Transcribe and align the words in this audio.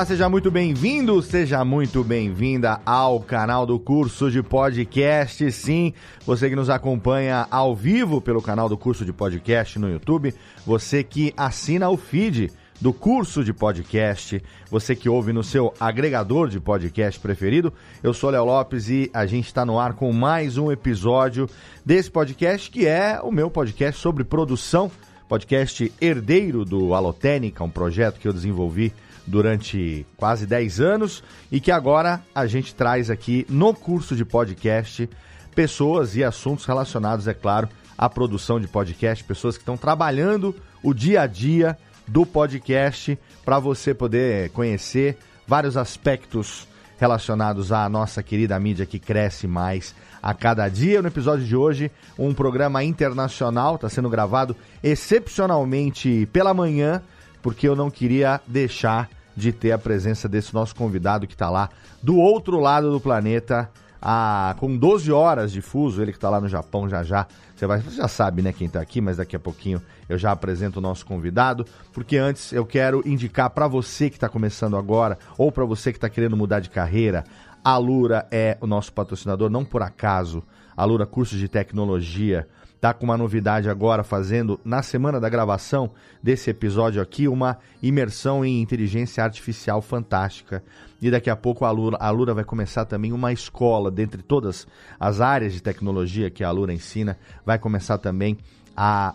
Olá, 0.00 0.06
seja 0.06 0.30
muito 0.30 0.50
bem-vindo, 0.50 1.20
seja 1.20 1.62
muito 1.62 2.02
bem-vinda 2.02 2.80
ao 2.86 3.20
canal 3.20 3.66
do 3.66 3.78
curso 3.78 4.30
de 4.30 4.42
podcast. 4.42 5.52
Sim, 5.52 5.92
você 6.24 6.48
que 6.48 6.56
nos 6.56 6.70
acompanha 6.70 7.46
ao 7.50 7.76
vivo 7.76 8.18
pelo 8.18 8.40
canal 8.40 8.66
do 8.66 8.78
curso 8.78 9.04
de 9.04 9.12
podcast 9.12 9.78
no 9.78 9.90
YouTube, 9.90 10.34
você 10.64 11.04
que 11.04 11.34
assina 11.36 11.90
o 11.90 11.98
feed 11.98 12.50
do 12.80 12.94
curso 12.94 13.44
de 13.44 13.52
podcast, 13.52 14.42
você 14.70 14.96
que 14.96 15.06
ouve 15.06 15.34
no 15.34 15.44
seu 15.44 15.74
agregador 15.78 16.48
de 16.48 16.58
podcast 16.58 17.20
preferido. 17.20 17.70
Eu 18.02 18.14
sou 18.14 18.30
Léo 18.30 18.46
Lopes 18.46 18.88
e 18.88 19.10
a 19.12 19.26
gente 19.26 19.48
está 19.48 19.66
no 19.66 19.78
ar 19.78 19.92
com 19.92 20.10
mais 20.14 20.56
um 20.56 20.72
episódio 20.72 21.46
desse 21.84 22.10
podcast 22.10 22.70
que 22.70 22.86
é 22.86 23.20
o 23.22 23.30
meu 23.30 23.50
podcast 23.50 24.00
sobre 24.00 24.24
produção, 24.24 24.90
podcast 25.28 25.92
herdeiro 26.00 26.64
do 26.64 26.94
Alotênica, 26.94 27.62
um 27.62 27.68
projeto 27.68 28.18
que 28.18 28.26
eu 28.26 28.32
desenvolvi 28.32 28.94
durante 29.30 30.06
quase 30.16 30.46
10 30.46 30.80
anos 30.80 31.22
e 31.50 31.60
que 31.60 31.70
agora 31.70 32.20
a 32.34 32.46
gente 32.46 32.74
traz 32.74 33.08
aqui 33.08 33.46
no 33.48 33.72
curso 33.72 34.16
de 34.16 34.24
podcast 34.24 35.08
pessoas 35.54 36.16
e 36.16 36.24
assuntos 36.24 36.64
relacionados, 36.64 37.26
é 37.28 37.34
claro, 37.34 37.68
à 37.96 38.08
produção 38.08 38.60
de 38.60 38.66
podcast, 38.66 39.22
pessoas 39.24 39.56
que 39.56 39.62
estão 39.62 39.76
trabalhando 39.76 40.54
o 40.82 40.92
dia 40.92 41.22
a 41.22 41.26
dia 41.26 41.76
do 42.06 42.26
podcast 42.26 43.18
para 43.44 43.58
você 43.58 43.94
poder 43.94 44.50
conhecer 44.50 45.16
vários 45.46 45.76
aspectos 45.76 46.66
relacionados 46.98 47.72
à 47.72 47.88
nossa 47.88 48.22
querida 48.22 48.58
mídia 48.58 48.84
que 48.84 48.98
cresce 48.98 49.46
mais 49.46 49.94
a 50.22 50.34
cada 50.34 50.68
dia. 50.68 51.00
No 51.00 51.08
episódio 51.08 51.46
de 51.46 51.56
hoje, 51.56 51.90
um 52.18 52.34
programa 52.34 52.84
internacional 52.84 53.76
está 53.76 53.88
sendo 53.88 54.10
gravado 54.10 54.54
excepcionalmente 54.82 56.28
pela 56.32 56.52
manhã, 56.52 57.02
porque 57.42 57.66
eu 57.66 57.74
não 57.74 57.90
queria 57.90 58.40
deixar 58.46 59.08
de 59.36 59.52
ter 59.52 59.72
a 59.72 59.78
presença 59.78 60.28
desse 60.28 60.52
nosso 60.52 60.74
convidado 60.74 61.26
que 61.26 61.34
está 61.34 61.48
lá 61.50 61.70
do 62.02 62.16
outro 62.16 62.58
lado 62.58 62.90
do 62.90 63.00
planeta, 63.00 63.70
a, 64.00 64.54
com 64.58 64.76
12 64.76 65.12
horas 65.12 65.52
de 65.52 65.60
fuso, 65.60 66.00
ele 66.00 66.12
que 66.12 66.18
está 66.18 66.30
lá 66.30 66.40
no 66.40 66.48
Japão 66.48 66.88
já 66.88 67.02
já. 67.02 67.26
Você, 67.54 67.66
vai, 67.66 67.80
você 67.80 67.96
já 67.96 68.08
sabe, 68.08 68.40
né, 68.40 68.52
quem 68.52 68.66
está 68.66 68.80
aqui, 68.80 69.00
mas 69.00 69.18
daqui 69.18 69.36
a 69.36 69.38
pouquinho 69.38 69.82
eu 70.08 70.16
já 70.16 70.32
apresento 70.32 70.78
o 70.78 70.82
nosso 70.82 71.04
convidado, 71.04 71.66
porque 71.92 72.16
antes 72.16 72.52
eu 72.52 72.64
quero 72.64 73.02
indicar 73.06 73.50
para 73.50 73.68
você 73.68 74.08
que 74.08 74.16
está 74.16 74.30
começando 74.30 74.76
agora, 74.76 75.18
ou 75.36 75.52
para 75.52 75.66
você 75.66 75.92
que 75.92 75.98
está 75.98 76.08
querendo 76.08 76.36
mudar 76.36 76.60
de 76.60 76.70
carreira, 76.70 77.24
a 77.62 77.76
Lura 77.76 78.26
é 78.30 78.56
o 78.62 78.66
nosso 78.66 78.90
patrocinador, 78.92 79.50
não 79.50 79.64
por 79.64 79.82
acaso. 79.82 80.42
A 80.74 80.84
Lura 80.84 81.04
Cursos 81.04 81.38
de 81.38 81.46
Tecnologia 81.46 82.48
tá 82.80 82.94
com 82.94 83.04
uma 83.04 83.16
novidade 83.16 83.68
agora, 83.68 84.02
fazendo 84.02 84.58
na 84.64 84.82
semana 84.82 85.20
da 85.20 85.28
gravação 85.28 85.90
desse 86.22 86.48
episódio 86.48 87.02
aqui 87.02 87.28
uma 87.28 87.58
imersão 87.82 88.44
em 88.44 88.62
inteligência 88.62 89.22
artificial 89.22 89.82
fantástica. 89.82 90.64
E 91.00 91.10
daqui 91.10 91.28
a 91.28 91.36
pouco 91.36 91.64
a 91.64 91.70
Lura, 91.70 91.98
a 92.00 92.10
Lura 92.10 92.32
vai 92.32 92.44
começar 92.44 92.84
também 92.86 93.12
uma 93.12 93.32
escola, 93.32 93.90
dentre 93.90 94.22
todas 94.22 94.66
as 94.98 95.20
áreas 95.20 95.52
de 95.52 95.62
tecnologia 95.62 96.30
que 96.30 96.42
a 96.42 96.50
Lura 96.50 96.72
ensina, 96.72 97.18
vai 97.44 97.58
começar 97.58 97.98
também 97.98 98.38
a 98.76 99.14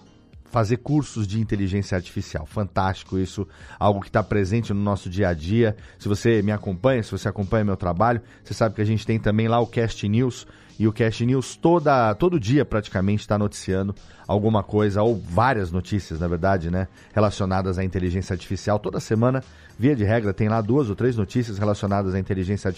fazer 0.56 0.78
cursos 0.78 1.28
de 1.28 1.40
inteligência 1.40 1.96
artificial. 1.96 2.46
Fantástico 2.46 3.18
isso, 3.18 3.48
algo 3.78 4.00
que 4.00 4.08
está 4.08 4.24
presente 4.24 4.74
no 4.74 4.80
nosso 4.80 5.10
dia 5.10 5.30
a 5.30 5.34
dia. 5.34 5.76
Se 6.00 6.08
você 6.08 6.42
me 6.42 6.52
acompanha, 6.52 7.04
se 7.04 7.12
você 7.12 7.28
acompanha 7.28 7.66
meu 7.66 7.76
trabalho, 7.76 8.22
você 8.44 8.54
sabe 8.54 8.76
que 8.76 8.82
a 8.82 8.86
gente 8.86 9.06
tem 9.06 9.20
também 9.20 9.48
lá 9.48 9.60
o 9.60 9.68
Cast 9.68 10.08
News, 10.08 10.48
e 10.78 10.88
o 10.88 10.94
Cash 10.94 11.22
News 11.22 11.56
toda, 11.56 12.14
todo 12.16 12.40
dia 12.40 12.66
praticamente 12.66 13.22
está 13.22 13.38
noticiando 13.38 13.96
alguma 14.28 14.64
coisa, 14.64 15.02
ou 15.02 15.16
várias 15.16 15.72
notícias, 15.72 16.20
na 16.20 16.28
verdade, 16.28 16.70
né? 16.70 16.88
Relacionadas 17.14 17.78
à 17.78 17.84
inteligência 17.84 18.34
artificial. 18.34 18.80
Toda 18.80 19.00
semana, 19.00 19.44
via 19.78 19.96
de 19.96 20.04
regra, 20.04 20.34
tem 20.34 20.50
lá 20.50 20.62
duas 20.62 20.90
ou 20.90 20.96
três 20.96 21.16
notícias 21.16 21.58
relacionadas 21.58 22.14
à 22.14 22.20
inteligência 22.20 22.72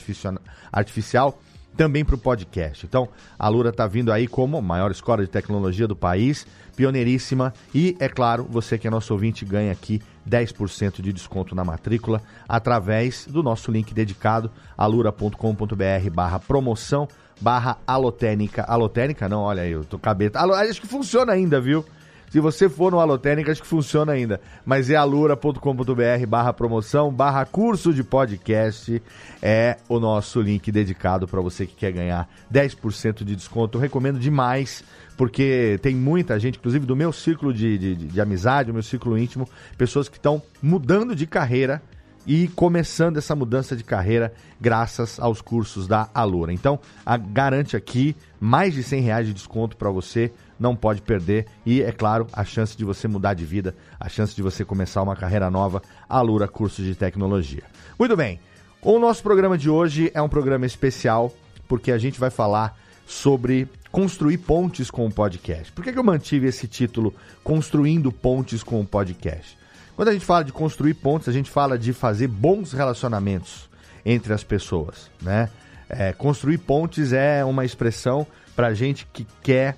artificial 0.71 1.39
também 1.77 2.03
para 2.03 2.15
o 2.15 2.17
podcast. 2.17 2.85
Então, 2.85 3.07
a 3.37 3.47
Lura 3.47 3.69
está 3.69 3.85
vindo 3.85 4.11
aí 4.11 4.27
como 4.27 4.57
a 4.57 4.61
maior 4.61 4.89
escola 4.89 5.23
de 5.23 5.29
tecnologia 5.29 5.87
do 5.87 5.95
país, 5.95 6.45
pioneiríssima, 6.75 7.53
e, 7.73 7.95
é 7.99 8.09
claro, 8.09 8.47
você 8.49 8.77
que 8.77 8.87
é 8.87 8.89
nosso 8.89 9.13
ouvinte 9.13 9.45
ganha 9.45 9.71
aqui 9.71 10.01
10% 10.27 11.01
de 11.01 11.13
desconto 11.13 11.55
na 11.55 11.63
matrícula 11.63 12.21
através 12.49 13.27
do 13.27 13.43
nosso 13.43 13.71
link 13.71 13.93
dedicado 13.93 14.51
alura.com.br 14.75 16.09
barra 16.11 16.39
promoção 16.39 17.07
barra 17.39 17.77
alotênica. 17.85 18.63
Alotênica 18.63 19.27
não, 19.29 19.41
olha 19.41 19.63
aí, 19.63 19.71
eu 19.71 19.83
tô 19.83 19.97
cabeta. 19.97 20.39
Acho 20.39 20.81
que 20.81 20.87
funciona 20.87 21.33
ainda, 21.33 21.59
viu? 21.59 21.85
Se 22.29 22.41
você 22.41 22.67
for 22.67 22.91
no 22.91 22.99
Alotênica, 22.99 23.51
acho 23.51 23.61
que 23.61 23.67
funciona 23.67 24.11
ainda. 24.11 24.41
Mas 24.65 24.89
é 24.89 24.95
alura.com.br 24.95 26.27
barra 26.27 26.51
promoção, 26.51 27.11
barra 27.11 27.45
curso 27.45 27.93
de 27.93 28.03
podcast. 28.03 29.01
É 29.41 29.77
o 29.87 29.97
nosso 29.97 30.41
link 30.41 30.69
dedicado 30.69 31.25
para 31.27 31.39
você 31.39 31.65
que 31.65 31.73
quer 31.73 31.93
ganhar 31.93 32.29
10% 32.53 33.23
de 33.23 33.35
desconto. 33.35 33.77
Eu 33.77 33.81
recomendo 33.81 34.19
demais, 34.19 34.83
porque 35.15 35.79
tem 35.81 35.95
muita 35.95 36.37
gente, 36.37 36.57
inclusive 36.57 36.85
do 36.85 36.97
meu 36.97 37.13
círculo 37.13 37.53
de, 37.53 37.77
de, 37.77 37.95
de 37.95 38.21
amizade, 38.21 38.71
o 38.71 38.73
meu 38.73 38.83
círculo 38.83 39.17
íntimo, 39.17 39.47
pessoas 39.77 40.09
que 40.09 40.17
estão 40.17 40.41
mudando 40.61 41.15
de 41.15 41.25
carreira 41.25 41.81
e 42.27 42.49
começando 42.49 43.15
essa 43.15 43.33
mudança 43.33 43.75
de 43.75 43.83
carreira 43.85 44.33
graças 44.59 45.17
aos 45.17 45.41
cursos 45.41 45.87
da 45.87 46.09
Alura. 46.13 46.51
Então, 46.51 46.77
a, 47.05 47.15
garante 47.15 47.77
aqui 47.77 48.15
mais 48.39 48.73
de 48.73 48.83
100 48.83 49.01
reais 49.01 49.27
de 49.27 49.33
desconto 49.33 49.77
para 49.77 49.89
você, 49.89 50.31
não 50.59 50.75
pode 50.75 51.01
perder. 51.01 51.45
E, 51.65 51.81
é 51.81 51.91
claro, 51.91 52.27
a 52.33 52.43
chance 52.43 52.75
de 52.75 52.83
você 52.83 53.07
mudar 53.07 53.33
de 53.33 53.45
vida, 53.45 53.73
a 53.97 54.09
chance 54.09 54.35
de 54.35 54.41
você 54.41 54.65
começar 54.65 55.01
uma 55.01 55.15
carreira 55.15 55.49
nova, 55.49 55.81
Alura 56.09 56.47
Cursos 56.47 56.83
de 56.83 56.95
Tecnologia. 56.95 57.63
Muito 57.97 58.15
bem, 58.17 58.39
o 58.81 58.99
nosso 58.99 59.23
programa 59.23 59.57
de 59.57 59.69
hoje 59.69 60.11
é 60.13 60.21
um 60.21 60.29
programa 60.29 60.65
especial, 60.65 61.33
porque 61.67 61.91
a 61.91 61.97
gente 61.97 62.19
vai 62.19 62.29
falar 62.29 62.77
sobre 63.05 63.69
construir 63.89 64.37
pontes 64.39 64.91
com 64.91 65.07
o 65.07 65.11
podcast. 65.11 65.71
Por 65.71 65.83
que, 65.83 65.93
que 65.93 65.97
eu 65.97 66.03
mantive 66.03 66.47
esse 66.47 66.67
título, 66.67 67.13
Construindo 67.43 68.11
Pontes 68.11 68.61
com 68.61 68.81
o 68.81 68.85
Podcast? 68.85 69.56
Quando 69.97 70.09
a 70.09 70.13
gente 70.13 70.25
fala 70.25 70.43
de 70.43 70.53
construir 70.53 70.93
pontes, 70.93 71.27
a 71.27 71.31
gente 71.31 71.49
fala 71.49 71.75
de 71.75 71.91
fazer 71.91 72.27
bons 72.27 72.71
relacionamentos 72.71 73.67
entre 74.05 74.31
as 74.31 74.43
pessoas, 74.43 75.09
né? 75.19 75.49
É, 75.89 76.13
construir 76.13 76.59
pontes 76.59 77.13
é 77.13 77.43
uma 77.43 77.65
expressão 77.65 78.27
para 78.55 78.75
gente 78.75 79.07
que 79.11 79.25
quer 79.41 79.75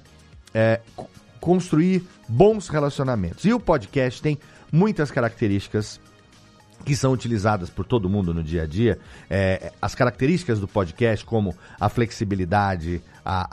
é, 0.53 0.81
construir 1.40 2.03
bons 2.28 2.68
relacionamentos. 2.68 3.46
E 3.46 3.53
o 3.53 3.62
podcast 3.62 4.22
tem 4.22 4.38
muitas 4.69 5.09
características 5.09 6.02
que 6.84 6.96
são 6.96 7.13
utilizadas 7.13 7.69
por 7.69 7.86
todo 7.86 8.09
mundo 8.09 8.34
no 8.34 8.44
dia 8.44 8.63
a 8.63 8.66
dia. 8.66 9.00
É, 9.30 9.72
as 9.81 9.96
características 9.96 10.59
do 10.59 10.68
podcast, 10.68 11.25
como 11.25 11.56
a 11.80 11.88
flexibilidade, 11.88 13.01
a, 13.24 13.48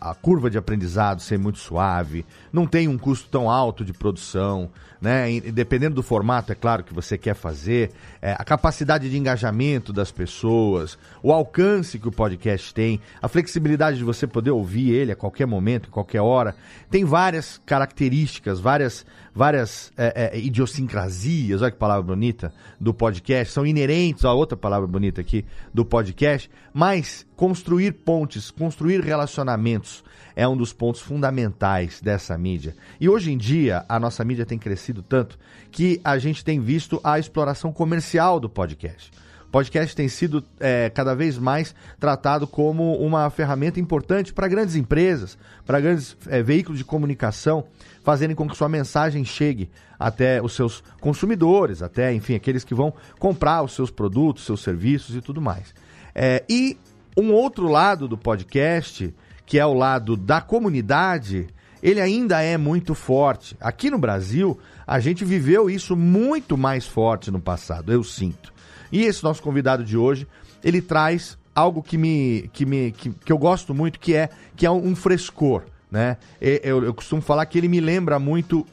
a, 0.00 0.10
a, 0.10 0.14
curva 0.14 0.48
de 0.48 0.56
aprendizado 0.56 1.20
ser 1.20 1.38
muito 1.38 1.58
suave, 1.58 2.24
não 2.52 2.66
tem 2.66 2.88
um 2.88 2.96
custo 2.96 3.28
tão 3.28 3.50
alto 3.50 3.84
de 3.84 3.92
produção, 3.92 4.70
né? 5.00 5.40
Dependendo 5.40 5.96
do 5.96 6.02
formato, 6.02 6.52
é 6.52 6.54
claro, 6.54 6.82
que 6.82 6.92
você 6.92 7.16
quer 7.16 7.34
fazer, 7.34 7.90
é, 8.20 8.32
a 8.32 8.44
capacidade 8.44 9.08
de 9.08 9.16
engajamento 9.16 9.92
das 9.92 10.10
pessoas, 10.10 10.98
o 11.22 11.32
alcance 11.32 11.98
que 11.98 12.08
o 12.08 12.12
podcast 12.12 12.74
tem, 12.74 13.00
a 13.20 13.28
flexibilidade 13.28 13.98
de 13.98 14.04
você 14.04 14.26
poder 14.26 14.50
ouvir 14.50 14.90
ele 14.90 15.12
a 15.12 15.16
qualquer 15.16 15.46
momento, 15.46 15.88
em 15.88 15.92
qualquer 15.92 16.20
hora, 16.20 16.54
tem 16.90 17.04
várias 17.04 17.60
características, 17.64 18.60
várias, 18.60 19.06
várias 19.38 19.92
é, 19.96 20.32
é, 20.34 20.38
idiosincrasias, 20.40 21.62
olha 21.62 21.70
que 21.70 21.78
palavra 21.78 22.02
bonita, 22.02 22.52
do 22.80 22.92
podcast, 22.92 23.54
são 23.54 23.64
inerentes 23.64 24.24
a 24.24 24.32
outra 24.32 24.56
palavra 24.56 24.88
bonita 24.88 25.20
aqui 25.20 25.44
do 25.72 25.84
podcast, 25.84 26.50
mas 26.74 27.24
construir 27.36 27.92
pontes, 27.92 28.50
construir 28.50 29.00
relacionamentos 29.00 30.02
é 30.34 30.46
um 30.48 30.56
dos 30.56 30.72
pontos 30.72 31.00
fundamentais 31.00 32.00
dessa 32.00 32.36
mídia. 32.36 32.74
E 33.00 33.08
hoje 33.08 33.30
em 33.30 33.38
dia, 33.38 33.84
a 33.88 34.00
nossa 34.00 34.24
mídia 34.24 34.44
tem 34.44 34.58
crescido 34.58 35.04
tanto 35.04 35.38
que 35.70 36.00
a 36.02 36.18
gente 36.18 36.44
tem 36.44 36.58
visto 36.58 37.00
a 37.04 37.16
exploração 37.16 37.72
comercial 37.72 38.40
do 38.40 38.48
podcast. 38.48 39.12
podcast 39.52 39.94
tem 39.94 40.08
sido 40.08 40.44
é, 40.58 40.90
cada 40.90 41.14
vez 41.14 41.38
mais 41.38 41.76
tratado 42.00 42.44
como 42.44 42.96
uma 42.96 43.30
ferramenta 43.30 43.78
importante 43.78 44.32
para 44.32 44.48
grandes 44.48 44.74
empresas, 44.74 45.38
para 45.64 45.78
grandes 45.78 46.16
é, 46.26 46.42
veículos 46.42 46.78
de 46.78 46.84
comunicação, 46.84 47.64
fazendo 48.08 48.34
com 48.34 48.48
que 48.48 48.56
sua 48.56 48.70
mensagem 48.70 49.22
chegue 49.22 49.68
até 49.98 50.40
os 50.40 50.54
seus 50.54 50.82
consumidores, 50.98 51.82
até, 51.82 52.10
enfim, 52.14 52.36
aqueles 52.36 52.64
que 52.64 52.74
vão 52.74 52.90
comprar 53.18 53.62
os 53.62 53.74
seus 53.74 53.90
produtos, 53.90 54.46
seus 54.46 54.62
serviços 54.62 55.14
e 55.14 55.20
tudo 55.20 55.42
mais. 55.42 55.74
É, 56.14 56.42
e 56.48 56.78
um 57.14 57.34
outro 57.34 57.68
lado 57.68 58.08
do 58.08 58.16
podcast, 58.16 59.14
que 59.44 59.58
é 59.58 59.66
o 59.66 59.74
lado 59.74 60.16
da 60.16 60.40
comunidade, 60.40 61.48
ele 61.82 62.00
ainda 62.00 62.40
é 62.40 62.56
muito 62.56 62.94
forte. 62.94 63.54
Aqui 63.60 63.90
no 63.90 63.98
Brasil, 63.98 64.58
a 64.86 64.98
gente 65.00 65.22
viveu 65.22 65.68
isso 65.68 65.94
muito 65.94 66.56
mais 66.56 66.86
forte 66.86 67.30
no 67.30 67.38
passado, 67.38 67.92
eu 67.92 68.02
sinto. 68.02 68.54
E 68.90 69.02
esse 69.02 69.22
nosso 69.22 69.42
convidado 69.42 69.84
de 69.84 69.98
hoje, 69.98 70.26
ele 70.64 70.80
traz 70.80 71.36
algo 71.54 71.82
que 71.82 71.98
me 71.98 72.48
que 72.54 72.64
me 72.64 72.90
que, 72.90 73.10
que 73.10 73.30
eu 73.30 73.36
gosto 73.36 73.74
muito, 73.74 74.00
que 74.00 74.14
é 74.14 74.30
que 74.56 74.64
é 74.64 74.70
um 74.70 74.96
frescor, 74.96 75.64
né? 75.90 76.16
Eu, 76.40 76.84
eu 76.84 76.94
costumo 76.94 77.22
falar 77.22 77.46
que 77.46 77.58
ele 77.58 77.68
me 77.68 77.80
lembra 77.80 78.18
muito 78.18 78.66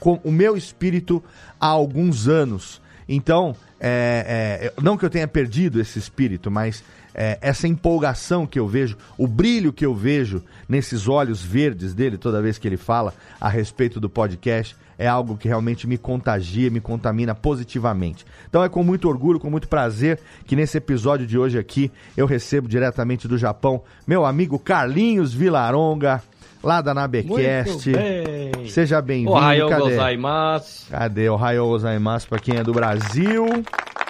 com 0.00 0.20
o 0.24 0.30
meu 0.30 0.56
espírito 0.56 1.22
há 1.60 1.66
alguns 1.66 2.28
anos. 2.28 2.80
Então, 3.08 3.54
é, 3.80 4.72
é, 4.76 4.82
não 4.82 4.96
que 4.96 5.04
eu 5.04 5.10
tenha 5.10 5.28
perdido 5.28 5.80
esse 5.80 5.98
espírito, 5.98 6.50
mas 6.50 6.82
é, 7.14 7.38
essa 7.40 7.66
empolgação 7.66 8.46
que 8.46 8.58
eu 8.58 8.66
vejo, 8.66 8.96
o 9.16 9.26
brilho 9.26 9.72
que 9.72 9.86
eu 9.86 9.94
vejo 9.94 10.42
nesses 10.68 11.08
olhos 11.08 11.42
verdes 11.42 11.94
dele 11.94 12.18
toda 12.18 12.42
vez 12.42 12.58
que 12.58 12.68
ele 12.68 12.76
fala 12.76 13.14
a 13.40 13.48
respeito 13.48 13.98
do 14.00 14.10
podcast, 14.10 14.76
é 14.98 15.06
algo 15.06 15.36
que 15.36 15.48
realmente 15.48 15.86
me 15.86 15.98
contagia, 15.98 16.70
me 16.70 16.80
contamina 16.80 17.34
positivamente. 17.34 18.24
Então 18.48 18.64
é 18.64 18.68
com 18.68 18.82
muito 18.82 19.08
orgulho, 19.08 19.38
com 19.38 19.50
muito 19.50 19.68
prazer 19.68 20.18
que 20.46 20.56
nesse 20.56 20.78
episódio 20.78 21.26
de 21.26 21.38
hoje 21.38 21.58
aqui 21.58 21.92
eu 22.16 22.26
recebo 22.26 22.68
diretamente 22.68 23.28
do 23.28 23.36
Japão 23.36 23.82
meu 24.06 24.24
amigo 24.24 24.58
Carlinhos 24.58 25.34
Vilaronga 25.34 26.22
lá 26.62 26.80
da 26.80 26.92
Nabecast. 26.94 27.90
Bem. 27.92 28.68
Seja 28.68 29.00
bem-vindo. 29.00 29.30
Ohayou 29.32 29.68
Cadê? 29.68 29.82
gozaimasu. 29.82 30.86
Cadê? 30.90 31.28
Ohayou 31.28 31.68
gozaimasu 31.68 32.28
pra 32.28 32.38
quem 32.38 32.56
é 32.58 32.62
do 32.64 32.72
Brasil. 32.72 33.46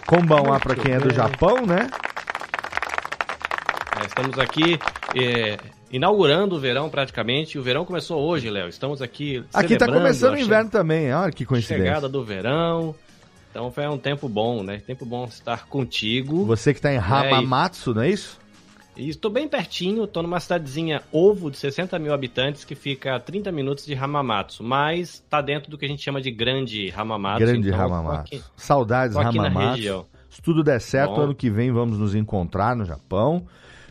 Konbanwa 0.06 0.58
pra 0.60 0.74
quem 0.74 0.92
é 0.92 0.98
do 0.98 1.08
bem. 1.08 1.16
Japão, 1.16 1.66
né? 1.66 1.88
É, 4.00 4.06
Estamos 4.06 4.38
aqui 4.38 4.78
é, 5.14 5.56
inaugurando 5.90 6.56
o 6.56 6.60
verão 6.60 6.88
praticamente. 6.88 7.58
O 7.58 7.62
verão 7.62 7.84
começou 7.84 8.22
hoje, 8.22 8.48
Léo. 8.50 8.68
Estamos 8.68 9.02
aqui 9.02 9.44
Aqui 9.52 9.76
tá 9.76 9.86
celebrando 9.86 10.02
começando 10.02 10.34
o 10.34 10.38
inverno 10.38 10.70
também. 10.70 11.12
Olha 11.12 11.32
que 11.32 11.44
coincidência. 11.44 11.84
chegada 11.84 12.08
do 12.08 12.24
verão. 12.24 12.94
Então 13.50 13.70
foi 13.70 13.86
um 13.86 13.96
tempo 13.96 14.28
bom, 14.28 14.62
né? 14.62 14.82
Tempo 14.86 15.06
bom 15.06 15.24
estar 15.24 15.66
contigo. 15.66 16.44
Você 16.44 16.74
que 16.74 16.80
tá 16.80 16.92
em 16.92 16.98
Hamamatsu, 16.98 17.94
não 17.94 18.02
é 18.02 18.10
isso? 18.10 18.38
E 18.96 19.10
estou 19.10 19.30
bem 19.30 19.46
pertinho, 19.46 20.04
estou 20.04 20.22
numa 20.22 20.40
cidadezinha 20.40 21.02
ovo 21.12 21.50
de 21.50 21.58
60 21.58 21.98
mil 21.98 22.14
habitantes 22.14 22.64
que 22.64 22.74
fica 22.74 23.16
a 23.16 23.20
30 23.20 23.52
minutos 23.52 23.84
de 23.84 23.94
Hamamatsu, 23.94 24.64
mas 24.64 25.14
está 25.14 25.42
dentro 25.42 25.70
do 25.70 25.76
que 25.76 25.84
a 25.84 25.88
gente 25.88 26.02
chama 26.02 26.20
de 26.20 26.30
Grande 26.30 26.90
Hamamatsu. 26.96 27.40
Grande 27.44 27.68
então, 27.68 27.80
Hamamatsu. 27.80 28.34
aqui- 28.36 28.42
Saudades 28.56 29.14
Hamamatsu. 29.16 30.06
Se 30.30 30.40
tudo 30.40 30.62
der 30.64 30.80
certo, 30.80 31.14
Bom. 31.16 31.20
ano 31.22 31.34
que 31.34 31.50
vem 31.50 31.70
vamos 31.70 31.98
nos 31.98 32.14
encontrar 32.14 32.74
no 32.74 32.84
Japão. 32.84 33.46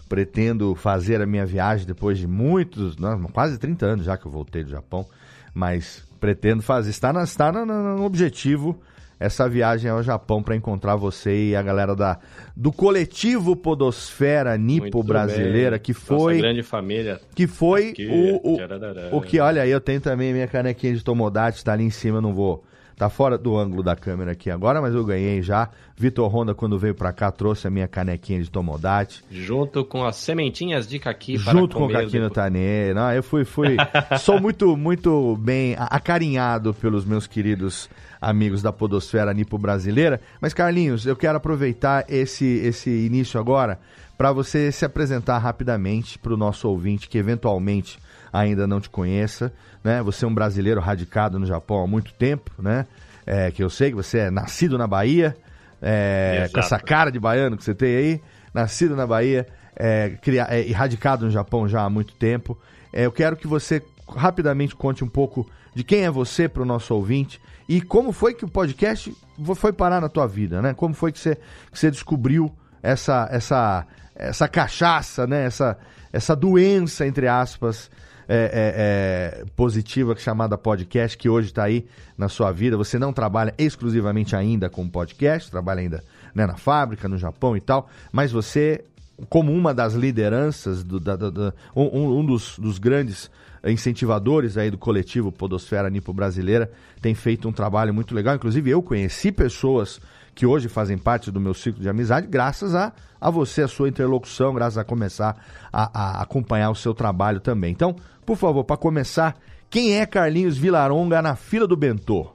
Pretendo 0.10 0.76
fazer 0.76 1.20
a 1.20 1.26
minha 1.26 1.46
viagem 1.48 1.86
depois 1.88 2.18
de 2.20 2.28
muitos, 2.28 2.96
não, 2.98 3.24
quase 3.24 3.58
30 3.58 3.88
anos 3.88 4.06
já 4.06 4.16
que 4.16 4.26
eu 4.28 4.32
voltei 4.32 4.64
do 4.64 4.70
Japão, 4.70 5.04
mas 5.52 6.04
pretendo 6.20 6.62
fazer. 6.62 6.92
Está, 6.92 7.12
na, 7.12 7.24
está 7.24 7.52
na- 7.52 7.66
no 7.66 8.04
objetivo 8.06 8.80
essa 9.20 9.48
viagem 9.48 9.90
ao 9.90 10.04
Japão 10.04 10.44
para 10.44 10.56
encontrar 10.56 10.96
você 10.96 11.50
e 11.50 11.56
a 11.56 11.62
galera 11.62 11.96
da, 11.96 12.20
do 12.56 12.72
coletivo 12.72 13.56
Podosfera 13.56 14.58
Nipo 14.58 15.04
Brasileira, 15.04 15.80
que 15.80 15.94
Nossa 15.94 16.06
foi 16.06 16.38
grande 16.38 16.64
família. 16.64 17.20
que 17.34 17.48
foi 17.48 17.90
Aqui, 17.92 18.08
o, 18.08 18.42
o, 18.44 19.18
o 19.18 19.22
que, 19.22 19.40
olha 19.40 19.62
aí, 19.62 19.72
eu 19.72 19.82
tenho 19.82 20.02
também 20.02 20.34
minha 20.34 20.48
canequinha 20.48 20.94
de 20.94 21.04
Tomodachi, 21.04 21.64
tá 21.64 21.74
ali 21.74 21.84
em 21.84 21.90
cima, 21.90 22.18
eu 22.18 22.22
não 22.22 22.34
vou. 22.34 22.64
Tá 22.98 23.10
fora 23.10 23.38
do 23.38 23.58
ângulo 23.58 23.84
da 23.84 23.94
câmera 23.94 24.32
aqui 24.32 24.50
agora, 24.50 24.82
mas 24.82 24.96
eu 24.96 25.04
ganhei 25.04 25.42
já. 25.42 25.70
Vitor 25.98 26.34
Honda, 26.34 26.56
quando 26.56 26.80
veio 26.80 26.96
pra 26.96 27.12
cá, 27.12 27.30
trouxe 27.30 27.68
a 27.68 27.70
minha 27.70 27.90
canequinha 27.90 28.42
de 28.42 28.50
Tomodachi. 28.50 29.22
Junto 29.30 29.84
com 29.84 30.06
as 30.06 30.16
sementinhas 30.16 30.88
de 30.88 30.98
caqui 30.98 31.38
para 31.38 31.52
junto 31.52 31.76
com 31.76 31.86
o 31.86 31.88
depois. 31.88 32.32
Tanê. 32.32 32.94
Não, 32.94 33.12
eu 33.12 33.22
fui, 33.22 33.44
fui. 33.44 33.76
sou 34.20 34.40
muito, 34.40 34.78
muito 34.78 35.36
bem 35.36 35.76
acarinhado 35.78 36.74
pelos 36.74 37.04
meus 37.04 37.28
queridos 37.28 37.90
amigos 38.26 38.64
da 38.64 38.74
Podosfera 38.74 39.32
Nipo 39.34 39.56
Brasileira. 39.56 40.20
Mas, 40.42 40.52
Carlinhos, 40.52 41.06
eu 41.06 41.16
quero 41.16 41.38
aproveitar 41.38 42.06
esse, 42.10 42.44
esse 42.44 42.90
início 42.90 43.40
agora 43.40 43.80
para 44.18 44.32
você 44.32 44.72
se 44.72 44.84
apresentar 44.84 45.38
rapidamente 45.38 46.18
para 46.18 46.34
o 46.34 46.38
nosso 46.38 46.68
ouvinte 46.68 47.08
que 47.08 47.20
eventualmente 47.20 48.00
ainda 48.34 48.66
não 48.66 48.82
te 48.82 48.90
conheça. 48.90 49.54
Né? 49.84 50.02
Você 50.02 50.26
é 50.26 50.28
um 50.28 50.34
brasileiro 50.34 50.82
radicado 50.82 51.38
no 51.38 51.46
Japão 51.46 51.84
há 51.84 51.88
muito 51.88 52.14
tempo, 52.16 52.52
né? 52.58 52.88
É, 53.28 53.52
que 53.52 53.64
eu 53.64 53.70
sei 53.70 53.90
que 53.90 53.96
você 53.96 54.20
é 54.20 54.32
nascido 54.32 54.78
na 54.78 54.88
Bahia, 54.88 55.36
é, 55.82 56.50
com 56.52 56.60
essa 56.60 56.80
cara 56.80 57.12
de 57.12 57.20
baiano 57.20 57.58
que 57.58 57.64
você 57.64 57.74
tem 57.74 57.96
aí, 57.96 58.22
nascido 58.54 58.96
na 58.96 59.06
Bahia, 59.06 59.48
é, 59.76 60.10
cria, 60.22 60.48
é, 60.50 60.62
e 60.62 60.72
radicado 60.72 61.26
no 61.26 61.32
Japão 61.32 61.68
já 61.68 61.84
há 61.84 61.90
muito 61.90 62.14
tempo. 62.16 62.58
É, 62.94 63.06
eu 63.06 63.12
quero 63.12 63.36
que 63.36 63.48
você 63.48 63.84
rapidamente 64.08 64.76
conte 64.76 65.04
um 65.04 65.08
pouco 65.08 65.50
de 65.74 65.84
quem 65.84 66.06
é 66.06 66.12
você 66.12 66.48
para 66.48 66.62
o 66.62 66.66
nosso 66.66 66.94
ouvinte 66.94 67.40
e 67.68 67.82
como 67.82 68.12
foi 68.12 68.34
que 68.34 68.46
o 68.46 68.48
podcast 68.48 69.16
foi 69.56 69.74
parar 69.74 70.00
na 70.00 70.10
tua 70.10 70.28
vida, 70.28 70.62
né? 70.62 70.74
Como 70.74 70.94
foi 70.94 71.12
que 71.12 71.20
você, 71.20 71.36
que 71.72 71.80
você 71.80 71.90
descobriu 71.90 72.52
essa, 72.82 73.28
essa, 73.32 73.86
essa 74.16 74.48
cachaça, 74.48 75.26
né? 75.26 75.46
Essa, 75.46 75.78
essa 76.14 76.36
doença, 76.36 77.06
entre 77.06 77.28
aspas, 77.28 77.90
é, 78.28 78.36
é, 78.36 79.42
é, 79.42 79.46
positiva 79.56 80.16
chamada 80.16 80.58
podcast, 80.58 81.18
que 81.18 81.30
hoje 81.30 81.50
está 81.50 81.64
aí 81.64 81.86
na 82.18 82.30
sua 82.30 82.52
vida. 82.52 82.78
Você 82.78 82.98
não 82.98 83.14
trabalha 83.14 83.54
exclusivamente 83.58 84.36
ainda 84.36 84.70
com 84.70 84.88
podcast, 84.88 85.50
trabalha 85.52 85.82
ainda 85.82 86.04
né, 86.34 86.46
na 86.46 86.58
fábrica, 86.58 87.08
no 87.08 87.18
Japão 87.18 87.56
e 87.56 87.62
tal, 87.62 87.90
mas 88.12 88.32
você, 88.32 88.84
como 89.30 89.52
uma 89.54 89.74
das 89.74 89.94
lideranças, 89.94 90.84
do, 90.84 91.00
da- 91.00 91.16
da- 91.16 91.30
da- 91.30 91.54
um, 91.76 92.20
um 92.20 92.26
dos, 92.26 92.58
dos 92.60 92.78
grandes 92.78 93.30
incentivadores 93.66 94.58
aí 94.58 94.70
do 94.70 94.78
coletivo 94.78 95.32
Podosfera 95.32 95.90
Nipo 95.90 96.14
Brasileira, 96.14 96.72
tem 97.02 97.16
feito 97.16 97.48
um 97.48 97.52
trabalho 97.52 97.94
muito 97.94 98.14
legal. 98.14 98.36
Inclusive, 98.36 98.70
eu 98.70 98.82
conheci 98.82 99.32
pessoas 99.32 100.00
que 100.36 100.46
hoje 100.46 100.68
fazem 100.68 100.98
parte 100.98 101.32
do 101.32 101.40
meu 101.40 101.54
ciclo 101.54 101.82
de 101.82 101.88
amizade, 101.90 102.28
graças 102.28 102.76
a, 102.76 102.92
a 103.20 103.30
você, 103.32 103.62
a 103.64 103.68
sua 103.68 103.88
interlocução, 103.90 104.54
graças 104.54 104.78
a 104.78 104.84
começar 104.84 105.36
a, 105.72 106.18
a 106.20 106.22
acompanhar 106.22 106.70
o 106.70 106.76
seu 106.76 106.94
trabalho 106.94 107.40
também. 107.40 107.72
Então, 107.72 107.96
por 108.26 108.36
favor, 108.38 108.64
para 108.66 108.76
começar, 108.78 109.36
quem 109.70 109.98
é 109.98 110.06
Carlinhos 110.06 110.58
Vilaronga 110.58 111.22
na 111.22 111.36
fila 111.36 111.66
do 111.66 111.78
Bentô? 111.78 112.28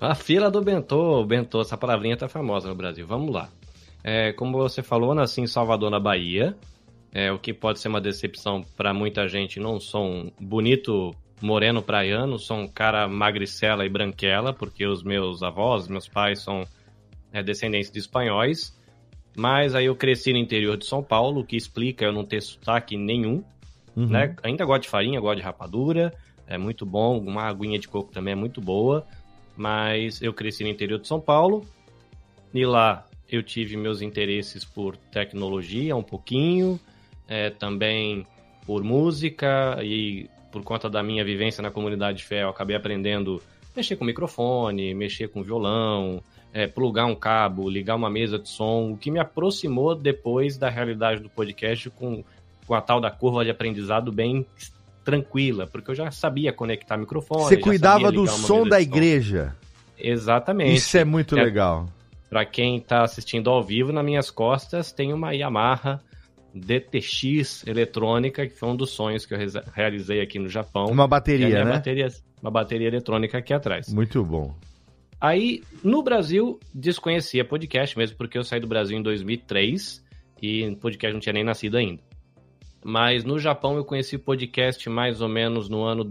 A 0.00 0.14
fila 0.14 0.50
do 0.50 0.62
Bentô, 0.62 1.24
Bentô, 1.24 1.60
essa 1.62 1.76
palavrinha 1.76 2.16
tá 2.16 2.28
famosa 2.28 2.68
no 2.68 2.74
Brasil. 2.74 3.06
Vamos 3.06 3.34
lá. 3.34 3.48
É, 4.02 4.32
como 4.32 4.58
você 4.58 4.82
falou, 4.82 5.14
nasci 5.14 5.40
em 5.40 5.46
Salvador, 5.46 5.90
na 5.90 6.00
Bahia. 6.00 6.56
É, 7.12 7.32
o 7.32 7.38
que 7.38 7.52
pode 7.52 7.80
ser 7.80 7.88
uma 7.88 8.00
decepção 8.00 8.64
para 8.76 8.94
muita 8.94 9.28
gente. 9.28 9.58
Não 9.58 9.80
sou 9.80 10.04
um 10.04 10.32
bonito 10.40 11.14
moreno 11.40 11.82
praiano, 11.82 12.38
sou 12.38 12.58
um 12.58 12.68
cara 12.68 13.08
magricela 13.08 13.84
e 13.84 13.88
branquela, 13.88 14.52
porque 14.52 14.86
os 14.86 15.02
meus 15.02 15.42
avós, 15.42 15.88
meus 15.88 16.06
pais 16.06 16.40
são 16.40 16.64
é, 17.32 17.42
descendentes 17.42 17.90
de 17.90 17.98
espanhóis. 17.98 18.78
Mas 19.36 19.74
aí 19.74 19.86
eu 19.86 19.96
cresci 19.96 20.32
no 20.32 20.38
interior 20.38 20.76
de 20.76 20.86
São 20.86 21.02
Paulo, 21.02 21.40
o 21.40 21.44
que 21.44 21.56
explica 21.56 22.04
eu 22.04 22.12
não 22.12 22.24
ter 22.24 22.40
sotaque 22.42 22.96
nenhum. 22.96 23.44
Uhum. 23.96 24.06
né? 24.06 24.34
Ainda 24.42 24.64
gosto 24.64 24.82
de 24.82 24.88
farinha, 24.88 25.20
gosto 25.20 25.38
de 25.38 25.42
rapadura, 25.42 26.12
é 26.46 26.56
muito 26.56 26.86
bom, 26.86 27.18
uma 27.18 27.44
aguinha 27.44 27.78
de 27.78 27.88
coco 27.88 28.12
também 28.12 28.32
é 28.32 28.36
muito 28.36 28.60
boa, 28.60 29.06
mas 29.56 30.22
eu 30.22 30.32
cresci 30.32 30.62
no 30.62 30.70
interior 30.70 30.98
de 31.00 31.08
São 31.08 31.20
Paulo 31.20 31.66
e 32.54 32.64
lá 32.64 33.06
eu 33.30 33.42
tive 33.42 33.76
meus 33.76 34.02
interesses 34.02 34.64
por 34.64 34.96
tecnologia 34.96 35.96
um 35.96 36.02
pouquinho, 36.02 36.78
é, 37.28 37.50
também 37.50 38.26
por 38.66 38.82
música 38.82 39.78
e 39.82 40.28
por 40.52 40.62
conta 40.62 40.90
da 40.90 41.02
minha 41.02 41.24
vivência 41.24 41.62
na 41.62 41.70
comunidade 41.70 42.18
de 42.18 42.24
fé, 42.24 42.42
eu 42.42 42.48
acabei 42.48 42.74
aprendendo 42.76 43.40
a 43.62 43.68
mexer 43.76 43.96
com 43.96 44.04
microfone, 44.04 44.92
mexer 44.94 45.28
com 45.28 45.42
violão, 45.42 46.22
é, 46.52 46.66
plugar 46.66 47.06
um 47.06 47.14
cabo, 47.14 47.70
ligar 47.70 47.94
uma 47.94 48.10
mesa 48.10 48.38
de 48.38 48.48
som, 48.48 48.90
o 48.92 48.96
que 48.96 49.10
me 49.10 49.20
aproximou 49.20 49.94
depois 49.94 50.56
da 50.56 50.68
realidade 50.68 51.22
do 51.22 51.30
podcast 51.30 51.88
com 51.90 52.24
com 52.66 52.74
a 52.76 52.80
tal 52.80 53.00
da 53.00 53.10
curva 53.10 53.44
de 53.44 53.50
aprendizado 53.50 54.12
bem 54.12 54.46
tranquila, 55.04 55.66
porque 55.66 55.90
eu 55.90 55.94
já 55.94 56.08
sabia 56.12 56.52
conectar 56.52 56.96
microfone. 56.96 57.42
Você 57.42 57.56
cuidava 57.56 58.12
do 58.12 58.28
som 58.28 58.62
da 58.64 58.78
de 58.78 58.84
som. 58.84 58.90
igreja. 58.90 59.56
Exatamente. 59.98 60.76
Isso 60.76 60.96
é 60.96 61.04
muito 61.04 61.36
É. 61.36 61.42
legal. 61.42 61.88
Para 62.30 62.46
quem 62.46 62.76
está 62.76 63.02
assistindo 63.02 63.50
ao 63.50 63.60
vivo, 63.60 63.92
nas 63.92 64.04
minhas 64.04 64.30
costas 64.30 64.92
tem 64.92 65.12
uma 65.12 65.34
Yamaha 65.34 66.00
DTX 66.54 67.66
eletrônica, 67.66 68.46
que 68.46 68.54
foi 68.54 68.68
um 68.68 68.76
dos 68.76 68.90
sonhos 68.90 69.26
que 69.26 69.34
eu 69.34 69.38
realizei 69.74 70.20
aqui 70.20 70.38
no 70.38 70.48
Japão. 70.48 70.86
Uma 70.86 71.08
bateria, 71.08 71.64
né? 71.64 71.72
bateria, 71.72 72.08
uma 72.40 72.50
bateria 72.50 72.86
eletrônica 72.86 73.36
aqui 73.36 73.52
atrás. 73.52 73.92
Muito 73.92 74.24
bom. 74.24 74.54
Aí, 75.20 75.62
no 75.82 76.02
Brasil, 76.02 76.58
desconhecia 76.72 77.44
podcast 77.44 77.98
mesmo, 77.98 78.16
porque 78.16 78.38
eu 78.38 78.44
saí 78.44 78.60
do 78.60 78.68
Brasil 78.68 78.96
em 78.96 79.02
2003 79.02 80.02
e 80.40 80.74
podcast 80.76 81.12
não 81.12 81.20
tinha 81.20 81.32
nem 81.32 81.44
nascido 81.44 81.76
ainda. 81.76 82.00
Mas 82.82 83.24
no 83.24 83.38
Japão 83.38 83.76
eu 83.76 83.84
conheci 83.84 84.16
podcast 84.16 84.88
mais 84.88 85.20
ou 85.20 85.28
menos 85.28 85.68
no 85.68 85.82
ano 85.82 86.04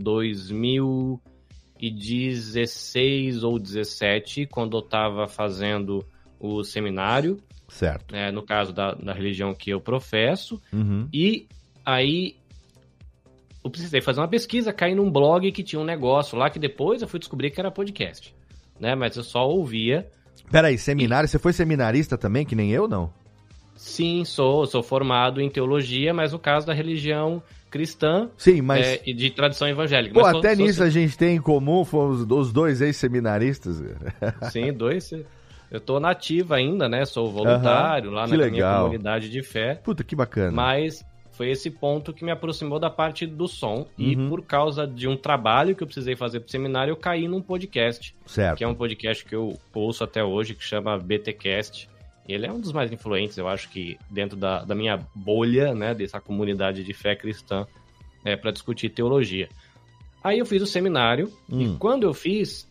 2016 1.80 3.44
ou 3.44 3.60
17, 3.60 4.48
quando 4.48 4.76
eu 4.78 4.82
estava 4.82 5.28
fazendo 5.28 6.04
o 6.40 6.64
seminário. 6.64 7.40
Certo. 7.68 8.16
É, 8.16 8.32
no 8.32 8.42
caso 8.42 8.74
da, 8.74 8.94
da 8.94 9.14
religião 9.14 9.54
que 9.54 9.70
eu 9.70 9.80
professo. 9.80 10.60
Uhum. 10.74 11.08
E 11.14 11.48
aí 11.86 12.36
eu 13.64 13.70
precisei 13.70 14.02
fazer 14.02 14.20
uma 14.20 14.28
pesquisa, 14.28 14.74
caí 14.74 14.96
num 14.96 15.12
blog 15.12 15.52
que 15.52 15.64
tinha 15.64 15.80
um 15.80 15.86
negócio 15.86 16.38
lá 16.38 16.50
que 16.50 16.58
depois 16.58 17.02
eu 17.02 17.08
fui 17.08 17.20
descobrir 17.20 17.52
que 17.52 17.60
era 17.60 17.70
podcast. 17.70 18.36
Né? 18.80 18.96
Mas 18.96 19.16
eu 19.16 19.24
só 19.24 19.48
ouvia. 19.48 20.10
Peraí, 20.52 20.78
seminário? 20.78 21.30
Você 21.30 21.38
foi 21.38 21.54
seminarista 21.54 22.18
também, 22.18 22.46
que 22.46 22.56
nem 22.56 22.72
eu, 22.72 22.88
não? 22.88 23.14
Sim, 23.76 24.26
sou. 24.26 24.66
Sou 24.66 24.82
formado 24.82 25.40
em 25.40 25.50
teologia, 25.50 26.14
mas 26.14 26.34
no 26.34 26.40
caso 26.40 26.66
da 26.66 26.74
religião 26.74 27.44
cristã 27.70 28.30
Sim, 28.38 28.62
mas. 28.62 28.86
é, 28.86 29.02
e 29.06 29.14
de 29.14 29.30
tradição 29.30 29.68
evangélica. 29.68 30.14
Pô, 30.14 30.22
Mas 30.22 30.32
sou- 30.32 30.40
até 30.40 30.56
sou- 30.56 30.66
nisso 30.66 30.84
a 30.84 30.90
gente 30.90 31.18
tem 31.18 31.36
em 31.36 31.42
comum, 31.42 31.84
fomos 31.86 32.26
os 32.30 32.52
dois 32.54 32.82
ex-seminaristas. 32.82 33.82
Sim, 34.52 34.72
dois. 34.74 35.12
Eu 35.72 35.80
tô 35.80 36.00
nativa 36.00 36.56
ainda, 36.56 36.90
né? 36.90 37.06
Sou 37.06 37.30
voluntário 37.32 38.10
lá 38.10 38.22
na 38.26 38.36
minha 38.36 38.50
legal. 38.50 38.86
comunidade 38.86 39.30
de 39.30 39.44
fé. 39.44 39.76
Puta, 39.76 40.04
que 40.04 40.16
bacana. 40.16 40.52
Mas 40.52 41.06
foi 41.32 41.52
esse 41.52 41.70
ponto 41.70 42.12
que 42.12 42.26
me 42.26 42.32
aproximou 42.32 42.80
da 42.80 42.90
parte 42.90 43.26
do 43.28 43.48
som. 43.48 43.86
E 43.98 44.16
Uhum. 44.16 44.30
por 44.30 44.42
causa 44.42 44.88
de 44.88 45.08
um 45.08 45.16
trabalho 45.16 45.76
que 45.76 45.84
eu 45.84 45.88
precisei 45.88 46.16
fazer 46.16 46.40
pro 46.40 46.50
seminário, 46.50 46.92
eu 46.92 46.98
caí 46.98 47.28
num 47.28 47.42
podcast. 47.42 48.16
certo. 48.26 48.58
Que 48.58 48.64
é 48.64 48.68
um 48.68 48.74
podcast 48.74 49.24
que 49.24 49.36
eu 49.36 49.58
ouço 49.74 50.04
até 50.04 50.24
hoje, 50.24 50.56
que 50.56 50.64
chama 50.64 50.98
BTcast. 50.98 51.88
Ele 52.32 52.46
é 52.46 52.52
um 52.52 52.60
dos 52.60 52.72
mais 52.72 52.92
influentes, 52.92 53.38
eu 53.38 53.48
acho 53.48 53.70
que 53.70 53.98
dentro 54.10 54.38
da, 54.38 54.64
da 54.64 54.76
minha 54.76 55.00
bolha, 55.16 55.74
né? 55.74 55.94
Dessa 55.96 56.22
comunidade 56.22 56.84
de 56.84 56.94
fé 56.94 57.16
cristã, 57.16 57.66
é, 58.24 58.36
para 58.36 58.52
discutir 58.52 58.90
teologia. 58.90 59.50
Aí 60.24 60.38
eu 60.40 60.46
fiz 60.46 60.62
o 60.62 60.66
seminário, 60.68 61.32
Hum. 61.50 61.62
e 61.62 61.78
quando 61.78 62.04
eu 62.04 62.14
fiz, 62.14 62.70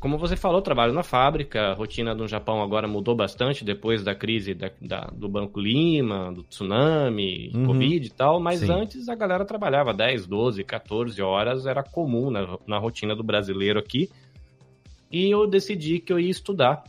como 0.00 0.16
você 0.16 0.36
falou, 0.36 0.62
trabalho 0.62 0.92
na 0.92 1.02
fábrica, 1.02 1.70
a 1.70 1.74
rotina 1.74 2.14
no 2.14 2.26
Japão 2.28 2.62
agora 2.62 2.86
mudou 2.86 3.14
bastante 3.14 3.64
depois 3.64 4.02
da 4.04 4.14
crise 4.14 4.54
da- 4.54 4.70
da- 4.80 5.10
do 5.12 5.28
Banco 5.28 5.58
Lima, 5.60 6.32
do 6.32 6.42
tsunami, 6.44 7.50
Uhum. 7.54 7.66
Covid 7.66 8.06
e 8.06 8.10
tal, 8.10 8.38
mas 8.40 8.60
Sim. 8.60 8.70
antes 8.70 9.08
a 9.08 9.14
galera 9.14 9.44
trabalhava 9.44 9.92
10, 9.92 10.26
12, 10.26 10.62
14 10.64 11.20
horas, 11.20 11.66
era 11.66 11.82
comum 11.82 12.30
na, 12.30 12.56
na 12.66 12.78
rotina 12.78 13.14
do 13.16 13.22
brasileiro 13.24 13.78
aqui. 13.78 14.08
E 15.10 15.30
eu 15.30 15.46
decidi 15.46 15.98
que 15.98 16.12
eu 16.12 16.18
ia 16.20 16.30
estudar. 16.30 16.84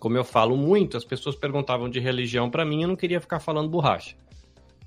Como 0.00 0.16
eu 0.16 0.24
falo 0.24 0.56
muito, 0.56 0.96
as 0.96 1.04
pessoas 1.04 1.36
perguntavam 1.36 1.88
de 1.88 2.00
religião 2.00 2.50
pra 2.50 2.64
mim, 2.64 2.82
eu 2.82 2.88
não 2.88 2.96
queria 2.96 3.20
ficar 3.20 3.38
falando 3.38 3.68
borracha. 3.68 4.16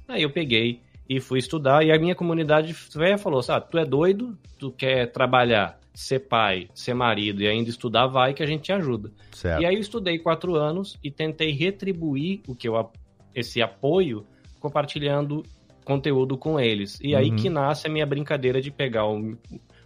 Aí 0.07 0.23
eu 0.23 0.31
peguei 0.31 0.81
e 1.07 1.19
fui 1.21 1.37
estudar, 1.37 1.85
e 1.85 1.91
a 1.91 1.99
minha 1.99 2.15
comunidade 2.15 2.75
velha 2.95 3.17
falou: 3.17 3.41
sabe, 3.43 3.67
tu 3.69 3.77
é 3.77 3.85
doido, 3.85 4.35
tu 4.57 4.71
quer 4.71 5.11
trabalhar, 5.11 5.79
ser 5.93 6.21
pai, 6.21 6.67
ser 6.73 6.95
marido 6.95 7.43
e 7.43 7.47
ainda 7.47 7.69
estudar, 7.69 8.07
vai 8.07 8.33
que 8.33 8.41
a 8.41 8.45
gente 8.47 8.63
te 8.63 8.73
ajuda. 8.73 9.11
Certo. 9.31 9.61
E 9.61 9.65
aí 9.65 9.75
eu 9.75 9.79
estudei 9.81 10.17
quatro 10.17 10.55
anos 10.55 10.97
e 11.03 11.11
tentei 11.11 11.51
retribuir 11.51 12.41
o 12.47 12.55
que 12.55 12.67
eu, 12.67 12.89
esse 13.35 13.61
apoio 13.61 14.25
compartilhando 14.59 15.43
conteúdo 15.85 16.37
com 16.37 16.59
eles. 16.59 16.99
E 17.01 17.15
aí 17.15 17.29
Uhum. 17.29 17.35
que 17.35 17.49
nasce 17.49 17.85
a 17.85 17.89
minha 17.89 18.05
brincadeira 18.05 18.59
de 18.59 18.71
pegar 18.71 19.05
o, 19.05 19.37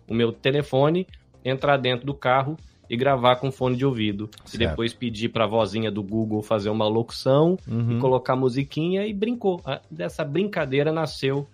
o 0.07 0.13
meu 0.13 0.31
telefone, 0.31 1.05
entrar 1.43 1.75
dentro 1.77 2.05
do 2.05 2.13
carro 2.13 2.55
e 2.89 2.95
gravar 2.97 3.35
com 3.37 3.51
fone 3.51 3.75
de 3.75 3.85
ouvido. 3.85 4.29
Certo. 4.45 4.55
E 4.55 4.57
depois 4.57 4.93
pedir 4.93 5.29
pra 5.29 5.45
vozinha 5.45 5.91
do 5.91 6.01
Google 6.03 6.41
fazer 6.41 6.69
uma 6.69 6.87
locução 6.87 7.57
Uhum. 7.67 7.97
e 7.97 7.99
colocar 7.99 8.35
musiquinha 8.35 9.05
e 9.05 9.13
brincou. 9.13 9.61
Dessa 9.91 10.23
brincadeira 10.23 10.91
nasceu 10.91 11.47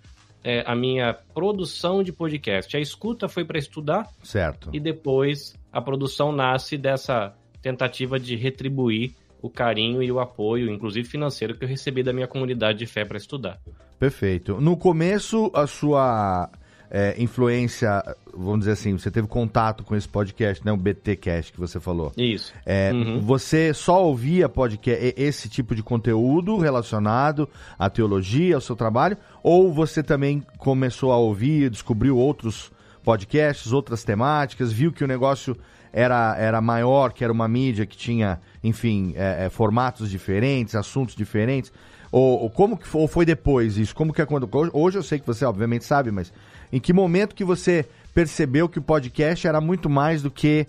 é, 0.43 0.63
a 0.67 0.75
minha 0.75 1.13
produção 1.33 2.03
de 2.03 2.11
podcast. 2.11 2.75
A 2.75 2.79
escuta 2.79 3.27
foi 3.27 3.45
para 3.45 3.57
estudar 3.57 4.07
Certo. 4.23 4.69
e 4.73 4.79
depois 4.79 5.55
a 5.71 5.81
produção 5.81 6.31
nasce 6.31 6.77
dessa 6.77 7.33
tentativa 7.61 8.19
de 8.19 8.35
retribuir 8.35 9.15
o 9.41 9.49
carinho 9.49 10.01
e 10.03 10.11
o 10.11 10.19
apoio, 10.19 10.69
inclusive 10.69 11.07
financeiro, 11.07 11.57
que 11.57 11.63
eu 11.63 11.67
recebi 11.67 12.03
da 12.03 12.13
minha 12.13 12.27
comunidade 12.27 12.79
de 12.79 12.85
fé 12.85 13.03
para 13.05 13.17
estudar. 13.17 13.59
Perfeito. 13.99 14.59
No 14.61 14.75
começo, 14.77 15.49
a 15.53 15.65
sua 15.67 16.49
é, 16.93 17.15
influência, 17.17 18.03
vamos 18.31 18.59
dizer 18.59 18.73
assim, 18.73 18.95
você 18.95 19.09
teve 19.09 19.27
contato 19.27 19.83
com 19.83 19.95
esse 19.95 20.07
podcast, 20.07 20.63
né? 20.63 20.71
O 20.71 20.77
BTcast 20.77 21.51
que 21.51 21.59
você 21.59 21.79
falou. 21.79 22.13
Isso. 22.15 22.53
É, 22.63 22.91
Uhum. 22.93 23.19
Você 23.21 23.73
só 23.73 24.05
ouvia 24.05 24.47
podcast, 24.47 25.15
esse 25.17 25.49
tipo 25.49 25.73
de 25.73 25.81
conteúdo 25.81 26.57
relacionado 26.57 27.49
à 27.79 27.89
teologia, 27.89 28.53
ao 28.53 28.61
seu 28.61 28.75
trabalho? 28.75 29.17
Ou 29.41 29.73
você 29.73 30.03
também 30.03 30.45
começou 30.59 31.11
a 31.11 31.17
ouvir, 31.17 31.71
descobriu 31.71 32.15
outros 32.15 32.71
podcasts, 33.03 33.73
outras 33.73 34.03
temáticas, 34.03 34.71
viu 34.71 34.91
que 34.91 35.03
o 35.03 35.07
negócio 35.07 35.57
era, 35.91 36.35
era 36.37 36.61
maior, 36.61 37.11
que 37.11 37.23
era 37.23 37.33
uma 37.33 37.47
mídia 37.47 37.87
que 37.87 37.97
tinha, 37.97 38.39
enfim, 38.63 39.13
é, 39.15 39.45
é, 39.45 39.49
formatos 39.49 40.11
diferentes, 40.11 40.75
assuntos 40.75 41.15
diferentes? 41.15 41.73
Ou, 42.11 42.43
ou 42.43 42.49
como 42.51 42.77
que 42.77 42.87
foi, 42.87 43.01
ou 43.01 43.07
foi 43.07 43.25
depois 43.25 43.77
isso? 43.77 43.95
Como 43.95 44.13
que 44.13 44.21
aconteceu? 44.21 44.69
Hoje 44.71 44.99
eu 44.99 45.03
sei 45.03 45.17
que 45.17 45.25
você 45.25 45.43
obviamente 45.43 45.83
sabe, 45.83 46.11
mas 46.11 46.31
em 46.75 46.79
que 46.79 46.91
momento 46.91 47.35
que 47.35 47.43
você 47.45 47.85
percebeu 48.13 48.67
que 48.67 48.79
o 48.79 48.81
podcast 48.81 49.47
era 49.47 49.61
muito 49.61 49.89
mais 49.89 50.21
do 50.21 50.29
que 50.31 50.67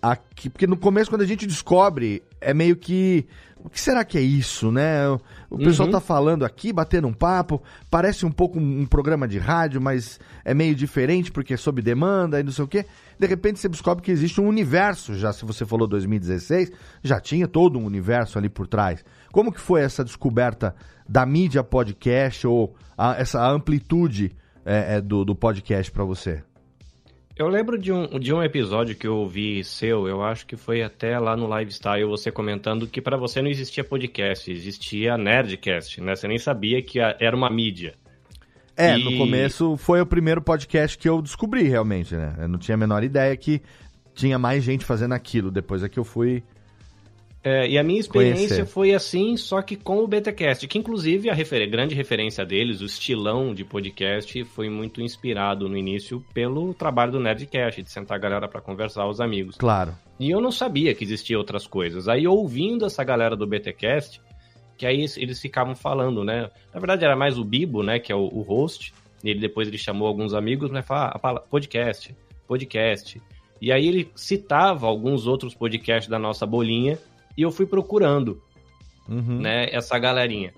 aqui, 0.00 0.48
porque 0.48 0.66
no 0.66 0.76
começo 0.76 1.10
quando 1.10 1.22
a 1.22 1.26
gente 1.26 1.46
descobre 1.46 2.22
é 2.40 2.54
meio 2.54 2.74
que 2.76 3.26
o 3.62 3.68
que 3.68 3.78
será 3.78 4.02
que 4.06 4.16
é 4.16 4.22
isso, 4.22 4.72
né? 4.72 5.06
O, 5.50 5.58
pessoal 5.58 5.86
Uhum. 5.86 5.92
tá 5.92 6.00
falando 6.00 6.46
aqui, 6.46 6.72
batendo 6.72 7.06
um 7.06 7.12
papo, 7.12 7.62
parece 7.90 8.24
um 8.24 8.30
pouco 8.32 8.58
um, 8.58 8.80
um 8.80 8.86
programa 8.86 9.28
de 9.28 9.38
rádio, 9.38 9.82
mas 9.82 10.18
é 10.42 10.54
meio 10.54 10.74
diferente 10.74 11.30
porque 11.30 11.52
é 11.52 11.56
sob 11.58 11.82
demanda 11.82 12.40
e 12.40 12.42
não 12.42 12.52
sei 12.52 12.64
o 12.64 12.68
quê. 12.68 12.86
De 13.18 13.26
repente 13.26 13.60
você 13.60 13.68
descobre 13.68 14.02
que 14.02 14.10
existe 14.10 14.40
um 14.40 14.48
universo, 14.48 15.14
já 15.14 15.30
se 15.30 15.44
você 15.44 15.66
falou 15.66 15.86
2016, 15.86 16.72
já 17.04 17.20
tinha 17.20 17.46
todo 17.46 17.78
um 17.78 17.84
universo 17.84 18.38
ali 18.38 18.48
por 18.48 18.66
trás. 18.66 19.04
Como 19.30 19.52
que 19.52 19.60
foi 19.60 19.82
essa 19.82 20.02
descoberta 20.02 20.74
da 21.06 21.26
mídia 21.26 21.62
podcast 21.62 22.46
ou 22.46 22.74
a- 22.96 23.16
essa 23.18 23.46
amplitude 23.46 24.32
é, 24.70 24.96
é, 24.96 25.00
do, 25.00 25.24
do 25.24 25.34
podcast 25.34 25.90
pra 25.90 26.04
você? 26.04 26.42
Eu 27.36 27.48
lembro 27.48 27.78
de 27.78 27.90
um, 27.90 28.18
de 28.18 28.34
um 28.34 28.42
episódio 28.42 28.94
que 28.94 29.06
eu 29.06 29.16
ouvi 29.16 29.64
seu, 29.64 30.06
eu 30.06 30.22
acho 30.22 30.46
que 30.46 30.56
foi 30.56 30.82
até 30.82 31.18
lá 31.18 31.36
no 31.36 31.48
Lifestyle, 31.58 32.04
você 32.04 32.30
comentando 32.30 32.86
que 32.86 33.00
para 33.00 33.16
você 33.16 33.40
não 33.40 33.48
existia 33.48 33.82
podcast, 33.82 34.50
existia 34.50 35.16
Nerdcast, 35.16 36.00
né? 36.02 36.14
Você 36.14 36.28
nem 36.28 36.38
sabia 36.38 36.82
que 36.82 36.98
era 37.00 37.34
uma 37.34 37.48
mídia. 37.48 37.94
É, 38.76 38.98
E- 38.98 39.04
no 39.04 39.16
começo 39.16 39.76
foi 39.76 40.00
o 40.00 40.06
primeiro 40.06 40.42
podcast 40.42 40.96
que 40.98 41.08
eu 41.08 41.20
descobri 41.22 41.62
realmente, 41.62 42.14
né? 42.14 42.34
Eu 42.38 42.48
não 42.48 42.58
tinha 42.58 42.74
a 42.74 42.78
menor 42.78 43.02
ideia 43.02 43.34
que 43.36 43.62
tinha 44.14 44.38
mais 44.38 44.62
gente 44.62 44.84
fazendo 44.84 45.12
aquilo. 45.14 45.50
Depois 45.50 45.82
é 45.82 45.88
que 45.88 45.98
eu 45.98 46.04
fui. 46.04 46.42
É, 47.42 47.66
e 47.66 47.78
a 47.78 47.82
minha 47.82 47.98
experiência 47.98 48.48
Conhecer. 48.48 48.66
foi 48.66 48.92
assim, 48.92 49.34
só 49.36 49.62
que 49.62 49.74
com 49.74 50.04
o 50.04 50.06
BTcast, 50.06 50.68
que 50.68 50.76
inclusive 50.76 51.30
a 51.30 51.34
refer- 51.34 51.68
grande 51.70 51.94
referência 51.94 52.44
deles, 52.44 52.82
o 52.82 52.84
estilão 52.84 53.54
de 53.54 53.64
podcast, 53.64 54.44
foi 54.44 54.68
muito 54.68 55.00
inspirado 55.00 55.66
no 55.66 55.76
início 55.76 56.22
pelo 56.34 56.74
trabalho 56.74 57.12
do 57.12 57.20
Nerdcast, 57.20 57.82
de 57.82 57.90
sentar 57.90 58.18
a 58.18 58.20
galera 58.20 58.46
para 58.46 58.60
conversar, 58.60 59.06
os 59.08 59.22
amigos. 59.22 59.56
Claro. 59.56 59.94
E 60.18 60.30
eu 60.30 60.38
não 60.40 60.52
sabia 60.52 60.94
que 60.94 61.02
existia 61.02 61.38
outras 61.38 61.66
coisas. 61.66 62.08
Aí 62.08 62.26
ouvindo 62.28 62.84
essa 62.84 63.02
galera 63.02 63.34
do 63.34 63.46
BTcast, 63.46 64.20
que 64.76 64.84
aí 64.84 65.06
eles 65.16 65.40
ficavam 65.40 65.74
falando, 65.74 66.22
né? 66.22 66.50
Na 66.74 66.78
verdade 66.80 67.04
era 67.06 67.16
mais 67.16 67.38
o 67.38 67.44
Bibo, 67.44 67.82
né, 67.82 67.98
que 67.98 68.12
é 68.12 68.14
o, 68.14 68.24
o 68.24 68.42
host. 68.42 68.92
E 69.24 69.30
ele 69.30 69.40
depois 69.40 69.66
ele 69.66 69.78
chamou 69.78 70.06
alguns 70.06 70.34
amigos, 70.34 70.70
né, 70.70 70.82
fala, 70.82 71.18
fala 71.18 71.40
podcast, 71.40 72.14
podcast. 72.46 73.20
E 73.62 73.72
aí 73.72 73.86
ele 73.86 74.10
citava 74.14 74.86
alguns 74.86 75.26
outros 75.26 75.54
podcasts 75.54 76.08
da 76.08 76.18
nossa 76.18 76.44
bolinha 76.46 76.98
e 77.40 77.42
eu 77.42 77.50
fui 77.50 77.66
procurando, 77.66 78.40
Uhum. 79.08 79.40
né, 79.40 79.66
essa 79.72 79.98
galerinha. 79.98 80.52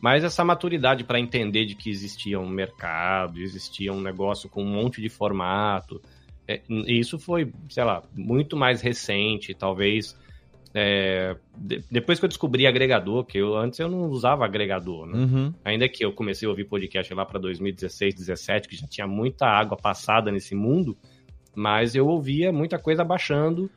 Mas 0.00 0.22
essa 0.22 0.44
maturidade 0.44 1.02
para 1.04 1.18
entender 1.18 1.64
de 1.66 1.74
que 1.74 1.90
existia 1.90 2.38
um 2.38 2.48
mercado, 2.48 3.40
existia 3.40 3.92
um 3.92 4.00
negócio 4.00 4.48
com 4.48 4.62
um 4.62 4.68
monte 4.70 5.02
de 5.02 5.08
formato, 5.08 6.00
é, 6.46 6.62
isso 6.86 7.18
foi, 7.18 7.52
sei 7.68 7.82
lá, 7.84 8.02
muito 8.14 8.56
mais 8.56 8.80
recente, 8.80 9.52
talvez. 9.54 10.16
é, 10.74 11.34
de- 11.56 11.82
depois 11.90 12.18
que 12.18 12.26
eu 12.26 12.28
descobri 12.28 12.66
agregador, 12.66 13.24
que 13.24 13.38
eu 13.38 13.56
antes 13.56 13.78
eu 13.80 13.88
não 13.88 14.02
usava 14.10 14.44
agregador, 14.44 15.06
né? 15.06 15.18
Uhum. 15.18 15.54
Ainda 15.64 15.88
que 15.88 16.04
eu 16.04 16.12
comecei 16.12 16.46
a 16.46 16.50
ouvir 16.50 16.64
podcast 16.66 17.12
lá 17.14 17.24
para 17.24 17.40
2016, 17.40 18.14
17, 18.14 18.68
que 18.68 18.76
já 18.76 18.86
tinha 18.86 19.06
muita 19.06 19.46
água 19.46 19.78
passada 19.78 20.30
nesse 20.30 20.54
mundo, 20.54 20.94
mas 21.54 21.94
eu 21.94 22.06
ouvia 22.06 22.52
muita 22.52 22.78
coisa 22.78 23.02
baixando. 23.02 23.70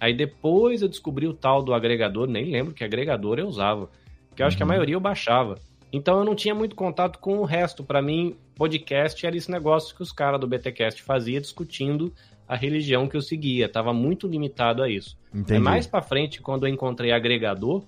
Aí 0.00 0.14
depois 0.14 0.82
eu 0.82 0.88
descobri 0.88 1.26
o 1.26 1.32
tal 1.34 1.62
do 1.62 1.72
agregador, 1.72 2.26
nem 2.26 2.44
lembro 2.50 2.74
que 2.74 2.84
agregador 2.84 3.38
eu 3.38 3.46
usava, 3.46 3.88
que 4.34 4.42
eu 4.42 4.46
acho 4.46 4.56
que 4.56 4.62
a 4.62 4.66
Uhum. 4.66 4.68
maioria 4.68 4.94
eu 4.94 5.00
baixava. 5.00 5.58
Então 5.92 6.18
eu 6.18 6.24
não 6.24 6.34
tinha 6.34 6.54
muito 6.54 6.74
contato 6.76 7.18
com 7.18 7.38
o 7.38 7.44
resto. 7.44 7.82
Para 7.82 8.02
mim, 8.02 8.36
podcast 8.54 9.24
era 9.24 9.36
esse 9.36 9.50
negócio 9.50 9.94
que 9.96 10.02
os 10.02 10.12
caras 10.12 10.38
do 10.40 10.46
BTcast 10.46 11.02
fazia 11.02 11.40
discutindo 11.40 12.12
a 12.46 12.54
religião 12.54 13.08
que 13.08 13.16
eu 13.16 13.22
seguia, 13.22 13.66
estava 13.66 13.92
muito 13.92 14.26
limitado 14.28 14.82
a 14.82 14.88
isso. 14.88 15.16
Entendi. 15.34 15.54
É 15.54 15.58
mais 15.58 15.86
para 15.86 16.02
frente, 16.02 16.40
quando 16.42 16.66
eu 16.66 16.72
encontrei 16.72 17.10
agregador, 17.12 17.82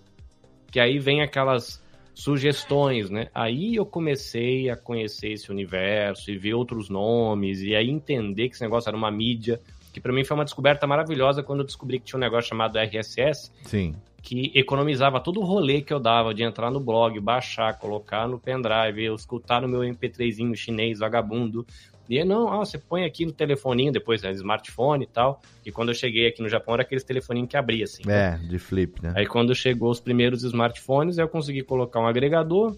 que 0.73 0.81
aí 0.81 0.99
vem 0.99 1.23
aquelas 1.23 1.83
sugestões, 2.15 3.09
né? 3.11 3.29
Aí 3.35 3.77
eu 3.77 3.87
comecei 3.87 4.69
a 4.69 4.77
conhecer 4.77 5.33
esse 5.33 5.51
universo 5.51 6.31
e 6.31 6.37
ver 6.37 6.55
outros 6.55 6.89
nomes 6.89 7.63
e 7.63 7.75
aí 7.75 7.89
entender 7.89 8.49
que 8.49 8.55
esse 8.55 8.63
negócio 8.65 8.89
era 8.89 8.97
uma 8.97 9.11
mídia, 9.11 9.61
que 9.99 10.03
para 10.03 10.13
mim 10.13 10.25
foi 10.25 10.37
uma 10.37 10.45
descoberta 10.45 10.87
maravilhosa 10.87 11.43
quando 11.43 11.61
eu 11.61 11.67
descobri 11.67 11.99
que 11.99 12.07
tinha 12.07 12.17
um 12.17 12.21
negócio 12.21 12.49
chamado 12.49 12.79
RSS, 12.79 13.51
Sim. 13.65 13.97
que 14.23 14.53
economizava 14.55 15.21
todo 15.21 15.41
o 15.41 15.45
rolê 15.45 15.83
que 15.83 15.93
eu 15.93 15.99
dava 15.99 16.33
de 16.33 16.45
entrar 16.45 16.71
no 16.71 16.79
blog, 16.79 17.19
baixar, 17.19 17.77
colocar 17.79 18.29
no 18.29 18.39
pendrive, 18.39 19.03
eu 19.03 19.15
escutar 19.17 19.61
no 19.61 19.69
meu 19.69 19.81
MP3zinho 19.81 20.55
chinês 20.55 21.01
vagabundo. 21.01 21.67
E 22.09 22.25
não, 22.25 22.51
ah, 22.51 22.59
você 22.65 22.79
põe 22.79 23.05
aqui 23.05 23.27
no 23.27 23.33
telefoninho, 23.33 23.93
depois 23.93 24.25
é 24.25 24.31
smartphone 24.31 25.05
e 25.05 25.07
tal. 25.07 25.43
E 25.67 25.71
quando 25.71 25.91
eu 25.91 25.95
cheguei 25.95 26.29
aqui 26.29 26.41
no 26.41 26.49
Japão 26.49 26.75
era 26.75 26.83
aqueles 26.83 27.05
telefoninhos 27.05 27.51
que 27.51 27.57
abria 27.57 27.85
assim. 27.85 28.03
É, 28.09 28.39
de 28.39 28.59
flip, 28.59 29.03
né? 29.03 29.13
Aí 29.15 29.27
quando 29.27 29.55
chegou 29.55 29.91
os 29.91 30.01
primeiros 30.01 30.43
smartphones, 30.45 31.19
eu 31.19 31.29
consegui 31.29 31.63
colocar 31.63 32.01
um 32.01 32.07
agregador. 32.07 32.75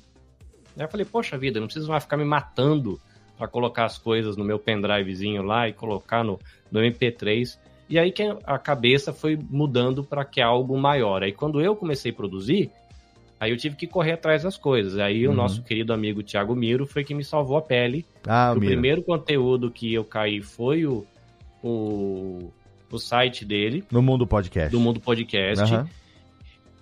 Aí 0.77 0.85
eu 0.85 0.89
falei, 0.89 1.07
poxa 1.07 1.39
vida, 1.39 1.61
não 1.61 1.67
preciso 1.67 1.89
mais 1.89 2.03
ficar 2.03 2.17
me 2.17 2.25
matando 2.25 2.99
para 3.39 3.47
colocar 3.47 3.85
as 3.85 3.99
coisas 3.99 4.37
no 4.37 4.45
meu 4.45 4.59
pendrivezinho 4.59 5.43
lá 5.43 5.69
e 5.69 5.73
colocar 5.73 6.25
no, 6.25 6.39
no 6.71 6.81
MP3. 6.81 7.59
E 7.89 7.99
aí 7.99 8.13
que 8.13 8.23
a 8.45 8.59
cabeça 8.59 9.13
foi 9.13 9.37
mudando 9.51 10.05
para 10.05 10.25
que 10.25 10.41
é 10.41 10.45
algo 10.45 10.79
maior. 10.79 11.23
Aí 11.23 11.33
quando 11.33 11.61
eu 11.61 11.75
comecei 11.75 12.13
a 12.13 12.15
produzir, 12.15 12.71
aí 13.41 13.51
eu 13.51 13.57
tive 13.57 13.75
que 13.75 13.87
correr 13.87 14.13
atrás 14.13 14.43
das 14.45 14.57
coisas. 14.57 14.99
Aí 14.99 15.27
Uhum. 15.27 15.33
o 15.33 15.37
nosso 15.37 15.63
querido 15.63 15.93
amigo 15.93 16.23
Thiago 16.23 16.55
Miro 16.55 16.87
foi 16.87 17.03
que 17.03 17.15
me 17.15 17.25
salvou 17.25 17.57
a 17.57 17.63
pele. 17.63 18.07
Ah, 18.27 18.53
o 18.53 18.61
Miro. 18.61 18.67
primeiro 18.73 19.03
conteúdo 19.03 19.71
que 19.71 19.93
eu 19.93 20.05
caí 20.05 20.41
foi 20.41 20.87
o, 20.87 21.05
o, 21.63 22.53
o 22.91 22.99
site 22.99 23.45
dele, 23.45 23.85
No 23.91 24.01
mundo 24.03 24.27
podcast. 24.27 24.71
do 24.71 24.81
Mundo 24.81 25.01
Podcast. 25.01 25.65
Aham. 25.65 25.89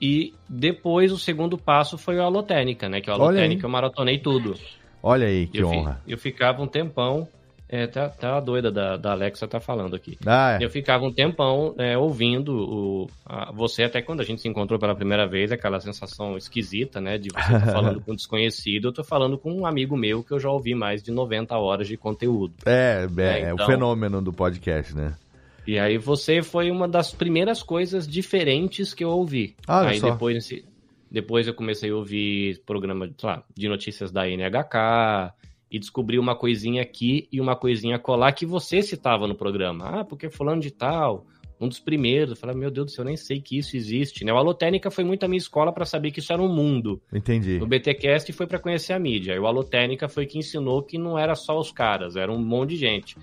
E 0.01 0.33
depois 0.49 1.11
o 1.11 1.19
segundo 1.19 1.59
passo 1.59 1.99
foi 1.99 2.17
o 2.19 2.23
Alotênica, 2.23 2.89
né? 2.89 3.01
Que 3.01 3.11
aí. 3.11 3.17
Alotênica 3.17 3.67
eu 3.67 3.71
maratonei 3.71 4.19
tudo. 4.19 4.55
Olha 5.03 5.27
aí, 5.27 5.47
que 5.47 5.59
eu, 5.59 5.69
fi- 5.71 5.77
honra. 5.77 6.03
eu 6.07 6.19
ficava 6.19 6.63
um 6.63 6.67
tempão. 6.67 7.27
É, 7.71 7.87
tá, 7.87 8.09
tá 8.09 8.39
a 8.39 8.41
doida 8.41 8.73
da, 8.73 8.97
da 8.97 9.13
Alexa 9.13 9.47
tá 9.47 9.61
falando 9.61 9.95
aqui. 9.95 10.17
Ah, 10.25 10.57
é. 10.59 10.65
Eu 10.65 10.71
ficava 10.71 11.05
um 11.05 11.13
tempão 11.13 11.75
é, 11.77 11.99
ouvindo 11.99 12.55
o, 12.57 13.11
a- 13.27 13.53
você, 13.53 13.83
até 13.83 14.01
quando 14.01 14.21
a 14.21 14.25
gente 14.25 14.41
se 14.41 14.49
encontrou 14.49 14.79
pela 14.79 14.95
primeira 14.95 15.27
vez, 15.27 15.53
aquela 15.53 15.79
sensação 15.79 16.37
esquisita, 16.39 16.99
né? 17.01 17.19
De 17.19 17.29
você 17.29 17.41
estar 17.57 17.67
falando 17.73 18.01
com 18.01 18.13
um 18.13 18.15
desconhecido. 18.17 18.89
Eu 18.89 18.93
tô 18.93 19.05
falando 19.05 19.37
com 19.37 19.53
um 19.53 19.67
amigo 19.67 19.97
meu 19.99 20.25
que 20.25 20.33
eu 20.33 20.41
já 20.41 20.51
ouvi 20.51 20.75
mais 20.75 21.03
de 21.03 21.11
90 21.11 21.57
horas 21.59 21.87
de 21.87 21.97
conteúdo. 21.99 22.55
É, 22.65 23.07
é, 23.19 23.23
É, 23.23 23.41
é 23.43 23.53
o 23.53 23.55
então- 23.57 23.67
fenômeno 23.67 24.23
do 24.23 24.33
podcast, 24.33 24.97
né? 24.97 25.15
E 25.67 25.79
aí 25.79 25.99
você 25.99 26.43
foi 26.43 26.71
uma 26.71 26.89
das 26.89 27.13
primeiras 27.13 27.63
coisas 27.63 28.09
diferentes 28.09 28.95
que 28.95 29.05
eu 29.05 29.11
ouvi. 29.11 29.55
Olha 29.69 29.91
aí 29.91 30.01
só. 30.01 30.11
depois 30.11 30.49
depois 31.11 31.47
eu 31.47 31.53
comecei 31.53 31.91
a 31.91 31.95
ouvir 31.95 32.63
programa 32.65 33.11
sei 33.19 33.29
lá, 33.29 33.43
de 33.55 33.69
notícias 33.69 34.11
da 34.11 34.27
NHK 34.27 35.35
e 35.71 35.79
descobri 35.79 36.19
uma 36.19 36.35
coisinha 36.35 36.83
aqui 36.83 37.29
e 37.31 37.41
uma 37.41 37.55
coisinha 37.55 37.99
colar 37.99 38.33
que 38.33 38.47
você 38.47 38.83
citava 38.83 39.27
no 39.27 39.35
programa. 39.35 40.01
Ah, 40.01 40.05
porque 40.05 40.31
fulano 40.31 40.61
de 40.61 40.71
tal, 40.71 41.27
um 41.61 41.69
dos 41.69 41.79
primeiros. 41.79 42.31
Eu 42.31 42.37
falei, 42.37 42.57
meu 42.57 42.71
Deus 42.71 42.87
do 42.87 42.93
céu, 42.93 43.03
eu 43.03 43.07
nem 43.07 43.17
sei 43.17 43.41
que 43.41 43.59
isso 43.59 43.77
existe. 43.77 44.25
Né? 44.25 44.33
O 44.33 44.37
Alotênica 44.37 44.91
foi 44.91 45.05
muito 45.05 45.25
a 45.25 45.29
minha 45.29 45.39
escola 45.39 45.73
para 45.73 45.85
saber 45.85 46.11
que 46.11 46.21
isso 46.21 46.33
era 46.33 46.43
um 46.43 46.53
mundo. 46.53 47.01
Entendi. 47.13 47.59
No 47.59 47.67
BTcast 47.67 48.33
foi 48.33 48.47
para 48.47 48.59
conhecer 48.59 48.93
a 48.93 48.99
mídia. 48.99 49.35
E 49.35 49.39
o 49.39 49.47
Alotênica 49.47 50.09
foi 50.09 50.27
que 50.27 50.39
ensinou 50.39 50.83
que 50.83 50.99
não 50.99 51.19
era 51.19 51.35
só 51.35 51.59
os 51.59 51.71
caras, 51.71 52.17
era 52.17 52.33
um 52.33 52.39
monte 52.39 52.71
de 52.71 52.77
gente. 52.77 53.17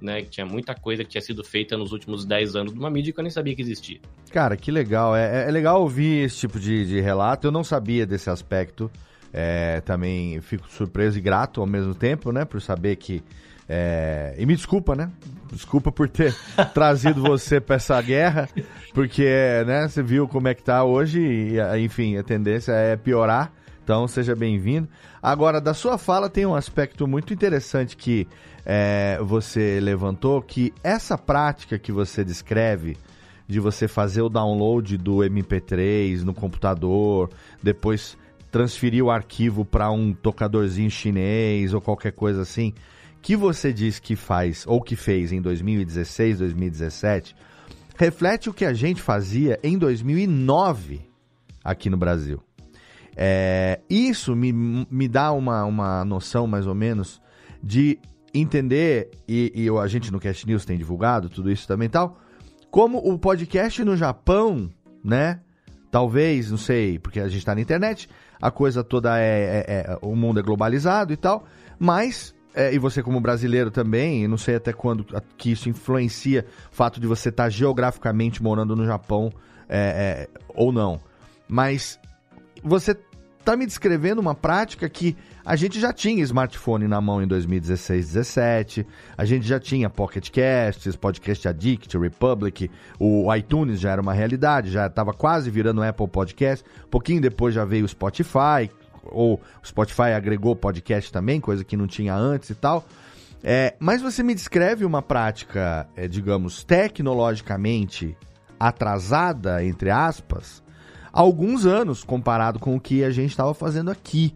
Né, 0.00 0.20
que 0.22 0.30
tinha 0.30 0.44
muita 0.44 0.74
coisa 0.74 1.04
que 1.04 1.10
tinha 1.10 1.22
sido 1.22 1.44
feita 1.44 1.76
nos 1.76 1.92
últimos 1.92 2.24
10 2.24 2.56
anos 2.56 2.72
de 2.72 2.78
uma 2.80 2.90
mídia 2.90 3.12
que 3.12 3.20
eu 3.20 3.22
nem 3.22 3.30
sabia 3.30 3.54
que 3.54 3.62
existia. 3.62 4.00
Cara, 4.32 4.56
que 4.56 4.68
legal. 4.68 5.14
É, 5.14 5.46
é 5.46 5.50
legal 5.52 5.80
ouvir 5.80 6.24
esse 6.24 6.40
tipo 6.40 6.58
de, 6.58 6.84
de 6.84 7.00
relato. 7.00 7.46
Eu 7.46 7.52
não 7.52 7.62
sabia 7.62 8.04
desse 8.04 8.28
aspecto. 8.28 8.90
É, 9.32 9.80
também 9.80 10.40
fico 10.40 10.68
surpreso 10.68 11.18
e 11.18 11.20
grato 11.20 11.60
ao 11.60 11.66
mesmo 11.66 11.94
tempo, 11.94 12.30
né? 12.32 12.44
Por 12.44 12.60
saber 12.60 12.96
que. 12.96 13.22
é, 13.68 14.34
E 14.38 14.44
me 14.44 14.54
desculpa, 14.54 14.94
né? 14.94 15.10
Desculpa 15.50 15.90
por 15.90 16.08
ter 16.08 16.34
trazido 16.74 17.22
você 17.22 17.60
pra 17.60 17.76
essa 17.76 18.00
guerra, 18.00 18.48
porque, 18.94 19.24
né, 19.66 19.88
você 19.88 20.02
viu 20.02 20.26
como 20.26 20.48
é 20.48 20.54
que 20.54 20.62
tá 20.62 20.82
hoje 20.84 21.20
e, 21.20 21.84
enfim, 21.84 22.16
a 22.16 22.22
tendência 22.22 22.72
é 22.72 22.96
piorar. 22.96 23.52
Então, 23.84 24.06
seja 24.06 24.34
bem-vindo. 24.36 24.88
Agora, 25.20 25.60
da 25.60 25.74
sua 25.74 25.98
fala 25.98 26.30
tem 26.30 26.46
um 26.46 26.54
aspecto 26.54 27.06
muito 27.06 27.34
interessante 27.34 27.96
que 27.96 28.28
é, 28.64 29.18
você 29.20 29.80
levantou, 29.80 30.40
que 30.40 30.72
essa 30.84 31.18
prática 31.18 31.78
que 31.78 31.90
você 31.90 32.24
descreve 32.24 32.96
de 33.48 33.58
você 33.58 33.88
fazer 33.88 34.22
o 34.22 34.28
download 34.28 34.96
do 34.96 35.16
MP3 35.18 36.22
no 36.22 36.32
computador, 36.32 37.28
depois 37.62 38.16
transferir 38.52 39.02
o 39.02 39.10
arquivo 39.10 39.64
para 39.64 39.90
um 39.90 40.12
tocadorzinho 40.12 40.90
chinês 40.90 41.72
ou 41.72 41.80
qualquer 41.80 42.12
coisa 42.12 42.42
assim, 42.42 42.74
que 43.22 43.34
você 43.34 43.72
diz 43.72 43.98
que 43.98 44.14
faz 44.14 44.64
ou 44.66 44.82
que 44.82 44.94
fez 44.94 45.32
em 45.32 45.40
2016, 45.40 46.38
2017, 46.38 47.34
reflete 47.96 48.50
o 48.50 48.54
que 48.54 48.66
a 48.66 48.74
gente 48.74 49.00
fazia 49.00 49.58
em 49.62 49.78
2009 49.78 51.00
aqui 51.64 51.88
no 51.88 51.96
Brasil. 51.96 52.42
É, 53.16 53.80
isso 53.88 54.36
me, 54.36 54.52
me 54.52 55.08
dá 55.08 55.32
uma, 55.32 55.64
uma 55.64 56.04
noção, 56.04 56.46
mais 56.46 56.66
ou 56.66 56.74
menos, 56.74 57.22
de 57.62 57.98
entender, 58.34 59.10
e, 59.26 59.52
e 59.54 59.68
a 59.70 59.86
gente 59.86 60.12
no 60.12 60.20
Cast 60.20 60.46
News 60.46 60.64
tem 60.64 60.76
divulgado 60.76 61.28
tudo 61.28 61.50
isso 61.50 61.66
também 61.66 61.88
tal, 61.88 62.18
como 62.70 62.98
o 62.98 63.18
podcast 63.18 63.82
no 63.82 63.96
Japão, 63.96 64.70
né? 65.04 65.40
Talvez, 65.90 66.50
não 66.50 66.56
sei, 66.56 66.98
porque 66.98 67.20
a 67.20 67.28
gente 67.28 67.44
tá 67.44 67.54
na 67.54 67.60
internet, 67.60 68.08
a 68.42 68.50
coisa 68.50 68.82
toda 68.84 69.18
é. 69.18 69.64
é- 69.66 69.74
é- 69.92 69.98
o 70.02 70.14
mundo 70.16 70.40
é 70.40 70.42
globalizado 70.42 71.12
e 71.12 71.16
tal, 71.16 71.44
mas. 71.78 72.34
é, 72.54 72.74
e 72.74 72.78
você, 72.78 73.02
como 73.02 73.18
brasileiro 73.18 73.70
também, 73.70 74.28
não 74.28 74.36
sei 74.36 74.56
até 74.56 74.74
quando 74.74 75.06
que 75.38 75.52
isso 75.52 75.70
influencia 75.70 76.44
o 76.70 76.74
fato 76.74 77.00
de 77.00 77.06
você 77.06 77.30
estar 77.30 77.48
geograficamente 77.48 78.42
morando 78.42 78.76
no 78.76 78.84
Japão 78.84 79.32
é, 79.68 80.28
é, 80.28 80.40
ou 80.48 80.70
não. 80.70 81.00
Mas 81.48 81.98
você 82.62 82.94
tá 83.42 83.56
me 83.56 83.64
descrevendo 83.64 84.20
uma 84.20 84.34
prática 84.34 84.86
que 84.88 85.16
a 85.44 85.56
gente 85.56 85.80
já 85.80 85.92
tinha 85.92 86.22
smartphone 86.22 86.86
na 86.86 87.00
mão 87.00 87.22
em 87.22 87.26
2016, 87.26 88.12
17, 88.12 88.86
a 89.16 89.24
gente 89.24 89.46
já 89.46 89.58
tinha 89.58 89.90
Pocket 89.90 90.30
Casts, 90.30 90.94
Podcast 90.96 91.48
Addict, 91.48 91.98
Republic, 91.98 92.70
o 92.98 93.34
iTunes 93.34 93.80
já 93.80 93.90
era 93.90 94.00
uma 94.00 94.12
realidade, 94.12 94.70
já 94.70 94.86
estava 94.86 95.12
quase 95.12 95.50
virando 95.50 95.82
Apple 95.82 96.08
Podcast, 96.08 96.64
pouquinho 96.90 97.20
depois 97.20 97.54
já 97.54 97.64
veio 97.64 97.84
o 97.84 97.88
Spotify, 97.88 98.70
ou 99.04 99.34
o 99.34 99.66
Spotify 99.66 100.12
agregou 100.14 100.54
podcast 100.54 101.12
também, 101.12 101.40
coisa 101.40 101.64
que 101.64 101.76
não 101.76 101.86
tinha 101.86 102.14
antes 102.14 102.50
e 102.50 102.54
tal. 102.54 102.84
É, 103.42 103.74
mas 103.80 104.00
você 104.00 104.22
me 104.22 104.34
descreve 104.34 104.84
uma 104.84 105.02
prática, 105.02 105.88
é, 105.96 106.06
digamos, 106.06 106.62
tecnologicamente 106.62 108.16
atrasada, 108.58 109.64
entre 109.64 109.90
aspas, 109.90 110.62
há 111.12 111.20
alguns 111.20 111.66
anos 111.66 112.04
comparado 112.04 112.60
com 112.60 112.76
o 112.76 112.80
que 112.80 113.02
a 113.02 113.10
gente 113.10 113.30
estava 113.30 113.52
fazendo 113.52 113.90
aqui. 113.90 114.32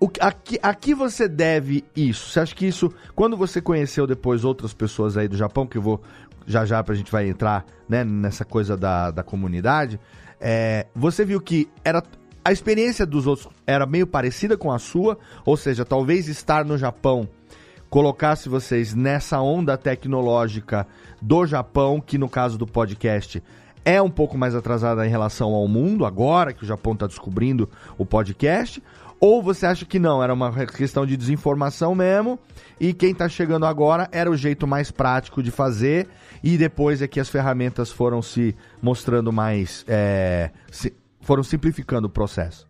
O, 0.00 0.08
que- 0.08 0.20
a, 0.22 0.30
que- 0.32 0.60
a 0.62 0.74
que 0.74 0.94
você 0.94 1.26
deve 1.28 1.84
isso? 1.96 2.30
Você 2.30 2.40
acha 2.40 2.54
que 2.54 2.66
isso, 2.66 2.92
quando 3.14 3.36
você 3.36 3.60
conheceu 3.60 4.06
depois 4.06 4.44
outras 4.44 4.72
pessoas 4.72 5.16
aí 5.16 5.26
do 5.28 5.36
Japão, 5.36 5.66
que 5.66 5.76
eu 5.78 5.82
vou 5.82 6.00
já 6.46 6.64
já 6.64 6.82
pra 6.82 6.94
gente 6.94 7.12
vai 7.12 7.28
entrar 7.28 7.64
né, 7.88 8.02
nessa 8.04 8.42
coisa 8.44 8.76
da, 8.76 9.10
da 9.10 9.22
comunidade, 9.22 10.00
é, 10.40 10.86
você 10.94 11.24
viu 11.24 11.40
que 11.40 11.68
era 11.84 12.02
a 12.44 12.52
experiência 12.52 13.04
dos 13.04 13.26
outros 13.26 13.48
era 13.66 13.84
meio 13.84 14.06
parecida 14.06 14.56
com 14.56 14.72
a 14.72 14.78
sua, 14.78 15.18
ou 15.44 15.56
seja, 15.56 15.84
talvez 15.84 16.26
estar 16.28 16.64
no 16.64 16.78
Japão 16.78 17.28
colocasse 17.90 18.48
vocês 18.48 18.94
nessa 18.94 19.40
onda 19.40 19.76
tecnológica 19.76 20.86
do 21.20 21.44
Japão, 21.46 22.00
que 22.00 22.16
no 22.18 22.28
caso 22.28 22.56
do 22.56 22.66
podcast 22.66 23.42
é 23.84 24.00
um 24.00 24.10
pouco 24.10 24.36
mais 24.36 24.54
atrasada 24.54 25.06
em 25.06 25.10
relação 25.10 25.52
ao 25.54 25.66
mundo, 25.66 26.04
agora 26.04 26.52
que 26.52 26.62
o 26.64 26.66
Japão 26.66 26.92
está 26.92 27.06
descobrindo 27.06 27.68
o 27.96 28.04
podcast, 28.04 28.82
ou 29.20 29.42
você 29.42 29.66
acha 29.66 29.84
que 29.84 29.98
não, 29.98 30.22
era 30.22 30.32
uma 30.32 30.66
questão 30.66 31.04
de 31.06 31.16
desinformação 31.16 31.94
mesmo, 31.94 32.38
e 32.80 32.92
quem 32.92 33.10
está 33.12 33.28
chegando 33.28 33.66
agora 33.66 34.08
era 34.12 34.30
o 34.30 34.36
jeito 34.36 34.66
mais 34.66 34.90
prático 34.90 35.42
de 35.42 35.50
fazer, 35.50 36.08
e 36.42 36.56
depois 36.56 37.02
é 37.02 37.08
que 37.08 37.18
as 37.18 37.28
ferramentas 37.28 37.90
foram 37.90 38.22
se 38.22 38.54
mostrando 38.80 39.32
mais. 39.32 39.84
é, 39.88 40.50
se- 40.70 40.94
foram 41.20 41.42
simplificando 41.42 42.06
o 42.06 42.10
processo. 42.10 42.66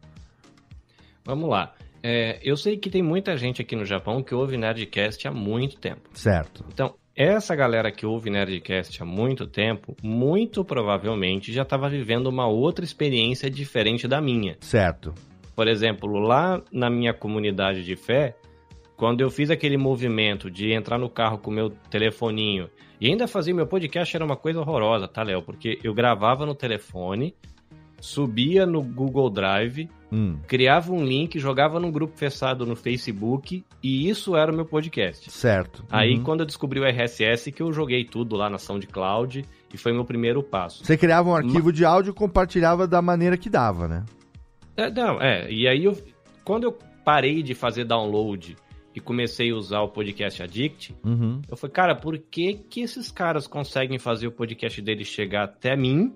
Vamos 1.24 1.48
lá. 1.50 1.74
É, 2.02 2.38
eu 2.42 2.56
sei 2.56 2.76
que 2.78 2.88
tem 2.90 3.02
muita 3.02 3.37
gente 3.37 3.61
aqui 3.61 3.76
no 3.76 3.84
Japão 3.84 4.22
que 4.22 4.34
ouve 4.34 4.56
Nerdcast 4.56 5.26
há 5.28 5.30
muito 5.32 5.76
tempo. 5.78 6.08
Certo. 6.14 6.64
Então, 6.72 6.94
essa 7.14 7.54
galera 7.54 7.90
que 7.92 8.06
ouve 8.06 8.30
Nerdcast 8.30 9.02
há 9.02 9.04
muito 9.04 9.46
tempo, 9.46 9.94
muito 10.02 10.64
provavelmente 10.64 11.52
já 11.52 11.62
estava 11.62 11.88
vivendo 11.88 12.28
uma 12.28 12.46
outra 12.46 12.84
experiência 12.84 13.50
diferente 13.50 14.06
da 14.08 14.20
minha. 14.20 14.56
Certo. 14.61 15.12
Por 15.59 15.66
exemplo, 15.66 16.21
lá 16.21 16.62
na 16.71 16.88
minha 16.88 17.12
comunidade 17.12 17.83
de 17.85 17.97
fé, 17.97 18.37
quando 18.97 19.23
eu 19.23 19.29
fiz 19.29 19.51
aquele 19.51 19.77
movimento 19.77 20.49
de 20.49 20.71
entrar 20.71 20.99
no 20.99 21.11
carro 21.11 21.37
com 21.38 21.51
o 21.51 21.53
meu 21.53 21.68
telefoninho 21.68 22.71
e 23.01 23.09
ainda 23.09 23.27
fazer 23.27 23.53
meu 23.53 23.66
podcast 23.66 24.14
era 24.14 24.25
uma 24.25 24.37
coisa 24.37 24.61
horrorosa, 24.61 25.09
tá, 25.09 25.21
Léo? 25.25 25.42
Porque 25.42 25.81
eu 25.83 25.92
gravava 25.92 26.47
no 26.47 26.55
telefone, 26.55 27.35
subia 28.01 28.64
no 28.66 28.81
Google 28.81 29.29
Drive, 29.31 29.90
hum. 30.12 30.38
criava 30.47 30.92
um 30.92 31.05
link, 31.05 31.40
jogava 31.40 31.81
num 31.81 31.90
grupo 31.90 32.16
fechado 32.16 32.64
no 32.64 32.77
Facebook 32.77 33.64
e 33.83 34.09
isso 34.09 34.37
era 34.37 34.53
o 34.53 34.55
meu 34.55 34.64
podcast. 34.64 35.29
Certo. 35.29 35.85
Aí 35.90 36.18
uhum. 36.18 36.23
quando 36.23 36.40
eu 36.42 36.47
descobri 36.47 36.79
o 36.79 36.85
RSS 36.85 37.51
que 37.51 37.64
eu 37.64 37.73
joguei 37.73 38.05
tudo 38.05 38.37
lá 38.37 38.49
na 38.49 38.59
SoundCloud 38.59 39.44
e 39.75 39.77
foi 39.77 39.92
meu 39.92 40.05
primeiro 40.05 40.40
passo. 40.40 40.85
Você 40.85 40.97
criava 40.97 41.29
um 41.29 41.35
arquivo 41.35 41.73
de 41.73 41.85
áudio 41.85 42.12
e 42.12 42.14
compartilhava 42.14 42.87
da 42.87 43.03
maneira 43.03 43.37
que 43.37 43.51
dava, 43.51 43.88
né? 43.88 44.05
É, 44.78 44.88
não, 44.88 45.20
é. 45.20 45.50
E 45.50 45.66
aí 45.66 45.84
eu, 45.84 46.00
quando 46.44 46.62
eu 46.62 46.78
parei 47.04 47.42
de 47.42 47.52
fazer 47.52 47.84
download 47.84 48.56
e 48.94 49.00
comecei 49.00 49.50
a 49.50 49.56
usar 49.56 49.80
o 49.80 49.88
podcast 49.88 50.40
Addict, 50.40 50.94
uhum. 51.04 51.42
eu 51.48 51.56
falei, 51.56 51.74
cara, 51.74 51.94
por 51.96 52.16
que 52.16 52.54
que 52.54 52.80
esses 52.80 53.10
caras 53.10 53.48
conseguem 53.48 53.98
fazer 53.98 54.28
o 54.28 54.32
podcast 54.32 54.80
deles 54.80 55.08
chegar 55.08 55.44
até 55.44 55.76
mim 55.76 56.14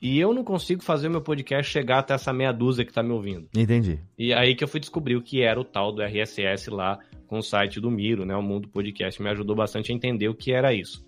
e 0.00 0.18
eu 0.18 0.32
não 0.32 0.42
consigo 0.42 0.82
fazer 0.82 1.08
o 1.08 1.10
meu 1.10 1.20
podcast 1.20 1.70
chegar 1.70 1.98
até 1.98 2.14
essa 2.14 2.32
meia 2.32 2.50
dúzia 2.50 2.82
que 2.82 2.92
tá 2.92 3.02
me 3.02 3.12
ouvindo? 3.12 3.46
Entendi. 3.54 4.00
E 4.18 4.32
aí 4.32 4.54
que 4.54 4.64
eu 4.64 4.68
fui 4.68 4.80
descobrir 4.80 5.16
o 5.16 5.22
que 5.22 5.42
era 5.42 5.60
o 5.60 5.64
tal 5.64 5.92
do 5.92 6.02
RSS 6.02 6.70
lá 6.70 6.98
com 7.26 7.38
o 7.38 7.42
site 7.42 7.78
do 7.78 7.90
Miro, 7.90 8.24
né? 8.24 8.34
O 8.34 8.42
Mundo 8.42 8.68
Podcast 8.68 9.22
me 9.22 9.28
ajudou 9.28 9.54
bastante 9.54 9.92
a 9.92 9.94
entender 9.94 10.28
o 10.28 10.34
que 10.34 10.52
era 10.52 10.72
isso. 10.72 11.04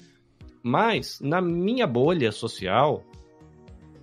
Mas, 0.62 1.18
na 1.20 1.40
minha 1.40 1.86
bolha 1.86 2.30
social, 2.30 3.04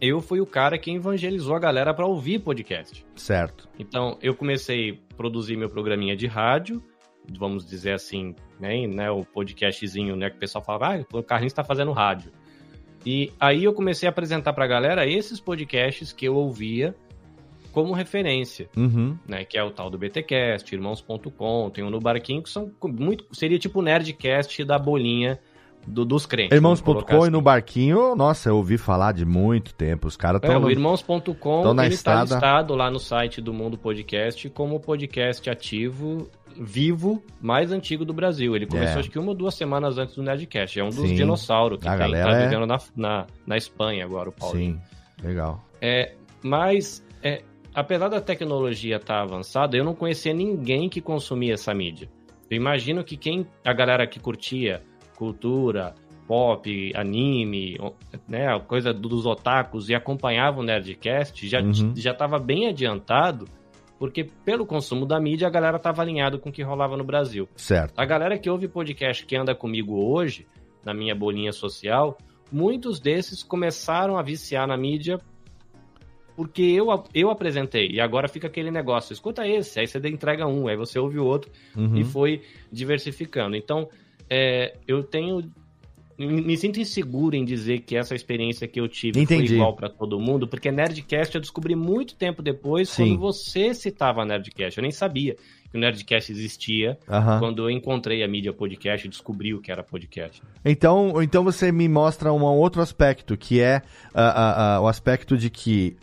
eu 0.01 0.19
fui 0.19 0.41
o 0.41 0.45
cara 0.47 0.79
que 0.79 0.91
evangelizou 0.91 1.55
a 1.55 1.59
galera 1.59 1.93
para 1.93 2.07
ouvir 2.07 2.39
podcast. 2.39 3.05
Certo. 3.15 3.69
Então, 3.77 4.17
eu 4.19 4.35
comecei 4.35 4.99
a 5.11 5.15
produzir 5.15 5.55
meu 5.55 5.69
programinha 5.69 6.15
de 6.15 6.25
rádio, 6.25 6.81
vamos 7.37 7.63
dizer 7.63 7.93
assim, 7.93 8.35
né, 8.59 8.87
né 8.87 9.11
o 9.11 9.23
podcastzinho, 9.23 10.15
né, 10.15 10.31
que 10.31 10.37
o 10.37 10.39
pessoal 10.39 10.63
falava, 10.63 10.97
ah, 10.97 11.17
o 11.17 11.21
Carlinhos 11.21 11.51
está 11.51 11.63
fazendo 11.63 11.91
rádio. 11.91 12.31
E 13.05 13.31
aí 13.39 13.63
eu 13.63 13.73
comecei 13.73 14.07
a 14.07 14.11
apresentar 14.11 14.53
para 14.53 14.65
a 14.65 14.67
galera 14.67 15.07
esses 15.07 15.39
podcasts 15.39 16.11
que 16.11 16.25
eu 16.25 16.35
ouvia 16.35 16.95
como 17.71 17.93
referência, 17.93 18.69
uhum. 18.75 19.17
né, 19.27 19.45
que 19.45 19.57
é 19.57 19.63
o 19.63 19.71
tal 19.71 19.89
do 19.89 19.97
BTcast, 19.97 20.73
irmãos.com, 20.73 21.69
tem 21.69 21.83
um 21.83 21.89
no 21.89 21.99
Barquinho 21.99 22.43
que 22.43 22.49
são 22.49 22.71
muito, 22.83 23.25
seria 23.31 23.57
tipo 23.57 23.79
o 23.79 23.81
Nerdcast 23.81 24.63
da 24.65 24.77
bolinha 24.77 25.39
do, 25.87 26.05
dos 26.05 26.25
crentes. 26.25 26.55
Irmãos.com 26.55 27.17
assim. 27.17 27.27
e 27.27 27.29
no 27.29 27.41
Barquinho, 27.41 28.15
nossa, 28.15 28.49
eu 28.49 28.57
ouvi 28.57 28.77
falar 28.77 29.13
de 29.13 29.25
muito 29.25 29.73
tempo. 29.73 30.07
Os 30.07 30.15
caras 30.15 30.41
estão. 30.41 30.55
É, 30.55 30.59
no... 30.59 30.67
o 30.67 30.71
Irmãos.com 30.71 31.81
ele 31.83 31.93
está 31.93 32.21
listado 32.21 32.75
lá 32.75 32.89
no 32.89 32.99
site 32.99 33.41
do 33.41 33.53
Mundo 33.53 33.77
Podcast 33.77 34.49
como 34.49 34.79
podcast 34.79 35.49
ativo 35.49 36.29
vivo 36.59 37.23
mais 37.41 37.71
antigo 37.71 38.05
do 38.05 38.13
Brasil. 38.13 38.55
Ele 38.55 38.65
começou 38.65 38.97
é. 38.97 38.99
acho 38.99 39.09
que 39.09 39.19
uma 39.19 39.29
ou 39.29 39.35
duas 39.35 39.55
semanas 39.55 39.97
antes 39.97 40.15
do 40.15 40.23
Nerdcast. 40.23 40.79
É 40.79 40.83
um 40.83 40.89
dos 40.89 41.09
dinossauros 41.09 41.79
que 41.79 41.87
a 41.87 41.97
tem, 41.97 42.11
tá 42.11 42.29
é... 42.31 42.43
vivendo 42.43 42.65
na, 42.65 42.79
na, 42.95 43.27
na, 43.45 43.57
Espanha 43.57 44.05
agora, 44.05 44.29
o 44.29 44.31
Paulo. 44.31 44.57
Sim, 44.57 44.79
legal. 45.23 45.63
É, 45.81 46.13
mas, 46.43 47.03
é, 47.23 47.41
apesar 47.73 48.09
da 48.09 48.21
tecnologia 48.21 48.97
estar 48.97 49.15
tá 49.15 49.21
avançada, 49.21 49.77
eu 49.77 49.83
não 49.83 49.95
conhecia 49.95 50.33
ninguém 50.33 50.89
que 50.89 51.01
consumia 51.01 51.53
essa 51.53 51.73
mídia. 51.73 52.09
Eu 52.49 52.57
imagino 52.57 53.03
que 53.03 53.15
quem 53.15 53.47
a 53.63 53.73
galera 53.73 54.05
que 54.05 54.19
curtia 54.19 54.83
cultura, 55.21 55.93
pop, 56.27 56.91
anime, 56.95 57.77
né, 58.27 58.47
a 58.47 58.59
coisa 58.59 58.91
dos 58.91 59.27
otakus 59.27 59.87
e 59.87 59.93
acompanhava 59.93 60.59
o 60.59 60.63
Nerdcast, 60.63 61.47
já 61.47 61.61
uhum. 61.61 61.93
já 61.95 62.09
estava 62.09 62.39
bem 62.39 62.67
adiantado, 62.67 63.45
porque 63.99 64.23
pelo 64.43 64.65
consumo 64.65 65.05
da 65.05 65.19
mídia 65.19 65.47
a 65.47 65.51
galera 65.51 65.77
estava 65.77 66.01
alinhado 66.01 66.39
com 66.39 66.49
o 66.49 66.51
que 66.51 66.63
rolava 66.63 66.97
no 66.97 67.03
Brasil. 67.03 67.47
Certo. 67.55 67.93
A 67.95 68.03
galera 68.03 68.35
que 68.35 68.49
ouve 68.49 68.67
podcast 68.67 69.23
que 69.27 69.35
anda 69.35 69.53
comigo 69.53 69.93
hoje, 70.11 70.47
na 70.83 70.91
minha 70.91 71.13
bolinha 71.13 71.51
social, 71.51 72.17
muitos 72.51 72.99
desses 72.99 73.43
começaram 73.43 74.17
a 74.17 74.23
viciar 74.23 74.65
na 74.65 74.75
mídia 74.75 75.19
porque 76.35 76.63
eu, 76.63 76.87
eu 77.13 77.29
apresentei. 77.29 77.91
E 77.91 78.01
agora 78.01 78.27
fica 78.27 78.47
aquele 78.47 78.71
negócio, 78.71 79.13
escuta 79.13 79.47
esse, 79.47 79.79
aí 79.79 79.85
você 79.85 79.99
entrega 80.07 80.47
um, 80.47 80.67
aí 80.67 80.75
você 80.75 80.97
ouve 80.97 81.19
o 81.19 81.25
outro 81.25 81.51
uhum. 81.77 81.95
e 81.95 82.03
foi 82.03 82.41
diversificando. 82.71 83.55
Então, 83.55 83.87
é, 84.31 84.77
eu 84.87 85.03
tenho 85.03 85.51
me 86.17 86.55
sinto 86.55 86.79
inseguro 86.79 87.35
em 87.35 87.43
dizer 87.43 87.79
que 87.79 87.95
essa 87.95 88.13
experiência 88.13 88.67
que 88.67 88.79
eu 88.79 88.87
tive 88.87 89.19
Entendi. 89.19 89.47
foi 89.47 89.55
igual 89.55 89.75
para 89.75 89.89
todo 89.89 90.19
mundo, 90.19 90.47
porque 90.47 90.71
Nerdcast 90.71 91.33
eu 91.33 91.41
descobri 91.41 91.75
muito 91.75 92.15
tempo 92.15 92.43
depois, 92.43 92.89
Sim. 92.89 93.07
quando 93.07 93.19
você 93.19 93.73
citava 93.73 94.23
Nerdcast. 94.23 94.77
Eu 94.77 94.83
nem 94.83 94.91
sabia 94.91 95.35
que 95.71 95.75
o 95.75 95.79
Nerdcast 95.79 96.31
existia. 96.31 96.95
Uhum. 97.09 97.39
Quando 97.39 97.63
eu 97.63 97.71
encontrei 97.71 98.23
a 98.23 98.27
mídia 98.27 98.53
podcast, 98.53 99.07
descobri 99.07 99.55
o 99.55 99.59
que 99.59 99.71
era 99.71 99.83
podcast. 99.83 100.43
Então, 100.63 101.23
então 101.23 101.43
você 101.43 101.71
me 101.71 101.89
mostra 101.89 102.31
um 102.31 102.43
outro 102.43 102.83
aspecto, 102.83 103.35
que 103.35 103.59
é 103.59 103.81
uh, 104.13 104.19
uh, 104.19 104.79
uh, 104.79 104.83
o 104.83 104.87
aspecto 104.87 105.35
de 105.35 105.49
que 105.49 105.97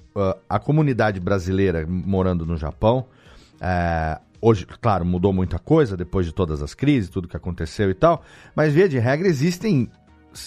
a 0.48 0.58
comunidade 0.58 1.20
brasileira 1.20 1.86
morando 1.86 2.44
no 2.44 2.56
Japão 2.56 3.06
eh, 3.60 4.18
Hoje, 4.40 4.66
claro, 4.80 5.04
mudou 5.04 5.32
muita 5.32 5.58
coisa 5.58 5.96
depois 5.96 6.26
de 6.26 6.32
todas 6.32 6.62
as 6.62 6.74
crises, 6.74 7.10
tudo 7.10 7.28
que 7.28 7.36
aconteceu 7.36 7.90
e 7.90 7.94
tal, 7.94 8.22
mas 8.54 8.72
via 8.72 8.88
de 8.88 8.98
regra 8.98 9.26
existem 9.26 9.90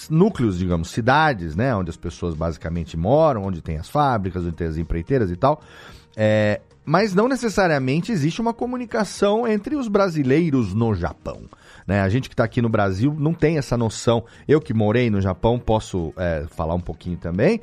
núcleos, 0.08 0.58
digamos, 0.58 0.90
cidades, 0.90 1.54
né, 1.54 1.74
onde 1.74 1.90
as 1.90 1.96
pessoas 1.96 2.34
basicamente 2.34 2.96
moram, 2.96 3.44
onde 3.44 3.60
tem 3.60 3.76
as 3.76 3.88
fábricas, 3.88 4.44
onde 4.44 4.56
tem 4.56 4.66
as 4.66 4.76
empreiteiras 4.76 5.30
e 5.30 5.36
tal. 5.36 5.60
É, 6.16 6.60
mas 6.84 7.14
não 7.14 7.28
necessariamente 7.28 8.10
existe 8.10 8.40
uma 8.40 8.52
comunicação 8.52 9.46
entre 9.46 9.76
os 9.76 9.88
brasileiros 9.88 10.74
no 10.74 10.94
Japão. 10.94 11.42
Né? 11.86 12.00
A 12.00 12.08
gente 12.08 12.28
que 12.28 12.34
está 12.34 12.44
aqui 12.44 12.60
no 12.60 12.68
Brasil 12.68 13.14
não 13.18 13.34
tem 13.34 13.58
essa 13.58 13.76
noção. 13.76 14.24
Eu 14.48 14.60
que 14.60 14.74
morei 14.74 15.10
no 15.10 15.20
Japão 15.20 15.58
posso 15.58 16.12
é, 16.16 16.44
falar 16.50 16.74
um 16.74 16.80
pouquinho 16.80 17.16
também, 17.16 17.60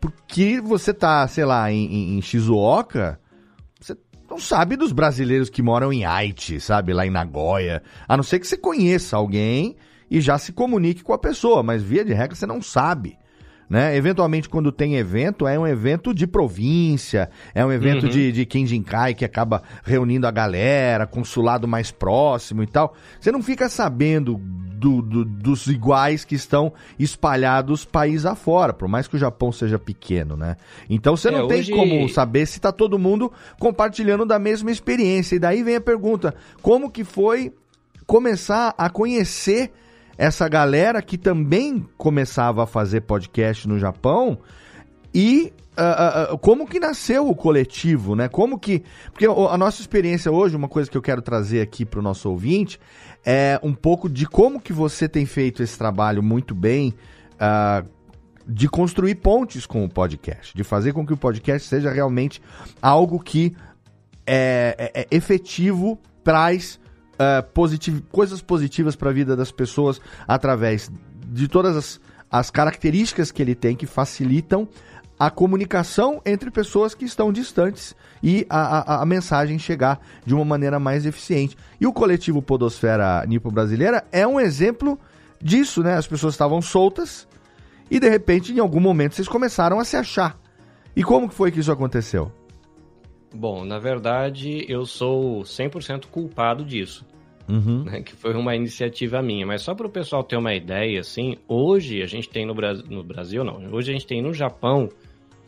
porque 0.00 0.60
você 0.60 0.94
tá, 0.94 1.26
sei 1.26 1.44
lá, 1.44 1.70
em, 1.70 1.84
em, 1.84 2.18
em 2.18 2.22
Shizuoka, 2.22 3.18
não 4.30 4.38
sabe 4.38 4.76
dos 4.76 4.92
brasileiros 4.92 5.50
que 5.50 5.60
moram 5.60 5.92
em 5.92 6.04
Haiti, 6.04 6.60
sabe? 6.60 6.92
Lá 6.92 7.04
em 7.04 7.10
Nagoya. 7.10 7.82
A 8.06 8.16
não 8.16 8.22
ser 8.22 8.38
que 8.38 8.46
você 8.46 8.56
conheça 8.56 9.16
alguém 9.16 9.76
e 10.08 10.20
já 10.20 10.38
se 10.38 10.52
comunique 10.52 11.02
com 11.02 11.12
a 11.12 11.18
pessoa, 11.18 11.64
mas 11.64 11.82
via 11.82 12.04
de 12.04 12.14
regra 12.14 12.36
você 12.36 12.46
não 12.46 12.62
sabe. 12.62 13.18
Né? 13.70 13.96
Eventualmente, 13.96 14.48
quando 14.48 14.72
tem 14.72 14.96
evento, 14.96 15.46
é 15.46 15.56
um 15.56 15.64
evento 15.64 16.12
de 16.12 16.26
província, 16.26 17.30
é 17.54 17.64
um 17.64 17.70
evento 17.70 18.06
uhum. 18.06 18.08
de, 18.08 18.32
de 18.32 18.44
Kenjinkai 18.44 19.14
que 19.14 19.24
acaba 19.24 19.62
reunindo 19.84 20.26
a 20.26 20.30
galera, 20.32 21.06
consulado 21.06 21.68
mais 21.68 21.92
próximo 21.92 22.64
e 22.64 22.66
tal. 22.66 22.96
Você 23.20 23.30
não 23.30 23.40
fica 23.40 23.68
sabendo 23.68 24.40
do, 24.80 25.00
do, 25.00 25.24
dos 25.24 25.68
iguais 25.68 26.24
que 26.24 26.34
estão 26.34 26.72
espalhados 26.98 27.84
país 27.84 28.26
afora, 28.26 28.72
por 28.72 28.88
mais 28.88 29.06
que 29.06 29.14
o 29.14 29.18
Japão 29.18 29.52
seja 29.52 29.78
pequeno, 29.78 30.36
né? 30.36 30.56
Então 30.88 31.16
você 31.16 31.28
é, 31.28 31.30
não 31.30 31.46
tem 31.46 31.64
como 31.70 32.08
saber 32.08 32.46
se 32.46 32.58
está 32.58 32.72
todo 32.72 32.98
mundo 32.98 33.30
compartilhando 33.60 34.26
da 34.26 34.38
mesma 34.38 34.72
experiência. 34.72 35.36
E 35.36 35.38
daí 35.38 35.62
vem 35.62 35.76
a 35.76 35.80
pergunta: 35.80 36.34
como 36.60 36.90
que 36.90 37.04
foi 37.04 37.52
começar 38.04 38.74
a 38.76 38.90
conhecer 38.90 39.70
essa 40.20 40.46
galera 40.46 41.00
que 41.00 41.16
também 41.16 41.88
começava 41.96 42.64
a 42.64 42.66
fazer 42.66 43.00
podcast 43.00 43.66
no 43.66 43.78
Japão 43.78 44.36
e 45.14 45.50
uh, 45.78 46.34
uh, 46.34 46.38
como 46.38 46.68
que 46.68 46.78
nasceu 46.78 47.26
o 47.26 47.34
coletivo, 47.34 48.14
né? 48.14 48.28
Como 48.28 48.58
que. 48.58 48.82
Porque 49.10 49.24
a 49.24 49.56
nossa 49.56 49.80
experiência 49.80 50.30
hoje, 50.30 50.54
uma 50.54 50.68
coisa 50.68 50.90
que 50.90 50.96
eu 50.96 51.00
quero 51.00 51.22
trazer 51.22 51.62
aqui 51.62 51.86
para 51.86 52.00
o 52.00 52.02
nosso 52.02 52.28
ouvinte, 52.28 52.78
é 53.24 53.58
um 53.62 53.72
pouco 53.72 54.10
de 54.10 54.26
como 54.26 54.60
que 54.60 54.74
você 54.74 55.08
tem 55.08 55.24
feito 55.24 55.62
esse 55.62 55.78
trabalho 55.78 56.22
muito 56.22 56.54
bem. 56.54 56.92
Uh, 57.36 57.88
de 58.46 58.68
construir 58.68 59.14
pontes 59.14 59.64
com 59.64 59.84
o 59.84 59.88
podcast, 59.88 60.54
de 60.54 60.64
fazer 60.64 60.92
com 60.92 61.06
que 61.06 61.12
o 61.12 61.16
podcast 61.16 61.68
seja 61.68 61.90
realmente 61.90 62.42
algo 62.82 63.20
que 63.20 63.54
é, 64.26 64.90
é, 64.92 65.00
é 65.02 65.06
efetivo, 65.16 65.98
traz 66.24 66.80
uh, 67.20 67.42
positiv 67.52 68.02
coisas 68.10 68.40
positivas 68.40 68.96
para 68.96 69.10
a 69.10 69.12
vida 69.12 69.36
das 69.36 69.52
pessoas 69.52 70.00
através 70.26 70.90
de 71.28 71.46
todas 71.46 71.76
as, 71.76 72.00
as 72.30 72.50
características 72.50 73.30
que 73.30 73.42
ele 73.42 73.54
tem 73.54 73.76
que 73.76 73.86
facilitam 73.86 74.66
a 75.18 75.30
comunicação 75.30 76.22
entre 76.24 76.50
pessoas 76.50 76.94
que 76.94 77.04
estão 77.04 77.30
distantes 77.30 77.94
e 78.22 78.46
a, 78.48 78.78
a, 78.78 79.02
a, 79.02 79.06
mensagem 79.06 79.58
chegar 79.58 80.00
de 80.24 80.34
uma 80.34 80.46
maneira 80.46 80.80
mais 80.80 81.04
eficiente. 81.04 81.58
E 81.78 81.86
o 81.86 81.92
coletivo 81.92 82.40
Podosfera 82.40 83.22
Nipo 83.26 83.50
Brasileira 83.50 84.02
é 84.10 84.26
um 84.26 84.40
exemplo 84.40 84.98
disso, 85.38 85.82
né? 85.82 85.94
As 85.94 86.06
pessoas 86.06 86.32
estavam 86.32 86.62
soltas 86.62 87.28
e 87.90 88.00
de 88.00 88.08
repente, 88.08 88.50
em 88.52 88.60
algum 88.60 88.80
momento, 88.80 89.14
vocês 89.14 89.28
começaram 89.28 89.78
a 89.78 89.84
se 89.84 89.94
achar. 89.94 90.38
E 90.96 91.04
como 91.04 91.28
que 91.28 91.34
foi 91.34 91.50
que 91.50 91.60
isso 91.60 91.70
aconteceu? 91.70 92.32
Bom, 93.34 93.64
na 93.64 93.78
verdade, 93.78 94.64
eu 94.68 94.86
sou 94.86 95.42
100% 95.42 96.06
culpado 96.06 96.64
disso. 96.64 97.04
Uhum. 97.50 97.84
Né, 97.84 98.02
que 98.02 98.14
foi 98.14 98.34
uma 98.34 98.54
iniciativa 98.54 99.20
minha. 99.20 99.46
Mas 99.46 99.62
só 99.62 99.74
para 99.74 99.86
o 99.86 99.90
pessoal 99.90 100.22
ter 100.22 100.36
uma 100.36 100.54
ideia, 100.54 101.00
assim, 101.00 101.36
hoje 101.48 102.02
a 102.02 102.06
gente 102.06 102.28
tem 102.28 102.46
no, 102.46 102.54
Brasil, 102.54 102.84
no 102.88 103.02
Brasil, 103.02 103.44
não, 103.44 103.56
hoje 103.72 103.90
a 103.90 103.92
gente 103.92 104.06
tem 104.06 104.22
no 104.22 104.32
Japão 104.32 104.88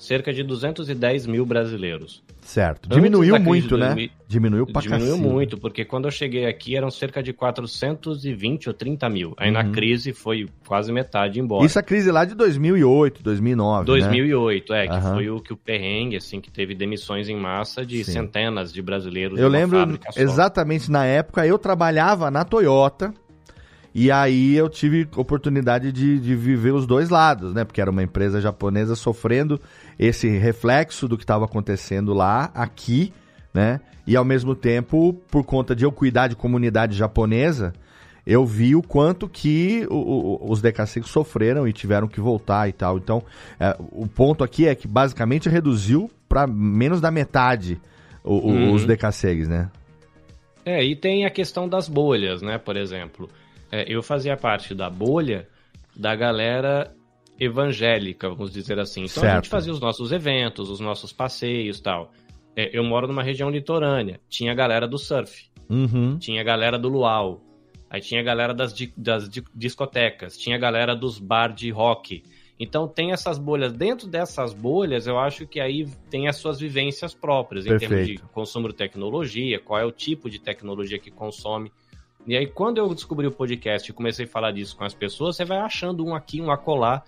cerca 0.02 0.32
de 0.32 0.42
210 0.42 1.26
mil 1.26 1.46
brasileiros. 1.46 2.22
Certo. 2.40 2.88
Diminuiu 2.88 3.38
muito, 3.38 3.78
né? 3.78 3.86
2000... 3.86 4.10
Diminuiu 4.26 4.66
pra 4.66 4.82
Diminuiu 4.82 5.16
muito, 5.16 5.56
porque 5.56 5.84
quando 5.84 6.06
eu 6.06 6.10
cheguei 6.10 6.46
aqui 6.46 6.76
eram 6.76 6.90
cerca 6.90 7.22
de 7.22 7.32
420 7.32 8.68
ou 8.68 8.74
30 8.74 9.08
mil. 9.08 9.34
Aí 9.36 9.48
uhum. 9.48 9.54
na 9.54 9.70
crise 9.70 10.12
foi 10.12 10.48
quase 10.66 10.90
metade 10.90 11.38
embora. 11.38 11.64
Isso 11.64 11.78
a 11.78 11.82
crise 11.82 12.10
lá 12.10 12.24
de 12.24 12.34
2008, 12.34 13.22
2009, 13.22 13.84
2008, 13.84 14.72
né? 14.72 14.84
é, 14.84 14.88
que 14.88 14.94
uhum. 14.94 15.14
foi 15.14 15.30
o 15.30 15.40
que 15.40 15.52
o 15.52 15.56
perrengue, 15.56 16.16
assim, 16.16 16.40
que 16.40 16.50
teve 16.50 16.74
demissões 16.74 17.28
em 17.28 17.36
massa 17.36 17.86
de 17.86 18.02
Sim. 18.02 18.12
centenas 18.12 18.72
de 18.72 18.82
brasileiros. 18.82 19.38
Eu 19.38 19.48
lembro 19.48 19.98
exatamente 20.16 20.90
na 20.90 21.04
época, 21.04 21.46
eu 21.46 21.58
trabalhava 21.58 22.28
na 22.28 22.44
Toyota, 22.44 23.14
e 23.94 24.10
aí 24.10 24.56
eu 24.56 24.68
tive 24.70 25.06
oportunidade 25.16 25.92
de, 25.92 26.18
de 26.18 26.34
viver 26.34 26.72
os 26.72 26.86
dois 26.86 27.10
lados, 27.10 27.52
né? 27.52 27.62
Porque 27.62 27.80
era 27.80 27.90
uma 27.90 28.02
empresa 28.02 28.40
japonesa 28.40 28.96
sofrendo 28.96 29.60
esse 29.98 30.28
reflexo 30.28 31.06
do 31.06 31.16
que 31.16 31.24
estava 31.24 31.44
acontecendo 31.44 32.12
lá, 32.12 32.50
aqui, 32.54 33.12
né? 33.52 33.80
E 34.06 34.16
ao 34.16 34.24
mesmo 34.24 34.54
tempo, 34.54 35.14
por 35.30 35.44
conta 35.44 35.76
de 35.76 35.84
eu 35.84 35.92
cuidar 35.92 36.26
de 36.26 36.34
comunidade 36.34 36.96
japonesa, 36.96 37.72
eu 38.26 38.44
vi 38.46 38.74
o 38.74 38.82
quanto 38.82 39.28
que 39.28 39.86
o, 39.90 39.94
o, 39.94 40.50
os 40.50 40.60
DKC 40.60 41.02
sofreram 41.04 41.66
e 41.66 41.72
tiveram 41.72 42.08
que 42.08 42.20
voltar 42.20 42.68
e 42.68 42.72
tal. 42.72 42.98
Então, 42.98 43.22
é, 43.58 43.76
o 43.78 44.06
ponto 44.06 44.44
aqui 44.44 44.66
é 44.66 44.74
que 44.74 44.86
basicamente 44.86 45.48
reduziu 45.48 46.10
para 46.28 46.46
menos 46.46 47.00
da 47.00 47.10
metade 47.10 47.80
o, 48.24 48.34
uhum. 48.34 48.72
os 48.72 48.84
DKCs, 48.84 49.48
né? 49.48 49.70
É, 50.64 50.84
e 50.84 50.94
tem 50.94 51.24
a 51.24 51.30
questão 51.30 51.68
das 51.68 51.88
bolhas, 51.88 52.40
né? 52.40 52.58
Por 52.58 52.76
exemplo, 52.76 53.28
é, 53.70 53.84
eu 53.92 54.02
fazia 54.02 54.36
parte 54.36 54.74
da 54.74 54.88
bolha 54.88 55.48
da 55.94 56.14
galera 56.14 56.92
evangélica, 57.38 58.28
vamos 58.28 58.52
dizer 58.52 58.78
assim. 58.78 59.04
Então 59.04 59.22
certo. 59.22 59.32
a 59.32 59.34
gente 59.36 59.48
fazia 59.48 59.72
os 59.72 59.80
nossos 59.80 60.12
eventos, 60.12 60.70
os 60.70 60.80
nossos 60.80 61.12
passeios 61.12 61.80
tal. 61.80 62.12
É, 62.56 62.76
eu 62.76 62.84
moro 62.84 63.06
numa 63.08 63.22
região 63.22 63.50
litorânea, 63.50 64.20
tinha 64.28 64.52
a 64.52 64.54
galera 64.54 64.86
do 64.86 64.98
surf, 64.98 65.48
uhum. 65.68 66.18
tinha 66.18 66.40
a 66.40 66.44
galera 66.44 66.78
do 66.78 66.88
luau, 66.88 67.42
aí 67.88 68.00
tinha 68.00 68.20
a 68.20 68.24
galera 68.24 68.52
das, 68.52 68.74
das 68.96 69.28
discotecas, 69.54 70.36
tinha 70.36 70.56
a 70.56 70.58
galera 70.58 70.94
dos 70.94 71.18
bar 71.18 71.52
de 71.52 71.70
rock. 71.70 72.22
Então 72.60 72.86
tem 72.86 73.10
essas 73.10 73.38
bolhas. 73.38 73.72
Dentro 73.72 74.06
dessas 74.06 74.52
bolhas, 74.52 75.06
eu 75.06 75.18
acho 75.18 75.46
que 75.46 75.58
aí 75.58 75.86
tem 76.08 76.28
as 76.28 76.36
suas 76.36 76.60
vivências 76.60 77.12
próprias, 77.12 77.64
Perfeito. 77.64 77.92
em 77.92 77.96
termos 77.96 78.22
de 78.22 78.28
consumo 78.32 78.68
de 78.68 78.74
tecnologia, 78.74 79.58
qual 79.58 79.80
é 79.80 79.84
o 79.84 79.90
tipo 79.90 80.30
de 80.30 80.38
tecnologia 80.38 80.98
que 80.98 81.10
consome. 81.10 81.72
E 82.24 82.36
aí, 82.36 82.46
quando 82.46 82.78
eu 82.78 82.94
descobri 82.94 83.26
o 83.26 83.32
podcast 83.32 83.90
e 83.90 83.92
comecei 83.92 84.26
a 84.26 84.28
falar 84.28 84.52
disso 84.52 84.76
com 84.76 84.84
as 84.84 84.94
pessoas, 84.94 85.34
você 85.34 85.44
vai 85.44 85.58
achando 85.58 86.04
um 86.06 86.14
aqui, 86.14 86.40
um 86.40 86.52
acolá, 86.52 87.02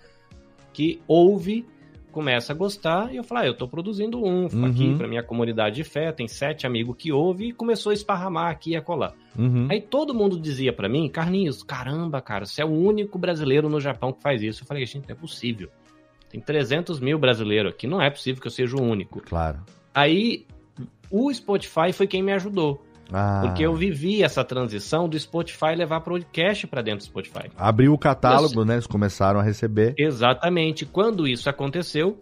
que 0.75 1.01
ouve, 1.07 1.65
começa 2.11 2.51
a 2.51 2.55
gostar, 2.55 3.13
e 3.13 3.15
eu 3.15 3.23
falo, 3.23 3.41
ah, 3.41 3.47
eu 3.47 3.53
tô 3.55 3.65
produzindo 3.65 4.21
um 4.21 4.47
uhum. 4.47 4.65
aqui 4.65 4.93
pra 4.95 5.07
minha 5.07 5.23
comunidade 5.23 5.77
de 5.77 5.85
fé, 5.85 6.11
tem 6.11 6.27
sete 6.27 6.67
amigos 6.67 6.97
que 6.97 7.13
ouve, 7.13 7.47
e 7.47 7.53
começou 7.53 7.91
a 7.91 7.93
esparramar 7.93 8.51
aqui 8.51 8.71
e 8.71 8.75
acolá. 8.75 9.13
Uhum. 9.39 9.67
Aí 9.69 9.81
todo 9.81 10.13
mundo 10.13 10.37
dizia 10.37 10.73
para 10.73 10.89
mim, 10.89 11.07
Carlinhos, 11.07 11.63
caramba, 11.63 12.21
cara, 12.21 12.45
você 12.45 12.61
é 12.61 12.65
o 12.65 12.69
único 12.69 13.17
brasileiro 13.17 13.69
no 13.69 13.79
Japão 13.79 14.11
que 14.11 14.21
faz 14.21 14.41
isso. 14.43 14.63
Eu 14.63 14.67
falei, 14.67 14.85
gente, 14.85 15.07
não 15.07 15.15
é 15.15 15.17
possível. 15.17 15.69
Tem 16.29 16.41
300 16.41 16.99
mil 16.99 17.17
brasileiros 17.17 17.71
aqui, 17.71 17.87
não 17.87 18.01
é 18.01 18.09
possível 18.09 18.41
que 18.41 18.47
eu 18.47 18.51
seja 18.51 18.75
o 18.75 18.81
único. 18.81 19.21
Claro. 19.21 19.59
Aí, 19.93 20.45
o 21.09 21.33
Spotify 21.33 21.93
foi 21.93 22.05
quem 22.05 22.21
me 22.21 22.33
ajudou. 22.33 22.84
Ah. 23.11 23.41
Porque 23.43 23.63
eu 23.63 23.75
vivi 23.75 24.23
essa 24.23 24.43
transição 24.43 25.07
do 25.07 25.19
Spotify 25.19 25.75
levar 25.75 26.01
podcast 26.01 26.65
para 26.67 26.81
dentro 26.81 26.99
do 26.99 27.03
Spotify. 27.05 27.51
Abriu 27.55 27.93
o 27.93 27.97
catálogo, 27.97 28.61
eu... 28.61 28.65
né? 28.65 28.75
Eles 28.75 28.87
começaram 28.87 29.39
a 29.39 29.43
receber. 29.43 29.93
Exatamente. 29.97 30.85
Quando 30.85 31.27
isso 31.27 31.49
aconteceu, 31.49 32.19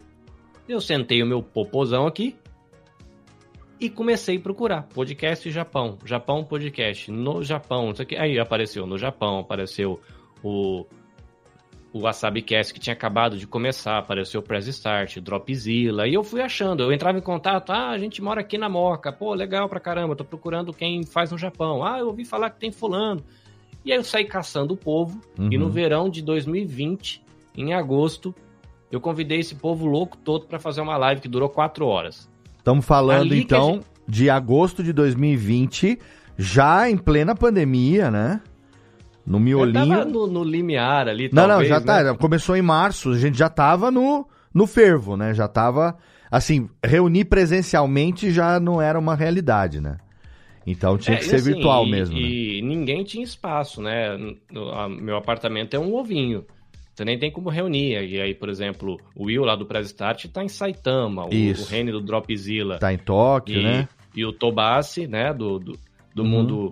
eu 0.67 0.81
sentei 0.81 1.21
o 1.23 1.25
meu 1.25 1.41
popozão 1.41 2.05
aqui 2.07 2.35
e 3.79 3.89
comecei 3.89 4.37
a 4.37 4.39
procurar 4.39 4.83
podcast 4.83 5.49
Japão, 5.51 5.97
Japão 6.05 6.43
podcast 6.43 7.11
no 7.11 7.43
Japão. 7.43 7.93
Aí 8.17 8.39
apareceu 8.39 8.85
no 8.85 8.97
Japão, 8.97 9.39
apareceu 9.39 9.99
o 10.43 10.85
o 11.93 12.01
WasabiCast 12.01 12.73
que 12.73 12.79
tinha 12.79 12.93
acabado 12.93 13.37
de 13.37 13.45
começar, 13.45 13.99
apareceu 13.99 14.41
o 14.41 14.43
Press 14.43 14.65
Start, 14.67 15.19
Dropzilla, 15.19 16.07
e 16.07 16.15
eu 16.15 16.23
fui 16.23 16.41
achando, 16.41 16.81
eu 16.81 16.91
entrava 16.91 17.19
em 17.19 17.21
contato, 17.21 17.71
ah, 17.71 17.91
a 17.91 17.97
gente 17.99 18.19
mora 18.19 18.41
aqui 18.41 18.57
na 18.57 18.67
Moca, 18.67 19.13
pô, 19.13 19.35
legal 19.35 19.69
pra 19.69 19.79
caramba, 19.79 20.15
tô 20.15 20.25
procurando 20.25 20.73
quem 20.73 21.05
faz 21.05 21.31
no 21.31 21.37
Japão, 21.37 21.85
ah, 21.85 21.99
eu 21.99 22.07
ouvi 22.07 22.25
falar 22.25 22.49
que 22.49 22.59
tem 22.59 22.71
fulano. 22.71 23.23
E 23.85 23.91
aí 23.91 23.97
eu 23.97 24.03
saí 24.03 24.25
caçando 24.25 24.73
o 24.73 24.77
povo, 24.77 25.21
uhum. 25.37 25.49
e 25.51 25.57
no 25.57 25.65
uhum. 25.65 25.71
verão 25.71 26.09
de 26.09 26.23
2020, 26.23 27.21
em 27.55 27.73
agosto, 27.73 28.33
eu 28.91 28.99
convidei 28.99 29.39
esse 29.39 29.53
povo 29.53 29.85
louco 29.85 30.17
todo 30.17 30.47
para 30.47 30.57
fazer 30.57 30.81
uma 30.81 30.97
live 30.97 31.21
que 31.21 31.27
durou 31.27 31.47
quatro 31.47 31.85
horas. 31.85 32.27
Estamos 32.57 32.85
falando, 32.85 33.33
Ali 33.33 33.41
então, 33.41 33.73
gente... 33.73 33.85
de 34.07 34.29
agosto 34.31 34.81
de 34.81 34.91
2020, 34.93 35.99
já 36.37 36.89
em 36.89 36.97
plena 36.97 37.35
pandemia, 37.35 38.09
né? 38.09 38.41
No 39.25 39.39
miolinho. 39.39 40.05
no, 40.05 40.27
no, 40.27 40.43
limiar 40.43 41.07
ali, 41.07 41.29
Não, 41.31 41.47
talvez, 41.47 41.69
não, 41.69 41.77
já 41.77 41.81
tá. 41.83 42.03
Né? 42.03 42.13
Começou 42.17 42.57
em 42.57 42.61
março, 42.61 43.11
a 43.11 43.17
gente 43.17 43.37
já 43.37 43.49
tava 43.49 43.89
no, 43.89 44.27
no 44.53 44.67
fervo, 44.67 45.15
né? 45.15 45.33
Já 45.33 45.47
tava. 45.47 45.97
Assim, 46.29 46.67
reunir 46.83 47.25
presencialmente 47.25 48.31
já 48.31 48.59
não 48.59 48.81
era 48.81 48.97
uma 48.97 49.15
realidade, 49.15 49.79
né? 49.79 49.97
Então 50.65 50.97
tinha 50.97 51.15
é, 51.15 51.19
que 51.19 51.25
ser 51.25 51.35
assim, 51.35 51.53
virtual 51.53 51.85
e, 51.85 51.91
mesmo. 51.91 52.17
E 52.17 52.61
né? 52.61 52.67
ninguém 52.67 53.03
tinha 53.03 53.23
espaço, 53.23 53.81
né? 53.81 54.17
meu 54.99 55.17
apartamento 55.17 55.73
é 55.75 55.79
um 55.79 55.93
ovinho. 55.93 56.43
Você 56.93 57.03
nem 57.03 57.17
tem 57.17 57.31
como 57.31 57.49
reunir. 57.49 58.03
E 58.03 58.21
aí, 58.21 58.33
por 58.33 58.49
exemplo, 58.49 58.99
o 59.15 59.25
Will 59.25 59.43
lá 59.43 59.55
do 59.55 59.65
Press 59.65 59.87
Start 59.87 60.25
tá 60.27 60.43
em 60.43 60.47
Saitama, 60.47 61.25
o, 61.25 61.27
o 61.27 61.65
Rene 61.65 61.91
do 61.91 62.01
Dropzilla. 62.01 62.77
Tá 62.77 62.93
em 62.93 62.97
Tóquio, 62.97 63.59
e, 63.59 63.63
né? 63.63 63.87
E 64.15 64.23
o 64.25 64.31
Tobassi, 64.31 65.07
né, 65.07 65.33
do, 65.33 65.57
do, 65.57 65.79
do 66.13 66.21
uhum. 66.21 66.29
mundo 66.29 66.71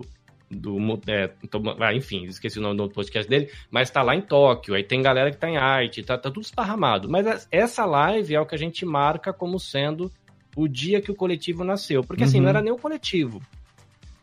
do 0.52 0.76
é, 1.06 1.30
então, 1.42 1.62
ah, 1.80 1.94
enfim, 1.94 2.24
esqueci 2.24 2.58
o 2.58 2.62
nome 2.62 2.76
do 2.76 2.88
podcast 2.90 3.28
dele, 3.28 3.50
mas 3.70 3.90
tá 3.90 4.02
lá 4.02 4.14
em 4.14 4.20
Tóquio, 4.20 4.74
aí 4.74 4.84
tem 4.84 5.02
galera 5.02 5.30
que 5.30 5.36
tá 5.36 5.48
em 5.48 5.56
arte, 5.56 6.02
tá, 6.02 6.18
tá 6.18 6.30
tudo 6.30 6.44
esparramado. 6.44 7.08
Mas 7.08 7.48
essa 7.50 7.84
live 7.84 8.34
é 8.34 8.40
o 8.40 8.46
que 8.46 8.54
a 8.54 8.58
gente 8.58 8.84
marca 8.84 9.32
como 9.32 9.58
sendo 9.58 10.10
o 10.56 10.68
dia 10.68 11.00
que 11.00 11.10
o 11.10 11.14
coletivo 11.14 11.64
nasceu. 11.64 12.02
Porque 12.02 12.24
assim, 12.24 12.38
não 12.38 12.44
uhum. 12.44 12.50
era 12.50 12.62
nem 12.62 12.72
o 12.72 12.78
coletivo. 12.78 13.40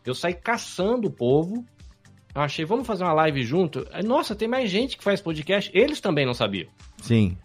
Eu 0.06 0.14
saí 0.14 0.34
caçando 0.34 1.08
o 1.08 1.12
povo, 1.12 1.66
achei, 2.34 2.66
vamos 2.66 2.88
fazer 2.88 3.04
uma 3.04 3.14
live 3.14 3.44
junto. 3.44 3.86
Nossa, 4.06 4.36
tem 4.36 4.48
mais 4.48 4.70
gente 4.70 4.98
que 4.98 5.04
faz 5.04 5.22
podcast, 5.22 5.72
eles 5.74 6.00
também 6.00 6.26
não 6.26 6.34
sabiam. 6.34 6.70
Sim. 6.98 7.38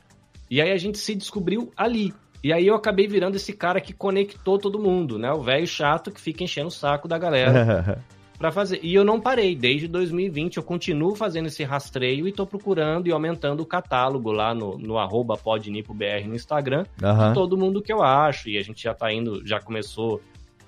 E 0.50 0.60
aí 0.60 0.70
a 0.70 0.76
gente 0.76 0.98
se 0.98 1.14
descobriu 1.14 1.72
ali. 1.76 2.14
E 2.42 2.52
aí 2.52 2.66
eu 2.66 2.74
acabei 2.74 3.08
virando 3.08 3.36
esse 3.36 3.54
cara 3.54 3.80
que 3.80 3.94
conectou 3.94 4.58
todo 4.58 4.78
mundo, 4.78 5.18
né? 5.18 5.32
O 5.32 5.42
velho 5.42 5.66
chato 5.66 6.10
que 6.10 6.20
fica 6.20 6.44
enchendo 6.44 6.68
o 6.68 6.70
saco 6.70 7.08
da 7.08 7.16
galera. 7.16 8.04
para 8.44 8.52
fazer. 8.52 8.78
E 8.82 8.94
eu 8.94 9.02
não 9.02 9.18
parei, 9.18 9.56
desde 9.56 9.88
2020 9.88 10.58
eu 10.58 10.62
continuo 10.62 11.14
fazendo 11.14 11.46
esse 11.46 11.64
rastreio 11.64 12.28
e 12.28 12.32
tô 12.32 12.46
procurando 12.46 13.06
e 13.06 13.10
aumentando 13.10 13.62
o 13.62 13.66
catálogo 13.66 14.30
lá 14.30 14.54
no, 14.54 14.76
no 14.76 14.98
arroba 14.98 15.34
podnipobr 15.34 16.28
no 16.28 16.34
Instagram, 16.34 16.84
uhum. 17.02 17.28
de 17.28 17.32
todo 17.32 17.56
mundo 17.56 17.80
que 17.80 17.90
eu 17.90 18.02
acho, 18.02 18.50
e 18.50 18.58
a 18.58 18.62
gente 18.62 18.82
já 18.82 18.92
tá 18.92 19.10
indo, 19.10 19.40
já 19.46 19.60
começou 19.60 20.20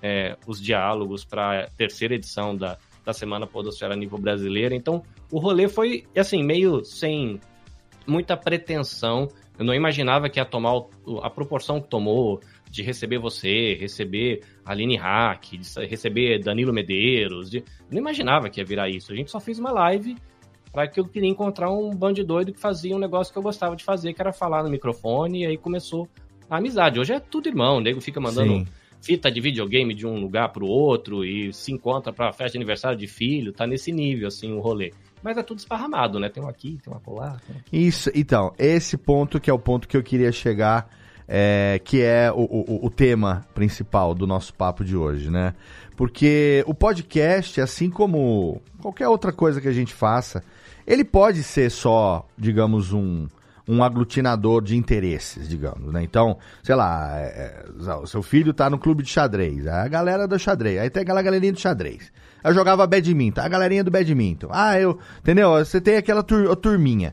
é, 0.02 0.38
os 0.46 0.58
diálogos 0.58 1.22
para 1.22 1.68
terceira 1.76 2.14
edição 2.14 2.56
da, 2.56 2.78
da 3.04 3.12
Semana 3.12 3.46
Podosfera 3.46 3.94
Nível 3.94 4.16
Brasileira, 4.16 4.74
então 4.74 5.02
o 5.30 5.38
rolê 5.38 5.68
foi, 5.68 6.04
assim, 6.16 6.42
meio 6.42 6.82
sem 6.82 7.38
muita 8.06 8.38
pretensão, 8.38 9.28
eu 9.58 9.66
não 9.66 9.74
imaginava 9.74 10.30
que 10.30 10.40
ia 10.40 10.46
tomar 10.46 10.80
a 11.22 11.28
proporção 11.28 11.78
que 11.78 11.90
tomou, 11.90 12.40
de 12.76 12.82
receber 12.82 13.18
você, 13.18 13.74
receber 13.74 14.42
Aline 14.64 14.96
Hack, 14.96 15.56
de 15.58 15.86
receber 15.86 16.38
Danilo 16.40 16.72
Medeiros. 16.72 17.50
De... 17.50 17.64
Não 17.90 17.98
imaginava 17.98 18.50
que 18.50 18.60
ia 18.60 18.64
virar 18.64 18.88
isso. 18.90 19.12
A 19.12 19.16
gente 19.16 19.30
só 19.30 19.40
fez 19.40 19.58
uma 19.58 19.72
live 19.72 20.14
para 20.70 20.86
que 20.86 21.00
eu 21.00 21.08
queria 21.08 21.30
encontrar 21.30 21.70
um 21.70 21.90
bando 21.90 22.16
de 22.16 22.24
doido 22.24 22.52
que 22.52 22.60
fazia 22.60 22.94
um 22.94 22.98
negócio 22.98 23.32
que 23.32 23.38
eu 23.38 23.42
gostava 23.42 23.74
de 23.74 23.82
fazer, 23.82 24.12
que 24.12 24.20
era 24.20 24.30
falar 24.30 24.62
no 24.62 24.68
microfone, 24.68 25.42
e 25.42 25.46
aí 25.46 25.56
começou 25.56 26.06
a 26.50 26.58
amizade. 26.58 27.00
Hoje 27.00 27.14
é 27.14 27.20
tudo 27.20 27.48
irmão, 27.48 27.78
o 27.78 27.80
nego 27.80 27.98
fica 27.98 28.20
mandando 28.20 28.58
Sim. 28.58 28.66
fita 29.00 29.30
de 29.30 29.40
videogame 29.40 29.94
de 29.94 30.06
um 30.06 30.20
lugar 30.20 30.52
pro 30.52 30.66
outro 30.66 31.24
e 31.24 31.50
se 31.54 31.72
encontra 31.72 32.12
pra 32.12 32.30
festa 32.30 32.52
de 32.52 32.58
aniversário 32.58 32.98
de 32.98 33.06
filho, 33.06 33.54
tá 33.54 33.66
nesse 33.66 33.90
nível, 33.90 34.28
assim, 34.28 34.52
o 34.52 34.60
rolê. 34.60 34.92
Mas 35.22 35.38
é 35.38 35.42
tudo 35.42 35.58
esparramado, 35.58 36.20
né? 36.20 36.28
Tem 36.28 36.44
um 36.44 36.48
aqui, 36.48 36.78
tem 36.84 36.92
um 36.92 36.96
acolá. 36.96 37.38
Tem... 37.46 37.86
Isso, 37.86 38.10
então, 38.14 38.52
esse 38.58 38.98
ponto 38.98 39.40
que 39.40 39.48
é 39.48 39.52
o 39.54 39.58
ponto 39.58 39.88
que 39.88 39.96
eu 39.96 40.02
queria 40.02 40.30
chegar 40.30 40.90
é, 41.28 41.80
que 41.84 42.02
é 42.02 42.30
o, 42.32 42.42
o, 42.42 42.86
o, 42.86 42.90
tema 42.90 43.44
principal 43.54 44.14
do 44.14 44.26
nosso 44.26 44.54
papo 44.54 44.84
de 44.84 44.96
hoje, 44.96 45.30
né? 45.30 45.54
Porque 45.96 46.62
o 46.66 46.74
podcast, 46.74 47.60
assim 47.60 47.90
como 47.90 48.60
qualquer 48.80 49.08
outra 49.08 49.32
coisa 49.32 49.60
que 49.60 49.68
a 49.68 49.72
gente 49.72 49.92
faça, 49.92 50.42
ele 50.86 51.04
pode 51.04 51.42
ser 51.42 51.70
só, 51.70 52.26
digamos, 52.38 52.92
um, 52.92 53.26
um 53.68 53.82
aglutinador 53.82 54.62
de 54.62 54.76
interesses, 54.76 55.48
digamos, 55.48 55.92
né? 55.92 56.02
Então, 56.02 56.38
sei 56.62 56.74
lá, 56.74 57.10
é, 57.18 57.64
é 57.80 57.94
o 57.94 58.06
seu 58.06 58.22
filho 58.22 58.54
tá 58.54 58.70
no 58.70 58.78
clube 58.78 59.02
de 59.02 59.08
xadrez, 59.08 59.66
a 59.66 59.88
galera 59.88 60.28
do 60.28 60.38
xadrez, 60.38 60.78
aí 60.78 60.90
tem 60.90 61.02
aquela 61.02 61.22
galerinha 61.22 61.52
do 61.52 61.60
xadrez. 61.60 62.12
Eu 62.44 62.54
jogava 62.54 62.86
badminton, 62.86 63.40
a 63.40 63.48
galerinha 63.48 63.82
do 63.82 63.90
badminton. 63.90 64.48
Ah, 64.52 64.78
eu, 64.78 65.00
entendeu? 65.18 65.50
Você 65.54 65.80
tem 65.80 65.96
aquela 65.96 66.22
tur 66.22 66.54
turminha. 66.54 67.12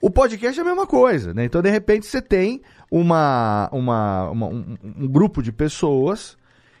O 0.00 0.08
podcast 0.08 0.58
é 0.58 0.62
a 0.62 0.64
mesma 0.64 0.86
coisa, 0.86 1.34
né? 1.34 1.44
Então, 1.44 1.60
de 1.60 1.68
repente, 1.68 2.06
você 2.06 2.22
tem 2.22 2.62
uma, 2.90 3.68
uma, 3.72 4.30
uma 4.30 4.46
um, 4.46 4.76
um, 4.82 5.08
grupo 5.08 5.42
de 5.42 5.52
pessoas 5.52 6.36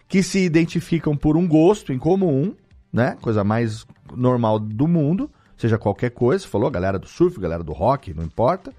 que 0.08 0.22
se 0.22 0.40
identificam 0.40 1.16
por 1.16 1.36
um 1.36 1.46
gosto 1.46 1.92
em 1.92 1.98
comum, 1.98 2.54
né? 2.92 3.16
Coisa 3.20 3.44
mais 3.44 3.86
normal 4.16 4.58
do 4.58 4.88
mundo, 4.88 5.30
seja 5.56 5.78
qualquer 5.78 6.10
coisa. 6.10 6.46
Falou, 6.48 6.70
galera 6.70 6.98
do 6.98 7.06
surf, 7.06 7.38
galera 7.38 7.62
do 7.62 7.72
rock, 7.72 8.12
não 8.12 8.24
importa. 8.24 8.72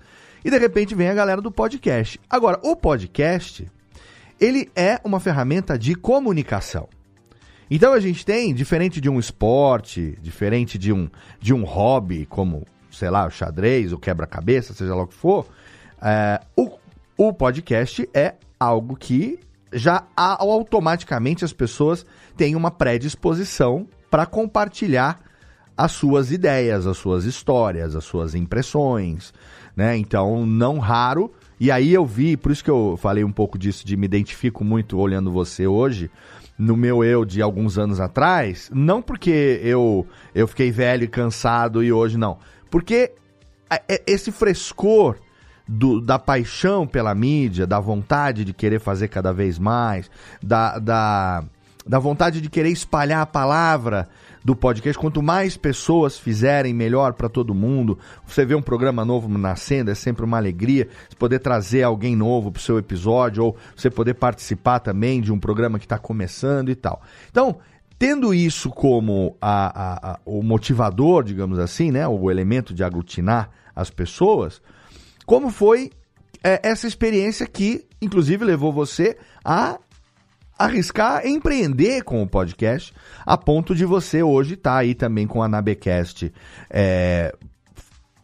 E 0.43 0.49
de 0.49 0.57
repente 0.57 0.93
vem 0.93 1.09
a 1.09 1.13
galera 1.13 1.41
do 1.41 1.51
podcast. 1.51 2.19
Agora, 2.29 2.59
o 2.63 2.75
podcast, 2.75 3.65
ele 4.39 4.69
é 4.75 4.99
uma 5.03 5.19
ferramenta 5.19 5.77
de 5.77 5.95
comunicação. 5.95 6.89
Então 7.69 7.93
a 7.93 7.99
gente 8.01 8.25
tem, 8.25 8.53
diferente 8.53 8.99
de 8.99 9.09
um 9.09 9.17
esporte, 9.17 10.17
diferente 10.21 10.77
de 10.77 10.91
um, 10.91 11.09
de 11.39 11.53
um 11.53 11.63
hobby, 11.63 12.25
como 12.25 12.65
sei 12.91 13.09
lá, 13.09 13.25
o 13.25 13.31
xadrez, 13.31 13.93
o 13.93 13.97
quebra-cabeça, 13.97 14.73
seja 14.73 14.93
lá 14.93 15.03
o 15.03 15.07
que 15.07 15.13
for, 15.13 15.47
é, 16.01 16.41
o, 16.55 16.77
o 17.23 17.31
podcast 17.31 18.09
é 18.15 18.33
algo 18.59 18.95
que 18.95 19.37
já 19.71 20.07
automaticamente 20.15 21.45
as 21.45 21.53
pessoas 21.53 22.03
têm 22.35 22.55
uma 22.55 22.71
predisposição 22.71 23.87
para 24.09 24.25
compartilhar 24.25 25.21
as 25.77 25.91
suas 25.91 26.31
ideias, 26.31 26.87
as 26.87 26.97
suas 26.97 27.23
histórias, 27.25 27.95
as 27.95 28.05
suas 28.05 28.33
impressões, 28.33 29.31
né? 29.75 29.95
Então, 29.95 30.47
não 30.47 30.79
raro. 30.79 31.31
E 31.59 31.69
aí 31.69 31.93
eu 31.93 32.07
vi, 32.07 32.35
por 32.35 32.51
isso 32.51 32.63
que 32.63 32.71
eu 32.71 32.97
falei 32.97 33.23
um 33.23 33.31
pouco 33.31 33.55
disso, 33.55 33.85
de 33.85 33.95
me 33.95 34.07
identifico 34.07 34.63
muito 34.63 34.97
olhando 34.97 35.31
você 35.31 35.67
hoje, 35.67 36.09
no 36.57 36.75
meu 36.75 37.03
eu 37.03 37.23
de 37.23 37.39
alguns 37.39 37.77
anos 37.77 37.99
atrás, 37.99 38.67
não 38.73 38.99
porque 38.99 39.59
eu 39.61 40.07
eu 40.33 40.47
fiquei 40.47 40.71
velho 40.71 41.03
e 41.03 41.07
cansado 41.07 41.83
e 41.83 41.93
hoje 41.93 42.17
não, 42.17 42.39
porque 42.71 43.11
é, 43.69 44.01
esse 44.07 44.31
frescor 44.31 45.17
do, 45.67 46.01
da 46.01 46.19
paixão 46.19 46.85
pela 46.87 47.13
mídia, 47.13 47.65
da 47.65 47.79
vontade 47.79 48.43
de 48.43 48.53
querer 48.53 48.79
fazer 48.79 49.07
cada 49.07 49.31
vez 49.31 49.57
mais, 49.57 50.09
da, 50.41 50.79
da, 50.79 51.43
da 51.85 51.99
vontade 51.99 52.41
de 52.41 52.49
querer 52.49 52.69
espalhar 52.69 53.21
a 53.21 53.25
palavra 53.25 54.07
do 54.43 54.55
podcast. 54.55 54.97
Quanto 54.99 55.21
mais 55.21 55.55
pessoas 55.55 56.17
fizerem, 56.17 56.73
melhor 56.73 57.13
para 57.13 57.29
todo 57.29 57.53
mundo. 57.53 57.97
Você 58.25 58.43
vê 58.43 58.55
um 58.55 58.61
programa 58.61 59.05
novo 59.05 59.29
nascendo, 59.29 59.91
é 59.91 59.95
sempre 59.95 60.25
uma 60.25 60.37
alegria. 60.37 60.87
Você 61.07 61.15
poder 61.15 61.39
trazer 61.39 61.83
alguém 61.83 62.15
novo 62.15 62.51
para 62.51 62.59
o 62.59 62.63
seu 62.63 62.77
episódio, 62.77 63.43
ou 63.43 63.57
você 63.75 63.89
poder 63.89 64.15
participar 64.15 64.79
também 64.79 65.21
de 65.21 65.31
um 65.31 65.39
programa 65.39 65.77
que 65.77 65.85
está 65.85 65.97
começando 65.97 66.69
e 66.69 66.75
tal. 66.75 67.01
Então, 67.29 67.57
Tendo 68.01 68.33
isso 68.33 68.71
como 68.71 69.37
a, 69.39 69.67
a, 69.67 70.13
a, 70.13 70.19
o 70.25 70.41
motivador, 70.41 71.23
digamos 71.23 71.59
assim, 71.59 71.91
né, 71.91 72.07
o 72.07 72.31
elemento 72.31 72.73
de 72.73 72.83
aglutinar 72.83 73.51
as 73.75 73.91
pessoas, 73.91 74.59
como 75.25 75.49
foi 75.49 75.91
é, 76.43 76.59
essa 76.67 76.87
experiência 76.87 77.45
que, 77.45 77.85
inclusive, 78.01 78.43
levou 78.43 78.71
você 78.71 79.17
a 79.43 79.79
arriscar 80.57 81.25
empreender 81.25 82.03
com 82.03 82.21
o 82.21 82.27
podcast, 82.27 82.93
a 83.25 83.35
ponto 83.35 83.73
de 83.73 83.83
você 83.83 84.21
hoje 84.21 84.53
estar 84.53 84.73
tá 84.73 84.77
aí 84.77 84.93
também 84.93 85.25
com 85.25 85.41
a 85.41 85.47
Nabecast 85.47 86.31
é, 86.69 87.33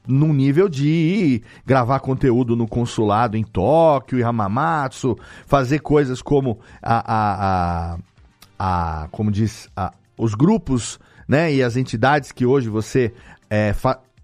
num 0.08 0.32
nível 0.34 0.70
de 0.70 1.42
gravar 1.66 2.00
conteúdo 2.00 2.56
no 2.56 2.68
consulado 2.68 3.36
em 3.36 3.44
Tóquio 3.44 4.20
e 4.20 4.24
Hamamatsu, 4.24 5.18
fazer 5.48 5.80
coisas 5.80 6.22
como 6.22 6.60
a, 6.82 6.98
a, 6.98 7.94
a 7.94 7.98
a 8.58 9.08
como 9.12 9.32
diz, 9.32 9.70
a, 9.76 9.94
os 10.18 10.34
grupos 10.34 11.00
né, 11.28 11.54
e 11.54 11.62
as 11.62 11.76
entidades 11.76 12.32
que 12.32 12.46
hoje 12.46 12.70
você 12.70 13.14
é, 13.50 13.74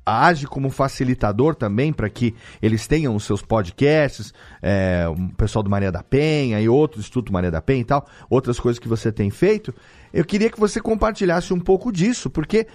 age 0.06 0.48
como 0.48 0.70
facilitador 0.70 1.56
também 1.56 1.94
para 1.94 2.10
que 2.10 2.36
eles 2.62 2.88
tenham 2.88 3.16
os 3.16 3.24
seus 3.24 3.42
podcasts, 3.42 4.34
é, 4.62 5.06
o 5.08 5.36
pessoal 5.36 5.63
do 5.63 5.70
Maria 5.70 5.92
da 5.92 6.04
Penha 6.04 6.60
e 6.60 6.68
outro 6.68 7.00
Instituto 7.00 7.32
Maria 7.32 7.52
da 7.52 7.62
Penha 7.62 7.82
e 7.82 7.86
tal, 7.86 8.08
outras 8.30 8.60
coisas 8.60 8.80
que 8.80 8.88
você 8.88 9.12
tem 9.12 9.30
feito. 9.30 9.74
Eu 10.13 10.26
queria 10.26 10.50
que 10.50 10.60
você 10.60 10.80
compartilhasse 10.80 11.54
um 11.54 11.60
pouco 11.60 11.92
disso, 11.92 12.30
porque 12.30 12.68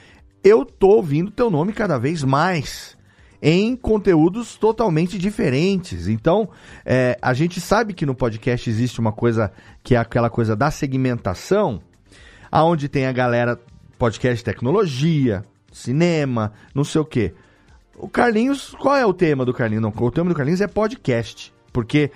eu 0.43 0.65
tô 0.65 0.89
ouvindo 0.89 1.31
teu 1.31 1.51
nome 1.51 1.73
cada 1.73 1.99
vez 1.99 2.23
mais 2.23 2.97
em 3.41 3.77
conteúdos 3.77 4.57
totalmente 4.57 5.19
diferentes. 5.19 6.09
Então, 6.09 6.49
é, 6.85 7.17
a 7.23 7.33
gente 7.33 7.61
sabe 7.61 7.95
que 7.95 8.07
no 8.07 8.15
podcast 8.15 8.69
existe 8.69 9.01
uma 9.01 9.13
coisa 9.13 9.53
que 9.83 9.95
é 9.95 9.99
aquela 9.99 10.29
coisa 10.29 10.57
da 10.57 10.71
segmentação, 10.71 11.81
aonde 12.51 12.89
tem 12.89 13.07
a 13.07 13.13
galera 13.13 13.59
podcast 13.99 14.45
tecnologia, 14.45 15.45
cinema, 15.79 16.53
não 16.75 16.85
sei 16.85 17.01
o 17.01 17.05
quê. 17.05 17.35
O 17.97 18.09
Carlinhos, 18.09 18.75
qual 18.79 18.97
é 18.97 19.05
o 19.05 19.13
tema 19.13 19.45
do 19.45 19.53
Carlinhos? 19.53 19.83
Não, 19.83 19.93
o 19.97 20.11
tema 20.11 20.29
do 20.29 20.35
Carlinhos 20.35 20.61
é 20.61 20.69
podcast, 20.69 21.53
porque 21.73 22.11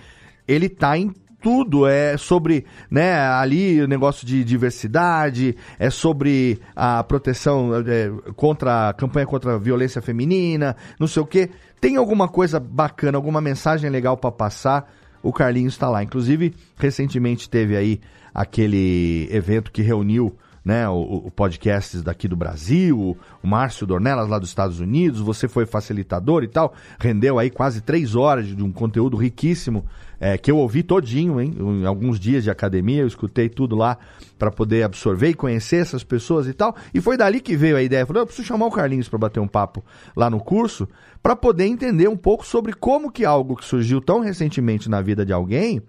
ele 0.46 0.68
tá 0.68 0.96
em 0.96 1.12
tudo, 1.42 1.88
é 1.88 2.16
sobre, 2.16 2.64
né, 2.88 3.18
ali 3.18 3.82
o 3.82 3.88
negócio 3.88 4.24
de 4.24 4.44
diversidade, 4.44 5.56
é 5.78 5.90
sobre 5.90 6.60
a 6.74 7.02
proteção 7.02 7.70
é, 7.74 8.32
contra 8.36 8.90
a 8.90 8.92
campanha 8.92 9.26
contra 9.26 9.56
a 9.56 9.58
violência 9.58 10.00
feminina, 10.00 10.76
não 11.00 11.08
sei 11.08 11.20
o 11.20 11.26
quê. 11.26 11.50
Tem 11.80 11.96
alguma 11.96 12.28
coisa 12.28 12.60
bacana, 12.60 13.18
alguma 13.18 13.40
mensagem 13.40 13.90
legal 13.90 14.16
para 14.16 14.30
passar? 14.30 14.88
O 15.20 15.32
Carlinhos 15.32 15.74
está 15.74 15.90
lá. 15.90 16.02
Inclusive, 16.02 16.54
recentemente 16.76 17.50
teve 17.50 17.76
aí 17.76 18.00
aquele 18.32 19.28
evento 19.32 19.72
que 19.72 19.82
reuniu 19.82 20.36
né, 20.64 20.88
o, 20.88 21.24
o 21.26 21.30
podcasts 21.30 22.02
daqui 22.02 22.28
do 22.28 22.36
Brasil, 22.36 22.98
o, 23.42 23.46
Márcio 23.46 23.86
Dornelas 23.86 24.28
lá 24.28 24.38
dos 24.38 24.48
Estados 24.48 24.80
Unidos, 24.80 25.20
você 25.20 25.48
foi 25.48 25.66
facilitador 25.66 26.44
e 26.44 26.48
tal, 26.48 26.72
rendeu 26.98 27.38
aí 27.38 27.50
quase 27.50 27.80
três 27.80 28.14
horas 28.14 28.46
de 28.46 28.62
um 28.62 28.70
conteúdo 28.70 29.16
riquíssimo 29.16 29.84
é, 30.20 30.38
que 30.38 30.48
eu 30.48 30.56
ouvi 30.56 30.84
todinho, 30.84 31.40
hein? 31.40 31.52
Em 31.58 31.84
alguns 31.84 32.20
dias 32.20 32.44
de 32.44 32.50
academia, 32.50 33.00
eu 33.00 33.08
escutei 33.08 33.48
tudo 33.48 33.74
lá 33.74 33.98
para 34.38 34.52
poder 34.52 34.84
absorver 34.84 35.30
e 35.30 35.34
conhecer 35.34 35.78
essas 35.78 36.04
pessoas 36.04 36.46
e 36.46 36.52
tal. 36.52 36.76
E 36.94 37.00
foi 37.00 37.16
dali 37.16 37.40
que 37.40 37.56
veio 37.56 37.76
a 37.76 37.82
ideia. 37.82 38.06
Falei, 38.06 38.22
eu 38.22 38.26
preciso 38.26 38.46
chamar 38.46 38.66
o 38.66 38.70
Carlinhos 38.70 39.08
para 39.08 39.18
bater 39.18 39.40
um 39.40 39.48
papo 39.48 39.84
lá 40.14 40.30
no 40.30 40.38
curso, 40.38 40.88
para 41.20 41.34
poder 41.34 41.66
entender 41.66 42.06
um 42.08 42.16
pouco 42.16 42.46
sobre 42.46 42.72
como 42.72 43.10
que 43.10 43.24
algo 43.24 43.56
que 43.56 43.64
surgiu 43.64 44.00
tão 44.00 44.20
recentemente 44.20 44.88
na 44.88 45.00
vida 45.00 45.26
de 45.26 45.32
alguém, 45.32 45.82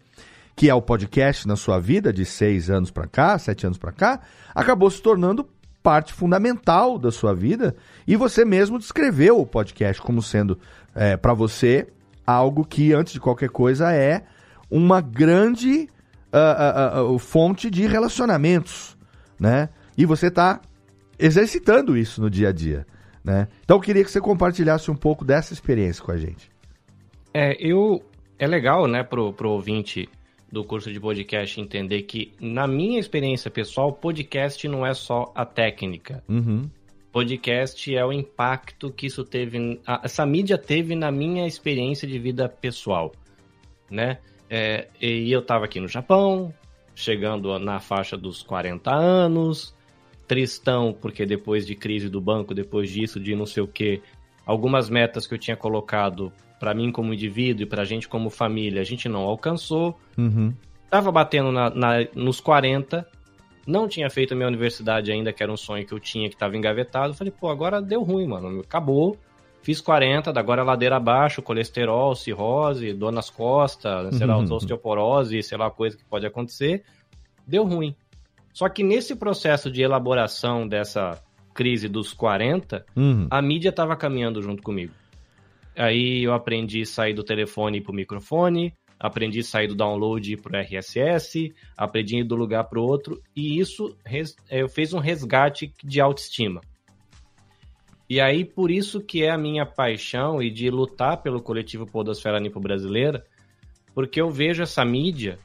que 0.55 0.69
é 0.69 0.73
o 0.73 0.81
podcast 0.81 1.47
na 1.47 1.55
sua 1.55 1.79
vida, 1.79 2.13
de 2.13 2.25
seis 2.25 2.69
anos 2.69 2.91
para 2.91 3.07
cá, 3.07 3.37
sete 3.37 3.65
anos 3.65 3.77
para 3.77 3.91
cá, 3.91 4.19
acabou 4.53 4.89
se 4.89 5.01
tornando 5.01 5.47
parte 5.81 6.13
fundamental 6.13 6.97
da 6.97 7.11
sua 7.11 7.33
vida 7.35 7.75
e 8.07 8.15
você 8.15 8.45
mesmo 8.45 8.79
descreveu 8.79 9.39
o 9.39 9.45
podcast 9.45 10.01
como 10.01 10.21
sendo 10.21 10.57
é, 10.95 11.17
para 11.17 11.33
você 11.33 11.87
algo 12.25 12.63
que, 12.63 12.93
antes 12.93 13.11
de 13.11 13.19
qualquer 13.19 13.49
coisa, 13.49 13.91
é 13.91 14.23
uma 14.71 15.01
grande 15.01 15.89
uh, 16.31 17.01
uh, 17.01 17.13
uh, 17.13 17.19
fonte 17.19 17.69
de 17.69 17.85
relacionamentos, 17.85 18.97
né? 19.37 19.67
E 19.97 20.05
você 20.05 20.27
está 20.27 20.61
exercitando 21.19 21.97
isso 21.97 22.21
no 22.21 22.29
dia 22.29 22.49
a 22.49 22.51
dia, 22.53 22.87
né? 23.23 23.49
Então, 23.63 23.77
eu 23.77 23.81
queria 23.81 24.03
que 24.03 24.09
você 24.09 24.21
compartilhasse 24.21 24.89
um 24.89 24.95
pouco 24.95 25.25
dessa 25.25 25.51
experiência 25.51 26.03
com 26.03 26.11
a 26.11 26.17
gente. 26.17 26.49
É, 27.33 27.55
eu... 27.59 28.01
É 28.39 28.47
legal, 28.47 28.87
né, 28.87 29.03
pro, 29.03 29.31
pro 29.31 29.51
ouvinte 29.51 30.09
do 30.53 30.63
curso 30.63 30.93
de 30.93 30.99
podcast 30.99 31.59
entender 31.59 32.03
que, 32.03 32.31
na 32.39 32.67
minha 32.67 32.99
experiência 32.99 33.49
pessoal, 33.49 33.91
podcast 33.91 34.67
não 34.67 34.85
é 34.85 34.93
só 34.93 35.31
a 35.33 35.43
técnica. 35.43 36.23
Uhum 36.29 36.69
podcast 37.11 37.95
é 37.95 38.03
o 38.03 38.11
impacto 38.11 38.91
que 38.91 39.05
isso 39.05 39.23
teve, 39.23 39.79
essa 40.01 40.25
mídia 40.25 40.57
teve 40.57 40.95
na 40.95 41.11
minha 41.11 41.45
experiência 41.45 42.07
de 42.07 42.17
vida 42.17 42.49
pessoal, 42.49 43.11
né? 43.89 44.17
É, 44.49 44.87
e 44.99 45.31
eu 45.31 45.41
estava 45.41 45.65
aqui 45.65 45.79
no 45.79 45.87
Japão, 45.87 46.51
chegando 46.95 47.59
na 47.59 47.79
faixa 47.79 48.17
dos 48.17 48.41
40 48.41 48.91
anos, 48.91 49.75
tristão, 50.27 50.91
porque 50.91 51.23
depois 51.23 51.67
de 51.67 51.75
crise 51.75 52.09
do 52.09 52.19
banco, 52.19 52.51
depois 52.51 52.89
disso, 52.89 53.19
de 53.19 53.35
não 53.35 53.45
sei 53.45 53.61
o 53.61 53.67
que, 53.67 54.01
algumas 54.43 54.89
metas 54.89 55.27
que 55.27 55.35
eu 55.35 55.39
tinha 55.39 55.55
colocado 55.55 56.33
para 56.63 56.73
mim 56.73 56.93
como 56.93 57.13
indivíduo 57.13 57.63
e 57.63 57.65
para 57.65 57.81
a 57.81 57.85
gente 57.85 58.07
como 58.07 58.29
família, 58.29 58.79
a 58.79 58.85
gente 58.85 59.09
não 59.09 59.19
alcançou. 59.19 59.99
Uhum. 60.17 60.53
Tava 60.89 61.11
batendo 61.11 61.51
na, 61.51 61.69
na, 61.69 62.07
nos 62.15 62.39
40, 62.39 63.05
não 63.67 63.85
tinha 63.85 64.09
feito 64.09 64.33
a 64.33 64.37
minha 64.37 64.47
universidade 64.47 65.11
ainda, 65.11 65.33
que 65.33 65.43
era 65.43 65.51
um 65.51 65.57
sonho 65.57 65.85
que 65.85 65.93
eu 65.93 65.99
tinha, 65.99 66.29
que 66.29 66.35
estava 66.35 66.55
engavetado. 66.55 67.13
Falei, 67.13 67.33
pô, 67.37 67.49
agora 67.49 67.81
deu 67.81 68.01
ruim, 68.01 68.27
mano. 68.27 68.61
Acabou. 68.61 69.17
Fiz 69.61 69.81
40, 69.81 70.29
agora 70.39 70.61
é 70.61 70.63
ladeira 70.63 70.95
abaixo, 70.95 71.41
colesterol, 71.41 72.15
cirrose, 72.15 72.93
dor 72.93 73.11
nas 73.11 73.29
costas, 73.29 74.15
sei 74.15 74.25
lá, 74.25 74.37
uhum. 74.37 74.49
osteoporose, 74.49 75.43
sei 75.43 75.57
lá, 75.57 75.69
coisa 75.69 75.97
que 75.97 76.05
pode 76.05 76.25
acontecer. 76.25 76.85
Deu 77.45 77.65
ruim. 77.65 77.93
Só 78.53 78.69
que 78.69 78.83
nesse 78.83 79.17
processo 79.17 79.69
de 79.69 79.81
elaboração 79.81 80.65
dessa 80.65 81.21
crise 81.53 81.89
dos 81.89 82.13
40, 82.13 82.85
uhum. 82.95 83.27
a 83.29 83.41
mídia 83.41 83.67
estava 83.67 83.97
caminhando 83.97 84.41
junto 84.41 84.63
comigo. 84.63 84.93
Aí 85.75 86.23
eu 86.23 86.33
aprendi 86.33 86.81
a 86.81 86.85
sair 86.85 87.13
do 87.13 87.23
telefone 87.23 87.81
para 87.81 87.91
o 87.91 87.95
microfone, 87.95 88.73
aprendi 88.99 89.39
a 89.39 89.43
sair 89.43 89.67
do 89.67 89.75
download 89.75 90.37
para 90.37 90.59
o 90.59 90.61
RSS, 90.61 91.53
aprendi 91.75 92.17
ir 92.19 92.23
do 92.23 92.35
lugar 92.35 92.65
para 92.65 92.79
o 92.79 92.83
outro, 92.83 93.21
e 93.35 93.59
isso 93.59 93.95
res, 94.05 94.35
é, 94.49 94.67
fez 94.67 94.93
um 94.93 94.99
resgate 94.99 95.73
de 95.83 95.99
autoestima. 95.99 96.61
E 98.09 98.21
aí, 98.21 98.45
por 98.45 98.69
isso 98.69 99.01
que 99.01 99.23
é 99.23 99.31
a 99.31 99.37
minha 99.37 99.65
paixão 99.65 100.41
e 100.41 100.51
de 100.51 100.69
lutar 100.69 101.21
pelo 101.21 101.41
coletivo 101.41 101.85
Podosfera 101.85 102.39
Nipo 102.39 102.59
Brasileira, 102.59 103.25
porque 103.95 104.21
eu 104.21 104.29
vejo 104.29 104.61
essa 104.61 104.83
mídia 104.85 105.39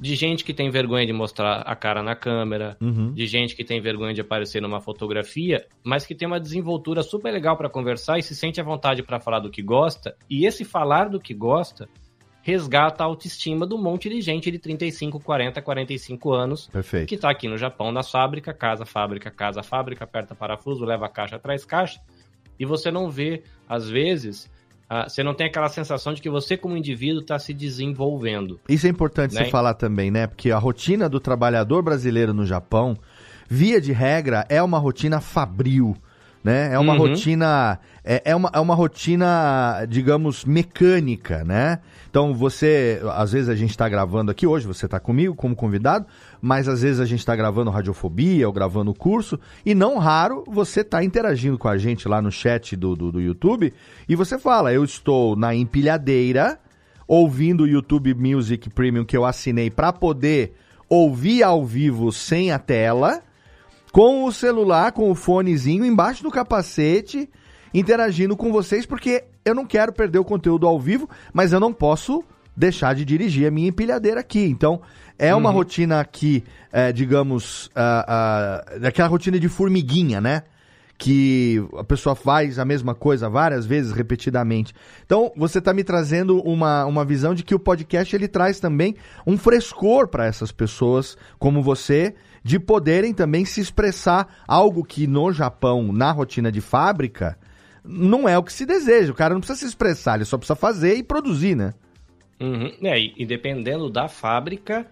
de 0.00 0.14
gente 0.14 0.44
que 0.44 0.52
tem 0.52 0.70
vergonha 0.70 1.06
de 1.06 1.12
mostrar 1.12 1.62
a 1.62 1.74
cara 1.74 2.02
na 2.02 2.14
câmera, 2.14 2.76
uhum. 2.80 3.12
de 3.12 3.26
gente 3.26 3.56
que 3.56 3.64
tem 3.64 3.80
vergonha 3.80 4.12
de 4.12 4.20
aparecer 4.20 4.60
numa 4.60 4.80
fotografia, 4.80 5.66
mas 5.82 6.06
que 6.06 6.14
tem 6.14 6.28
uma 6.28 6.40
desenvoltura 6.40 7.02
super 7.02 7.32
legal 7.32 7.56
para 7.56 7.70
conversar 7.70 8.18
e 8.18 8.22
se 8.22 8.34
sente 8.34 8.60
à 8.60 8.64
vontade 8.64 9.02
para 9.02 9.20
falar 9.20 9.40
do 9.40 9.50
que 9.50 9.62
gosta. 9.62 10.14
E 10.28 10.46
esse 10.46 10.64
falar 10.64 11.08
do 11.08 11.20
que 11.20 11.32
gosta 11.32 11.88
resgata 12.42 13.02
a 13.02 13.06
autoestima 13.06 13.66
do 13.66 13.76
monte 13.76 14.08
de 14.08 14.20
gente 14.20 14.52
de 14.52 14.58
35, 14.60 15.18
40, 15.18 15.60
45 15.60 16.32
anos 16.32 16.68
Perfeito. 16.68 17.08
que 17.08 17.16
está 17.16 17.28
aqui 17.28 17.48
no 17.48 17.58
Japão, 17.58 17.90
na 17.90 18.04
fábrica, 18.04 18.54
casa, 18.54 18.84
fábrica, 18.86 19.32
casa, 19.32 19.64
fábrica, 19.64 20.04
aperta 20.04 20.32
parafuso, 20.32 20.84
leva 20.84 21.08
caixa, 21.08 21.40
traz 21.40 21.64
caixa. 21.64 22.00
E 22.58 22.64
você 22.64 22.88
não 22.88 23.10
vê, 23.10 23.42
às 23.68 23.88
vezes, 23.90 24.48
ah, 24.88 25.08
você 25.08 25.22
não 25.22 25.34
tem 25.34 25.46
aquela 25.46 25.68
sensação 25.68 26.14
de 26.14 26.22
que 26.22 26.30
você, 26.30 26.56
como 26.56 26.76
indivíduo, 26.76 27.20
está 27.20 27.38
se 27.38 27.52
desenvolvendo. 27.52 28.60
Isso 28.68 28.86
é 28.86 28.90
importante 28.90 29.34
né? 29.34 29.44
você 29.44 29.50
falar 29.50 29.74
também, 29.74 30.10
né? 30.10 30.26
Porque 30.26 30.50
a 30.50 30.58
rotina 30.58 31.08
do 31.08 31.18
trabalhador 31.18 31.82
brasileiro 31.82 32.32
no 32.32 32.46
Japão, 32.46 32.96
via 33.48 33.80
de 33.80 33.92
regra, 33.92 34.46
é 34.48 34.62
uma 34.62 34.78
rotina 34.78 35.20
fabril. 35.20 35.96
Né? 36.46 36.72
É 36.72 36.78
uma 36.78 36.92
uhum. 36.92 37.00
rotina. 37.00 37.80
É, 38.04 38.22
é, 38.26 38.36
uma, 38.36 38.48
é 38.52 38.60
uma 38.60 38.76
rotina, 38.76 39.84
digamos, 39.88 40.44
mecânica, 40.44 41.42
né? 41.42 41.80
Então 42.08 42.32
você. 42.32 43.02
Às 43.16 43.32
vezes 43.32 43.48
a 43.48 43.56
gente 43.56 43.70
está 43.70 43.88
gravando 43.88 44.30
aqui 44.30 44.46
hoje, 44.46 44.64
você 44.64 44.84
está 44.84 45.00
comigo 45.00 45.34
como 45.34 45.56
convidado, 45.56 46.06
mas 46.40 46.68
às 46.68 46.82
vezes 46.82 47.00
a 47.00 47.04
gente 47.04 47.18
está 47.18 47.34
gravando 47.34 47.68
Radiofobia 47.68 48.46
ou 48.46 48.52
gravando 48.52 48.92
o 48.92 48.94
curso, 48.94 49.40
e 49.64 49.74
não 49.74 49.98
raro 49.98 50.44
você 50.46 50.82
está 50.82 51.02
interagindo 51.02 51.58
com 51.58 51.66
a 51.66 51.76
gente 51.76 52.06
lá 52.06 52.22
no 52.22 52.30
chat 52.30 52.76
do, 52.76 52.94
do, 52.94 53.10
do 53.10 53.20
YouTube, 53.20 53.74
e 54.08 54.14
você 54.14 54.38
fala, 54.38 54.72
eu 54.72 54.84
estou 54.84 55.34
na 55.34 55.52
empilhadeira, 55.52 56.60
ouvindo 57.08 57.64
o 57.64 57.68
YouTube 57.68 58.14
Music 58.14 58.70
Premium 58.70 59.04
que 59.04 59.16
eu 59.16 59.24
assinei 59.24 59.68
para 59.68 59.92
poder 59.92 60.54
ouvir 60.88 61.42
ao 61.42 61.66
vivo 61.66 62.12
sem 62.12 62.52
a 62.52 62.58
tela, 62.60 63.20
com 63.96 64.26
o 64.26 64.30
celular, 64.30 64.92
com 64.92 65.10
o 65.10 65.14
fonezinho 65.14 65.82
embaixo 65.82 66.22
do 66.22 66.30
capacete, 66.30 67.30
interagindo 67.72 68.36
com 68.36 68.52
vocês, 68.52 68.84
porque 68.84 69.24
eu 69.42 69.54
não 69.54 69.64
quero 69.64 69.90
perder 69.90 70.18
o 70.18 70.24
conteúdo 70.24 70.66
ao 70.66 70.78
vivo, 70.78 71.08
mas 71.32 71.50
eu 71.50 71.58
não 71.58 71.72
posso 71.72 72.22
deixar 72.54 72.94
de 72.94 73.06
dirigir 73.06 73.48
a 73.48 73.50
minha 73.50 73.68
empilhadeira 73.68 74.20
aqui. 74.20 74.44
Então, 74.44 74.82
é 75.18 75.34
uma 75.34 75.48
uhum. 75.48 75.56
rotina 75.56 76.04
que, 76.04 76.44
é, 76.70 76.92
digamos, 76.92 77.68
uh, 77.68 78.76
uh, 78.76 78.80
daquela 78.80 79.08
rotina 79.08 79.40
de 79.40 79.48
formiguinha, 79.48 80.20
né? 80.20 80.42
Que 80.98 81.66
a 81.78 81.84
pessoa 81.84 82.14
faz 82.14 82.58
a 82.58 82.66
mesma 82.66 82.94
coisa 82.94 83.30
várias 83.30 83.64
vezes, 83.64 83.92
repetidamente. 83.92 84.74
Então, 85.06 85.32
você 85.34 85.58
está 85.58 85.72
me 85.72 85.82
trazendo 85.82 86.42
uma, 86.42 86.84
uma 86.84 87.02
visão 87.02 87.34
de 87.34 87.42
que 87.42 87.54
o 87.54 87.58
podcast 87.58 88.14
ele 88.14 88.28
traz 88.28 88.60
também 88.60 88.94
um 89.26 89.38
frescor 89.38 90.06
para 90.06 90.26
essas 90.26 90.52
pessoas 90.52 91.16
como 91.38 91.62
você, 91.62 92.14
de 92.46 92.60
poderem 92.60 93.12
também 93.12 93.44
se 93.44 93.60
expressar 93.60 94.44
algo 94.46 94.84
que 94.84 95.04
no 95.04 95.32
Japão, 95.32 95.92
na 95.92 96.12
rotina 96.12 96.52
de 96.52 96.60
fábrica, 96.60 97.36
não 97.84 98.28
é 98.28 98.38
o 98.38 98.42
que 98.44 98.52
se 98.52 98.64
deseja. 98.64 99.10
O 99.10 99.16
cara 99.16 99.34
não 99.34 99.40
precisa 99.40 99.58
se 99.58 99.66
expressar, 99.66 100.14
ele 100.14 100.24
só 100.24 100.38
precisa 100.38 100.54
fazer 100.54 100.94
e 100.94 101.02
produzir, 101.02 101.56
né? 101.56 101.74
Uhum. 102.40 102.70
É, 102.84 103.00
e 103.16 103.26
dependendo 103.26 103.90
da 103.90 104.06
fábrica, 104.06 104.86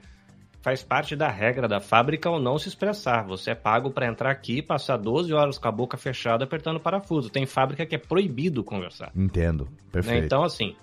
faz 0.63 0.83
parte 0.83 1.15
da 1.15 1.29
regra 1.29 1.69
da 1.69 1.79
fábrica 1.79 2.29
ou 2.29 2.41
não 2.41 2.59
se 2.59 2.67
expressar. 2.67 3.25
Você 3.29 3.53
é 3.53 3.55
pago 3.55 3.93
para 3.93 4.09
entrar 4.09 4.33
aqui, 4.33 4.61
passar 4.61 4.97
12 4.97 5.33
horas 5.33 5.57
com 5.57 5.69
a 5.69 5.73
boca 5.73 5.97
fechada 5.97 6.43
apertando 6.43 6.81
parafuso. 6.81 7.31
Tem 7.31 7.47
fábrica 7.47 7.87
que 7.87 7.95
é 7.95 7.99
proibido 7.99 8.65
conversar. 8.65 9.13
Entendo, 9.15 9.69
perfeito. 9.93 10.19
Né? 10.19 10.27
Então, 10.27 10.43
assim, 10.43 10.75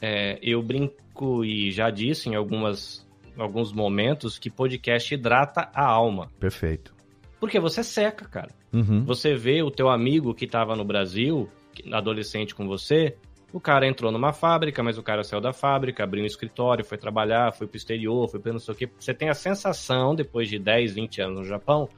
é, 0.00 0.38
eu 0.40 0.62
brinco 0.62 1.44
e 1.44 1.70
já 1.70 1.90
disse 1.90 2.30
em 2.30 2.34
algumas, 2.34 3.03
alguns 3.36 3.72
momentos 3.72 4.38
que 4.38 4.50
podcast 4.50 5.12
hidrata 5.14 5.68
a 5.74 5.84
alma. 5.84 6.30
Perfeito. 6.38 6.94
Porque 7.40 7.60
você 7.60 7.82
seca, 7.82 8.24
cara. 8.26 8.50
Uhum. 8.72 9.04
Você 9.04 9.34
vê 9.34 9.62
o 9.62 9.70
teu 9.70 9.88
amigo 9.88 10.34
que 10.34 10.44
estava 10.44 10.74
no 10.74 10.84
Brasil, 10.84 11.48
adolescente 11.92 12.54
com 12.54 12.66
você, 12.66 13.16
o 13.54 13.60
cara 13.60 13.86
entrou 13.86 14.10
numa 14.10 14.32
fábrica, 14.32 14.82
mas 14.82 14.98
o 14.98 15.02
cara 15.02 15.22
saiu 15.22 15.40
da 15.40 15.52
fábrica, 15.52 16.02
abriu 16.02 16.24
um 16.24 16.26
escritório, 16.26 16.84
foi 16.84 16.98
trabalhar, 16.98 17.52
foi 17.52 17.68
pro 17.68 17.76
exterior, 17.76 18.28
foi 18.28 18.40
pra 18.40 18.52
não 18.52 18.58
sei 18.58 18.74
o 18.74 18.76
quê. 18.76 18.90
Você 18.98 19.14
tem 19.14 19.28
a 19.28 19.34
sensação, 19.34 20.12
depois 20.12 20.48
de 20.48 20.58
10, 20.58 20.94
20 20.94 21.22
anos 21.22 21.38
no 21.38 21.44
Japão, 21.44 21.88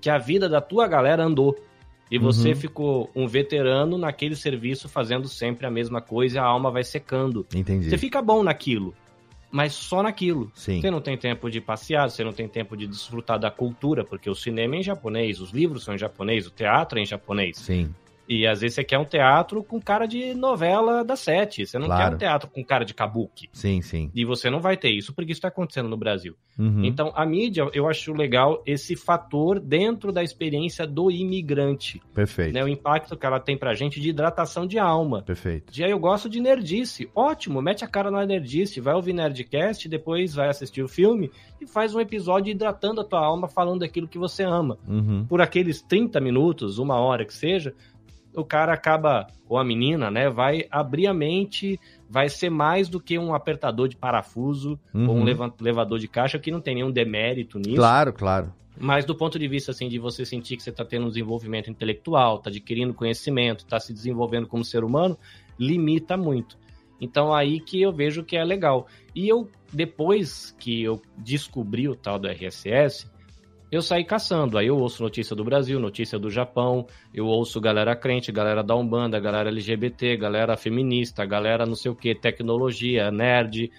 que 0.00 0.08
a 0.08 0.16
vida 0.16 0.48
da 0.48 0.60
tua 0.60 0.88
galera 0.88 1.22
andou. 1.22 1.54
E 2.10 2.18
você 2.18 2.50
uhum. 2.50 2.56
ficou 2.56 3.10
um 3.14 3.26
veterano 3.26 3.98
naquele 3.98 4.34
serviço 4.34 4.88
fazendo 4.88 5.28
sempre 5.28 5.66
a 5.66 5.70
mesma 5.70 6.00
coisa 6.00 6.36
e 6.36 6.38
a 6.38 6.44
alma 6.44 6.70
vai 6.70 6.82
secando. 6.82 7.46
Entendi. 7.54 7.90
Você 7.90 7.98
fica 7.98 8.22
bom 8.22 8.42
naquilo, 8.42 8.94
mas 9.52 9.74
só 9.74 10.02
naquilo. 10.02 10.50
Sim. 10.54 10.80
Você 10.80 10.90
não 10.90 11.00
tem 11.00 11.16
tempo 11.16 11.50
de 11.50 11.60
passear, 11.60 12.10
você 12.10 12.24
não 12.24 12.32
tem 12.32 12.48
tempo 12.48 12.76
de 12.76 12.86
desfrutar 12.86 13.38
da 13.38 13.50
cultura, 13.50 14.02
porque 14.02 14.28
o 14.28 14.34
cinema 14.34 14.76
é 14.76 14.78
em 14.78 14.82
japonês, 14.82 15.40
os 15.40 15.50
livros 15.50 15.84
são 15.84 15.94
em 15.94 15.98
japonês, 15.98 16.46
o 16.46 16.50
teatro 16.50 16.98
é 16.98 17.02
em 17.02 17.06
japonês. 17.06 17.58
Sim. 17.58 17.94
E 18.28 18.46
às 18.46 18.60
vezes 18.60 18.74
você 18.74 18.84
quer 18.84 18.98
um 18.98 19.04
teatro 19.04 19.62
com 19.62 19.80
cara 19.80 20.06
de 20.06 20.34
novela 20.34 21.04
da 21.04 21.16
sete. 21.16 21.66
Você 21.66 21.78
não 21.78 21.86
claro. 21.86 22.10
quer 22.10 22.14
um 22.14 22.18
teatro 22.18 22.50
com 22.50 22.64
cara 22.64 22.84
de 22.84 22.94
kabuki. 22.94 23.48
Sim, 23.52 23.82
sim. 23.82 24.10
E 24.14 24.24
você 24.24 24.48
não 24.48 24.60
vai 24.60 24.76
ter 24.76 24.90
isso 24.90 25.12
porque 25.12 25.32
isso 25.32 25.38
está 25.38 25.48
acontecendo 25.48 25.88
no 25.88 25.96
Brasil. 25.96 26.34
Uhum. 26.58 26.84
Então, 26.84 27.12
a 27.14 27.26
mídia, 27.26 27.68
eu 27.72 27.88
acho 27.88 28.12
legal 28.12 28.62
esse 28.66 28.94
fator 28.96 29.58
dentro 29.58 30.12
da 30.12 30.22
experiência 30.22 30.86
do 30.86 31.10
imigrante. 31.10 32.00
Perfeito. 32.14 32.54
Né? 32.54 32.62
O 32.62 32.68
impacto 32.68 33.16
que 33.16 33.26
ela 33.26 33.40
tem 33.40 33.56
pra 33.56 33.74
gente 33.74 34.00
de 34.00 34.10
hidratação 34.10 34.66
de 34.66 34.78
alma. 34.78 35.22
Perfeito. 35.22 35.72
E 35.78 35.84
aí 35.84 35.90
eu 35.90 35.98
gosto 35.98 36.28
de 36.28 36.40
nerdice. 36.40 37.10
Ótimo, 37.14 37.60
mete 37.60 37.84
a 37.84 37.88
cara 37.88 38.10
na 38.10 38.24
nerdice. 38.24 38.80
Vai 38.80 38.94
ouvir 38.94 39.12
Nerdcast, 39.12 39.88
depois 39.88 40.34
vai 40.34 40.48
assistir 40.48 40.82
o 40.82 40.88
filme 40.88 41.30
e 41.60 41.66
faz 41.66 41.94
um 41.94 42.00
episódio 42.00 42.50
hidratando 42.50 43.00
a 43.00 43.04
tua 43.04 43.24
alma 43.24 43.48
falando 43.48 43.80
daquilo 43.80 44.08
que 44.08 44.18
você 44.18 44.42
ama. 44.42 44.78
Uhum. 44.86 45.24
Por 45.26 45.40
aqueles 45.40 45.80
30 45.82 46.20
minutos, 46.20 46.78
uma 46.78 46.96
hora 46.96 47.24
que 47.24 47.34
seja, 47.34 47.74
o 48.34 48.44
cara 48.44 48.72
acaba, 48.72 49.26
ou 49.48 49.58
a 49.58 49.64
menina, 49.64 50.10
né, 50.10 50.28
vai 50.28 50.66
abrir 50.70 51.06
a 51.06 51.14
mente, 51.14 51.78
vai 52.08 52.28
ser 52.28 52.50
mais 52.50 52.88
do 52.88 53.00
que 53.00 53.18
um 53.18 53.34
apertador 53.34 53.88
de 53.88 53.96
parafuso 53.96 54.78
uhum. 54.94 55.08
ou 55.08 55.16
um 55.16 55.52
levador 55.60 55.98
de 55.98 56.08
caixa, 56.08 56.38
que 56.38 56.50
não 56.50 56.60
tem 56.60 56.76
nenhum 56.76 56.90
demérito 56.90 57.58
nisso. 57.58 57.76
Claro, 57.76 58.12
claro. 58.12 58.52
Mas 58.78 59.04
do 59.04 59.14
ponto 59.14 59.38
de 59.38 59.46
vista 59.46 59.70
assim 59.70 59.88
de 59.88 59.98
você 59.98 60.24
sentir 60.24 60.56
que 60.56 60.62
você 60.62 60.70
está 60.70 60.84
tendo 60.84 61.06
um 61.06 61.08
desenvolvimento 61.08 61.70
intelectual, 61.70 62.36
está 62.36 62.48
adquirindo 62.48 62.94
conhecimento, 62.94 63.60
está 63.60 63.78
se 63.78 63.92
desenvolvendo 63.92 64.46
como 64.46 64.64
ser 64.64 64.82
humano, 64.82 65.18
limita 65.58 66.16
muito. 66.16 66.56
Então 67.00 67.34
aí 67.34 67.60
que 67.60 67.82
eu 67.82 67.92
vejo 67.92 68.24
que 68.24 68.36
é 68.36 68.44
legal. 68.44 68.86
E 69.14 69.28
eu 69.28 69.50
depois 69.72 70.54
que 70.58 70.82
eu 70.82 71.02
descobri 71.18 71.88
o 71.88 71.94
tal 71.94 72.18
do 72.18 72.28
RSS, 72.28 73.10
eu 73.72 73.80
saí 73.80 74.04
caçando. 74.04 74.58
Aí 74.58 74.66
eu 74.66 74.76
ouço 74.76 75.02
notícia 75.02 75.34
do 75.34 75.42
Brasil, 75.42 75.80
notícia 75.80 76.18
do 76.18 76.30
Japão, 76.30 76.86
eu 77.14 77.26
ouço 77.26 77.58
galera 77.58 77.96
crente, 77.96 78.30
galera 78.30 78.62
da 78.62 78.76
Umbanda, 78.76 79.18
galera 79.18 79.48
LGBT, 79.48 80.18
galera 80.18 80.58
feminista, 80.58 81.24
galera 81.24 81.64
não 81.64 81.74
sei 81.74 81.90
o 81.90 81.94
que, 81.94 82.14
tecnologia, 82.14 83.10
nerd. 83.10 83.72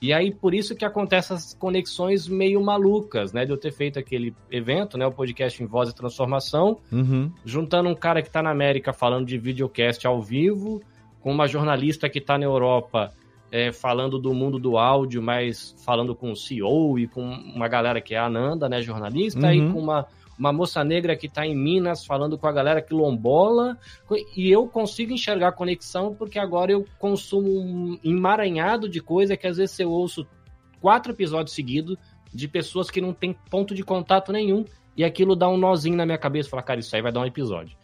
E 0.00 0.12
aí, 0.12 0.32
por 0.32 0.54
isso 0.54 0.74
que 0.76 0.84
acontecem 0.84 1.34
essas 1.34 1.52
conexões 1.52 2.28
meio 2.28 2.62
malucas, 2.62 3.32
né? 3.32 3.44
De 3.44 3.50
eu 3.50 3.56
ter 3.58 3.72
feito 3.72 3.98
aquele 3.98 4.32
evento, 4.50 4.96
né? 4.96 5.04
O 5.04 5.12
podcast 5.12 5.60
em 5.62 5.66
Voz 5.66 5.90
e 5.90 5.94
Transformação, 5.94 6.78
uhum. 6.90 7.30
juntando 7.44 7.88
um 7.88 7.94
cara 7.94 8.22
que 8.22 8.28
está 8.28 8.40
na 8.42 8.50
América 8.50 8.92
falando 8.92 9.26
de 9.26 9.36
videocast 9.36 10.06
ao 10.06 10.22
vivo, 10.22 10.80
com 11.20 11.32
uma 11.32 11.48
jornalista 11.48 12.08
que 12.08 12.18
está 12.18 12.38
na 12.38 12.44
Europa 12.44 13.12
é, 13.50 13.72
falando 13.72 14.18
do 14.18 14.32
mundo 14.32 14.58
do 14.58 14.78
áudio, 14.78 15.20
mas 15.20 15.74
falando 15.84 16.14
com 16.14 16.30
o 16.30 16.36
CEO 16.36 16.98
e 16.98 17.06
com 17.06 17.22
uma 17.22 17.68
galera 17.68 18.00
que 18.00 18.14
é 18.14 18.18
a 18.18 18.26
Ananda, 18.26 18.68
né, 18.68 18.80
jornalista, 18.80 19.46
uhum. 19.46 19.52
e 19.52 19.72
com 19.72 19.78
uma, 19.80 20.06
uma 20.38 20.52
moça 20.52 20.84
negra 20.84 21.16
que 21.16 21.26
está 21.26 21.44
em 21.44 21.56
Minas 21.56 22.06
falando 22.06 22.38
com 22.38 22.46
a 22.46 22.52
galera 22.52 22.80
quilombola, 22.80 23.76
e 24.36 24.50
eu 24.50 24.68
consigo 24.68 25.12
enxergar 25.12 25.48
a 25.48 25.52
conexão 25.52 26.14
porque 26.14 26.38
agora 26.38 26.70
eu 26.72 26.84
consumo 26.98 27.50
um 27.50 27.98
emaranhado 28.04 28.88
de 28.88 29.00
coisa 29.00 29.36
que 29.36 29.46
às 29.46 29.56
vezes 29.56 29.78
eu 29.80 29.90
ouço 29.90 30.26
quatro 30.80 31.12
episódios 31.12 31.54
seguidos 31.54 31.96
de 32.32 32.46
pessoas 32.46 32.90
que 32.90 33.00
não 33.00 33.12
têm 33.12 33.34
ponto 33.50 33.74
de 33.74 33.82
contato 33.82 34.32
nenhum, 34.32 34.64
e 34.96 35.04
aquilo 35.04 35.34
dá 35.34 35.48
um 35.48 35.56
nozinho 35.56 35.96
na 35.96 36.06
minha 36.06 36.18
cabeça, 36.18 36.48
falar, 36.48 36.62
cara, 36.62 36.80
isso 36.80 36.94
aí 36.94 37.02
vai 37.02 37.10
dar 37.10 37.20
um 37.20 37.26
episódio. 37.26 37.76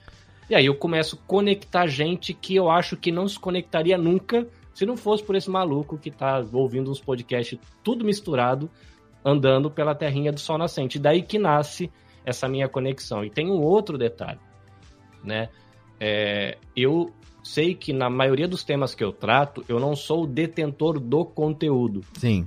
E 0.49 0.55
aí 0.55 0.67
eu 0.67 0.77
começo 0.77 1.17
a 1.17 1.27
conectar 1.27 1.89
gente 1.89 2.33
que 2.33 2.55
eu 2.55 2.71
acho 2.71 2.97
que 2.97 3.11
não 3.11 3.27
se 3.27 3.39
conectaria 3.39 3.99
nunca 3.99 4.47
se 4.77 4.85
não 4.85 4.95
fosse 4.95 5.25
por 5.25 5.35
esse 5.35 5.49
maluco 5.49 5.97
que 5.97 6.11
tá 6.11 6.45
ouvindo 6.53 6.91
uns 6.91 7.01
podcasts 7.01 7.59
tudo 7.83 8.05
misturado, 8.05 8.71
andando 9.25 9.71
pela 9.71 9.95
terrinha 9.95 10.31
do 10.31 10.39
sol 10.39 10.59
nascente. 10.59 10.99
Daí 10.99 11.23
que 11.23 11.39
nasce 11.39 11.91
essa 12.27 12.47
minha 12.47 12.69
conexão. 12.69 13.25
E 13.25 13.31
tem 13.31 13.51
um 13.51 13.63
outro 13.63 13.97
detalhe, 13.97 14.39
né? 15.25 15.49
É, 15.99 16.59
eu 16.77 17.11
sei 17.43 17.75
que 17.75 17.91
na 17.91 18.11
maioria 18.11 18.47
dos 18.47 18.65
temas 18.65 18.95
que 18.95 19.03
eu 19.03 19.13
trato, 19.13 19.65
eu 19.67 19.81
não 19.81 19.97
sou 19.97 20.25
o 20.25 20.27
detentor 20.27 21.01
do 21.01 21.25
conteúdo. 21.25 22.03
Sim. 22.13 22.47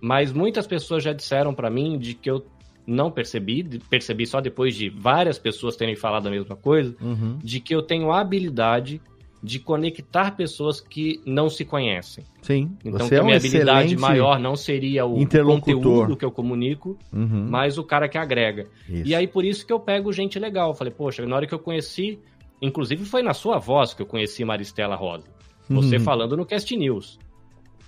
Mas 0.00 0.32
muitas 0.32 0.68
pessoas 0.68 1.02
já 1.02 1.12
disseram 1.12 1.52
para 1.52 1.68
mim 1.68 1.98
de 1.98 2.14
que 2.14 2.30
eu 2.30 2.46
não 2.86 3.10
percebi, 3.10 3.80
percebi 3.90 4.28
só 4.28 4.40
depois 4.40 4.76
de 4.76 4.88
várias 4.90 5.40
pessoas 5.40 5.74
terem 5.74 5.96
falado 5.96 6.28
a 6.28 6.30
mesma 6.30 6.54
coisa, 6.54 6.94
Uhum. 7.00 7.36
de 7.42 7.58
que 7.58 7.74
eu 7.74 7.82
tenho 7.82 8.12
a 8.12 8.20
habilidade 8.20 9.00
de 9.44 9.58
conectar 9.60 10.34
pessoas 10.34 10.80
que 10.80 11.20
não 11.26 11.50
se 11.50 11.66
conhecem. 11.66 12.24
Sim. 12.40 12.74
Então, 12.82 13.00
você 13.00 13.08
que 13.10 13.14
é 13.16 13.18
a 13.18 13.22
um 13.22 13.24
minha 13.26 13.36
habilidade 13.36 13.94
maior 13.98 14.38
não 14.40 14.56
seria 14.56 15.04
o 15.04 15.16
conteúdo 15.16 16.16
que 16.16 16.24
eu 16.24 16.30
comunico, 16.32 16.98
Uhum. 17.12 17.46
mas 17.50 17.76
o 17.76 17.84
cara 17.84 18.08
que 18.08 18.16
agrega. 18.16 18.66
Isso. 18.88 19.06
E 19.06 19.14
aí, 19.14 19.26
por 19.28 19.44
isso 19.44 19.66
que 19.66 19.72
eu 19.72 19.78
pego 19.78 20.10
gente 20.14 20.38
legal. 20.38 20.70
Eu 20.70 20.74
falei, 20.74 20.92
poxa, 20.92 21.26
na 21.26 21.36
hora 21.36 21.46
que 21.46 21.52
eu 21.52 21.58
conheci, 21.58 22.18
inclusive 22.62 23.04
foi 23.04 23.22
na 23.22 23.34
sua 23.34 23.58
voz 23.58 23.92
que 23.92 24.00
eu 24.00 24.06
conheci 24.06 24.42
Maristela 24.46 24.96
Rosa. 24.96 25.26
Você 25.68 25.98
Uhum. 25.98 26.02
falando 26.02 26.36
no 26.38 26.46
Cast 26.46 26.74
News. 26.74 27.18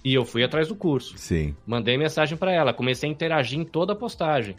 E 0.04 0.12
eu 0.14 0.26
fui 0.26 0.44
atrás 0.44 0.68
do 0.68 0.76
curso. 0.76 1.14
Sim. 1.16 1.54
Mandei 1.66 1.96
mensagem 1.96 2.36
pra 2.36 2.52
ela, 2.52 2.74
comecei 2.74 3.08
a 3.08 3.12
interagir 3.12 3.58
em 3.58 3.64
toda 3.64 3.94
a 3.94 3.96
postagem. 3.96 4.56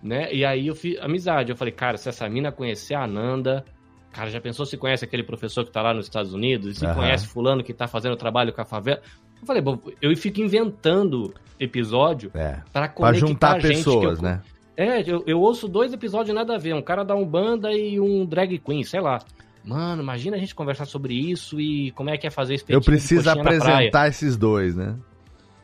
Né? 0.00 0.32
E 0.32 0.44
aí 0.44 0.68
eu 0.68 0.74
fiz 0.76 0.96
amizade. 1.00 1.50
Eu 1.50 1.56
falei, 1.56 1.72
cara, 1.72 1.96
se 1.98 2.08
essa 2.08 2.26
mina 2.28 2.50
conhecer 2.52 2.94
a 2.94 3.02
Ananda, 3.04 3.64
cara, 4.12 4.30
já 4.30 4.40
pensou 4.40 4.64
se 4.66 4.76
conhece 4.76 5.04
aquele 5.04 5.22
professor 5.22 5.64
que 5.64 5.70
tá 5.70 5.82
lá 5.82 5.92
nos 5.94 6.06
Estados 6.06 6.32
Unidos? 6.34 6.78
Se 6.78 6.84
Aham. 6.86 6.94
conhece 6.94 7.26
fulano 7.26 7.62
que 7.62 7.72
tá 7.72 7.86
fazendo 7.86 8.16
trabalho 8.16 8.52
com 8.52 8.60
a 8.60 8.64
favela? 8.64 9.00
Eu 9.40 9.46
falei, 9.46 9.62
bom, 9.62 9.78
eu 10.02 10.14
fico 10.16 10.40
inventando 10.40 11.32
episódio 11.58 12.30
É. 12.34 12.58
pra 12.72 12.82
Pra 12.82 12.88
conectar 12.88 13.18
juntar 13.26 13.60
gente 13.60 13.76
pessoas, 13.76 14.18
eu, 14.18 14.22
né? 14.24 14.42
é, 14.76 15.00
eu, 15.10 15.22
eu 15.26 15.40
ouço 15.40 15.66
dois 15.68 15.92
episódios 15.92 16.34
nada 16.34 16.54
a 16.54 16.58
ver. 16.58 16.74
Um 16.74 16.82
cara 16.82 17.04
da 17.04 17.14
Umbanda 17.14 17.72
e 17.72 17.98
um 18.00 18.24
drag 18.26 18.58
queen, 18.58 18.82
sei 18.84 19.00
lá. 19.00 19.18
Mano, 19.64 20.02
imagina 20.02 20.36
a 20.36 20.40
gente 20.40 20.54
conversar 20.54 20.86
sobre 20.86 21.12
isso 21.14 21.60
e 21.60 21.90
como 21.92 22.08
é 22.10 22.16
que 22.16 22.26
é 22.26 22.30
fazer 22.30 22.54
espetinho 22.54 22.78
Eu 22.78 22.82
preciso 22.82 23.28
apresentar 23.28 24.08
esses 24.08 24.36
dois, 24.36 24.74
né? 24.74 24.96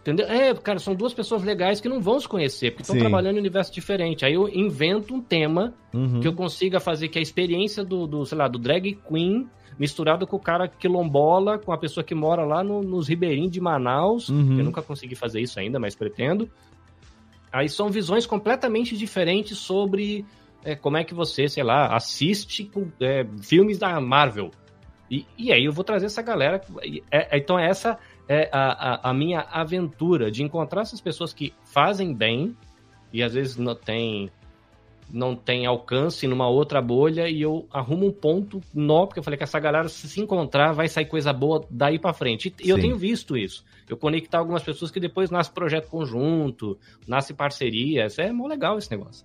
Entendeu? 0.06 0.26
É, 0.28 0.54
cara, 0.54 0.78
são 0.78 0.94
duas 0.94 1.12
pessoas 1.12 1.42
legais 1.42 1.80
que 1.80 1.88
não 1.88 2.00
vão 2.00 2.20
se 2.20 2.28
conhecer, 2.28 2.70
porque 2.70 2.82
estão 2.82 2.96
trabalhando 2.98 3.36
em 3.36 3.40
universo 3.40 3.72
diferente. 3.72 4.24
Aí 4.24 4.34
eu 4.34 4.48
invento 4.48 5.12
um 5.14 5.20
tema 5.20 5.74
Uhum. 5.92 6.20
que 6.20 6.28
eu 6.28 6.32
consiga 6.32 6.78
fazer 6.78 7.08
que 7.08 7.18
a 7.18 7.22
experiência 7.22 7.84
do, 7.84 8.06
do, 8.06 8.24
sei 8.24 8.38
lá, 8.38 8.46
do 8.46 8.58
drag 8.58 8.94
queen 9.08 9.48
misturado 9.78 10.26
com 10.26 10.36
o 10.36 10.40
cara 10.40 10.68
quilombola, 10.68 11.58
com 11.58 11.72
a 11.72 11.76
pessoa 11.76 12.04
que 12.04 12.14
mora 12.14 12.44
lá 12.44 12.62
no- 12.62 12.82
nos 12.82 13.08
ribeirinhos 13.08 13.50
de 13.50 13.60
Manaus. 13.60 14.28
Uhum. 14.28 14.58
Eu 14.58 14.64
nunca 14.64 14.80
consegui 14.80 15.14
fazer 15.16 15.40
isso 15.40 15.58
ainda, 15.58 15.78
mas 15.80 15.94
pretendo. 15.96 16.48
Aí 17.52 17.68
são 17.68 17.88
visões 17.90 18.26
completamente 18.26 18.96
diferentes 18.96 19.58
sobre 19.58 20.24
é, 20.64 20.74
como 20.74 20.96
é 20.96 21.04
que 21.04 21.14
você, 21.14 21.48
sei 21.48 21.62
lá, 21.62 21.94
assiste 21.94 22.70
é, 23.00 23.24
filmes 23.40 23.78
da 23.78 24.00
Marvel. 24.00 24.50
E, 25.08 25.24
e 25.38 25.52
aí 25.52 25.64
eu 25.64 25.72
vou 25.72 25.84
trazer 25.84 26.06
essa 26.06 26.22
galera. 26.22 26.60
e 26.84 27.02
é- 27.10 27.36
é- 27.36 27.38
então 27.38 27.56
essa 27.58 27.96
é 28.28 28.48
a, 28.52 29.08
a, 29.08 29.10
a 29.10 29.14
minha 29.14 29.40
aventura 29.40 30.30
de 30.30 30.42
encontrar 30.42 30.82
essas 30.82 31.00
pessoas 31.00 31.32
que 31.32 31.52
fazem 31.62 32.14
bem 32.14 32.56
e 33.12 33.22
às 33.22 33.34
vezes 33.34 33.56
não 33.56 33.74
tem 33.74 34.30
não 35.08 35.36
tem 35.36 35.66
alcance 35.66 36.26
numa 36.26 36.48
outra 36.48 36.82
bolha 36.82 37.28
e 37.28 37.40
eu 37.40 37.66
arrumo 37.72 38.06
um 38.06 38.12
ponto 38.12 38.60
nó, 38.74 39.06
porque 39.06 39.20
eu 39.20 39.22
falei 39.22 39.36
que 39.36 39.44
essa 39.44 39.60
galera 39.60 39.88
se 39.88 40.08
se 40.08 40.20
encontrar 40.20 40.72
vai 40.72 40.88
sair 40.88 41.06
coisa 41.06 41.32
boa 41.32 41.64
daí 41.70 41.98
pra 41.98 42.12
frente. 42.12 42.52
E 42.60 42.68
eu 42.68 42.76
Sim. 42.76 42.82
tenho 42.82 42.98
visto 42.98 43.36
isso. 43.36 43.64
Eu 43.88 43.96
conectar 43.96 44.38
algumas 44.38 44.64
pessoas 44.64 44.90
que 44.90 44.98
depois 44.98 45.30
nasce 45.30 45.52
projeto 45.52 45.88
conjunto, 45.88 46.76
nasce 47.06 47.32
parcerias. 47.32 48.18
É 48.18 48.32
mó 48.32 48.48
legal 48.48 48.78
esse 48.78 48.90
negócio. 48.90 49.24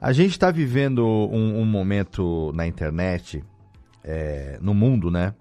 A 0.00 0.12
gente 0.12 0.30
está 0.30 0.52
vivendo 0.52 1.04
um, 1.04 1.60
um 1.60 1.64
momento 1.64 2.52
na 2.54 2.64
internet, 2.68 3.42
é, 4.04 4.56
no 4.62 4.72
mundo, 4.72 5.10
né? 5.10 5.34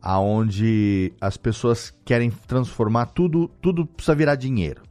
Aonde 0.00 1.12
as 1.20 1.36
pessoas 1.36 1.92
querem 2.04 2.30
transformar 2.30 3.06
tudo, 3.06 3.48
tudo 3.60 3.84
precisa 3.84 4.14
virar 4.14 4.36
dinheiro, 4.36 4.82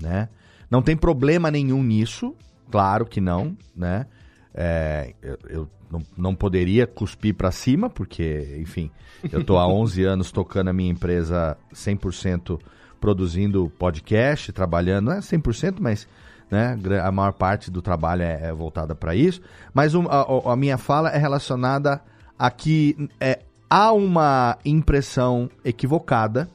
né? 0.00 0.28
Não 0.70 0.80
tem 0.80 0.96
problema 0.96 1.50
nenhum 1.50 1.82
nisso, 1.82 2.34
claro 2.70 3.04
que 3.04 3.20
não, 3.20 3.56
né? 3.76 4.06
É, 4.54 5.12
eu 5.20 5.38
eu 5.48 5.68
não, 5.90 6.02
não 6.16 6.34
poderia 6.34 6.86
cuspir 6.86 7.34
para 7.34 7.50
cima, 7.52 7.90
porque, 7.90 8.56
enfim, 8.60 8.90
eu 9.30 9.44
tô 9.44 9.58
há 9.58 9.66
11 9.68 10.02
anos 10.04 10.32
tocando 10.32 10.68
a 10.68 10.72
minha 10.72 10.90
empresa 10.90 11.56
100% 11.72 12.58
produzindo 13.00 13.70
podcast, 13.78 14.52
trabalhando, 14.52 15.06
não 15.06 15.12
é 15.12 15.18
100%, 15.18 15.76
mas 15.78 16.08
né, 16.50 16.78
a 17.02 17.12
maior 17.12 17.32
parte 17.32 17.70
do 17.70 17.82
trabalho 17.82 18.22
é, 18.22 18.44
é 18.48 18.52
voltada 18.52 18.94
para 18.94 19.14
isso. 19.14 19.40
Mas 19.74 19.94
um- 19.94 20.06
a, 20.08 20.52
a 20.52 20.56
minha 20.56 20.78
fala 20.78 21.10
é 21.10 21.18
relacionada 21.18 22.00
a 22.38 22.50
que 22.50 23.08
é, 23.20 23.40
há 23.68 23.92
uma 23.92 24.58
impressão 24.64 25.50
equivocada 25.64 26.48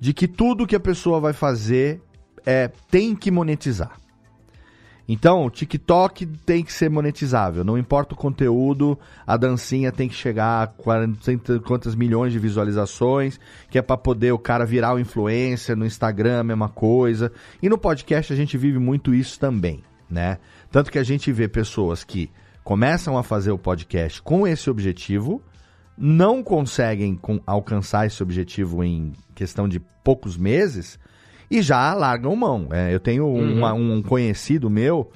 de 0.00 0.12
que 0.12 0.28
tudo 0.28 0.66
que 0.66 0.76
a 0.76 0.80
pessoa 0.80 1.20
vai 1.20 1.32
fazer 1.32 2.00
é, 2.46 2.68
tem 2.90 3.14
que 3.16 3.30
monetizar. 3.30 3.98
Então, 5.10 5.46
o 5.46 5.50
TikTok 5.50 6.26
tem 6.44 6.62
que 6.62 6.70
ser 6.70 6.90
monetizável. 6.90 7.64
Não 7.64 7.78
importa 7.78 8.12
o 8.14 8.16
conteúdo, 8.16 8.98
a 9.26 9.38
dancinha 9.38 9.90
tem 9.90 10.06
que 10.06 10.14
chegar 10.14 10.62
a 10.62 10.66
40, 10.66 11.24
cento- 11.24 11.60
quantas 11.62 11.94
milhões 11.94 12.30
de 12.30 12.38
visualizações, 12.38 13.40
que 13.70 13.78
é 13.78 13.82
para 13.82 13.96
poder 13.96 14.32
o 14.32 14.38
cara 14.38 14.66
virar 14.66 14.94
o 14.94 14.98
influencer, 14.98 15.74
no 15.74 15.86
Instagram 15.86 16.44
mesma 16.44 16.68
coisa. 16.68 17.32
E 17.62 17.70
no 17.70 17.78
podcast 17.78 18.30
a 18.34 18.36
gente 18.36 18.58
vive 18.58 18.78
muito 18.78 19.14
isso 19.14 19.40
também, 19.40 19.82
né? 20.10 20.36
Tanto 20.70 20.92
que 20.92 20.98
a 20.98 21.02
gente 21.02 21.32
vê 21.32 21.48
pessoas 21.48 22.04
que 22.04 22.30
começam 22.62 23.16
a 23.16 23.22
fazer 23.22 23.50
o 23.50 23.58
podcast 23.58 24.20
com 24.20 24.46
esse 24.46 24.68
objetivo, 24.68 25.40
não 25.98 26.42
conseguem 26.42 27.18
alcançar 27.46 28.06
esse 28.06 28.22
objetivo 28.22 28.84
em 28.84 29.12
questão 29.34 29.68
de 29.68 29.80
poucos 30.04 30.36
meses 30.36 30.98
e 31.50 31.60
já 31.62 31.92
largam 31.94 32.34
mão. 32.36 32.68
É, 32.70 32.94
eu 32.94 33.00
tenho 33.00 33.26
um, 33.26 33.38
Uhum. 33.38 33.56
uma- 33.58 33.72
um 33.72 34.02
conhecido 34.02 34.70
meu, 34.70 35.10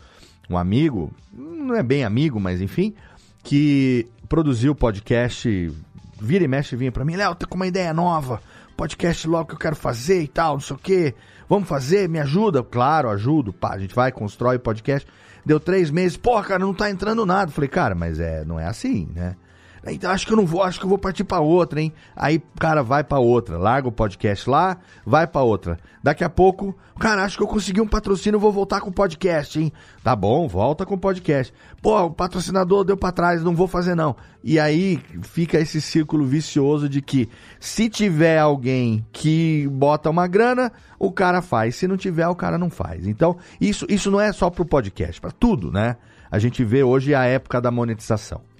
um 0.51 0.57
amigo, 0.57 1.13
não 1.33 1.75
é 1.75 1.83
bem 1.83 2.05
amigo, 2.05 2.41
mas 2.41 2.61
enfim, 2.61 2.95
que 3.43 4.07
produziu 4.29 4.75
podcast, 4.75 5.73
vira 6.21 6.45
e 6.45 6.49
mexe 6.49 6.75
vinha 6.77 6.91
pra 6.93 7.05
mim, 7.05 7.17
Léo, 7.17 7.35
tô 7.35 7.47
com 7.47 7.57
uma 7.57 7.67
ideia 7.67 7.93
nova, 7.93 8.41
podcast 8.77 9.27
logo 9.29 9.49
que 9.49 9.55
eu 9.55 9.59
quero 9.59 9.77
fazer 9.77 10.23
e 10.23 10.29
tal, 10.29 10.55
não 10.55 10.61
sei 10.61 10.77
o 10.77 10.79
quê, 10.79 11.15
vamos 11.49 11.69
fazer, 11.69 12.09
me 12.09 12.19
ajuda? 12.19 12.63
Claro, 12.63 13.09
ajudo, 13.11 13.53
pá, 13.53 13.75
a 13.75 13.79
gente 13.79 13.95
vai, 13.95 14.11
constrói 14.11 14.57
o 14.57 14.61
podcast. 14.61 15.07
Deu 15.45 15.59
três 15.59 15.91
meses, 15.91 16.17
porra, 16.17 16.45
cara, 16.45 16.59
não 16.61 16.73
tá 16.73 16.89
entrando 16.89 17.27
nada. 17.27 17.51
Falei, 17.51 17.69
cara, 17.69 17.97
mas 17.97 18.21
é, 18.21 18.45
não 18.45 18.61
é 18.61 18.65
assim, 18.67 19.09
né? 19.13 19.35
Então 19.85 20.11
acho 20.11 20.27
que 20.27 20.33
eu 20.33 20.37
não 20.37 20.47
vou, 20.47 20.63
acho 20.63 20.79
que 20.79 20.85
eu 20.85 20.89
vou 20.89 20.99
partir 20.99 21.25
pra 21.25 21.41
outra, 21.41 21.81
hein? 21.81 21.93
Aí 22.15 22.41
cara 22.59 22.83
vai 22.83 23.03
pra 23.03 23.19
outra, 23.19 23.59
larga 23.59 23.89
o 23.89 23.93
podcast 23.93 24.49
lá, 24.49 24.79
vai 25.05 25.27
pra 25.27 25.43
outra. 25.43 25.79
Daqui 26.01 26.23
a 26.23 26.31
pouco, 26.31 26.77
cara, 27.01 27.25
acho 27.25 27.37
que 27.37 27.43
eu 27.43 27.49
consegui 27.49 27.81
um 27.81 27.87
patrocínio, 27.87 28.39
vou 28.39 28.53
voltar 28.53 28.81
com 28.81 28.91
o 28.91 28.93
podcast, 28.93 29.61
hein? 29.61 29.73
Tá 30.03 30.15
bom, 30.15 30.47
volta 30.47 30.87
com 30.87 30.95
o 30.95 30.99
podcast. 30.99 31.53
Pô, 31.81 32.01
o 32.05 32.11
patrocinador 32.11 32.85
deu 32.85 32.97
pra 32.97 33.11
trás, 33.11 33.43
não 33.43 33.57
vou 33.57 33.67
fazer 33.67 33.97
não. 33.97 34.15
E 34.45 34.59
aí 34.61 35.01
fica 35.23 35.59
esse 35.59 35.81
círculo 35.81 36.25
vicioso 36.25 36.89
de 36.89 37.03
que 37.03 37.29
se 37.59 37.89
tiver 37.89 38.39
alguém 38.39 39.05
que 39.13 39.69
bota 39.69 40.11
uma 40.11 40.29
grana, 40.29 40.71
o 40.99 41.11
cara 41.11 41.43
faz. 41.43 41.75
Se 41.75 41.89
não 41.89 41.97
tiver, 41.97 42.29
o 42.29 42.37
cara 42.37 42.57
não 42.57 42.71
faz. 42.71 43.07
Então, 43.07 43.37
isso, 43.61 43.85
isso 43.89 44.11
não 44.11 44.21
é 44.21 44.33
só 44.33 44.49
pro 44.49 44.65
podcast, 44.65 45.21
pra 45.21 45.33
tudo, 45.33 45.73
né? 45.73 45.97
A 46.31 46.39
gente 46.39 46.65
vê 46.65 46.83
hoje 46.83 47.15
a 47.15 47.25
época 47.25 47.61
da 47.61 47.71
monetização. 47.71 48.52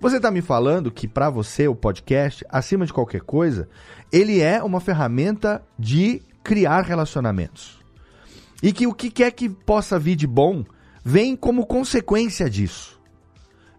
Você 0.00 0.16
está 0.16 0.30
me 0.30 0.40
falando 0.40 0.90
que 0.90 1.06
para 1.06 1.28
você 1.28 1.68
o 1.68 1.74
podcast, 1.74 2.44
acima 2.48 2.86
de 2.86 2.92
qualquer 2.92 3.20
coisa, 3.20 3.68
ele 4.10 4.40
é 4.40 4.62
uma 4.62 4.80
ferramenta 4.80 5.62
de 5.78 6.22
criar 6.42 6.82
relacionamentos. 6.82 7.78
E 8.62 8.72
que 8.72 8.86
o 8.86 8.94
que 8.94 9.10
quer 9.10 9.30
que 9.30 9.48
possa 9.48 9.98
vir 9.98 10.16
de 10.16 10.26
bom 10.26 10.64
vem 11.04 11.36
como 11.36 11.66
consequência 11.66 12.48
disso. 12.48 12.98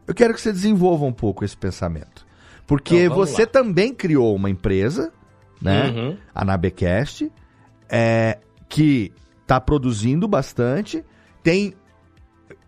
Eu 0.08 0.14
quero 0.14 0.34
que 0.34 0.42
você 0.42 0.52
desenvolva 0.52 1.06
um 1.06 1.14
pouco 1.14 1.44
esse 1.44 1.58
pensamento. 1.58 2.26
Porque 2.68 3.06
Então, 3.06 3.16
você 3.16 3.42
lá. 3.42 3.48
também 3.48 3.94
criou 3.94 4.36
uma 4.36 4.50
empresa, 4.50 5.12
né? 5.62 5.90
Uhum. 5.90 6.18
a 6.34 6.46
Nabecast, 6.46 7.32
é, 7.90 8.40
que 8.70 9.12
está 9.42 9.60
produzindo 9.60 10.28
bastante, 10.28 11.04
tem 11.44 11.74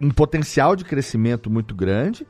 um 0.01 0.09
potencial 0.09 0.75
de 0.75 0.83
crescimento 0.83 1.49
muito 1.49 1.73
grande. 1.75 2.27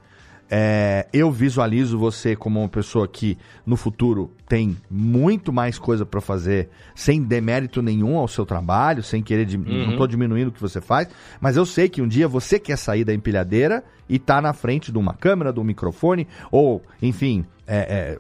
É, 0.56 1.08
eu 1.12 1.32
visualizo 1.32 1.98
você 1.98 2.36
como 2.36 2.60
uma 2.60 2.70
pessoa 2.70 3.08
que 3.08 3.40
no 3.66 3.76
futuro 3.76 4.32
tem 4.48 4.78
muito 4.88 5.52
mais 5.52 5.80
coisa 5.80 6.06
para 6.06 6.22
fazer 6.22 6.70
sem 6.94 7.24
demérito 7.24 7.82
nenhum 7.82 8.20
ao 8.20 8.28
seu 8.28 8.46
trabalho, 8.46 9.02
sem 9.02 9.24
querer 9.24 9.48
Uhum. 9.58 9.86
não 9.86 9.92
estou 9.94 10.06
diminuindo 10.06 10.50
o 10.50 10.52
que 10.52 10.62
você 10.62 10.80
faz, 10.80 11.10
mas 11.42 11.58
eu 11.58 11.66
sei 11.66 11.90
que 11.90 12.04
um 12.04 12.08
dia 12.08 12.28
você 12.28 12.60
quer 12.60 12.78
sair 12.78 13.04
da 13.04 13.12
empilhadeira 13.12 13.84
e 14.08 14.20
tá 14.20 14.40
na 14.40 14.54
frente 14.54 14.92
de 14.92 14.98
uma 15.00 15.16
câmera, 15.16 15.52
de 15.52 15.60
um 15.60 15.64
microfone 15.64 16.28
ou, 16.52 16.84
enfim, 17.02 17.44
é, 17.66 17.78
é, 17.78 18.18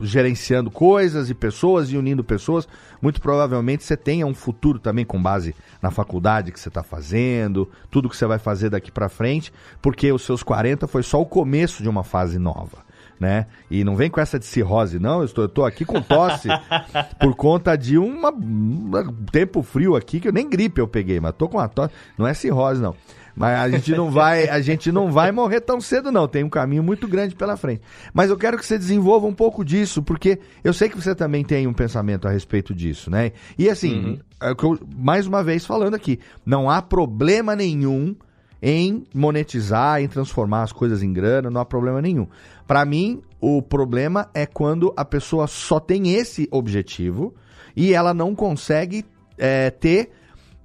gerenciando 0.00 0.70
coisas 0.70 1.30
e 1.30 1.34
pessoas 1.34 1.90
e 1.90 1.96
unindo 1.96 2.22
pessoas, 2.22 2.68
muito 3.00 3.20
provavelmente 3.20 3.84
você 3.84 3.96
tenha 3.96 4.26
um 4.26 4.34
futuro 4.34 4.78
também 4.78 5.04
com 5.04 5.22
base 5.22 5.54
na 5.80 5.90
faculdade 5.90 6.52
que 6.52 6.60
você 6.60 6.68
está 6.68 6.82
fazendo, 6.82 7.70
tudo 7.90 8.08
que 8.08 8.16
você 8.16 8.26
vai 8.26 8.38
fazer 8.38 8.70
daqui 8.70 8.90
para 8.90 9.08
frente, 9.08 9.52
porque 9.80 10.12
os 10.12 10.22
seus 10.22 10.42
40 10.42 10.86
foi 10.86 11.02
só 11.02 11.20
o 11.20 11.26
começo 11.26 11.82
de 11.82 11.88
uma 11.88 12.04
fase 12.04 12.38
nova. 12.38 12.84
Né? 13.18 13.46
E 13.70 13.82
não 13.82 13.96
vem 13.96 14.10
com 14.10 14.20
essa 14.20 14.38
de 14.38 14.44
cirrose, 14.44 14.98
não. 14.98 15.20
Eu 15.20 15.24
estou, 15.24 15.44
eu 15.44 15.48
estou 15.48 15.64
aqui 15.64 15.86
com 15.86 16.02
tosse 16.02 16.48
por 17.18 17.34
conta 17.34 17.74
de 17.74 17.96
uma, 17.96 18.28
um 18.30 19.24
tempo 19.32 19.62
frio 19.62 19.96
aqui, 19.96 20.20
que 20.20 20.28
eu 20.28 20.32
nem 20.32 20.46
gripe 20.46 20.82
eu 20.82 20.86
peguei, 20.86 21.18
mas 21.18 21.32
tô 21.32 21.48
com 21.48 21.56
uma 21.56 21.66
tosse. 21.66 21.94
Não 22.18 22.26
é 22.26 22.34
cirrose, 22.34 22.82
não. 22.82 22.94
Mas 23.36 23.58
a 23.58 23.68
gente 23.68 23.92
não 23.94 24.10
vai, 24.10 24.48
a 24.48 24.60
gente 24.62 24.90
não 24.90 25.12
vai 25.12 25.30
morrer 25.30 25.60
tão 25.60 25.78
cedo 25.78 26.10
não, 26.10 26.26
tem 26.26 26.42
um 26.42 26.48
caminho 26.48 26.82
muito 26.82 27.06
grande 27.06 27.34
pela 27.34 27.56
frente. 27.56 27.82
Mas 28.14 28.30
eu 28.30 28.36
quero 28.38 28.56
que 28.56 28.64
você 28.64 28.78
desenvolva 28.78 29.26
um 29.26 29.34
pouco 29.34 29.62
disso, 29.62 30.02
porque 30.02 30.38
eu 30.64 30.72
sei 30.72 30.88
que 30.88 30.96
você 30.96 31.14
também 31.14 31.44
tem 31.44 31.66
um 31.66 31.74
pensamento 31.74 32.26
a 32.26 32.30
respeito 32.30 32.74
disso, 32.74 33.10
né? 33.10 33.32
E 33.58 33.68
assim, 33.68 33.94
uhum. 33.94 34.18
é 34.42 34.54
mais 34.96 35.26
uma 35.26 35.44
vez 35.44 35.66
falando 35.66 35.94
aqui, 35.94 36.18
não 36.46 36.70
há 36.70 36.80
problema 36.80 37.54
nenhum 37.54 38.16
em 38.62 39.04
monetizar, 39.14 40.00
em 40.00 40.08
transformar 40.08 40.62
as 40.62 40.72
coisas 40.72 41.02
em 41.02 41.12
grana, 41.12 41.50
não 41.50 41.60
há 41.60 41.64
problema 41.64 42.00
nenhum. 42.00 42.26
Para 42.66 42.86
mim, 42.86 43.22
o 43.38 43.60
problema 43.60 44.30
é 44.32 44.46
quando 44.46 44.94
a 44.96 45.04
pessoa 45.04 45.46
só 45.46 45.78
tem 45.78 46.14
esse 46.14 46.48
objetivo 46.50 47.34
e 47.76 47.92
ela 47.92 48.14
não 48.14 48.34
consegue 48.34 49.04
é, 49.36 49.70
ter 49.70 50.10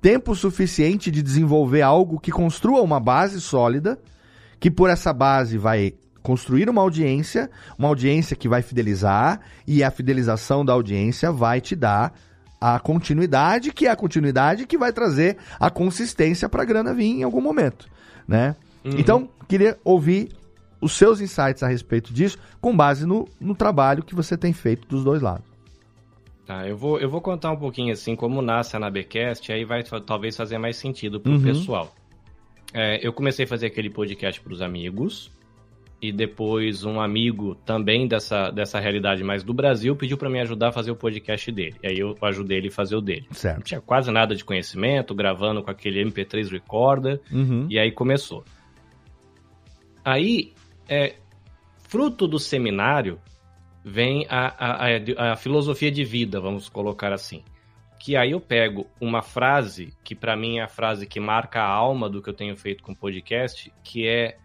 tempo 0.01 0.35
suficiente 0.35 1.11
de 1.11 1.21
desenvolver 1.21 1.81
algo 1.81 2.19
que 2.19 2.31
construa 2.31 2.81
uma 2.81 2.99
base 2.99 3.39
sólida, 3.39 3.99
que 4.59 4.71
por 4.71 4.89
essa 4.89 5.13
base 5.13 5.57
vai 5.57 5.93
construir 6.23 6.69
uma 6.69 6.81
audiência, 6.81 7.49
uma 7.77 7.87
audiência 7.87 8.35
que 8.35 8.49
vai 8.49 8.61
fidelizar, 8.61 9.39
e 9.67 9.83
a 9.83 9.91
fidelização 9.91 10.65
da 10.65 10.73
audiência 10.73 11.31
vai 11.31 11.61
te 11.61 11.75
dar 11.75 12.13
a 12.59 12.79
continuidade, 12.79 13.71
que 13.71 13.87
é 13.87 13.89
a 13.89 13.95
continuidade 13.95 14.67
que 14.67 14.77
vai 14.77 14.91
trazer 14.91 15.37
a 15.59 15.69
consistência 15.69 16.47
para 16.47 16.61
a 16.61 16.65
grana 16.65 16.93
vir 16.93 17.19
em 17.19 17.23
algum 17.23 17.41
momento, 17.41 17.87
né? 18.27 18.55
Uhum. 18.85 18.91
Então, 18.97 19.29
queria 19.47 19.77
ouvir 19.83 20.29
os 20.79 20.93
seus 20.93 21.21
insights 21.21 21.63
a 21.63 21.67
respeito 21.67 22.13
disso, 22.13 22.37
com 22.59 22.75
base 22.75 23.05
no, 23.05 23.27
no 23.39 23.55
trabalho 23.55 24.03
que 24.03 24.15
você 24.15 24.35
tem 24.35 24.53
feito 24.53 24.87
dos 24.87 25.03
dois 25.03 25.21
lados. 25.21 25.50
Tá, 26.51 26.67
eu 26.67 26.75
vou, 26.75 26.99
eu 26.99 27.09
vou 27.09 27.21
contar 27.21 27.49
um 27.49 27.55
pouquinho 27.55 27.93
assim 27.93 28.13
como 28.13 28.41
nasce 28.41 28.75
a 28.75 28.79
Nabecast, 28.79 29.49
aí 29.53 29.63
vai 29.63 29.83
talvez 30.05 30.35
fazer 30.35 30.57
mais 30.57 30.75
sentido 30.75 31.17
pro 31.17 31.31
uhum. 31.31 31.41
pessoal. 31.41 31.95
É, 32.73 32.99
eu 33.01 33.13
comecei 33.13 33.45
a 33.45 33.47
fazer 33.47 33.67
aquele 33.67 33.89
podcast 33.89 34.41
para 34.41 34.51
os 34.51 34.61
amigos, 34.61 35.31
e 36.01 36.11
depois 36.11 36.83
um 36.83 36.99
amigo 36.99 37.55
também 37.65 38.05
dessa, 38.05 38.51
dessa 38.51 38.81
realidade 38.81 39.23
mais 39.23 39.43
do 39.43 39.53
Brasil 39.53 39.95
pediu 39.95 40.17
para 40.17 40.29
me 40.29 40.41
ajudar 40.41 40.69
a 40.69 40.71
fazer 40.73 40.91
o 40.91 40.95
podcast 40.95 41.49
dele. 41.53 41.75
E 41.81 41.87
aí 41.87 41.99
eu 41.99 42.17
ajudei 42.21 42.57
ele 42.57 42.67
a 42.67 42.71
fazer 42.71 42.97
o 42.97 43.01
dele. 43.01 43.27
Certo. 43.31 43.55
Não 43.55 43.63
tinha 43.63 43.79
quase 43.79 44.11
nada 44.11 44.35
de 44.35 44.43
conhecimento, 44.43 45.15
gravando 45.15 45.63
com 45.63 45.71
aquele 45.71 46.03
MP3 46.03 46.51
recorder, 46.51 47.21
uhum. 47.31 47.65
e 47.69 47.79
aí 47.79 47.93
começou. 47.93 48.43
Aí, 50.03 50.51
é, 50.89 51.15
fruto 51.87 52.27
do 52.27 52.37
seminário, 52.37 53.21
vem 53.83 54.25
a, 54.29 54.53
a, 54.57 55.31
a, 55.33 55.35
filosofia 55.35 55.91
de 55.91 56.03
vida, 56.03 56.39
vamos 56.39 56.69
colocar 56.69 57.11
assim. 57.11 57.43
Que 57.99 58.15
aí 58.15 58.31
eu 58.31 58.41
pego 58.41 58.87
uma 58.99 59.21
frase, 59.21 59.93
que 60.03 60.15
para 60.15 60.35
mim 60.35 60.57
é 60.57 60.63
a 60.63 60.67
frase 60.67 61.05
que 61.05 61.19
marca 61.19 61.61
a 61.61 61.67
alma 61.67 62.09
do 62.09 62.21
que 62.21 62.29
eu 62.29 62.33
tenho 62.33 62.55
feito 62.55 62.83
com 62.83 62.93
o 62.93 62.95
podcast, 62.95 63.71
que 63.83 64.07
é, 64.07 64.37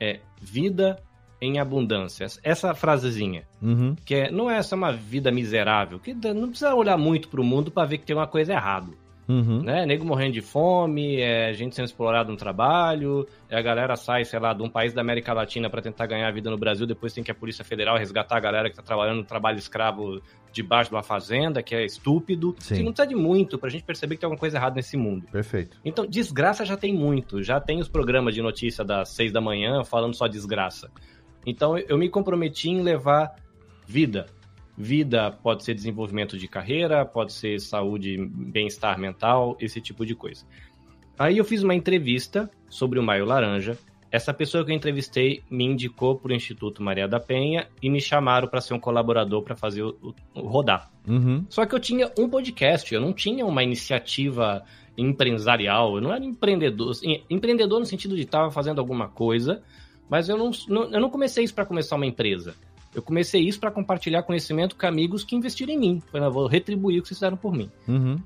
é 0.00 0.20
vida 0.40 1.02
em 1.40 1.58
abundância. 1.58 2.26
Essa 2.42 2.74
frasezinha, 2.74 3.44
uhum. 3.60 3.96
que 4.04 4.14
é, 4.14 4.30
não 4.30 4.48
é 4.48 4.56
essa 4.56 4.76
uma 4.76 4.92
vida 4.92 5.30
miserável, 5.32 5.98
que 5.98 6.14
não 6.14 6.48
precisa 6.48 6.74
olhar 6.74 6.96
muito 6.96 7.28
para 7.28 7.40
o 7.40 7.44
mundo 7.44 7.70
para 7.70 7.86
ver 7.86 7.98
que 7.98 8.06
tem 8.06 8.16
uma 8.16 8.28
coisa 8.28 8.52
errada. 8.52 9.01
Uhum. 9.28 9.62
Né? 9.62 9.86
Nego 9.86 10.04
morrendo 10.04 10.32
de 10.32 10.40
fome, 10.40 11.20
é 11.20 11.52
gente 11.54 11.74
sendo 11.74 11.86
explorada 11.86 12.30
no 12.30 12.36
trabalho, 12.36 13.26
é 13.48 13.56
a 13.56 13.62
galera 13.62 13.96
sai, 13.96 14.24
sei 14.24 14.38
lá, 14.38 14.52
de 14.52 14.62
um 14.62 14.68
país 14.68 14.92
da 14.92 15.00
América 15.00 15.32
Latina 15.32 15.70
para 15.70 15.80
tentar 15.80 16.06
ganhar 16.06 16.30
vida 16.32 16.50
no 16.50 16.58
Brasil, 16.58 16.86
depois 16.86 17.12
tem 17.12 17.22
que 17.22 17.30
a 17.30 17.34
Polícia 17.34 17.64
Federal 17.64 17.96
resgatar 17.96 18.36
a 18.36 18.40
galera 18.40 18.68
que 18.68 18.76
tá 18.76 18.82
trabalhando 18.82 19.18
no 19.18 19.24
trabalho 19.24 19.58
escravo 19.58 20.20
debaixo 20.52 20.90
de 20.90 20.96
uma 20.96 21.02
fazenda, 21.02 21.62
que 21.62 21.74
é 21.74 21.84
estúpido. 21.84 22.54
Sim. 22.58 22.74
Assim, 22.74 22.82
não 22.84 22.92
precisa 22.92 23.08
de 23.08 23.14
muito 23.14 23.58
pra 23.58 23.70
gente 23.70 23.84
perceber 23.84 24.16
que 24.16 24.20
tem 24.20 24.26
alguma 24.26 24.40
coisa 24.40 24.58
errada 24.58 24.76
nesse 24.76 24.96
mundo. 24.96 25.26
Perfeito. 25.30 25.78
Então, 25.84 26.06
desgraça 26.06 26.64
já 26.64 26.76
tem 26.76 26.94
muito. 26.94 27.42
Já 27.42 27.60
tem 27.60 27.80
os 27.80 27.88
programas 27.88 28.34
de 28.34 28.42
notícia 28.42 28.84
das 28.84 29.10
seis 29.10 29.32
da 29.32 29.40
manhã 29.40 29.82
falando 29.84 30.14
só 30.14 30.26
desgraça. 30.26 30.90
Então, 31.46 31.76
eu 31.78 31.96
me 31.96 32.08
comprometi 32.08 32.70
em 32.70 32.82
levar 32.82 33.34
vida, 33.86 34.26
Vida 34.76 35.30
pode 35.30 35.64
ser 35.64 35.74
desenvolvimento 35.74 36.38
de 36.38 36.48
carreira, 36.48 37.04
pode 37.04 37.32
ser 37.32 37.60
saúde, 37.60 38.16
bem-estar 38.26 38.98
mental, 38.98 39.56
esse 39.60 39.80
tipo 39.80 40.06
de 40.06 40.14
coisa. 40.14 40.46
Aí 41.18 41.38
eu 41.38 41.44
fiz 41.44 41.62
uma 41.62 41.74
entrevista 41.74 42.50
sobre 42.68 42.98
o 42.98 43.02
Maio 43.02 43.24
Laranja. 43.26 43.78
Essa 44.10 44.32
pessoa 44.32 44.64
que 44.64 44.70
eu 44.70 44.76
entrevistei 44.76 45.42
me 45.50 45.64
indicou 45.64 46.16
para 46.16 46.32
o 46.32 46.34
Instituto 46.34 46.82
Maria 46.82 47.06
da 47.06 47.20
Penha 47.20 47.66
e 47.82 47.88
me 47.88 48.00
chamaram 48.00 48.48
para 48.48 48.60
ser 48.60 48.74
um 48.74 48.80
colaborador 48.80 49.42
para 49.42 49.54
fazer 49.54 49.82
o, 49.82 50.14
o, 50.34 50.40
rodar. 50.40 50.90
Uhum. 51.06 51.46
Só 51.48 51.64
que 51.64 51.74
eu 51.74 51.80
tinha 51.80 52.10
um 52.18 52.28
podcast, 52.28 52.92
eu 52.94 53.00
não 53.00 53.12
tinha 53.12 53.46
uma 53.46 53.62
iniciativa 53.62 54.62
empresarial, 54.96 55.96
eu 55.96 56.00
não 56.02 56.12
era 56.12 56.24
empreendedor. 56.24 56.90
Assim, 56.90 57.22
empreendedor 57.30 57.78
no 57.78 57.86
sentido 57.86 58.16
de 58.16 58.22
estar 58.22 58.50
fazendo 58.50 58.80
alguma 58.80 59.08
coisa, 59.08 59.62
mas 60.10 60.28
eu 60.28 60.36
não, 60.36 60.50
não 60.68 60.92
eu 60.92 61.00
não 61.00 61.08
comecei 61.08 61.44
isso 61.44 61.54
para 61.54 61.64
começar 61.64 61.96
uma 61.96 62.06
empresa. 62.06 62.54
Eu 62.94 63.02
comecei 63.02 63.40
isso 63.40 63.58
para 63.58 63.70
compartilhar 63.70 64.22
conhecimento 64.22 64.76
com 64.76 64.86
amigos 64.86 65.24
que 65.24 65.34
investiram 65.34 65.72
em 65.72 65.78
mim. 65.78 66.02
Falei, 66.10 66.28
vou 66.28 66.46
retribuir 66.46 66.98
o 66.98 67.02
que 67.02 67.08
vocês 67.08 67.18
fizeram 67.18 67.36
por 67.36 67.52
mim. 67.52 67.70
Uhum. 67.88 68.16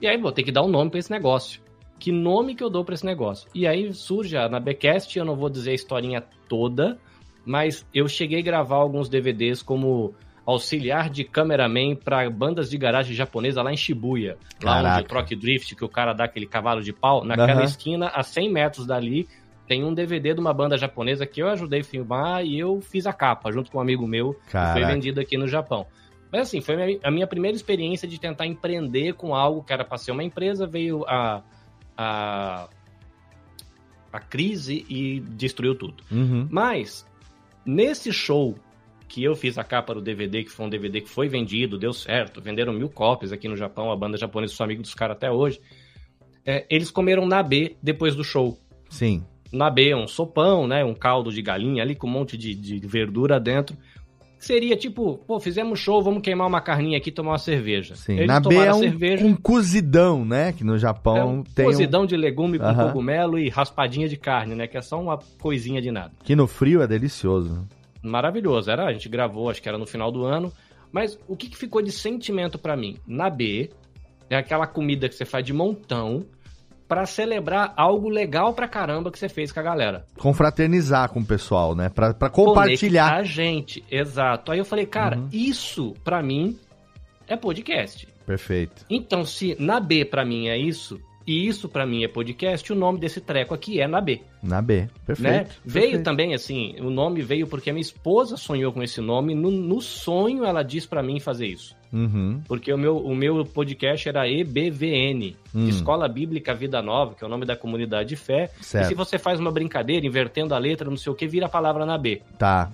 E 0.00 0.06
aí 0.06 0.16
vou 0.16 0.32
ter 0.32 0.42
que 0.42 0.52
dar 0.52 0.62
um 0.62 0.68
nome 0.68 0.90
para 0.90 0.98
esse 0.98 1.10
negócio. 1.10 1.60
Que 1.98 2.12
nome 2.12 2.54
que 2.54 2.62
eu 2.62 2.70
dou 2.70 2.84
para 2.84 2.94
esse 2.94 3.04
negócio? 3.04 3.48
E 3.54 3.66
aí 3.66 3.92
surge 3.92 4.36
na 4.48 4.60
Becast, 4.60 5.18
eu 5.18 5.24
não 5.24 5.36
vou 5.36 5.48
dizer 5.48 5.70
a 5.70 5.74
historinha 5.74 6.22
toda, 6.48 6.98
mas 7.44 7.86
eu 7.94 8.06
cheguei 8.08 8.40
a 8.40 8.42
gravar 8.42 8.76
alguns 8.76 9.08
DVDs 9.08 9.62
como 9.62 10.14
auxiliar 10.44 11.10
de 11.10 11.24
cameraman 11.24 11.96
para 11.96 12.28
bandas 12.30 12.70
de 12.70 12.78
garagem 12.78 13.14
japonesa 13.14 13.62
lá 13.62 13.72
em 13.72 13.76
Shibuya. 13.76 14.36
Lá 14.62 14.74
Caraca. 14.74 14.94
onde 14.94 15.04
o 15.04 15.08
Trock 15.08 15.36
Drift, 15.36 15.74
que 15.74 15.84
o 15.84 15.88
cara 15.88 16.12
dá 16.12 16.24
aquele 16.24 16.46
cavalo 16.46 16.82
de 16.82 16.92
pau, 16.92 17.24
naquela 17.24 17.60
uhum. 17.60 17.64
esquina, 17.64 18.08
a 18.08 18.22
100 18.22 18.52
metros 18.52 18.86
dali, 18.86 19.26
tem 19.66 19.84
um 19.84 19.92
DVD 19.92 20.32
de 20.32 20.40
uma 20.40 20.52
banda 20.52 20.78
japonesa 20.78 21.26
que 21.26 21.42
eu 21.42 21.48
ajudei 21.48 21.80
a 21.80 21.84
filmar 21.84 22.44
e 22.44 22.58
eu 22.58 22.80
fiz 22.80 23.06
a 23.06 23.12
capa 23.12 23.50
junto 23.50 23.70
com 23.70 23.78
um 23.78 23.80
amigo 23.80 24.06
meu 24.06 24.34
Caraca. 24.50 24.74
que 24.74 24.84
foi 24.84 24.94
vendido 24.94 25.20
aqui 25.20 25.36
no 25.36 25.48
Japão. 25.48 25.86
Mas 26.30 26.42
assim, 26.42 26.60
foi 26.60 27.00
a 27.02 27.10
minha 27.10 27.26
primeira 27.26 27.56
experiência 27.56 28.06
de 28.06 28.18
tentar 28.18 28.46
empreender 28.46 29.14
com 29.14 29.34
algo 29.34 29.62
que 29.62 29.72
era 29.72 29.84
para 29.84 29.98
ser 29.98 30.12
uma 30.12 30.22
empresa, 30.22 30.66
veio 30.66 31.04
a, 31.06 31.42
a, 31.96 32.68
a 34.12 34.20
crise 34.20 34.84
e 34.88 35.20
destruiu 35.20 35.74
tudo. 35.74 36.02
Uhum. 36.10 36.48
Mas, 36.50 37.06
nesse 37.64 38.12
show 38.12 38.56
que 39.08 39.22
eu 39.22 39.36
fiz 39.36 39.56
a 39.56 39.62
capa 39.62 39.94
do 39.94 40.02
DVD, 40.02 40.42
que 40.42 40.50
foi 40.50 40.66
um 40.66 40.68
DVD 40.68 41.00
que 41.00 41.08
foi 41.08 41.28
vendido, 41.28 41.78
deu 41.78 41.92
certo, 41.92 42.40
venderam 42.40 42.72
mil 42.72 42.88
cópias 42.88 43.32
aqui 43.32 43.46
no 43.46 43.56
Japão, 43.56 43.92
a 43.92 43.96
banda 43.96 44.16
japonesa, 44.16 44.52
sou 44.52 44.64
amigo 44.64 44.82
dos 44.82 44.94
caras 44.94 45.16
até 45.16 45.30
hoje, 45.30 45.60
é, 46.44 46.66
eles 46.68 46.90
comeram 46.90 47.24
na 47.24 47.40
B 47.40 47.76
depois 47.80 48.16
do 48.16 48.24
show. 48.24 48.58
Sim 48.90 49.24
na 49.52 49.70
B 49.70 49.94
um 49.94 50.06
sopão, 50.06 50.66
né? 50.66 50.84
Um 50.84 50.94
caldo 50.94 51.32
de 51.32 51.42
galinha 51.42 51.82
ali 51.82 51.94
com 51.94 52.06
um 52.06 52.10
monte 52.10 52.36
de, 52.36 52.54
de 52.54 52.78
verdura 52.86 53.38
dentro. 53.40 53.76
Seria 54.38 54.76
tipo, 54.76 55.18
pô, 55.26 55.40
fizemos 55.40 55.80
show, 55.80 56.02
vamos 56.02 56.22
queimar 56.22 56.46
uma 56.46 56.60
carninha 56.60 56.98
aqui 56.98 57.08
e 57.08 57.12
tomar 57.12 57.32
uma 57.32 57.38
cerveja. 57.38 57.96
Sim, 57.96 58.16
Eles 58.16 58.26
na 58.26 58.38
B 58.38 58.54
é 58.54 58.74
um, 58.74 58.80
cerveja, 58.80 59.24
um 59.24 59.34
cozidão, 59.34 60.24
né? 60.24 60.52
Que 60.52 60.62
no 60.62 60.76
Japão 60.76 61.16
é 61.16 61.24
um 61.24 61.42
tem 61.42 61.64
cozidão 61.64 62.02
um... 62.02 62.06
de 62.06 62.16
legume 62.16 62.58
com 62.58 62.74
cogumelo 62.74 63.38
e 63.38 63.48
raspadinha 63.48 64.08
de 64.08 64.16
carne, 64.16 64.54
né? 64.54 64.66
Que 64.66 64.76
é 64.76 64.82
só 64.82 65.00
uma 65.00 65.18
coisinha 65.40 65.80
de 65.80 65.90
nada. 65.90 66.12
Que 66.22 66.36
no 66.36 66.46
frio 66.46 66.82
é 66.82 66.86
delicioso. 66.86 67.66
Maravilhoso. 68.02 68.70
Era, 68.70 68.86
a 68.86 68.92
gente 68.92 69.08
gravou, 69.08 69.48
acho 69.48 69.62
que 69.62 69.68
era 69.68 69.78
no 69.78 69.86
final 69.86 70.12
do 70.12 70.24
ano. 70.24 70.52
Mas 70.92 71.18
o 71.26 71.34
que, 71.34 71.48
que 71.48 71.56
ficou 71.56 71.82
de 71.82 71.90
sentimento 71.90 72.58
para 72.58 72.76
mim? 72.76 72.98
Na 73.06 73.28
B, 73.30 73.70
é 74.30 74.36
aquela 74.36 74.66
comida 74.66 75.08
que 75.08 75.14
você 75.14 75.24
faz 75.24 75.44
de 75.44 75.52
montão, 75.52 76.24
para 76.88 77.06
celebrar 77.06 77.72
algo 77.76 78.08
legal 78.08 78.54
pra 78.54 78.68
caramba 78.68 79.10
que 79.10 79.18
você 79.18 79.28
fez 79.28 79.52
com 79.52 79.60
a 79.60 79.62
galera. 79.62 80.04
Confraternizar 80.18 81.10
com 81.10 81.20
o 81.20 81.26
pessoal, 81.26 81.74
né? 81.74 81.88
Pra, 81.88 82.14
pra 82.14 82.30
compartilhar. 82.30 83.14
a 83.14 83.22
gente, 83.22 83.84
exato. 83.90 84.52
Aí 84.52 84.58
eu 84.58 84.64
falei, 84.64 84.86
cara, 84.86 85.18
uhum. 85.18 85.28
isso 85.32 85.94
pra 86.04 86.22
mim 86.22 86.58
é 87.26 87.36
podcast. 87.36 88.08
Perfeito. 88.24 88.84
Então, 88.88 89.24
se 89.24 89.56
na 89.58 89.80
B 89.80 90.04
pra 90.04 90.24
mim 90.24 90.48
é 90.48 90.58
isso, 90.58 91.00
e 91.26 91.46
isso 91.46 91.68
para 91.68 91.84
mim 91.84 92.04
é 92.04 92.08
podcast, 92.08 92.72
o 92.72 92.76
nome 92.76 93.00
desse 93.00 93.20
treco 93.20 93.52
aqui 93.52 93.80
é 93.80 93.88
na 93.88 94.00
B. 94.00 94.22
Na 94.40 94.62
B, 94.62 94.88
perfeito. 95.04 95.22
Né? 95.22 95.38
perfeito. 95.38 95.62
Veio 95.64 96.02
também 96.02 96.34
assim, 96.34 96.76
o 96.80 96.88
nome 96.88 97.20
veio 97.20 97.48
porque 97.48 97.68
a 97.68 97.72
minha 97.72 97.82
esposa 97.82 98.36
sonhou 98.36 98.72
com 98.72 98.82
esse 98.82 99.00
nome, 99.00 99.34
no, 99.34 99.50
no 99.50 99.80
sonho 99.80 100.44
ela 100.44 100.62
disse 100.62 100.86
para 100.86 101.02
mim 101.02 101.18
fazer 101.18 101.46
isso. 101.46 101.75
Uhum. 101.92 102.40
Porque 102.46 102.72
o 102.72 102.78
meu, 102.78 102.98
o 102.98 103.14
meu 103.14 103.44
podcast 103.44 104.08
era 104.08 104.28
EBVN, 104.28 105.36
hum. 105.54 105.68
Escola 105.68 106.08
Bíblica 106.08 106.54
Vida 106.54 106.82
Nova, 106.82 107.14
que 107.14 107.24
é 107.24 107.26
o 107.26 107.30
nome 107.30 107.46
da 107.46 107.56
comunidade 107.56 108.10
de 108.10 108.16
fé. 108.16 108.50
Certo. 108.60 108.84
E 108.84 108.88
se 108.88 108.94
você 108.94 109.18
faz 109.18 109.40
uma 109.40 109.50
brincadeira, 109.50 110.06
invertendo 110.06 110.54
a 110.54 110.58
letra, 110.58 110.90
não 110.90 110.96
sei 110.96 111.12
o 111.12 111.14
que, 111.14 111.26
vira 111.26 111.46
a 111.46 111.48
palavra 111.48 111.86
na 111.86 111.96
B. 111.96 112.22
Tá. 112.38 112.70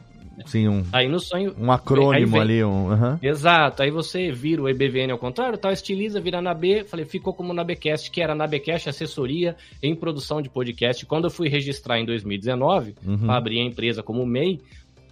Sim, 0.47 0.69
um. 0.69 0.85
Aí 0.93 1.09
no 1.09 1.21
sonho. 1.21 1.55
Um 1.59 1.71
acrônimo 1.71 2.41
ali, 2.41 2.65
um. 2.65 2.89
Uhum. 2.89 3.19
Exato. 3.23 3.83
Aí 3.83 3.91
você 3.91 4.31
vira 4.33 4.63
o 4.63 4.69
EBVN 4.69 5.13
ao 5.13 5.19
contrário, 5.19 5.59
tal, 5.59 5.73
estiliza, 5.73 6.21
vira 6.21 6.41
na 6.41 6.55
B. 6.55 6.85
Falei, 6.85 7.05
ficou 7.05 7.35
como 7.35 7.53
na 7.53 7.63
Bcast, 7.63 8.11
que 8.11 8.23
era 8.23 8.35
na 8.35 8.47
Bcast 8.47 8.89
assessoria 8.89 9.57
em 9.83 9.95
produção 9.95 10.41
de 10.41 10.49
podcast. 10.49 11.05
Quando 11.07 11.25
eu 11.25 11.31
fui 11.31 11.49
registrar 11.49 11.99
em 11.99 12.07
2019, 12.07 12.95
uhum. 13.07 13.31
abrir 13.31 13.61
a 13.61 13.65
empresa 13.65 14.03
como 14.03 14.25
MEI, 14.25 14.61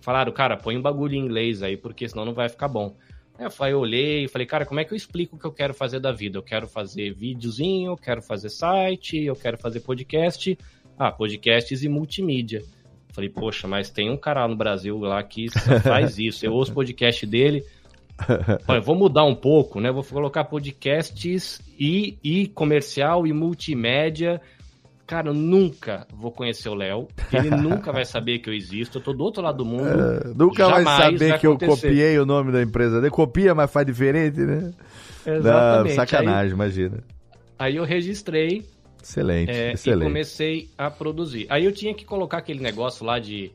falaram, 0.01 0.33
cara, 0.33 0.57
põe 0.57 0.77
um 0.77 0.83
bagulho 0.83 1.15
em 1.15 1.21
inglês 1.21 1.63
aí, 1.63 1.77
porque 1.77 2.09
senão 2.09 2.25
não 2.25 2.35
vai 2.35 2.49
ficar 2.49 2.69
bom. 2.69 2.95
Eu, 3.41 3.51
falei, 3.51 3.73
eu 3.73 3.79
olhei 3.81 4.25
e 4.25 4.29
falei, 4.29 4.47
cara, 4.47 4.67
como 4.67 4.81
é 4.81 4.85
que 4.85 4.93
eu 4.93 4.97
explico 4.97 5.35
o 5.35 5.39
que 5.39 5.47
eu 5.47 5.53
quero 5.53 5.73
fazer 5.73 5.99
da 5.99 6.13
vida? 6.13 6.37
Eu 6.37 6.43
quero 6.43 6.69
fazer 6.69 7.15
videozinho, 7.15 7.93
eu 7.93 7.97
quero 7.97 8.21
fazer 8.21 8.51
site, 8.51 9.17
eu 9.17 9.35
quero 9.35 9.57
fazer 9.57 9.81
podcast 9.81 10.59
Ah, 10.99 11.11
podcasts 11.11 11.83
e 11.83 11.89
multimídia. 11.89 12.63
Falei, 13.13 13.31
poxa, 13.31 13.67
mas 13.67 13.89
tem 13.89 14.11
um 14.11 14.17
cara 14.17 14.47
no 14.47 14.55
Brasil 14.55 14.99
lá 14.99 15.23
que 15.23 15.47
faz 15.83 16.19
isso. 16.19 16.45
Eu 16.45 16.53
ouço 16.53 16.71
o 16.71 16.75
podcast 16.75 17.27
dele. 17.27 17.65
Olha, 18.69 18.81
vou 18.81 18.95
mudar 18.95 19.25
um 19.25 19.35
pouco, 19.35 19.81
né? 19.81 19.91
Vou 19.91 20.05
colocar 20.05 20.45
podcasts 20.45 21.61
e, 21.79 22.19
e 22.23 22.47
comercial 22.49 23.27
e 23.27 23.33
multimédia. 23.33 24.41
Cara, 25.11 25.31
eu 25.31 25.35
nunca 25.35 26.07
vou 26.15 26.31
conhecer 26.31 26.69
o 26.69 26.75
Léo. 26.75 27.09
Ele 27.33 27.51
nunca 27.61 27.91
vai 27.91 28.05
saber 28.05 28.39
que 28.39 28.49
eu 28.49 28.55
existo. 28.55 28.99
Eu 28.99 29.03
tô 29.03 29.13
do 29.13 29.25
outro 29.25 29.43
lado 29.43 29.57
do 29.59 29.65
mundo. 29.65 29.83
Uh, 29.83 30.35
nunca 30.37 30.69
vai 30.69 30.85
saber 30.85 31.31
vai 31.31 31.39
que 31.41 31.49
eu 31.49 31.59
copiei 31.59 32.17
o 32.17 32.25
nome 32.25 32.53
da 32.53 32.63
empresa 32.63 33.01
dele. 33.01 33.11
Copia, 33.11 33.53
mas 33.53 33.69
faz 33.73 33.85
diferente, 33.85 34.39
né? 34.39 34.73
Exatamente. 35.27 35.97
Não, 35.97 35.97
sacanagem, 35.97 36.51
aí, 36.51 36.53
imagina. 36.53 37.03
Aí 37.59 37.75
eu 37.75 37.83
registrei. 37.83 38.65
Excelente, 39.03 39.51
é, 39.51 39.73
excelente. 39.73 40.03
E 40.03 40.05
comecei 40.05 40.71
a 40.79 40.89
produzir. 40.89 41.45
Aí 41.51 41.65
eu 41.65 41.73
tinha 41.73 41.93
que 41.93 42.05
colocar 42.05 42.39
aquele 42.39 42.61
negócio 42.61 43.05
lá 43.05 43.19
de 43.19 43.51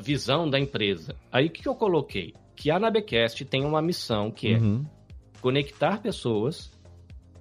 visão 0.00 0.48
da 0.48 0.60
empresa. 0.60 1.16
Aí 1.32 1.46
o 1.46 1.50
que, 1.50 1.62
que 1.62 1.68
eu 1.68 1.74
coloquei? 1.74 2.34
Que 2.54 2.70
a 2.70 2.78
Nabecast 2.78 3.44
tem 3.46 3.64
uma 3.64 3.82
missão 3.82 4.30
que 4.30 4.52
é 4.52 4.58
uhum. 4.58 4.86
conectar 5.40 6.00
pessoas, 6.00 6.70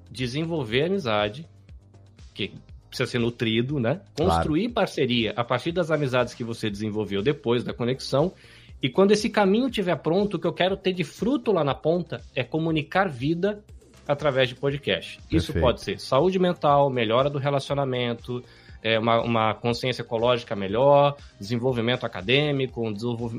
desenvolver 0.09 0.85
amizade, 0.85 1.47
que 2.33 2.51
precisa 2.89 3.09
ser 3.09 3.19
nutrido, 3.19 3.79
né? 3.79 4.01
Construir 4.17 4.63
claro. 4.63 4.73
parceria 4.73 5.33
a 5.35 5.43
partir 5.43 5.71
das 5.71 5.91
amizades 5.91 6.33
que 6.33 6.43
você 6.43 6.69
desenvolveu 6.69 7.21
depois 7.21 7.63
da 7.63 7.73
conexão. 7.73 8.33
E 8.81 8.89
quando 8.89 9.11
esse 9.11 9.29
caminho 9.29 9.67
estiver 9.67 9.95
pronto, 9.97 10.37
o 10.37 10.39
que 10.39 10.47
eu 10.47 10.53
quero 10.53 10.75
ter 10.75 10.93
de 10.93 11.03
fruto 11.03 11.51
lá 11.51 11.63
na 11.63 11.75
ponta 11.75 12.21
é 12.35 12.43
comunicar 12.43 13.09
vida 13.09 13.63
através 14.07 14.49
de 14.49 14.55
podcast. 14.55 15.17
Perfeito. 15.17 15.35
Isso 15.35 15.53
pode 15.53 15.81
ser 15.81 15.99
saúde 15.99 16.39
mental, 16.39 16.89
melhora 16.89 17.29
do 17.29 17.37
relacionamento, 17.37 18.43
é, 18.81 18.97
uma, 18.97 19.21
uma 19.21 19.53
consciência 19.53 20.01
ecológica 20.01 20.55
melhor, 20.55 21.15
desenvolvimento 21.39 22.05
acadêmico, 22.05 22.81
um 22.81 22.93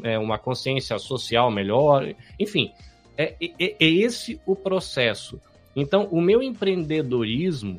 é, 0.05 0.19
uma 0.19 0.39
consciência 0.39 0.99
social 0.99 1.51
melhor, 1.51 2.15
enfim, 2.39 2.71
é, 3.17 3.35
é, 3.41 3.77
é, 3.81 3.85
esse 3.85 4.41
o 4.47 4.55
processo. 4.55 5.41
Então, 5.75 6.09
o 6.11 6.21
meu 6.21 6.43
empreendedorismo, 6.43 7.79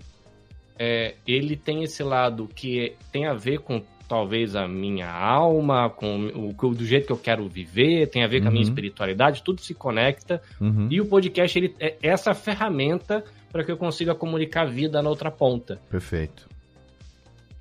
é, 0.84 1.14
ele 1.28 1.56
tem 1.56 1.84
esse 1.84 2.02
lado 2.02 2.48
que 2.48 2.96
tem 3.12 3.28
a 3.28 3.36
ver 3.36 3.60
com 3.60 3.84
talvez 4.10 4.56
a 4.56 4.68
minha 4.68 5.08
alma, 5.08 5.92
com 5.92 6.26
o 6.34 6.74
do 6.74 6.84
jeito 6.84 7.06
que 7.06 7.12
eu 7.12 7.18
quero 7.20 7.48
viver, 7.48 8.08
tem 8.08 8.24
a 8.24 8.28
ver 8.28 8.42
com 8.42 8.48
a 8.48 8.52
minha 8.52 8.64
uhum. 8.64 8.70
espiritualidade, 8.70 9.44
tudo 9.44 9.62
se 9.62 9.76
conecta. 9.76 10.42
Uhum. 10.60 10.88
E 10.90 11.00
o 11.00 11.06
podcast 11.06 11.60
ele 11.60 11.76
é 11.80 11.98
essa 12.02 12.34
ferramenta 12.34 13.24
para 13.52 13.64
que 13.64 13.72
eu 13.72 13.78
consiga 13.78 14.16
comunicar 14.16 14.64
a 14.64 14.70
vida 14.72 15.04
na 15.04 15.10
outra 15.10 15.30
ponta. 15.30 15.80
Perfeito. 15.88 16.50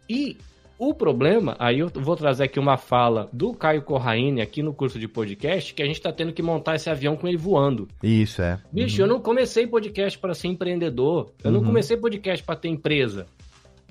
E 0.09 0.39
o 0.81 0.95
problema, 0.95 1.55
aí 1.59 1.81
eu 1.81 1.91
vou 1.95 2.17
trazer 2.17 2.45
aqui 2.45 2.59
uma 2.59 2.79
fala 2.79 3.29
do 3.35 3.53
Caio 3.53 3.83
Corraine 3.83 4.41
aqui 4.41 4.63
no 4.63 4.73
curso 4.73 4.99
de 4.99 5.07
podcast, 5.07 5.75
que 5.75 5.83
a 5.83 5.85
gente 5.85 5.97
está 5.97 6.11
tendo 6.11 6.33
que 6.33 6.41
montar 6.41 6.77
esse 6.77 6.89
avião 6.89 7.19
com 7.19 7.29
ele 7.29 7.37
voando. 7.37 7.87
Isso, 8.03 8.41
é. 8.41 8.59
Bicho, 8.73 9.03
uhum. 9.03 9.07
eu 9.07 9.15
não 9.15 9.21
comecei 9.21 9.67
podcast 9.67 10.19
para 10.19 10.33
ser 10.33 10.49
empreendedor, 10.49 11.33
eu 11.45 11.51
uhum. 11.51 11.59
não 11.59 11.65
comecei 11.65 11.99
podcast 11.99 12.43
para 12.43 12.57
ter 12.57 12.69
empresa, 12.69 13.27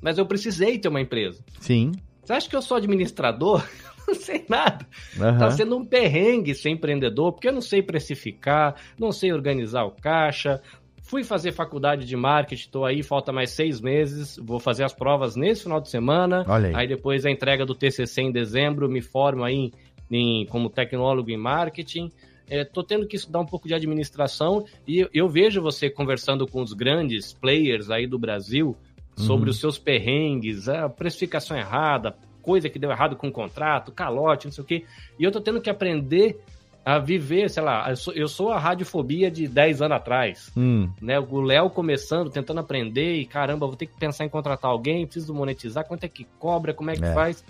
mas 0.02 0.18
eu 0.18 0.26
precisei 0.26 0.80
ter 0.80 0.88
uma 0.88 1.00
empresa. 1.00 1.44
Sim. 1.60 1.92
Você 2.24 2.34
acha 2.34 2.50
que 2.50 2.56
eu 2.56 2.62
sou 2.62 2.78
administrador? 2.78 3.64
não 4.08 4.16
sei 4.16 4.44
nada. 4.50 4.84
Uhum. 5.16 5.38
Tá 5.38 5.52
sendo 5.52 5.78
um 5.78 5.86
perrengue 5.86 6.56
ser 6.56 6.72
empreendedor, 6.72 7.34
porque 7.34 7.50
eu 7.50 7.54
não 7.54 7.62
sei 7.62 7.84
precificar, 7.84 8.74
não 8.98 9.12
sei 9.12 9.32
organizar 9.32 9.84
o 9.84 9.92
caixa, 9.92 10.60
Fui 11.10 11.24
fazer 11.24 11.54
faculdade 11.54 12.06
de 12.06 12.16
marketing, 12.16 12.66
estou 12.66 12.86
aí, 12.86 13.02
falta 13.02 13.32
mais 13.32 13.50
seis 13.50 13.82
meses. 13.82 14.38
Vou 14.38 14.60
fazer 14.60 14.84
as 14.84 14.94
provas 14.94 15.36
nesse 15.36 15.64
final 15.64 15.82
de 15.82 15.90
semana. 15.90 16.46
Aí. 16.48 16.72
aí 16.76 16.88
depois 16.88 17.26
a 17.26 17.32
entrega 17.32 17.66
do 17.66 17.74
TCC 17.74 18.22
em 18.22 18.32
dezembro, 18.32 18.88
me 18.88 19.02
formo 19.02 19.44
aí 19.44 19.72
em, 20.12 20.46
como 20.46 20.70
tecnólogo 20.70 21.32
em 21.32 21.36
marketing. 21.36 22.12
Estou 22.48 22.84
é, 22.84 22.86
tendo 22.86 23.08
que 23.08 23.16
estudar 23.16 23.40
um 23.40 23.46
pouco 23.46 23.68
de 23.68 23.74
administração 23.74 24.64
e 24.88 25.00
eu, 25.00 25.10
eu, 25.12 25.28
vejo 25.28 25.64
você 25.64 25.90
conversando 25.90 26.46
com 26.46 26.62
os 26.62 26.74
grandes 26.74 27.34
players 27.34 27.90
aí 27.90 28.06
do 28.06 28.20
Brasil 28.20 28.78
sobre 29.16 29.46
uhum. 29.46 29.50
os 29.50 29.60
seus 29.60 29.80
perrengues, 29.80 30.70
a 30.70 30.88
precificação 30.90 31.58
errada, 31.58 32.16
coisa 32.40 32.70
que 32.70 32.78
deu 32.78 32.92
errado 32.92 33.16
com 33.16 33.30
o 33.30 33.32
contrato, 33.32 33.92
calote, 33.92 34.46
não 34.46 34.52
sei 34.52 34.64
o 34.64 34.68
quê. 34.68 34.86
E 35.18 35.24
eu 35.24 35.30
estou 35.30 35.42
tendo 35.42 35.60
que 35.60 35.72
aprender 35.72 36.40
a 36.86 36.98
viver, 36.98 37.50
sei 37.50 37.62
lá, 37.62 37.90
eu 37.90 37.96
sou, 37.96 38.14
eu 38.14 38.28
sou, 38.28 38.52
a 38.52 38.60
radiofobia 38.60 39.30
de 39.30 39.48
10 39.48 39.82
anos 39.82 39.98
atrás, 39.98 40.52
hum. 40.56 40.90
né? 41.02 41.20
O 41.20 41.42
Léo 41.42 41.70
começando, 41.70 42.30
tentando 42.30 42.60
aprender 42.60 43.16
e 43.16 43.26
caramba, 43.26 43.68
vou 43.68 43.76
ter 43.76 43.86
que 43.86 43.98
pensar 44.00 44.26
em 44.26 44.30
contratar 44.30 44.72
alguém, 44.72 45.06
preciso 45.06 45.34
monetizar, 45.34 45.86
quanto 45.86 46.04
é 46.04 46.08
que 46.08 46.26
cobra, 46.40 46.74
como 46.74 46.90
é 46.90 46.96
que 46.96 47.06
é. 47.06 47.14
faz. 47.14 47.44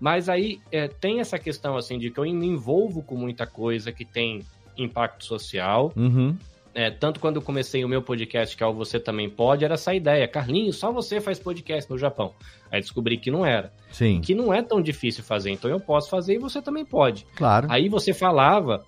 Mas 0.00 0.28
aí 0.28 0.60
é, 0.72 0.88
tem 0.88 1.20
essa 1.20 1.38
questão 1.38 1.76
assim 1.76 1.98
de 1.98 2.10
que 2.10 2.18
eu 2.18 2.24
me 2.24 2.46
envolvo 2.46 3.02
com 3.02 3.14
muita 3.14 3.46
coisa 3.46 3.92
que 3.92 4.04
tem 4.04 4.42
impacto 4.76 5.24
social. 5.24 5.92
Uhum. 5.94 6.36
É, 6.74 6.90
tanto 6.90 7.20
quando 7.20 7.36
eu 7.36 7.42
comecei 7.42 7.84
o 7.84 7.88
meu 7.88 8.00
podcast, 8.00 8.56
que 8.56 8.62
é 8.62 8.66
o 8.66 8.72
Você 8.72 8.98
Também 8.98 9.28
Pode, 9.28 9.64
era 9.64 9.74
essa 9.74 9.94
ideia. 9.94 10.26
Carlinhos, 10.26 10.76
só 10.76 10.90
você 10.90 11.20
faz 11.20 11.38
podcast 11.38 11.90
no 11.90 11.98
Japão. 11.98 12.32
Aí 12.70 12.80
descobri 12.80 13.18
que 13.18 13.30
não 13.30 13.44
era. 13.44 13.72
Sim. 13.90 14.20
Que 14.20 14.34
não 14.34 14.52
é 14.52 14.62
tão 14.62 14.80
difícil 14.80 15.22
fazer. 15.22 15.50
Então 15.50 15.70
eu 15.70 15.78
posso 15.78 16.08
fazer 16.08 16.34
e 16.34 16.38
você 16.38 16.62
também 16.62 16.84
pode. 16.84 17.26
Claro. 17.36 17.66
Aí 17.70 17.88
você 17.88 18.14
falava 18.14 18.84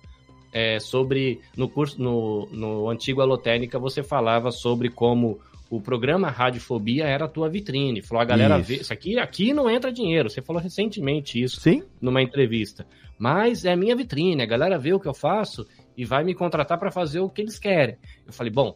é, 0.51 0.79
sobre. 0.79 1.41
No 1.55 1.69
curso, 1.69 2.01
no, 2.01 2.47
no 2.51 2.89
antigo 2.89 3.21
Alotênica, 3.21 3.77
você 3.77 4.01
falava 4.01 4.51
sobre 4.51 4.89
como 4.89 5.39
o 5.69 5.81
programa 5.81 6.29
Radiofobia 6.29 7.05
era 7.05 7.25
a 7.25 7.27
tua 7.27 7.49
vitrine. 7.49 8.01
Falou, 8.01 8.21
a 8.21 8.25
galera 8.25 8.57
isso. 8.57 8.67
vê. 8.67 8.75
Isso 8.77 8.93
aqui, 8.93 9.19
aqui 9.19 9.53
não 9.53 9.69
entra 9.69 9.91
dinheiro. 9.91 10.29
Você 10.29 10.41
falou 10.41 10.61
recentemente 10.61 11.41
isso 11.41 11.59
Sim. 11.61 11.83
numa 12.01 12.21
entrevista. 12.21 12.85
Mas 13.17 13.63
é 13.63 13.73
a 13.73 13.77
minha 13.77 13.95
vitrine, 13.95 14.41
a 14.41 14.45
galera 14.45 14.77
vê 14.77 14.93
o 14.93 14.99
que 14.99 15.07
eu 15.07 15.13
faço 15.13 15.65
e 15.97 16.05
vai 16.05 16.23
me 16.23 16.33
contratar 16.33 16.77
para 16.77 16.91
fazer 16.91 17.19
o 17.19 17.29
que 17.29 17.41
eles 17.41 17.57
querem. 17.57 17.97
Eu 18.25 18.33
falei, 18.33 18.51
bom, 18.51 18.75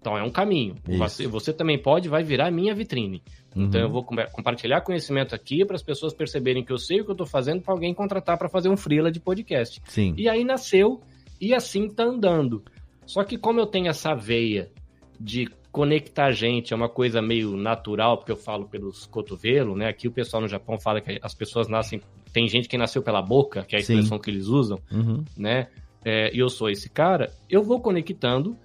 então 0.00 0.16
é 0.16 0.22
um 0.22 0.30
caminho. 0.30 0.74
Você, 0.86 1.26
você, 1.26 1.52
também 1.52 1.80
pode, 1.80 2.08
vai 2.08 2.22
virar 2.22 2.50
minha 2.50 2.74
vitrine. 2.74 3.22
Uhum. 3.54 3.64
Então 3.64 3.80
eu 3.80 3.88
vou 3.88 4.04
compartilhar 4.04 4.80
conhecimento 4.80 5.34
aqui 5.34 5.64
para 5.64 5.76
as 5.76 5.82
pessoas 5.82 6.14
perceberem 6.14 6.64
que 6.64 6.72
eu 6.72 6.78
sei 6.78 7.00
o 7.00 7.04
que 7.04 7.10
eu 7.10 7.14
estou 7.14 7.26
fazendo 7.26 7.62
para 7.62 7.74
alguém 7.74 7.92
contratar 7.92 8.38
para 8.38 8.48
fazer 8.48 8.68
um 8.68 8.76
freela 8.76 9.10
de 9.10 9.20
podcast. 9.20 9.82
Sim. 9.86 10.14
E 10.16 10.28
aí 10.28 10.44
nasceu 10.44 11.00
e 11.40 11.52
assim 11.52 11.88
tá 11.88 12.04
andando. 12.04 12.62
Só 13.06 13.24
que 13.24 13.36
como 13.36 13.58
eu 13.58 13.66
tenho 13.66 13.88
essa 13.88 14.14
veia 14.14 14.70
de 15.18 15.48
conectar 15.72 16.30
gente, 16.32 16.72
é 16.72 16.76
uma 16.76 16.88
coisa 16.88 17.20
meio 17.20 17.56
natural, 17.56 18.18
porque 18.18 18.32
eu 18.32 18.36
falo 18.36 18.68
pelos 18.68 19.06
cotovelos, 19.06 19.76
né? 19.76 19.88
Aqui 19.88 20.08
o 20.08 20.12
pessoal 20.12 20.40
no 20.40 20.48
Japão 20.48 20.78
fala 20.78 21.00
que 21.00 21.18
as 21.22 21.34
pessoas 21.34 21.68
nascem. 21.68 22.00
Tem 22.32 22.46
gente 22.48 22.68
que 22.68 22.76
nasceu 22.76 23.02
pela 23.02 23.22
boca, 23.22 23.64
que 23.64 23.74
é 23.74 23.78
a 23.78 23.80
expressão 23.80 24.18
Sim. 24.18 24.22
que 24.22 24.30
eles 24.30 24.46
usam, 24.46 24.78
uhum. 24.90 25.24
né? 25.36 25.68
É, 26.04 26.30
eu 26.34 26.48
sou 26.48 26.70
esse 26.70 26.88
cara, 26.88 27.32
eu 27.48 27.62
vou 27.62 27.80
conectando 27.80 28.56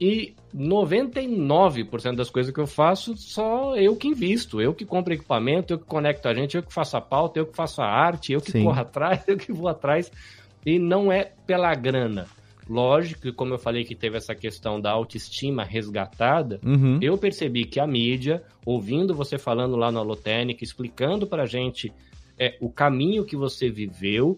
e 0.00 0.34
99% 0.54 2.16
das 2.16 2.30
coisas 2.30 2.52
que 2.52 2.60
eu 2.60 2.66
faço, 2.66 3.16
só 3.16 3.76
eu 3.76 3.96
que 3.96 4.08
invisto, 4.08 4.60
eu 4.60 4.74
que 4.74 4.84
compro 4.84 5.14
equipamento, 5.14 5.72
eu 5.72 5.78
que 5.78 5.84
conecto 5.84 6.28
a 6.28 6.34
gente, 6.34 6.56
eu 6.56 6.62
que 6.62 6.72
faço 6.72 6.96
a 6.96 7.00
pauta, 7.00 7.38
eu 7.38 7.46
que 7.46 7.56
faço 7.56 7.80
a 7.80 7.86
arte, 7.86 8.32
eu 8.32 8.40
que 8.40 8.52
Sim. 8.52 8.64
corro 8.64 8.80
atrás, 8.80 9.24
eu 9.28 9.36
que 9.36 9.52
vou 9.52 9.68
atrás. 9.68 10.10
E 10.66 10.78
não 10.78 11.12
é 11.12 11.32
pela 11.46 11.74
grana. 11.74 12.26
Lógico 12.68 13.32
como 13.34 13.54
eu 13.54 13.58
falei 13.58 13.84
que 13.84 13.94
teve 13.94 14.16
essa 14.16 14.34
questão 14.34 14.80
da 14.80 14.90
autoestima 14.90 15.64
resgatada, 15.64 16.58
uhum. 16.64 16.98
eu 17.00 17.18
percebi 17.18 17.64
que 17.64 17.78
a 17.78 17.86
mídia, 17.86 18.42
ouvindo 18.64 19.14
você 19.14 19.36
falando 19.36 19.76
lá 19.76 19.92
no 19.92 19.98
Alotênica, 19.98 20.64
explicando 20.64 21.26
pra 21.26 21.44
gente 21.44 21.92
é, 22.38 22.56
o 22.60 22.70
caminho 22.70 23.24
que 23.24 23.36
você 23.36 23.68
viveu, 23.68 24.36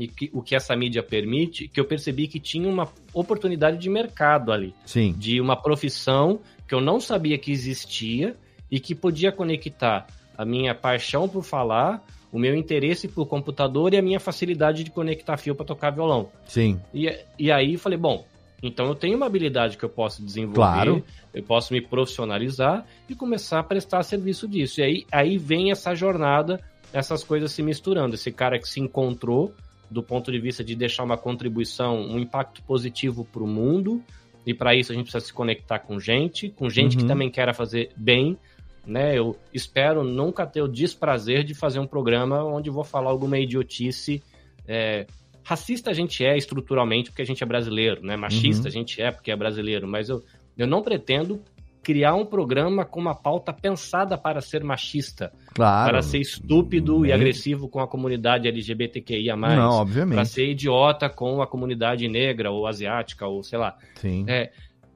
e 0.00 0.08
que, 0.08 0.30
o 0.32 0.42
que 0.42 0.54
essa 0.54 0.74
mídia 0.74 1.02
permite, 1.02 1.68
que 1.68 1.78
eu 1.78 1.84
percebi 1.84 2.26
que 2.26 2.40
tinha 2.40 2.68
uma 2.68 2.88
oportunidade 3.12 3.76
de 3.76 3.90
mercado 3.90 4.50
ali. 4.50 4.74
Sim. 4.86 5.12
De 5.12 5.40
uma 5.40 5.54
profissão 5.54 6.40
que 6.66 6.74
eu 6.74 6.80
não 6.80 6.98
sabia 6.98 7.36
que 7.36 7.52
existia 7.52 8.34
e 8.70 8.80
que 8.80 8.94
podia 8.94 9.30
conectar 9.30 10.06
a 10.36 10.44
minha 10.44 10.74
paixão 10.74 11.28
por 11.28 11.42
falar, 11.42 12.02
o 12.32 12.38
meu 12.38 12.54
interesse 12.54 13.08
por 13.08 13.26
computador 13.26 13.92
e 13.92 13.98
a 13.98 14.02
minha 14.02 14.18
facilidade 14.18 14.82
de 14.82 14.90
conectar 14.90 15.36
fio 15.36 15.54
para 15.54 15.66
tocar 15.66 15.90
violão. 15.90 16.30
Sim. 16.46 16.80
E, 16.94 17.14
e 17.38 17.52
aí 17.52 17.76
falei, 17.76 17.98
bom, 17.98 18.24
então 18.62 18.86
eu 18.86 18.94
tenho 18.94 19.16
uma 19.16 19.26
habilidade 19.26 19.76
que 19.76 19.84
eu 19.84 19.88
posso 19.88 20.24
desenvolver, 20.24 20.54
claro. 20.54 21.04
eu 21.34 21.42
posso 21.42 21.72
me 21.74 21.80
profissionalizar 21.80 22.86
e 23.08 23.14
começar 23.14 23.58
a 23.58 23.64
prestar 23.64 24.02
serviço 24.02 24.48
disso. 24.48 24.80
E 24.80 24.84
aí, 24.84 25.06
aí 25.12 25.38
vem 25.38 25.70
essa 25.70 25.94
jornada, 25.94 26.58
essas 26.92 27.24
coisas 27.24 27.52
se 27.52 27.62
misturando. 27.62 28.14
Esse 28.14 28.30
cara 28.30 28.58
que 28.58 28.68
se 28.68 28.80
encontrou 28.80 29.52
do 29.90 30.02
ponto 30.02 30.30
de 30.30 30.38
vista 30.38 30.62
de 30.62 30.74
deixar 30.74 31.02
uma 31.02 31.16
contribuição, 31.16 32.00
um 32.00 32.18
impacto 32.18 32.62
positivo 32.62 33.24
para 33.24 33.42
o 33.42 33.46
mundo. 33.46 34.02
E 34.46 34.54
para 34.54 34.74
isso 34.74 34.92
a 34.92 34.94
gente 34.94 35.04
precisa 35.04 35.24
se 35.24 35.32
conectar 35.32 35.80
com 35.80 35.98
gente, 35.98 36.48
com 36.50 36.70
gente 36.70 36.96
uhum. 36.96 37.02
que 37.02 37.08
também 37.08 37.30
quer 37.30 37.52
fazer 37.54 37.90
bem. 37.96 38.38
Né? 38.86 39.18
Eu 39.18 39.36
espero 39.52 40.02
nunca 40.02 40.46
ter 40.46 40.62
o 40.62 40.68
desprazer 40.68 41.44
de 41.44 41.54
fazer 41.54 41.78
um 41.78 41.86
programa 41.86 42.42
onde 42.44 42.70
vou 42.70 42.84
falar 42.84 43.10
alguma 43.10 43.38
idiotice. 43.38 44.22
É, 44.66 45.06
racista 45.42 45.90
a 45.90 45.94
gente 45.94 46.24
é 46.24 46.36
estruturalmente 46.36 47.10
porque 47.10 47.22
a 47.22 47.26
gente 47.26 47.42
é 47.42 47.46
brasileiro, 47.46 48.02
né? 48.02 48.16
Machista 48.16 48.62
uhum. 48.62 48.68
a 48.68 48.70
gente 48.70 49.02
é 49.02 49.10
porque 49.10 49.30
é 49.30 49.36
brasileiro, 49.36 49.86
mas 49.86 50.08
eu, 50.08 50.22
eu 50.56 50.66
não 50.66 50.82
pretendo 50.82 51.42
criar 51.82 52.14
um 52.14 52.26
programa 52.26 52.84
com 52.84 53.00
uma 53.00 53.14
pauta 53.14 53.52
pensada 53.52 54.18
para 54.18 54.40
ser 54.40 54.62
machista. 54.62 55.32
Claro. 55.54 55.90
Para 55.90 56.02
ser 56.02 56.18
estúpido 56.18 57.06
e 57.06 57.12
agressivo 57.12 57.68
com 57.68 57.80
a 57.80 57.86
comunidade 57.88 58.46
LGBTQIA. 58.48 59.34
Não, 59.36 59.72
obviamente. 59.72 60.16
Para 60.16 60.24
ser 60.24 60.50
idiota 60.50 61.08
com 61.08 61.40
a 61.40 61.46
comunidade 61.46 62.06
negra 62.08 62.50
ou 62.50 62.66
asiática, 62.66 63.26
ou 63.26 63.42
sei 63.42 63.58
lá. 63.58 63.76
Sim. 63.94 64.24
É, 64.28 64.50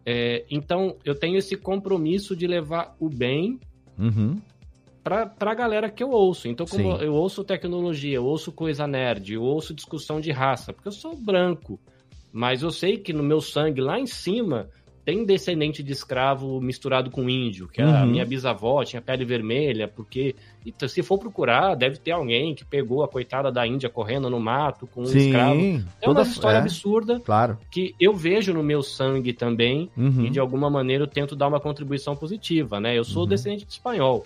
é, 0.05 0.45
então, 0.51 0.97
eu 1.05 1.15
tenho 1.15 1.39
esse 1.39 1.57
compromisso 1.57 2.37
de 2.37 2.47
levar 2.47 2.95
o 3.01 3.09
bem 3.09 3.59
Uhum. 3.99 4.41
pra, 5.03 5.25
pra 5.27 5.55
galera 5.55 5.89
que 5.89 6.03
eu 6.03 6.11
ouço. 6.11 6.49
Então, 6.49 6.67
como 6.67 6.99
Sim. 6.99 7.05
eu 7.05 7.15
ouço 7.15 7.45
tecnologia, 7.45 8.17
eu 8.17 8.25
ouço 8.25 8.53
coisa 8.53 8.87
nerd, 8.87 9.33
eu 9.35 9.43
ouço 9.43 9.73
discussão 9.73 10.21
de 10.21 10.31
raça, 10.31 10.73
porque 10.73 10.89
eu 10.89 10.93
sou 10.93 11.17
branco. 11.17 11.79
Mas 12.33 12.63
eu 12.63 12.71
sei 12.71 12.99
que 12.99 13.13
no 13.13 13.23
meu 13.23 13.41
sangue, 13.41 13.81
lá 13.81 13.99
em 13.99 14.07
cima, 14.07 14.69
tem 15.05 15.25
descendente 15.25 15.83
de 15.83 15.93
escravo 15.93 16.61
misturado 16.61 17.11
com 17.11 17.29
índio, 17.29 17.69
que 17.69 17.83
a 17.83 17.87
Uhum. 18.03 18.07
minha 18.07 18.25
bisavó 18.25 18.83
tinha 18.85 19.03
pele 19.03 19.25
vermelha, 19.25 19.87
porque 19.87 20.35
então, 20.65 20.89
se 20.89 21.03
for 21.03 21.19
procurar, 21.19 21.75
deve 21.75 21.99
ter 21.99 22.13
alguém 22.13 22.55
que 22.55 22.65
pegou 22.65 23.05
a 23.05 23.09
coitada 23.09 23.53
da 23.53 23.67
Índia 23.67 23.91
correndo 23.91 24.31
no 24.31 24.41
mato 24.41 24.87
com 24.87 25.03
um 25.03 25.05
escravo. 25.05 25.61
É 26.01 26.09
uma 26.09 26.23
história 26.23 26.57
é, 26.57 26.61
absurda 26.61 27.21
Claro. 27.21 27.59
que 27.71 27.95
eu 28.01 28.15
vejo 28.15 28.55
no 28.55 28.63
meu 28.63 28.83
sangue 28.83 29.35
também 29.35 29.91
Uhum. 29.97 30.25
e 30.25 30.31
de 30.31 30.41
alguma 30.41 30.71
maneira 30.71 31.05
eu 31.05 31.09
tento 31.09 31.37
dar 31.37 31.49
uma 31.49 31.61
contribuição 31.61 32.17
positiva, 32.17 32.81
né? 32.81 32.97
Eu 32.97 33.05
sou 33.05 33.25
Uhum. 33.25 33.29
descendente 33.29 33.67
de 33.67 33.73
espanhol. 33.73 34.25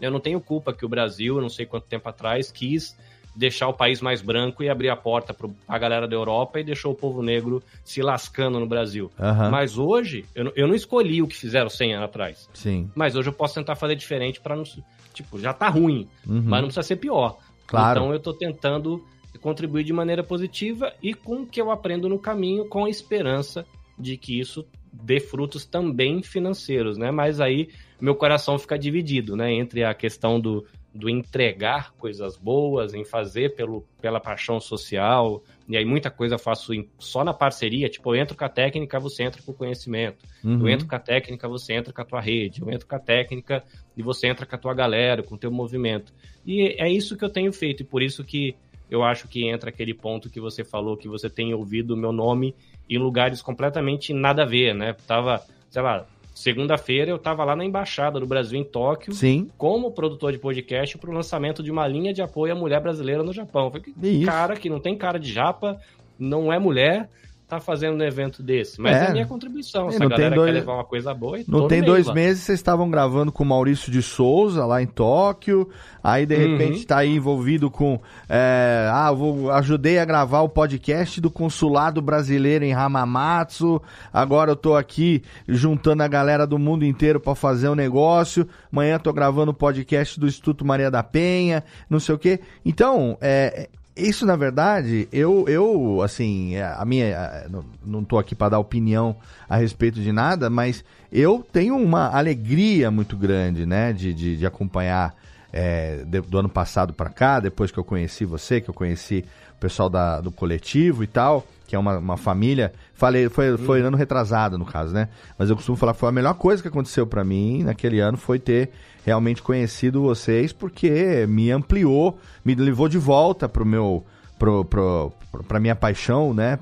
Eu 0.00 0.10
não 0.10 0.20
tenho 0.20 0.40
culpa 0.40 0.72
que 0.72 0.84
o 0.84 0.88
Brasil, 0.88 1.40
não 1.40 1.48
sei 1.48 1.66
quanto 1.66 1.86
tempo 1.86 2.08
atrás, 2.08 2.50
quis 2.50 2.96
deixar 3.36 3.68
o 3.68 3.74
país 3.74 4.00
mais 4.00 4.22
branco 4.22 4.62
e 4.62 4.68
abrir 4.68 4.88
a 4.88 4.96
porta 4.96 5.34
para 5.34 5.48
a 5.68 5.78
galera 5.78 6.08
da 6.08 6.16
Europa 6.16 6.58
e 6.58 6.64
deixou 6.64 6.92
o 6.92 6.94
povo 6.94 7.22
negro 7.22 7.62
se 7.84 8.00
lascando 8.00 8.58
no 8.58 8.66
Brasil. 8.66 9.10
Aham. 9.20 9.50
Mas 9.50 9.76
hoje, 9.76 10.24
eu, 10.34 10.44
não- 10.44 10.52
eu 10.56 10.66
não 10.66 10.74
escolhi 10.74 11.20
o 11.22 11.28
que 11.28 11.36
fizeram 11.36 11.68
100 11.68 11.94
anos 11.94 12.06
atrás. 12.06 12.48
Sim. 12.54 12.90
Mas 12.94 13.14
hoje 13.14 13.28
eu 13.28 13.32
posso 13.34 13.54
tentar 13.54 13.76
fazer 13.76 13.94
diferente 13.94 14.40
para 14.40 14.56
não. 14.56 14.64
Tipo, 15.12 15.38
já 15.38 15.52
tá 15.52 15.68
ruim, 15.68 16.08
Uhum. 16.26 16.42
mas 16.44 16.60
não 16.60 16.68
precisa 16.68 16.82
ser 16.82 16.96
pior. 16.96 17.36
Claro. 17.66 18.00
Então 18.00 18.12
eu 18.12 18.20
tô 18.20 18.32
tentando 18.32 19.04
contribuir 19.40 19.84
de 19.84 19.92
maneira 19.92 20.22
positiva 20.24 20.92
e 21.02 21.12
com 21.12 21.42
o 21.42 21.46
que 21.46 21.60
eu 21.60 21.70
aprendo 21.70 22.08
no 22.08 22.18
caminho, 22.18 22.66
com 22.68 22.84
a 22.86 22.90
esperança 22.90 23.66
de 23.98 24.16
que 24.16 24.38
isso 24.40 24.64
dê 24.92 25.20
frutos 25.20 25.64
também 25.66 26.22
financeiros, 26.22 26.96
né? 26.96 27.10
Mas 27.10 27.38
aí 27.40 27.68
meu 28.00 28.14
coração 28.14 28.58
fica 28.58 28.78
dividido, 28.78 29.36
né? 29.36 29.52
Entre 29.52 29.84
a 29.84 29.92
questão 29.94 30.40
do, 30.40 30.64
do 30.96 31.08
entregar 31.08 31.92
coisas 31.92 32.36
boas, 32.36 32.94
em 32.94 33.04
fazer 33.04 33.54
pelo, 33.54 33.84
pela 34.00 34.18
paixão 34.18 34.58
social, 34.58 35.42
e 35.68 35.76
aí 35.76 35.84
muita 35.84 36.10
coisa 36.10 36.36
eu 36.36 36.38
faço 36.38 36.72
em- 36.72 36.88
só 36.98 37.22
na 37.22 37.34
parceria, 37.34 37.88
tipo, 37.88 38.14
eu 38.14 38.20
entro 38.20 38.36
com 38.36 38.44
a 38.44 38.48
técnica, 38.48 38.98
você 38.98 39.22
entra 39.22 39.42
com 39.42 39.52
o 39.52 39.54
conhecimento. 39.54 40.24
Uhum. 40.42 40.60
Eu 40.60 40.68
entro 40.68 40.86
com 40.86 40.96
a 40.96 40.98
técnica, 40.98 41.48
você 41.48 41.74
entra 41.74 41.92
com 41.92 42.00
a 42.00 42.04
tua 42.04 42.20
rede. 42.20 42.62
Eu 42.62 42.70
entro 42.70 42.86
com 42.86 42.94
a 42.96 43.00
técnica 43.00 43.62
e 43.96 44.02
você 44.02 44.28
entra 44.28 44.46
com 44.46 44.54
a 44.54 44.58
tua 44.58 44.74
galera, 44.74 45.22
com 45.22 45.34
o 45.34 45.38
teu 45.38 45.50
movimento. 45.50 46.12
E 46.46 46.74
é 46.78 46.90
isso 46.90 47.16
que 47.16 47.24
eu 47.24 47.30
tenho 47.30 47.52
feito, 47.52 47.82
e 47.82 47.86
por 47.86 48.02
isso 48.02 48.24
que 48.24 48.54
eu 48.90 49.02
acho 49.02 49.26
que 49.28 49.44
entra 49.48 49.70
aquele 49.70 49.92
ponto 49.92 50.30
que 50.30 50.40
você 50.40 50.64
falou, 50.64 50.96
que 50.96 51.08
você 51.08 51.28
tem 51.28 51.52
ouvido 51.52 51.94
o 51.94 51.96
meu 51.96 52.12
nome 52.12 52.54
em 52.88 52.98
lugares 52.98 53.42
completamente 53.42 54.14
nada 54.14 54.44
a 54.44 54.46
ver, 54.46 54.74
né? 54.74 54.94
Tava, 55.06 55.44
sei 55.68 55.82
lá, 55.82 56.06
segunda-feira 56.36 57.10
eu 57.10 57.18
tava 57.18 57.42
lá 57.44 57.56
na 57.56 57.64
Embaixada 57.64 58.20
do 58.20 58.26
Brasil, 58.26 58.60
em 58.60 58.62
Tóquio, 58.62 59.14
Sim. 59.14 59.50
como 59.56 59.90
produtor 59.90 60.32
de 60.32 60.38
podcast 60.38 60.98
para 60.98 61.10
o 61.10 61.14
lançamento 61.14 61.62
de 61.62 61.70
uma 61.70 61.88
linha 61.88 62.12
de 62.12 62.20
apoio 62.20 62.52
à 62.52 62.54
mulher 62.54 62.78
brasileira 62.78 63.22
no 63.22 63.32
Japão. 63.32 63.64
Eu 63.64 63.70
falei, 63.70 63.86
que 63.86 64.06
Isso. 64.06 64.26
cara 64.26 64.54
que 64.54 64.68
não 64.68 64.78
tem 64.78 64.94
cara 64.94 65.18
de 65.18 65.32
japa, 65.32 65.80
não 66.18 66.52
é 66.52 66.58
mulher, 66.58 67.08
tá 67.48 67.60
fazendo 67.60 68.00
um 68.00 68.02
evento 68.04 68.42
desse. 68.42 68.80
Mas 68.80 68.96
É. 68.96 69.04
é, 69.04 69.06
a 69.08 69.12
minha 69.12 69.26
contribuição. 69.26 69.88
E 69.88 69.92
Se 69.92 70.02
a 70.02 70.08
galera 70.08 70.34
dois- 70.34 70.46
quer 70.52 70.58
levar 70.58 70.74
uma 70.74 70.84
coisa 70.84 71.14
boa, 71.14 71.38
Não 71.46 71.68
tem 71.68 71.80
dois 71.82 72.06
lá. 72.06 72.14
meses 72.14 72.42
vocês 72.42 72.58
estavam 72.58 72.90
gravando 72.90 73.30
com 73.30 73.44
o 73.44 73.46
Maurício 73.46 73.92
de 73.92 74.02
Souza 74.02 74.64
lá 74.66 74.82
em 74.82 74.86
Tóquio. 74.86 75.68
Aí 76.02 76.26
de 76.26 76.34
Uhum. 76.34 76.40
repente 76.58 76.78
está 76.78 76.98
aí 76.98 77.14
envolvido 77.14 77.70
com. 77.70 78.00
é, 78.28 78.88
ah, 78.92 79.12
vou, 79.12 79.50
ajudei 79.52 79.98
a 79.98 80.04
gravar 80.04 80.40
o 80.40 80.48
podcast 80.48 81.20
do 81.20 81.30
consulado 81.30 82.00
brasileiro 82.02 82.64
em 82.64 82.72
Hamamatsu. 82.72 83.80
Agora 84.12 84.50
eu 84.52 84.56
tô 84.56 84.74
aqui 84.74 85.22
juntando 85.48 86.02
a 86.02 86.08
galera 86.08 86.46
do 86.46 86.58
mundo 86.58 86.84
inteiro 86.84 87.20
para 87.20 87.34
fazer 87.34 87.68
um 87.68 87.74
negócio. 87.74 88.46
Amanhã 88.72 88.98
tô 88.98 89.12
gravando 89.12 89.50
o 89.50 89.54
podcast 89.54 90.18
do 90.18 90.26
Instituto 90.26 90.64
Maria 90.64 90.90
da 90.90 91.02
Penha, 91.02 91.62
não 91.88 92.00
sei 92.00 92.14
o 92.14 92.18
quê. 92.18 92.40
Então, 92.64 93.16
é, 93.20 93.68
isso, 93.96 94.26
na 94.26 94.36
verdade, 94.36 95.08
eu, 95.12 95.44
eu 95.48 96.02
assim, 96.02 96.54
é, 96.54 96.64
a 96.64 96.84
minha. 96.84 97.06
é, 97.06 97.46
Não, 97.84 98.04
tô 98.04 98.18
aqui 98.18 98.34
para 98.34 98.50
dar 98.50 98.58
opinião 98.58 99.16
a 99.48 99.56
respeito 99.56 100.00
de 100.00 100.12
nada, 100.12 100.50
mas 100.50 100.84
eu 101.10 101.44
tenho 101.52 101.76
uma 101.76 102.08
alegria 102.16 102.90
muito 102.90 103.16
grande, 103.16 103.64
né, 103.64 103.92
de, 103.92 104.12
de, 104.12 104.36
de 104.36 104.46
acompanhar 104.46 105.14
é, 105.52 106.02
de- 106.04 106.20
do 106.20 106.38
ano 106.38 106.48
passado 106.48 106.92
para 106.92 107.08
cá, 107.08 107.40
depois 107.40 107.70
que 107.70 107.78
eu 107.78 107.84
conheci 107.84 108.24
você, 108.24 108.60
que 108.60 108.68
eu 108.68 108.74
conheci 108.74 109.24
o 109.56 109.58
pessoal 109.60 109.88
da, 109.88 110.20
do 110.20 110.30
coletivo 110.30 111.02
e 111.02 111.06
tal, 111.06 111.46
que 111.66 111.74
é 111.74 111.78
uma, 111.78 111.96
uma 111.98 112.16
família. 112.16 112.72
Falei, 112.94 113.28
foi, 113.28 113.56
foi 113.56 113.80
ano 113.80 113.96
retrasado, 113.96 114.58
no 114.58 114.66
caso, 114.66 114.92
né? 114.92 115.08
Mas 115.38 115.48
eu 115.48 115.56
costumo 115.56 115.76
falar 115.76 115.94
que 115.94 116.00
foi 116.00 116.08
a 116.10 116.12
melhor 116.12 116.34
coisa 116.34 116.60
que 116.60 116.68
aconteceu 116.68 117.06
para 117.06 117.24
mim 117.24 117.62
naquele 117.64 117.98
ano 118.00 118.16
foi 118.18 118.38
ter 118.38 118.70
realmente 119.06 119.40
conhecido 119.40 120.02
vocês, 120.02 120.52
porque 120.52 121.24
me 121.28 121.52
ampliou, 121.52 122.18
me 122.44 122.56
levou 122.56 122.88
de 122.88 122.98
volta 122.98 123.48
pro 123.48 123.64
meu. 123.64 124.04
Pro, 124.36 124.66
pro, 124.66 125.12
pra 125.48 125.58
minha 125.58 125.74
paixão, 125.74 126.34
né? 126.34 126.58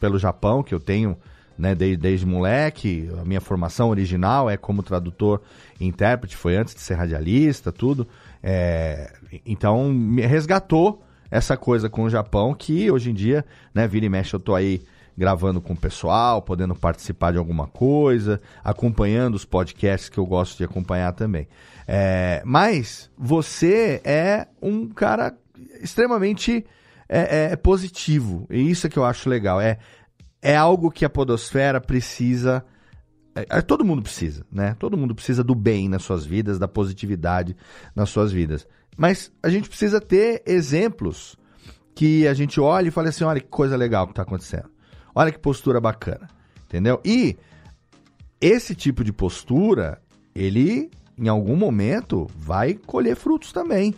pelo 0.00 0.18
Japão, 0.18 0.62
que 0.62 0.74
eu 0.74 0.80
tenho 0.80 1.14
né, 1.58 1.74
desde, 1.74 1.96
desde 1.98 2.24
moleque. 2.24 3.10
A 3.20 3.24
minha 3.26 3.42
formação 3.42 3.90
original 3.90 4.48
é 4.48 4.56
como 4.56 4.82
tradutor 4.82 5.42
e 5.78 5.86
intérprete, 5.86 6.34
foi 6.34 6.56
antes 6.56 6.74
de 6.74 6.80
ser 6.80 6.94
radialista, 6.94 7.70
tudo. 7.70 8.08
É, 8.42 9.12
então, 9.44 9.92
me 9.92 10.22
resgatou 10.22 11.02
essa 11.30 11.58
coisa 11.58 11.90
com 11.90 12.04
o 12.04 12.10
Japão 12.10 12.54
que 12.54 12.90
hoje 12.90 13.10
em 13.10 13.14
dia, 13.14 13.44
né, 13.74 13.86
vira 13.86 14.06
e 14.06 14.08
mexe, 14.08 14.32
eu 14.32 14.40
tô 14.40 14.54
aí 14.54 14.82
gravando 15.18 15.60
com 15.60 15.72
o 15.72 15.76
pessoal, 15.76 16.40
podendo 16.40 16.76
participar 16.76 17.32
de 17.32 17.38
alguma 17.38 17.66
coisa, 17.66 18.40
acompanhando 18.62 19.34
os 19.34 19.44
podcasts 19.44 20.08
que 20.08 20.16
eu 20.16 20.24
gosto 20.24 20.56
de 20.56 20.64
acompanhar 20.64 21.12
também. 21.12 21.48
É, 21.88 22.40
mas 22.44 23.10
você 23.18 24.00
é 24.04 24.46
um 24.62 24.88
cara 24.88 25.36
extremamente 25.82 26.64
é, 27.08 27.50
é, 27.52 27.56
positivo, 27.56 28.46
e 28.48 28.70
isso 28.70 28.86
é 28.86 28.90
que 28.90 28.96
eu 28.96 29.04
acho 29.04 29.28
legal. 29.28 29.60
É, 29.60 29.78
é 30.40 30.56
algo 30.56 30.88
que 30.88 31.04
a 31.04 31.10
podosfera 31.10 31.80
precisa. 31.80 32.64
é, 33.34 33.58
é, 33.58 33.60
todo 33.60 33.84
mundo 33.84 34.02
precisa, 34.02 34.46
né? 34.52 34.76
Todo 34.78 34.96
mundo 34.96 35.16
precisa 35.16 35.42
do 35.42 35.54
bem 35.54 35.88
nas 35.88 36.04
suas 36.04 36.24
vidas, 36.24 36.60
da 36.60 36.68
positividade 36.68 37.56
nas 37.92 38.08
suas 38.08 38.30
vidas. 38.30 38.68
Mas 38.96 39.32
a 39.42 39.48
gente 39.48 39.68
precisa 39.68 40.00
ter 40.00 40.44
exemplos 40.46 41.36
que 41.92 42.28
a 42.28 42.34
gente 42.34 42.60
olhe 42.60 42.88
e 42.88 42.92
fale 42.92 43.08
assim: 43.08 43.24
olha 43.24 43.40
que 43.40 43.48
coisa 43.48 43.76
legal 43.76 44.06
que 44.06 44.12
está 44.12 44.22
acontecendo. 44.22 44.77
Olha 45.18 45.32
que 45.32 45.38
postura 45.40 45.80
bacana. 45.80 46.28
Entendeu? 46.68 47.00
E 47.04 47.36
esse 48.40 48.72
tipo 48.72 49.02
de 49.02 49.12
postura, 49.12 50.00
ele 50.32 50.92
em 51.18 51.26
algum 51.26 51.56
momento 51.56 52.28
vai 52.36 52.74
colher 52.74 53.16
frutos 53.16 53.50
também. 53.50 53.96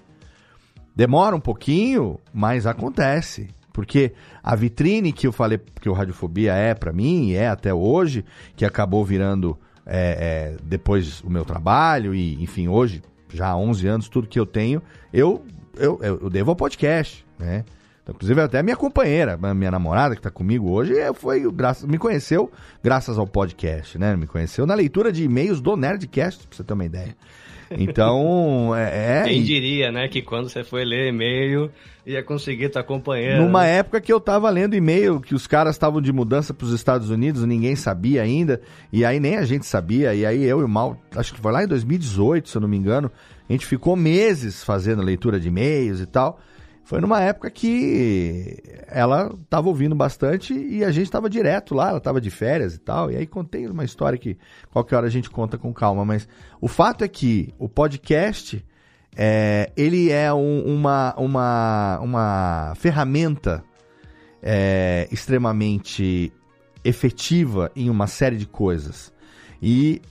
Demora 0.97 1.37
um 1.37 1.41
pouquinho, 1.41 2.19
mas 2.33 2.67
acontece. 2.67 3.51
Porque 3.71 4.15
a 4.43 4.57
vitrine 4.57 5.13
que 5.13 5.27
eu 5.27 5.33
falei 5.33 5.61
que 5.83 5.91
o 5.91 5.93
Radiofobia 5.93 6.55
é 6.55 6.75
para 6.75 6.91
mim, 6.91 7.29
e 7.29 7.37
é 7.37 7.49
até 7.49 7.75
hoje, 7.75 8.25
que 8.57 8.65
acabou 8.65 9.05
virando 9.05 9.59
é, 9.85 10.55
é, 10.55 10.57
depois 10.65 11.21
o 11.21 11.29
meu 11.29 11.45
trabalho, 11.45 12.15
e 12.15 12.43
enfim, 12.43 12.67
hoje, 12.67 13.03
já 13.31 13.49
há 13.49 13.57
11 13.59 13.87
anos, 13.87 14.09
tudo 14.09 14.27
que 14.27 14.41
eu 14.41 14.47
tenho, 14.47 14.81
eu, 15.13 15.45
eu, 15.77 15.99
eu 16.03 16.31
devo 16.31 16.51
ao 16.51 16.57
podcast, 16.57 17.27
né? 17.39 17.63
Inclusive, 18.11 18.41
até 18.41 18.59
a 18.59 18.63
minha 18.63 18.77
companheira, 18.77 19.39
minha 19.55 19.71
namorada 19.71 20.15
que 20.15 20.21
está 20.21 20.31
comigo 20.31 20.71
hoje, 20.71 20.95
foi 21.15 21.51
graças, 21.53 21.85
me 21.85 21.99
conheceu 21.99 22.51
graças 22.83 23.19
ao 23.19 23.27
podcast, 23.27 23.99
né? 23.99 24.17
Me 24.17 24.27
conheceu 24.27 24.67
na 24.67 24.75
leitura 24.75 25.13
de 25.13 25.25
e-mails 25.25 25.61
do 25.61 25.77
Nerdcast, 25.77 26.47
pra 26.47 26.57
você 26.57 26.65
ter 26.65 26.75
uma 26.75 26.85
ideia. 26.85 27.17
Então, 27.71 28.75
é. 28.77 29.21
é 29.21 29.23
Quem 29.25 29.43
diria, 29.43 29.93
né, 29.93 30.09
que 30.09 30.23
quando 30.23 30.49
você 30.49 30.65
foi 30.65 30.85
ler 30.85 31.09
e-mail, 31.09 31.71
ia 32.05 32.23
conseguir 32.23 32.65
estar 32.65 32.81
acompanhando. 32.81 33.43
Numa 33.43 33.65
época 33.65 34.01
que 34.01 34.13
eu 34.13 34.21
tava 34.21 34.51
lendo 34.51 34.75
e-mail 34.75 35.21
que 35.21 35.35
os 35.35 35.47
caras 35.47 35.77
estavam 35.77 36.01
de 36.01 36.13
mudança 36.13 36.53
para 36.53 36.65
os 36.65 36.73
Estados 36.73 37.11
Unidos, 37.11 37.45
ninguém 37.45 37.77
sabia 37.77 38.23
ainda, 38.23 38.61
e 38.93 39.05
aí 39.05 39.21
nem 39.21 39.37
a 39.37 39.45
gente 39.45 39.67
sabia, 39.67 40.15
e 40.15 40.27
aí 40.27 40.45
eu 40.45 40.61
e 40.61 40.65
o 40.65 40.69
Mal, 40.69 41.01
acho 41.15 41.33
que 41.33 41.41
foi 41.41 41.53
lá 41.53 41.63
em 41.63 41.69
2018, 41.69 42.49
se 42.49 42.57
eu 42.57 42.61
não 42.61 42.69
me 42.69 42.77
engano, 42.77 43.11
a 43.49 43.53
gente 43.53 43.67
ficou 43.67 43.95
meses 43.95 44.65
fazendo 44.65 45.03
leitura 45.03 45.39
de 45.39 45.49
e-mails 45.49 46.01
e 46.01 46.07
tal. 46.07 46.41
Foi 46.91 47.01
numa 47.01 47.21
época 47.21 47.49
que 47.53 48.61
ela 48.89 49.33
tava 49.49 49.69
ouvindo 49.69 49.95
bastante 49.95 50.53
e 50.53 50.83
a 50.83 50.91
gente 50.91 51.09
tava 51.09 51.31
direto 51.31 51.73
lá, 51.73 51.91
ela 51.91 52.01
tava 52.01 52.21
de 52.21 52.31
férias 52.31 52.75
e 52.75 52.79
tal. 52.81 53.13
E 53.13 53.17
aí 53.17 53.29
contei 53.29 53.65
uma 53.69 53.85
história 53.85 54.19
que 54.19 54.37
qualquer 54.73 54.97
hora 54.97 55.07
a 55.07 55.09
gente 55.11 55.31
conta 55.31 55.57
com 55.57 55.73
calma, 55.73 56.05
mas 56.05 56.27
o 56.61 56.67
fato 56.67 57.05
é 57.05 57.09
que 57.09 57.55
o 57.61 57.69
podcast 57.69 58.67
é, 59.17 59.71
ele 59.77 60.11
é 60.11 60.35
um- 60.35 60.65
uma, 60.65 61.15
uma, 61.17 62.01
uma 62.01 62.73
ferramenta 62.75 63.63
é, 64.43 65.07
extremamente 65.13 66.33
efetiva 66.85 67.71
em 67.77 67.89
uma 67.89 68.09
série 68.09 68.37
de 68.37 68.47
coisas. 68.47 69.13
E 69.63 70.03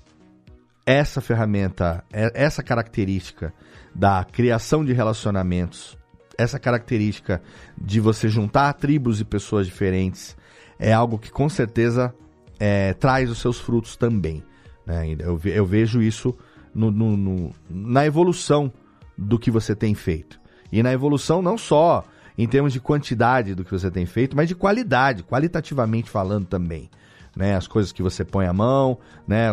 essa 0.86 1.20
ferramenta, 1.20 2.06
é, 2.10 2.32
essa 2.34 2.64
característica 2.64 3.54
da 3.94 4.24
criação 4.24 4.86
de 4.86 4.94
relacionamentos, 4.94 5.99
essa 6.40 6.58
característica 6.58 7.42
de 7.78 8.00
você 8.00 8.30
juntar 8.30 8.72
tribos 8.74 9.20
e 9.20 9.26
pessoas 9.26 9.68
diferentes, 9.68 10.38
é 10.80 10.94
algo 10.94 11.20
que 11.20 11.30
com 11.30 11.50
certeza 11.50 12.16
é, 12.58 12.94
traz 12.94 13.30
os 13.30 13.40
seus 13.40 13.60
frutos 13.60 13.98
também. 13.98 14.42
Né? 14.86 15.18
Eu, 15.20 15.40
eu 15.44 15.66
vejo 15.66 16.02
isso 16.02 16.36
no, 16.74 16.90
no, 16.90 17.18
no, 17.18 17.54
na 17.70 18.06
evolução 18.06 18.72
do 19.18 19.38
que 19.38 19.52
você 19.52 19.76
tem 19.76 19.94
feito. 19.94 20.40
E 20.72 20.82
na 20.82 20.94
evolução 20.94 21.42
não 21.42 21.58
só 21.58 22.06
em 22.38 22.48
termos 22.48 22.72
de 22.72 22.80
quantidade 22.80 23.54
do 23.54 23.66
que 23.66 23.72
você 23.72 23.92
tem 23.92 24.06
feito, 24.06 24.36
mas 24.36 24.48
de 24.48 24.56
qualidade, 24.56 25.24
qualitativamente 25.24 26.10
falando 26.10 26.46
também. 26.46 26.90
Né? 27.36 27.56
As 27.56 27.68
coisas 27.68 27.92
que 27.92 28.02
você 28.02 28.24
põe 28.24 28.46
à 28.46 28.54
mão, 28.54 28.98
né? 29.28 29.50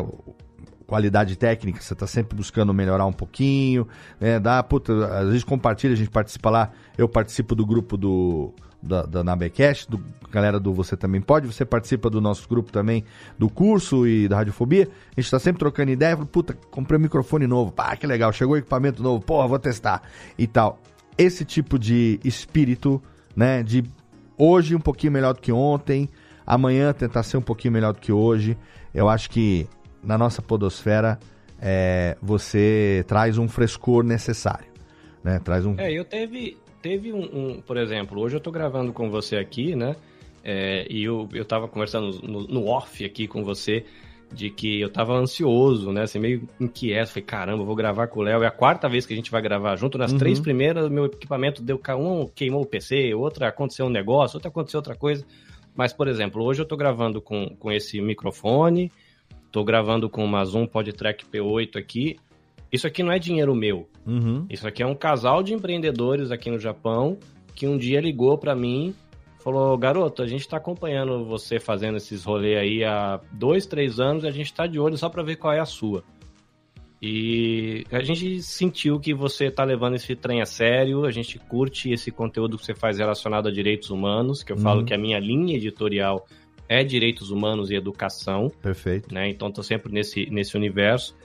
Qualidade 0.86 1.36
técnica, 1.36 1.80
você 1.82 1.92
está 1.92 2.06
sempre 2.06 2.36
buscando 2.36 2.72
melhorar 2.72 3.06
um 3.06 3.12
pouquinho, 3.12 3.88
né? 4.20 4.38
Dá, 4.38 4.62
puta, 4.62 4.92
às 5.18 5.26
vezes 5.26 5.44
compartilha, 5.44 5.94
a 5.94 5.96
gente 5.96 6.10
participa 6.10 6.48
lá, 6.48 6.70
eu 6.96 7.08
participo 7.08 7.54
do 7.54 7.66
grupo 7.66 7.96
do 7.96 8.54
da, 8.80 9.02
da 9.02 9.24
Nabecast, 9.24 9.90
do 9.90 10.00
galera 10.30 10.60
do 10.60 10.72
Você 10.72 10.96
Também 10.96 11.20
Pode, 11.20 11.46
você 11.46 11.64
participa 11.64 12.10
do 12.10 12.20
nosso 12.20 12.48
grupo 12.48 12.70
também, 12.70 13.04
do 13.38 13.48
curso 13.48 14.06
e 14.06 14.28
da 14.28 14.36
Radiofobia, 14.36 14.84
a 14.84 15.20
gente 15.20 15.24
está 15.24 15.38
sempre 15.38 15.58
trocando 15.58 15.90
ideia, 15.90 16.16
puta, 16.16 16.54
comprei 16.70 16.98
um 16.98 17.02
microfone 17.02 17.46
novo, 17.46 17.72
pá, 17.72 17.96
que 17.96 18.06
legal, 18.06 18.32
chegou 18.32 18.56
equipamento 18.56 19.02
novo, 19.02 19.24
porra, 19.24 19.48
vou 19.48 19.58
testar, 19.58 20.02
e 20.38 20.46
tal. 20.46 20.78
Esse 21.16 21.44
tipo 21.44 21.78
de 21.78 22.20
espírito, 22.22 23.02
né, 23.34 23.62
de 23.62 23.82
hoje 24.36 24.76
um 24.76 24.80
pouquinho 24.80 25.12
melhor 25.12 25.32
do 25.32 25.40
que 25.40 25.50
ontem, 25.50 26.08
amanhã 26.46 26.92
tentar 26.92 27.22
ser 27.22 27.38
um 27.38 27.42
pouquinho 27.42 27.72
melhor 27.72 27.94
do 27.94 27.98
que 27.98 28.12
hoje, 28.12 28.56
eu 28.94 29.08
acho 29.08 29.30
que 29.30 29.66
na 30.06 30.16
nossa 30.16 30.40
podosfera 30.40 31.18
é, 31.60 32.16
você 32.22 33.04
traz 33.06 33.36
um 33.36 33.48
frescor 33.48 34.04
necessário, 34.04 34.68
né, 35.22 35.40
traz 35.44 35.66
um... 35.66 35.74
É, 35.78 35.92
eu 35.92 36.04
teve, 36.04 36.56
teve 36.80 37.12
um, 37.12 37.24
um, 37.24 37.60
por 37.60 37.76
exemplo, 37.76 38.20
hoje 38.20 38.36
eu 38.36 38.40
tô 38.40 38.50
gravando 38.50 38.92
com 38.92 39.10
você 39.10 39.36
aqui, 39.36 39.74
né? 39.74 39.96
É, 40.48 40.86
e 40.88 41.02
eu, 41.02 41.28
eu 41.32 41.44
tava 41.44 41.66
conversando 41.66 42.20
no, 42.22 42.46
no, 42.46 42.66
off 42.68 43.04
aqui 43.04 43.26
com 43.26 43.42
você 43.42 43.84
de 44.32 44.48
que 44.48 44.80
eu 44.80 44.88
tava 44.88 45.12
ansioso, 45.12 45.90
né? 45.90 46.02
Assim, 46.02 46.20
meio 46.20 46.48
inquieto. 46.60 47.08
Falei, 47.08 47.24
caramba, 47.24 47.62
eu 47.62 47.66
vou 47.66 47.74
gravar 47.74 48.06
com 48.06 48.20
o 48.20 48.22
Léo. 48.22 48.44
É 48.44 48.46
a 48.46 48.50
quarta 48.52 48.88
vez 48.88 49.04
que 49.04 49.12
a 49.12 49.16
gente 49.16 49.28
vai 49.28 49.42
gravar 49.42 49.74
junto. 49.74 49.98
Nas 49.98 50.12
uhum. 50.12 50.18
três 50.18 50.38
primeiras, 50.38 50.88
meu 50.88 51.06
equipamento 51.06 51.60
deu. 51.60 51.80
Um 51.98 52.28
queimou 52.28 52.62
o 52.62 52.66
PC, 52.66 53.12
outra 53.12 53.48
aconteceu 53.48 53.86
um 53.86 53.90
negócio, 53.90 54.36
outra 54.36 54.48
aconteceu 54.48 54.78
outra 54.78 54.94
coisa. 54.94 55.24
Mas, 55.74 55.92
por 55.92 56.06
exemplo, 56.06 56.44
hoje 56.44 56.62
eu 56.62 56.66
tô 56.66 56.76
gravando 56.76 57.20
com, 57.20 57.48
com 57.58 57.72
esse 57.72 58.00
microfone, 58.00 58.92
tô 59.50 59.64
gravando 59.64 60.08
com 60.08 60.24
uma 60.24 60.44
Zoom 60.44 60.66
PodTrack 60.66 61.24
P8 61.26 61.76
aqui. 61.76 62.16
Isso 62.72 62.86
aqui 62.86 63.02
não 63.02 63.12
é 63.12 63.18
dinheiro 63.18 63.54
meu. 63.54 63.88
Uhum. 64.06 64.46
Isso 64.50 64.66
aqui 64.66 64.82
é 64.82 64.86
um 64.86 64.94
casal 64.94 65.42
de 65.42 65.54
empreendedores 65.54 66.30
aqui 66.30 66.50
no 66.50 66.58
Japão 66.58 67.18
que 67.54 67.66
um 67.66 67.78
dia 67.78 68.00
ligou 68.00 68.36
para 68.36 68.54
mim 68.54 68.94
falou, 69.46 69.78
garoto, 69.78 70.22
a 70.22 70.26
gente 70.26 70.40
está 70.40 70.56
acompanhando 70.56 71.24
você 71.24 71.60
fazendo 71.60 71.98
esses 71.98 72.24
rolês 72.24 72.58
aí 72.58 72.82
há 72.82 73.20
dois, 73.30 73.64
três 73.64 74.00
anos 74.00 74.24
e 74.24 74.26
a 74.26 74.32
gente 74.32 74.46
está 74.46 74.66
de 74.66 74.76
olho 74.80 74.98
só 74.98 75.08
para 75.08 75.22
ver 75.22 75.36
qual 75.36 75.52
é 75.54 75.60
a 75.60 75.64
sua. 75.64 76.02
E 77.00 77.84
a 77.92 78.02
gente 78.02 78.42
sentiu 78.42 78.98
que 78.98 79.14
você 79.14 79.46
está 79.46 79.62
levando 79.62 79.94
esse 79.94 80.16
trem 80.16 80.42
a 80.42 80.46
sério, 80.46 81.04
a 81.04 81.12
gente 81.12 81.38
curte 81.38 81.92
esse 81.92 82.10
conteúdo 82.10 82.58
que 82.58 82.64
você 82.64 82.74
faz 82.74 82.98
relacionado 82.98 83.46
a 83.46 83.52
direitos 83.52 83.90
humanos, 83.90 84.42
que 84.42 84.50
eu 84.50 84.56
uhum. 84.56 84.62
falo 84.62 84.84
que 84.84 84.92
a 84.92 84.98
minha 84.98 85.20
linha 85.20 85.54
editorial 85.54 86.26
é 86.68 86.82
direitos 86.84 87.30
humanos 87.30 87.70
e 87.70 87.74
educação. 87.74 88.50
Perfeito. 88.62 89.12
Né? 89.12 89.28
Então 89.28 89.48
estou 89.48 89.64
sempre 89.64 89.92
nesse, 89.92 90.28
nesse 90.30 90.56
universo. 90.56 91.16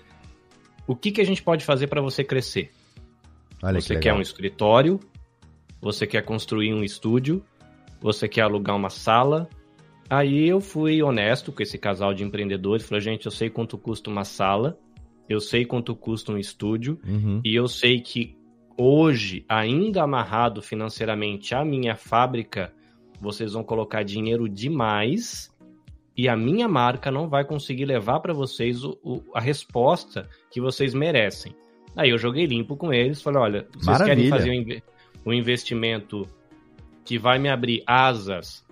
O 0.88 0.96
que, 0.96 1.12
que 1.12 1.22
a 1.22 1.26
gente 1.26 1.42
pode 1.42 1.64
fazer 1.64 1.88
para 1.88 2.02
você 2.02 2.24
crescer? 2.24 2.72
Olha 3.64 3.80
você 3.80 3.96
que 3.96 4.02
quer 4.02 4.14
um 4.14 4.22
escritório, 4.22 5.00
você 5.80 6.08
quer 6.08 6.24
construir 6.24 6.74
um 6.74 6.84
estúdio, 6.84 7.44
você 8.00 8.28
quer 8.28 8.42
alugar 8.42 8.76
uma 8.76 8.90
sala. 8.90 9.48
Aí 10.10 10.48
eu 10.48 10.60
fui 10.60 11.02
honesto 11.02 11.52
com 11.52 11.64
esse 11.64 11.78
casal 11.78 12.14
de 12.14 12.24
empreendedores, 12.24 12.86
falei, 12.86 13.02
gente, 13.02 13.26
eu 13.26 13.32
sei 13.32 13.50
quanto 13.50 13.78
custa 13.78 14.10
uma 14.10 14.26
sala, 14.26 14.78
eu 15.30 15.40
sei 15.40 15.64
quanto 15.64 15.96
custa 15.96 16.34
um 16.34 16.38
estúdio, 16.38 17.00
uhum. 17.08 17.40
e 17.46 17.56
eu 17.56 17.68
sei 17.68 18.02
que 18.02 18.36
hoje, 18.78 19.46
ainda 19.48 20.04
amarrado 20.04 20.62
financeiramente 20.62 21.56
à 21.56 21.64
minha 21.64 21.96
fábrica, 21.96 22.74
vocês 23.22 23.54
vão 23.54 23.64
colocar 23.64 24.04
dinheiro 24.04 24.50
demais 24.50 25.52
e 26.18 26.28
a 26.28 26.36
minha 26.36 26.68
marca 26.68 27.12
não 27.12 27.30
vai 27.30 27.46
conseguir 27.46 27.86
levar 27.86 28.20
para 28.20 28.34
vocês 28.34 28.84
o, 28.84 28.98
o, 29.04 29.22
a 29.34 29.40
resposta 29.40 30.28
que 30.50 30.60
vocês 30.60 30.94
merecem. 30.94 31.56
Aí 31.96 32.10
eu 32.10 32.18
joguei 32.18 32.46
limpo 32.46 32.76
com 32.76 32.94
eles, 32.94 33.22
falei, 33.22 33.42
olha, 33.42 33.68
vocês 33.74 33.86
Maravilha. 33.86 34.16
querem 34.16 34.30
fazer 34.30 34.82
um, 35.26 35.30
um 35.30 35.34
investimento 35.34 36.28
que 37.06 37.18
vai 37.18 37.38
me 37.38 37.50
abrir 37.50 37.84
asas 37.86 38.66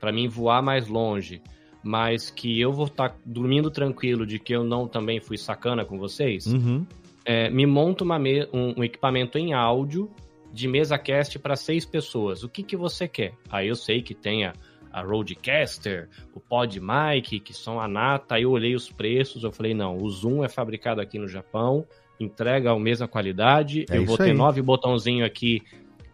para 0.00 0.12
mim 0.12 0.28
voar 0.28 0.62
mais 0.62 0.86
longe, 0.86 1.42
mas 1.82 2.30
que 2.30 2.60
eu 2.60 2.72
vou 2.72 2.86
estar 2.86 3.10
tá 3.10 3.16
dormindo 3.24 3.70
tranquilo 3.70 4.26
de 4.26 4.38
que 4.38 4.54
eu 4.54 4.64
não 4.64 4.86
também 4.86 5.20
fui 5.20 5.38
sacana 5.38 5.84
com 5.84 5.98
vocês, 5.98 6.46
uhum. 6.46 6.86
é, 7.24 7.48
me 7.50 7.66
monta 7.66 8.04
um, 8.04 8.74
um, 8.76 8.84
equipamento 8.84 9.38
em 9.38 9.54
áudio 9.54 10.10
de 10.52 10.68
mesa 10.68 10.98
cast 10.98 11.38
para 11.38 11.56
seis 11.56 11.84
pessoas. 11.84 12.42
O 12.42 12.48
que, 12.48 12.62
que 12.62 12.76
você 12.76 13.06
quer? 13.06 13.34
Aí 13.50 13.68
eu 13.68 13.76
sei 13.76 14.02
que 14.02 14.14
tenha 14.14 14.52
a 14.92 15.02
Rodecaster, 15.02 16.08
o 16.34 16.40
PodMic, 16.40 17.40
que 17.40 17.52
são 17.52 17.78
a 17.78 17.86
nata. 17.86 18.36
Aí 18.36 18.44
eu 18.44 18.50
olhei 18.50 18.74
os 18.74 18.90
preços, 18.90 19.44
eu 19.44 19.52
falei, 19.52 19.74
não, 19.74 19.98
o 19.98 20.08
Zoom 20.08 20.42
é 20.42 20.48
fabricado 20.48 21.02
aqui 21.02 21.18
no 21.18 21.28
Japão, 21.28 21.86
entrega 22.18 22.70
a 22.70 22.78
mesma 22.78 23.06
qualidade. 23.06 23.84
É 23.90 23.98
eu 23.98 24.06
vou 24.06 24.16
ter 24.16 24.30
aí. 24.30 24.32
nove 24.32 24.62
botãozinhos 24.62 25.26
aqui 25.26 25.62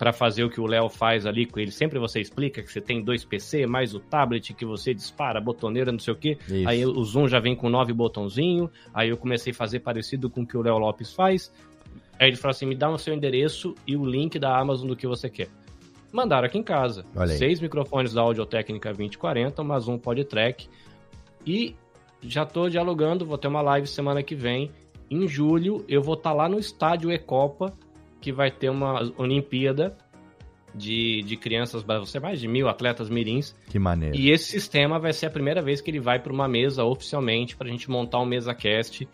para 0.03 0.13
fazer 0.13 0.43
o 0.43 0.51
que 0.51 0.61
o 0.61 0.67
Léo 0.67 0.89
faz 0.89 1.27
ali 1.27 1.47
com 1.47 1.61
ele. 1.61 1.71
Sempre 1.71 1.97
você 2.01 2.19
explica 2.19 2.61
que 2.61 2.73
você 2.73 2.81
tem 2.81 3.01
dois 3.01 3.25
PC, 3.25 3.69
mais 3.69 3.95
o 3.95 4.01
tablet 4.01 4.53
que 4.53 4.65
você 4.65 4.93
dispara, 4.93 5.41
botoneira, 5.41 5.93
não 5.93 6.01
sei 6.01 6.13
o 6.13 6.17
quê. 6.17 6.37
Isso. 6.49 6.69
Aí 6.69 6.85
o 6.85 7.05
Zoom 7.05 7.29
já 7.29 7.39
vem 7.39 7.55
com 7.55 7.69
nove 7.69 7.93
botãozinhos. 7.93 8.69
Aí 8.93 9.11
eu 9.11 9.17
comecei 9.17 9.53
a 9.53 9.55
fazer 9.55 9.79
parecido 9.79 10.29
com 10.29 10.43
o 10.43 10.47
que 10.47 10.57
o 10.57 10.61
Léo 10.61 10.77
Lopes 10.77 11.15
faz. 11.15 11.53
Aí 12.23 12.29
ele 12.29 12.37
falou 12.37 12.53
assim: 12.53 12.67
me 12.67 12.75
dá 12.75 12.89
o 12.89 12.99
seu 12.99 13.13
endereço 13.13 13.75
e 13.87 13.97
o 13.97 14.05
link 14.05 14.39
da 14.39 14.57
Amazon 14.57 14.89
do 14.89 14.97
que 14.97 15.07
você 15.07 15.29
quer 15.29 15.49
mandaram 16.13 16.47
aqui 16.47 16.59
em 16.59 16.63
casa. 16.63 17.05
Seis 17.39 17.61
microfones 17.61 18.13
da 18.13 18.21
Audio 18.21 18.45
Técnica 18.45 18.91
2040, 18.91 19.63
uma 19.63 19.81
Zoom 19.81 19.99
PodTrack. 19.99 20.69
E 21.47 21.75
já 22.21 22.43
estou 22.43 22.69
dialogando, 22.69 23.25
vou 23.25 23.39
ter 23.39 23.49
uma 23.49 23.63
live 23.63 23.87
semana 23.87 24.23
que 24.23 24.35
vem. 24.35 24.71
Em 25.11 25.27
julho, 25.27 25.85
eu 25.89 26.03
vou 26.03 26.15
estar 26.15 26.31
tá 26.31 26.37
lá 26.37 26.49
no 26.49 26.59
estádio 26.59 27.11
Ecopa, 27.11 27.73
que 28.21 28.31
vai 28.31 28.51
ter 28.51 28.71
uma 28.71 29.01
Olimpíada 29.17 29.97
de, 30.75 31.23
de 31.23 31.37
crianças, 31.37 31.83
vai 31.83 32.05
ser 32.07 32.21
mais 32.21 32.41
de 32.41 32.49
mil 32.49 32.69
atletas 32.69 33.11
mirins. 33.11 33.55
Que 33.69 33.79
maneiro. 33.79 34.17
E 34.17 34.31
esse 34.31 34.45
sistema 34.45 34.99
vai 34.99 35.13
ser 35.13 35.27
a 35.27 35.31
primeira 35.31 35.61
vez 35.61 35.81
que 35.81 35.91
ele 35.91 36.01
vai 36.01 36.19
para 36.19 36.33
uma 36.33 36.49
mesa 36.49 36.85
oficialmente, 36.85 37.57
para 37.57 37.69
a 37.69 37.71
gente 37.71 37.91
montar 37.91 38.21
um 38.21 38.27
mesa 38.27 38.55
cast, 38.55 39.07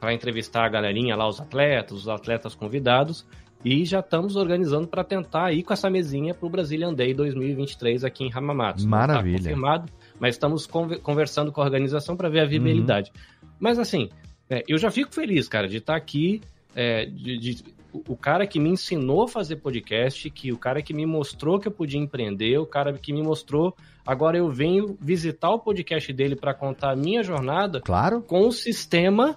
para 0.00 0.14
entrevistar 0.14 0.64
a 0.64 0.68
galerinha 0.68 1.14
lá, 1.14 1.28
os 1.28 1.40
atletas, 1.40 1.98
os 1.98 2.08
atletas 2.08 2.54
convidados. 2.54 3.26
E 3.62 3.84
já 3.84 4.00
estamos 4.00 4.36
organizando 4.36 4.88
para 4.88 5.04
tentar 5.04 5.52
ir 5.52 5.62
com 5.62 5.74
essa 5.74 5.90
mesinha 5.90 6.32
para 6.32 6.46
o 6.46 6.50
Brazilian 6.50 6.94
Day 6.94 7.12
2023 7.12 8.04
aqui 8.04 8.24
em 8.24 8.32
Hamamatsu. 8.32 8.88
Maravilha. 8.88 9.32
Não 9.32 9.36
tá 9.36 9.42
confirmado, 9.42 9.92
mas 10.18 10.34
estamos 10.34 10.66
conversando 10.66 11.52
com 11.52 11.60
a 11.60 11.64
organização 11.64 12.16
para 12.16 12.30
ver 12.30 12.40
a 12.40 12.46
viabilidade. 12.46 13.12
Uhum. 13.14 13.50
Mas 13.60 13.78
assim, 13.78 14.08
é, 14.48 14.64
eu 14.66 14.78
já 14.78 14.90
fico 14.90 15.14
feliz, 15.14 15.46
cara, 15.46 15.68
de 15.68 15.76
estar 15.76 15.92
tá 15.92 15.98
aqui. 15.98 16.40
É, 16.74 17.04
de, 17.04 17.36
de, 17.36 17.64
o 17.92 18.16
cara 18.16 18.46
que 18.46 18.58
me 18.58 18.70
ensinou 18.70 19.24
a 19.24 19.28
fazer 19.28 19.56
podcast, 19.56 20.30
que 20.30 20.52
o 20.52 20.56
cara 20.56 20.80
que 20.80 20.94
me 20.94 21.04
mostrou 21.04 21.58
que 21.58 21.68
eu 21.68 21.72
podia 21.72 22.00
empreender, 22.00 22.56
o 22.56 22.64
cara 22.64 22.92
que 22.94 23.12
me 23.12 23.22
mostrou. 23.22 23.76
Agora 24.06 24.38
eu 24.38 24.48
venho 24.48 24.96
visitar 24.98 25.50
o 25.50 25.58
podcast 25.58 26.10
dele 26.12 26.34
para 26.34 26.54
contar 26.54 26.92
a 26.92 26.96
minha 26.96 27.22
jornada. 27.22 27.80
Claro. 27.80 28.22
Com 28.22 28.46
o 28.46 28.52
sistema 28.52 29.36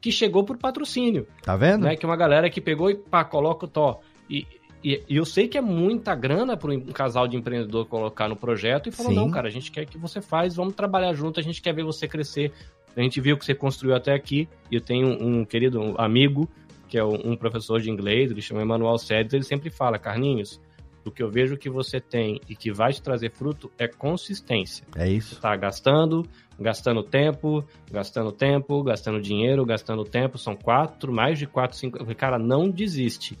que 0.00 0.10
chegou 0.10 0.44
por 0.44 0.56
patrocínio. 0.56 1.26
Tá 1.42 1.56
vendo? 1.56 1.84
Né? 1.84 1.96
Que 1.96 2.06
uma 2.06 2.16
galera 2.16 2.48
que 2.48 2.60
pegou 2.60 2.90
e 2.90 2.94
pá, 2.94 3.24
coloca 3.24 3.66
o 3.66 3.68
tó. 3.68 4.00
E, 4.28 4.46
e, 4.82 5.02
e, 5.08 5.16
eu 5.16 5.24
sei 5.24 5.46
que 5.46 5.58
é 5.58 5.60
muita 5.60 6.14
grana 6.14 6.56
para 6.56 6.72
um 6.72 6.80
casal 6.86 7.28
de 7.28 7.36
empreendedor 7.36 7.86
colocar 7.86 8.28
no 8.28 8.36
projeto 8.36 8.88
e 8.88 8.92
falou: 8.92 9.12
Sim. 9.12 9.18
não, 9.18 9.30
cara, 9.30 9.48
a 9.48 9.50
gente 9.50 9.70
quer 9.70 9.84
que 9.84 9.98
você 9.98 10.20
faz, 10.20 10.56
vamos 10.56 10.74
trabalhar 10.74 11.12
junto, 11.12 11.38
a 11.38 11.42
gente 11.42 11.60
quer 11.60 11.74
ver 11.74 11.84
você 11.84 12.08
crescer. 12.08 12.52
A 12.96 13.00
gente 13.02 13.20
viu 13.20 13.36
que 13.36 13.44
você 13.44 13.54
construiu 13.54 13.94
até 13.94 14.12
aqui. 14.12 14.48
E 14.70 14.74
eu 14.74 14.80
tenho 14.80 15.06
um, 15.06 15.40
um 15.40 15.44
querido 15.44 15.94
amigo, 15.96 16.48
que 16.88 16.98
é 16.98 17.04
um 17.04 17.36
professor 17.36 17.80
de 17.80 17.88
inglês, 17.88 18.30
ele 18.30 18.42
chama 18.42 18.62
Emanuel 18.62 18.98
Sedes, 18.98 19.32
ele 19.32 19.44
sempre 19.44 19.70
fala: 19.70 19.98
Carlinhos, 19.98 20.60
o 21.04 21.10
que 21.10 21.22
eu 21.22 21.30
vejo 21.30 21.56
que 21.56 21.70
você 21.70 22.00
tem 22.00 22.40
e 22.48 22.54
que 22.54 22.72
vai 22.72 22.92
te 22.92 23.02
trazer 23.02 23.30
fruto 23.30 23.70
é 23.78 23.88
consistência. 23.88 24.86
É 24.96 25.08
isso. 25.08 25.34
Você 25.34 25.40
tá 25.40 25.56
gastando, 25.56 26.26
gastando 26.58 27.02
tempo, 27.02 27.64
gastando 27.90 28.32
tempo, 28.32 28.82
gastando 28.82 29.20
dinheiro, 29.20 29.64
gastando 29.64 30.04
tempo. 30.04 30.38
São 30.38 30.54
quatro, 30.54 31.12
mais 31.12 31.38
de 31.38 31.46
quatro, 31.46 31.76
cinco. 31.76 31.98
Cara, 32.14 32.38
não 32.38 32.68
desiste, 32.68 33.38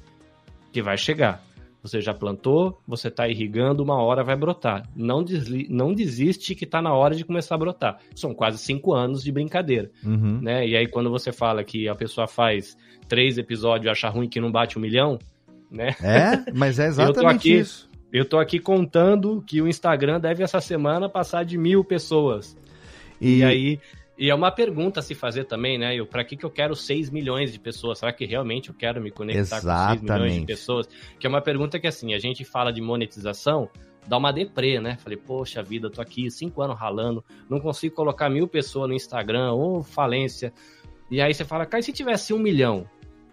que 0.72 0.82
vai 0.82 0.96
chegar. 0.96 1.42
Você 1.82 2.00
já 2.00 2.12
plantou, 2.12 2.78
você 2.86 3.08
está 3.08 3.26
irrigando, 3.26 3.82
uma 3.82 4.02
hora 4.02 4.22
vai 4.22 4.36
brotar. 4.36 4.86
Não, 4.94 5.22
desli 5.22 5.66
não 5.70 5.94
desiste 5.94 6.54
que 6.54 6.64
está 6.64 6.82
na 6.82 6.92
hora 6.92 7.14
de 7.14 7.24
começar 7.24 7.54
a 7.54 7.58
brotar. 7.58 7.98
São 8.14 8.34
quase 8.34 8.58
cinco 8.58 8.92
anos 8.92 9.22
de 9.22 9.32
brincadeira. 9.32 9.90
Uhum. 10.04 10.40
Né? 10.42 10.66
E 10.66 10.76
aí, 10.76 10.86
quando 10.86 11.10
você 11.10 11.32
fala 11.32 11.64
que 11.64 11.88
a 11.88 11.94
pessoa 11.94 12.26
faz 12.26 12.76
três 13.08 13.38
episódios 13.38 13.86
e 13.86 13.90
acha 13.90 14.10
ruim 14.10 14.28
que 14.28 14.40
não 14.40 14.52
bate 14.52 14.78
um 14.78 14.82
milhão, 14.82 15.18
né? 15.70 15.94
É, 16.02 16.50
mas 16.52 16.78
é 16.78 16.86
exatamente 16.88 17.22
eu 17.22 17.28
aqui, 17.28 17.60
isso. 17.60 17.88
Eu 18.12 18.24
tô 18.24 18.38
aqui 18.38 18.58
contando 18.58 19.42
que 19.46 19.62
o 19.62 19.68
Instagram 19.68 20.18
deve 20.18 20.42
essa 20.42 20.60
semana 20.60 21.08
passar 21.08 21.44
de 21.44 21.56
mil 21.56 21.84
pessoas. 21.84 22.56
E, 23.20 23.38
e 23.38 23.44
aí 23.44 23.80
e 24.20 24.28
é 24.28 24.34
uma 24.34 24.52
pergunta 24.52 25.00
a 25.00 25.02
se 25.02 25.14
fazer 25.14 25.44
também, 25.44 25.78
né? 25.78 25.96
Eu, 25.96 26.06
para 26.06 26.22
que, 26.22 26.36
que 26.36 26.44
eu 26.44 26.50
quero 26.50 26.76
6 26.76 27.08
milhões 27.08 27.50
de 27.50 27.58
pessoas? 27.58 28.00
Será 28.00 28.12
que 28.12 28.26
realmente 28.26 28.68
eu 28.68 28.74
quero 28.74 29.00
me 29.00 29.10
conectar 29.10 29.56
Exatamente. 29.56 30.00
com 30.00 30.06
6 30.08 30.20
milhões 30.20 30.40
de 30.40 30.46
pessoas? 30.46 30.88
Que 31.18 31.26
é 31.26 31.30
uma 31.30 31.40
pergunta 31.40 31.80
que, 31.80 31.86
assim, 31.86 32.12
a 32.12 32.18
gente 32.18 32.44
fala 32.44 32.70
de 32.70 32.82
monetização, 32.82 33.70
dá 34.06 34.18
uma 34.18 34.30
deprê, 34.30 34.78
né? 34.78 34.98
Falei, 35.02 35.16
poxa 35.16 35.62
vida, 35.62 35.88
tô 35.88 36.02
aqui 36.02 36.30
cinco 36.30 36.60
anos 36.60 36.78
ralando, 36.78 37.24
não 37.48 37.58
consigo 37.58 37.94
colocar 37.94 38.28
mil 38.28 38.46
pessoas 38.46 38.90
no 38.90 38.94
Instagram, 38.94 39.52
ou 39.52 39.82
falência. 39.82 40.52
E 41.10 41.18
aí 41.18 41.32
você 41.32 41.42
fala, 41.42 41.64
cara, 41.64 41.80
e 41.80 41.82
se 41.82 41.90
tivesse 41.90 42.34
um 42.34 42.38
milhão? 42.38 42.86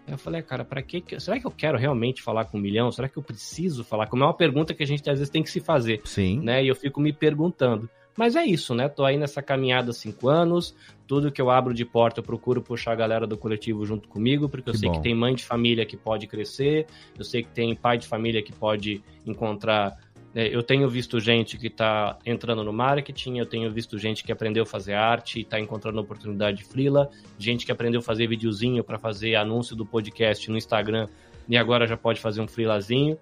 Eu 0.08 0.18
falei, 0.18 0.42
cara, 0.42 0.64
para 0.64 0.82
que, 0.82 1.02
será 1.20 1.38
que 1.38 1.46
eu 1.46 1.50
quero 1.50 1.78
realmente 1.78 2.22
falar 2.22 2.46
com 2.46 2.58
um 2.58 2.60
milhão? 2.60 2.90
Será 2.90 3.08
que 3.08 3.16
eu 3.16 3.22
preciso 3.22 3.84
falar? 3.84 4.06
Como 4.06 4.22
é 4.22 4.26
uma 4.26 4.34
pergunta 4.34 4.74
que 4.74 4.82
a 4.82 4.86
gente 4.86 5.08
às 5.08 5.18
vezes 5.18 5.30
tem 5.30 5.42
que 5.42 5.50
se 5.50 5.60
fazer. 5.60 6.00
Sim. 6.04 6.40
Né? 6.40 6.64
E 6.64 6.68
eu 6.68 6.74
fico 6.74 7.00
me 7.00 7.12
perguntando. 7.12 7.88
Mas 8.18 8.34
é 8.34 8.44
isso, 8.44 8.74
né? 8.74 8.88
Tô 8.88 9.04
aí 9.04 9.16
nessa 9.16 9.40
caminhada 9.40 9.92
há 9.92 9.94
cinco 9.94 10.28
anos. 10.28 10.74
Tudo 11.06 11.30
que 11.30 11.40
eu 11.40 11.50
abro 11.50 11.72
de 11.72 11.84
porta, 11.84 12.18
eu 12.18 12.24
procuro 12.24 12.60
puxar 12.60 12.90
a 12.90 12.96
galera 12.96 13.28
do 13.28 13.38
coletivo 13.38 13.86
junto 13.86 14.08
comigo, 14.08 14.48
porque 14.48 14.68
eu 14.68 14.74
que 14.74 14.80
sei 14.80 14.88
bom. 14.88 14.96
que 14.96 15.02
tem 15.02 15.14
mãe 15.14 15.36
de 15.36 15.44
família 15.44 15.86
que 15.86 15.96
pode 15.96 16.26
crescer, 16.26 16.86
eu 17.16 17.24
sei 17.24 17.44
que 17.44 17.50
tem 17.50 17.76
pai 17.76 17.96
de 17.96 18.08
família 18.08 18.42
que 18.42 18.52
pode 18.52 19.00
encontrar. 19.24 19.96
É, 20.38 20.54
eu 20.54 20.62
tenho 20.62 20.88
visto 20.88 21.18
gente 21.18 21.58
que 21.58 21.66
está 21.66 22.16
entrando 22.24 22.62
no 22.62 22.72
marketing, 22.72 23.38
eu 23.38 23.44
tenho 23.44 23.68
visto 23.72 23.98
gente 23.98 24.22
que 24.22 24.30
aprendeu 24.30 24.62
a 24.62 24.66
fazer 24.66 24.94
arte 24.94 25.40
e 25.40 25.42
está 25.42 25.58
encontrando 25.58 26.00
oportunidade 26.00 26.58
de 26.58 26.64
freela, 26.64 27.10
gente 27.36 27.66
que 27.66 27.72
aprendeu 27.72 27.98
a 27.98 28.02
fazer 28.04 28.28
videozinho 28.28 28.84
para 28.84 29.00
fazer 29.00 29.34
anúncio 29.34 29.74
do 29.74 29.84
podcast 29.84 30.48
no 30.48 30.56
Instagram 30.56 31.08
e 31.48 31.56
agora 31.56 31.88
já 31.88 31.96
pode 31.96 32.20
fazer 32.20 32.40
um 32.40 32.46
freelazinho. 32.46 33.18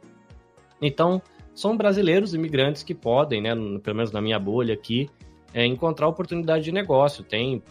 Então, 0.78 1.22
são 1.54 1.74
brasileiros 1.74 2.34
imigrantes 2.34 2.82
que 2.82 2.94
podem, 2.94 3.40
né, 3.40 3.54
pelo 3.82 3.96
menos 3.96 4.12
na 4.12 4.20
minha 4.20 4.38
bolha 4.38 4.74
aqui, 4.74 5.08
é, 5.54 5.64
encontrar 5.64 6.08
oportunidade 6.08 6.64
de 6.64 6.70
negócio. 6.70 7.24
Tem 7.24 7.62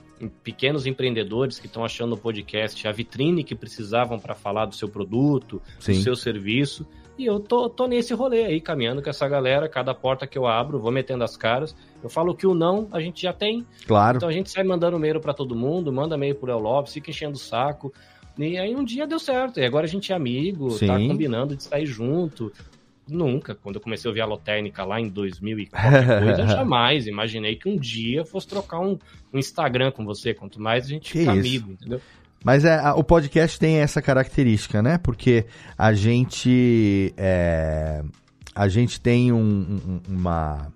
pequenos 0.44 0.88
empreendedores 0.88 1.60
que 1.60 1.68
estão 1.68 1.86
achando 1.86 2.14
o 2.14 2.18
podcast 2.18 2.88
a 2.88 2.92
vitrine 2.92 3.44
que 3.44 3.54
precisavam 3.54 4.18
para 4.18 4.34
falar 4.34 4.66
do 4.66 4.74
seu 4.74 4.90
produto, 4.90 5.62
Sim. 5.80 5.94
do 5.94 6.02
seu 6.02 6.16
serviço. 6.16 6.84
E 7.18 7.26
eu 7.26 7.40
tô, 7.40 7.70
tô 7.70 7.88
nesse 7.88 8.14
rolê 8.14 8.44
aí, 8.46 8.60
caminhando 8.60 9.02
com 9.02 9.10
essa 9.10 9.28
galera. 9.28 9.70
Cada 9.70 9.94
porta 9.94 10.28
que 10.28 10.38
eu 10.38 10.46
abro, 10.46 10.80
vou 10.80 10.92
metendo 10.92 11.24
as 11.24 11.38
caras. 11.38 11.76
Eu 12.04 12.10
falo 12.10 12.36
que 12.36 12.46
o 12.46 12.54
não 12.54 12.90
a 12.92 13.00
gente 13.00 13.22
já 13.22 13.32
tem. 13.32 13.66
Claro. 13.88 14.18
Então 14.18 14.28
a 14.28 14.32
gente 14.32 14.50
sai 14.50 14.64
mandando 14.64 14.98
e-mail 14.98 15.20
para 15.20 15.34
todo 15.34 15.56
mundo, 15.56 15.92
manda 15.94 16.16
e-mail 16.16 16.36
pro 16.36 16.52
El 16.52 16.60
Lopes, 16.60 16.94
fica 16.94 17.10
enchendo 17.10 17.36
o 17.36 17.40
saco. 17.40 17.94
E 18.38 18.58
aí 18.58 18.76
um 18.76 18.84
dia 18.84 19.08
deu 19.08 19.20
certo. 19.20 19.60
E 19.60 19.66
agora 19.66 19.86
a 19.86 19.90
gente 19.90 20.12
é 20.12 20.16
amigo, 20.16 20.70
tá 20.72 20.78
Sim. 20.78 20.88
tá 20.88 20.98
combinando 20.98 21.56
de 21.56 21.64
sair 21.64 21.86
junto. 21.86 22.52
Nunca. 23.08 23.56
Quando 23.56 23.76
eu 23.76 23.82
comecei 23.82 24.10
a 24.10 24.12
ouvir 24.12 24.22
a 24.22 24.26
Lotérnica 24.26 24.84
lá 24.84 25.00
em 25.00 25.08
2000 25.08 25.60
e 25.60 25.66
coisa, 25.72 26.48
jamais 26.48 27.08
imaginei 27.08 27.56
que 27.56 27.70
um 27.70 27.78
dia 27.78 28.26
fosse 28.26 28.48
trocar 28.48 28.80
um, 28.80 28.98
um 29.32 29.38
Instagram 29.38 29.92
com 29.92 30.04
você. 30.04 30.34
Quanto 30.34 30.60
mais 30.60 30.86
a 30.86 30.90
gente 30.90 31.12
que 31.12 31.20
fica 31.20 31.32
isso? 31.32 31.40
amigo, 31.40 31.72
entendeu? 31.72 32.02
Mas 32.46 32.64
é, 32.64 32.78
a, 32.78 32.94
o 32.94 33.04
podcast 33.04 33.60
tem 33.60 33.78
essa 33.78 34.04
característica, 34.04 34.80
né? 34.80 35.00
Porque 35.00 35.48
a 35.76 35.94
gente 35.94 37.12
é, 37.18 38.04
a 38.54 38.68
gente 38.68 39.02
tem 39.02 39.34
um, 39.34 39.40
um, 39.40 40.02
uma 40.08 40.72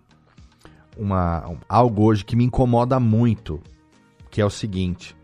uma 0.97 1.55
algo 1.69 2.05
hoje 2.05 2.25
que 2.25 2.35
me 2.35 2.43
incomoda 2.43 2.99
muito, 2.99 3.61
que 4.31 4.41
é 4.41 4.45
o 4.45 4.49
seguinte: 4.49 5.15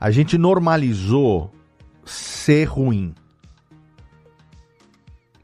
a 0.00 0.10
gente 0.10 0.36
normalizou 0.36 1.52
ser 2.04 2.64
ruim. 2.64 3.14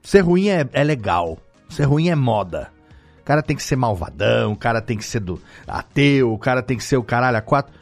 Ser 0.02 0.22
ruim 0.22 0.48
é, 0.48 0.68
é 0.72 0.82
legal. 0.82 1.38
Ser 1.68 1.84
ruim 1.84 2.08
é 2.08 2.16
moda. 2.16 2.72
O 3.20 3.24
cara 3.24 3.44
tem 3.44 3.54
que 3.54 3.62
ser 3.62 3.76
malvadão, 3.76 4.54
o 4.54 4.56
cara 4.56 4.80
tem 4.80 4.96
que 4.96 5.04
ser 5.04 5.20
do 5.20 5.40
ateu, 5.68 6.32
o 6.32 6.38
cara 6.38 6.64
tem 6.64 6.76
que 6.76 6.82
ser 6.82 6.96
o 6.96 7.04
caralho 7.04 7.36
a 7.36 7.42
quatro. 7.42 7.72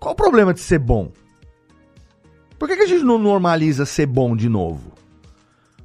Qual 0.00 0.12
o 0.12 0.16
problema 0.16 0.52
de 0.52 0.58
ser 0.58 0.80
bom? 0.80 1.12
Por 2.58 2.68
que, 2.68 2.76
que 2.76 2.82
a 2.82 2.86
gente 2.86 3.04
não 3.04 3.18
normaliza 3.18 3.84
ser 3.84 4.06
bom 4.06 4.34
de 4.34 4.48
novo? 4.48 4.92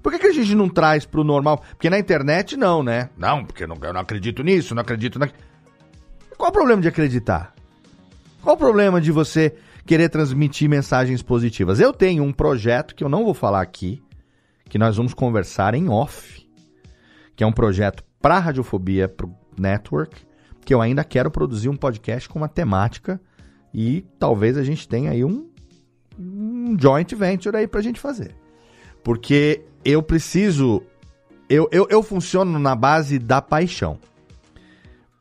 Por 0.02 0.12
que, 0.12 0.20
que 0.20 0.28
a 0.28 0.34
gente 0.34 0.56
não 0.56 0.68
traz 0.68 1.06
pro 1.06 1.24
normal? 1.24 1.64
Porque 1.72 1.90
na 1.90 2.00
internet 2.00 2.58
não, 2.58 2.82
né? 2.82 3.10
Não, 3.18 3.46
porque 3.46 3.64
eu 3.64 3.68
não, 3.68 3.78
eu 3.82 3.94
não 3.94 4.02
acredito 4.02 4.44
nisso, 4.44 4.74
não 4.74 4.82
acredito 4.82 5.20
na. 5.20 5.30
Qual 6.38 6.50
o 6.50 6.54
problema 6.54 6.82
de 6.82 6.88
acreditar? 6.88 7.54
Qual 8.42 8.56
o 8.56 8.60
problema 8.60 9.00
de 9.00 9.12
você 9.12 9.56
querer 9.86 10.10
transmitir 10.10 10.68
mensagens 10.68 11.22
positivas? 11.22 11.80
Eu 11.80 11.94
tenho 11.94 12.24
um 12.24 12.34
projeto 12.34 12.96
que 12.96 13.04
eu 13.04 13.10
não 13.10 13.24
vou 13.24 13.36
falar 13.36 13.62
aqui, 13.62 14.02
que 14.66 14.80
nós 14.80 14.98
vamos 14.98 15.14
conversar 15.14 15.76
em 15.76 15.88
off, 15.88 16.48
que 17.36 17.44
é 17.44 17.48
um 17.48 17.52
projeto 17.52 18.04
para 18.20 18.40
Radiofobia 18.40 19.08
pro 19.08 19.32
Network, 19.56 20.26
que 20.66 20.74
eu 20.74 20.82
ainda 20.82 21.04
quero 21.04 21.30
produzir 21.30 21.70
um 21.70 21.76
podcast 21.76 22.28
com 22.28 22.40
uma 22.40 22.48
temática 22.48 23.22
e 23.72 24.04
talvez 24.18 24.58
a 24.58 24.64
gente 24.64 24.88
tenha 24.88 25.12
aí 25.12 25.24
um, 25.24 25.51
um 26.22 26.78
joint 26.80 27.14
venture 27.16 27.56
aí 27.56 27.68
pra 27.68 27.82
gente 27.82 28.00
fazer. 28.00 28.36
Porque 29.04 29.62
eu 29.84 30.02
preciso. 30.04 30.82
Eu, 31.50 31.68
eu, 31.72 31.88
eu 31.90 32.02
funciono 32.04 32.58
na 32.60 32.76
base 32.76 33.20
da 33.20 33.42
paixão. 33.42 34.00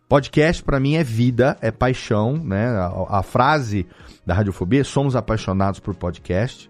Podcast 0.08 0.62
para 0.62 0.80
mim 0.80 0.96
é 0.96 1.04
vida, 1.04 1.56
é 1.60 1.70
paixão, 1.70 2.36
né? 2.36 2.68
A, 2.68 3.18
a, 3.18 3.22
frase 3.22 3.86
da 4.26 4.34
radiofobia, 4.34 4.84
somos 4.84 5.14
apaixonados 5.16 5.80
por 5.80 5.94
podcast 5.94 6.68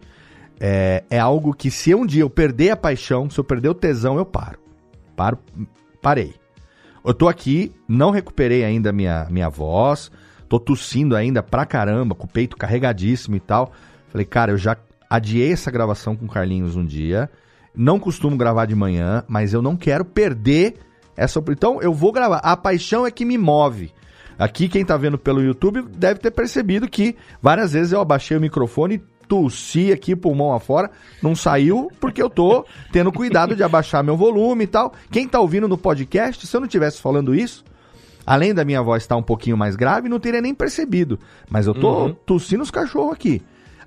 é, 0.60 1.02
é 1.08 1.18
algo 1.18 1.54
que 1.54 1.70
se 1.70 1.94
um 1.94 2.04
dia 2.04 2.22
eu 2.22 2.28
perder 2.28 2.70
a 2.70 2.76
paixão, 2.76 3.30
se 3.30 3.40
eu 3.40 3.44
perder 3.44 3.70
o 3.70 3.74
tesão, 3.74 4.18
eu 4.18 4.26
paro. 4.26 4.58
Paro, 5.16 5.38
parei. 6.02 6.34
Eu 7.02 7.14
tô 7.14 7.28
aqui, 7.28 7.72
não 7.88 8.10
recuperei 8.10 8.62
ainda 8.62 8.92
minha, 8.92 9.26
minha 9.30 9.48
voz, 9.48 10.12
tô 10.50 10.60
tossindo 10.60 11.16
ainda 11.16 11.42
pra 11.42 11.64
caramba, 11.64 12.14
com 12.14 12.26
o 12.26 12.30
peito 12.30 12.58
carregadíssimo 12.58 13.36
e 13.36 13.40
tal. 13.40 13.72
Falei, 14.10 14.26
cara, 14.26 14.52
eu 14.52 14.58
já 14.58 14.76
adiei 15.08 15.52
essa 15.52 15.70
gravação 15.70 16.14
com 16.14 16.26
o 16.26 16.28
Carlinhos 16.28 16.76
um 16.76 16.84
dia. 16.84 17.30
Não 17.74 17.98
costumo 17.98 18.36
gravar 18.36 18.66
de 18.66 18.74
manhã, 18.74 19.24
mas 19.28 19.54
eu 19.54 19.62
não 19.62 19.76
quero 19.76 20.04
perder 20.04 20.76
essa. 21.16 21.42
Então 21.48 21.80
eu 21.80 21.92
vou 21.92 22.12
gravar. 22.12 22.38
A 22.38 22.56
paixão 22.56 23.06
é 23.06 23.10
que 23.10 23.24
me 23.24 23.38
move. 23.38 23.92
Aqui, 24.38 24.68
quem 24.68 24.84
tá 24.84 24.96
vendo 24.96 25.18
pelo 25.18 25.42
YouTube 25.42 25.82
deve 25.82 26.18
ter 26.18 26.30
percebido 26.30 26.88
que 26.88 27.14
várias 27.42 27.72
vezes 27.72 27.92
eu 27.92 28.00
abaixei 28.00 28.36
o 28.36 28.40
microfone 28.40 29.02
tossi 29.28 29.92
aqui, 29.92 30.16
pulmão 30.16 30.52
afora, 30.52 30.90
não 31.22 31.36
saiu 31.36 31.88
porque 32.00 32.20
eu 32.20 32.28
tô 32.28 32.64
tendo 32.90 33.12
cuidado 33.12 33.54
de 33.54 33.62
abaixar 33.62 34.02
meu 34.02 34.16
volume 34.16 34.64
e 34.64 34.66
tal. 34.66 34.92
Quem 35.08 35.28
tá 35.28 35.38
ouvindo 35.38 35.68
no 35.68 35.78
podcast, 35.78 36.44
se 36.44 36.56
eu 36.56 36.60
não 36.60 36.66
tivesse 36.66 37.00
falando 37.00 37.32
isso, 37.32 37.64
além 38.26 38.52
da 38.52 38.64
minha 38.64 38.82
voz 38.82 39.04
estar 39.04 39.16
um 39.16 39.22
pouquinho 39.22 39.56
mais 39.56 39.76
grave, 39.76 40.08
não 40.08 40.18
teria 40.18 40.40
nem 40.40 40.52
percebido. 40.52 41.16
Mas 41.48 41.68
eu 41.68 41.74
tô 41.74 42.06
uhum. 42.06 42.16
tossindo 42.26 42.62
os 42.62 42.72
cachorros 42.72 43.12
aqui. 43.12 43.40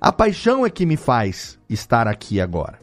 A 0.04 0.12
paixão 0.12 0.66
é 0.66 0.68
que 0.68 0.84
me 0.84 0.98
faz 0.98 1.58
estar 1.66 2.06
aqui 2.06 2.38
agora. 2.38 2.78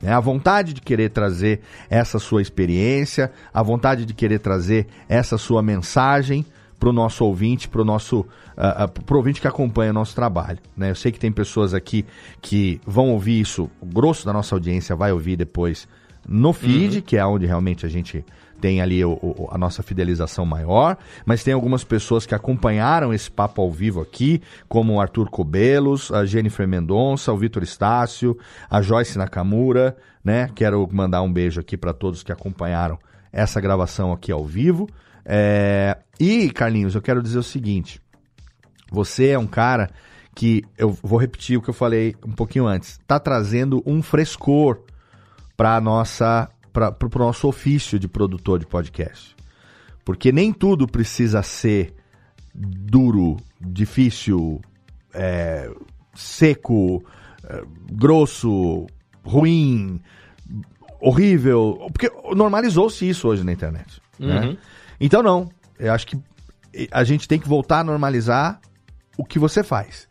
É 0.00 0.12
a 0.12 0.20
vontade 0.20 0.72
de 0.72 0.80
querer 0.80 1.10
trazer 1.10 1.62
essa 1.90 2.20
sua 2.20 2.40
experiência, 2.40 3.32
a 3.52 3.60
vontade 3.60 4.04
de 4.04 4.14
querer 4.14 4.38
trazer 4.38 4.86
essa 5.08 5.36
sua 5.36 5.64
mensagem 5.64 6.46
para 6.78 6.88
o 6.88 6.92
nosso 6.92 7.24
ouvinte, 7.24 7.66
para 7.66 7.82
o 7.82 7.84
nosso 7.84 8.20
uh, 8.20 8.84
uh, 8.84 9.02
pro 9.04 9.16
ouvinte 9.16 9.40
que 9.40 9.48
acompanha 9.48 9.90
o 9.90 9.94
nosso 9.94 10.14
trabalho. 10.14 10.60
Né? 10.76 10.90
Eu 10.90 10.94
sei 10.94 11.10
que 11.10 11.18
tem 11.18 11.32
pessoas 11.32 11.74
aqui 11.74 12.06
que 12.40 12.80
vão 12.86 13.10
ouvir 13.10 13.40
isso, 13.40 13.68
o 13.80 13.86
grosso 13.86 14.24
da 14.24 14.32
nossa 14.32 14.54
audiência 14.54 14.94
vai 14.94 15.10
ouvir 15.10 15.34
depois 15.34 15.88
no 16.24 16.52
feed, 16.52 16.98
uhum. 16.98 17.02
que 17.02 17.16
é 17.16 17.26
onde 17.26 17.46
realmente 17.46 17.84
a 17.84 17.88
gente 17.88 18.24
tem 18.60 18.80
ali 18.80 19.04
o, 19.04 19.12
o, 19.12 19.48
a 19.50 19.58
nossa 19.58 19.82
fidelização 19.82 20.44
maior, 20.44 20.96
mas 21.24 21.42
tem 21.42 21.54
algumas 21.54 21.82
pessoas 21.82 22.26
que 22.26 22.34
acompanharam 22.34 23.12
esse 23.12 23.30
papo 23.30 23.62
ao 23.62 23.70
vivo 23.70 24.00
aqui, 24.00 24.42
como 24.68 24.94
o 24.94 25.00
Arthur 25.00 25.30
Cobelos, 25.30 26.12
a 26.12 26.24
Jennifer 26.24 26.68
Mendonça, 26.68 27.32
o 27.32 27.38
Vitor 27.38 27.62
Estácio, 27.62 28.36
a 28.68 28.82
Joyce 28.82 29.16
Nakamura, 29.16 29.96
né? 30.22 30.50
Quero 30.54 30.86
mandar 30.92 31.22
um 31.22 31.32
beijo 31.32 31.60
aqui 31.60 31.76
para 31.76 31.92
todos 31.92 32.22
que 32.22 32.32
acompanharam 32.32 32.98
essa 33.32 33.60
gravação 33.60 34.12
aqui 34.12 34.30
ao 34.30 34.44
vivo. 34.44 34.88
É... 35.24 35.96
E, 36.18 36.50
Carlinhos, 36.50 36.94
eu 36.94 37.02
quero 37.02 37.22
dizer 37.22 37.38
o 37.38 37.42
seguinte: 37.42 38.00
você 38.90 39.28
é 39.28 39.38
um 39.38 39.46
cara 39.46 39.90
que, 40.34 40.62
eu 40.76 40.90
vou 41.02 41.18
repetir 41.18 41.58
o 41.58 41.62
que 41.62 41.70
eu 41.70 41.74
falei 41.74 42.14
um 42.24 42.32
pouquinho 42.32 42.66
antes, 42.66 42.90
está 42.90 43.18
trazendo 43.18 43.82
um 43.86 44.02
frescor 44.02 44.80
para 45.56 45.80
nossa 45.80 46.48
para 46.72 46.94
o 47.00 47.18
nosso 47.18 47.48
ofício 47.48 47.98
de 47.98 48.08
produtor 48.08 48.58
de 48.58 48.66
podcast. 48.66 49.36
Porque 50.04 50.32
nem 50.32 50.52
tudo 50.52 50.86
precisa 50.86 51.42
ser 51.42 51.94
duro, 52.54 53.36
difícil, 53.60 54.60
é, 55.14 55.70
seco, 56.14 57.04
é, 57.44 57.62
grosso, 57.92 58.86
ruim. 59.24 60.00
horrível. 61.00 61.86
Porque 61.92 62.10
normalizou-se 62.34 63.08
isso 63.08 63.28
hoje 63.28 63.44
na 63.44 63.52
internet. 63.52 64.00
Né? 64.18 64.40
Uhum. 64.40 64.56
Então, 65.00 65.22
não. 65.22 65.48
Eu 65.78 65.92
acho 65.92 66.06
que 66.06 66.18
a 66.90 67.04
gente 67.04 67.26
tem 67.26 67.38
que 67.38 67.48
voltar 67.48 67.80
a 67.80 67.84
normalizar 67.84 68.60
o 69.16 69.24
que 69.24 69.38
você 69.38 69.62
faz. 69.62 70.08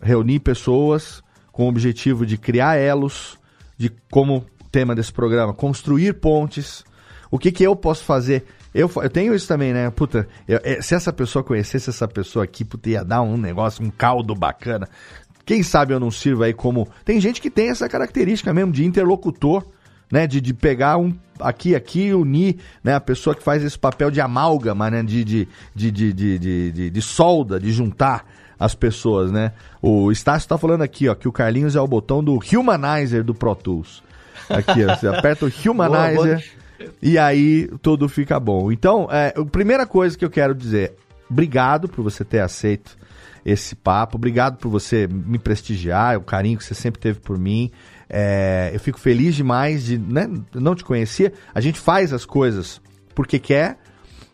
Reunir 0.00 0.40
pessoas 0.40 1.22
com 1.50 1.66
o 1.66 1.68
objetivo 1.68 2.24
de 2.24 2.38
criar 2.38 2.76
elos, 2.76 3.38
de 3.76 3.90
como 4.10 4.46
tema 4.72 4.94
desse 4.94 5.12
programa, 5.12 5.52
construir 5.52 6.14
pontes. 6.14 6.82
O 7.30 7.38
que, 7.38 7.52
que 7.52 7.62
eu 7.62 7.76
posso 7.76 8.02
fazer? 8.04 8.44
Eu, 8.74 8.90
eu 8.96 9.10
tenho 9.10 9.34
isso 9.34 9.46
também, 9.46 9.72
né? 9.72 9.90
Puta, 9.90 10.26
eu- 10.48 10.60
eh, 10.64 10.80
se 10.80 10.94
essa 10.94 11.12
pessoa 11.12 11.44
conhecesse 11.44 11.90
essa 11.90 12.08
pessoa 12.08 12.44
aqui, 12.44 12.64
puta, 12.64 12.88
ia 12.90 13.04
dar 13.04 13.20
um 13.22 13.36
negócio, 13.36 13.84
um 13.84 13.90
caldo 13.90 14.34
bacana. 14.34 14.88
Quem 15.44 15.62
sabe 15.62 15.92
eu 15.92 16.00
não 16.00 16.10
sirvo 16.10 16.42
aí 16.42 16.54
como. 16.54 16.88
Tem 17.04 17.20
gente 17.20 17.40
que 17.40 17.50
tem 17.50 17.68
essa 17.68 17.88
característica 17.88 18.52
mesmo 18.54 18.72
de 18.72 18.84
interlocutor, 18.84 19.64
né? 20.10 20.26
De, 20.26 20.40
de 20.40 20.54
pegar 20.54 20.96
um 20.98 21.14
aqui, 21.40 21.74
aqui 21.74 22.14
unir, 22.14 22.56
né? 22.82 22.94
A 22.94 23.00
pessoa 23.00 23.34
que 23.34 23.42
faz 23.42 23.62
esse 23.62 23.78
papel 23.78 24.10
de 24.10 24.20
amálgama, 24.20 24.90
né? 24.90 25.02
De, 25.02 25.22
de, 25.24 25.48
de, 25.74 25.90
de, 25.90 26.12
de, 26.12 26.38
de, 26.38 26.72
de- 26.72 26.90
de 26.90 27.02
solda, 27.02 27.58
de 27.60 27.72
juntar 27.72 28.24
as 28.58 28.74
pessoas, 28.74 29.32
né? 29.32 29.52
O 29.82 30.12
Estácio 30.12 30.48
tá 30.48 30.56
falando 30.56 30.82
aqui, 30.82 31.08
ó, 31.08 31.14
que 31.14 31.26
o 31.28 31.32
Carlinhos 31.32 31.74
é 31.76 31.80
o 31.80 31.86
botão 31.88 32.22
do 32.22 32.38
Humanizer 32.56 33.24
do 33.24 33.34
Pro 33.34 33.54
Tools. 33.56 34.02
Aqui, 34.48 34.84
ó, 34.84 34.94
você 34.96 35.08
aperta 35.08 35.46
o 35.46 35.48
Humanizer 35.70 36.14
Boa, 36.14 36.26
boa. 36.26 36.94
e 37.00 37.18
aí 37.18 37.68
tudo 37.80 38.08
fica 38.08 38.38
bom. 38.38 38.70
Então, 38.70 39.08
é, 39.10 39.34
a 39.36 39.44
primeira 39.44 39.86
coisa 39.86 40.16
que 40.16 40.24
eu 40.24 40.30
quero 40.30 40.54
dizer, 40.54 40.94
obrigado 41.30 41.88
por 41.88 42.02
você 42.02 42.24
ter 42.24 42.40
aceito 42.40 42.96
esse 43.44 43.74
papo, 43.74 44.16
obrigado 44.16 44.56
por 44.58 44.68
você 44.68 45.08
me 45.08 45.38
prestigiar, 45.38 46.16
o 46.16 46.22
carinho 46.22 46.58
que 46.58 46.64
você 46.64 46.74
sempre 46.74 47.00
teve 47.00 47.20
por 47.20 47.38
mim. 47.38 47.70
É, 48.08 48.70
eu 48.72 48.78
fico 48.78 49.00
feliz 49.00 49.34
demais 49.34 49.84
de, 49.84 49.98
né, 49.98 50.28
não 50.54 50.74
te 50.74 50.84
conhecia. 50.84 51.32
A 51.54 51.60
gente 51.60 51.80
faz 51.80 52.12
as 52.12 52.24
coisas 52.24 52.80
porque 53.14 53.38
quer 53.38 53.78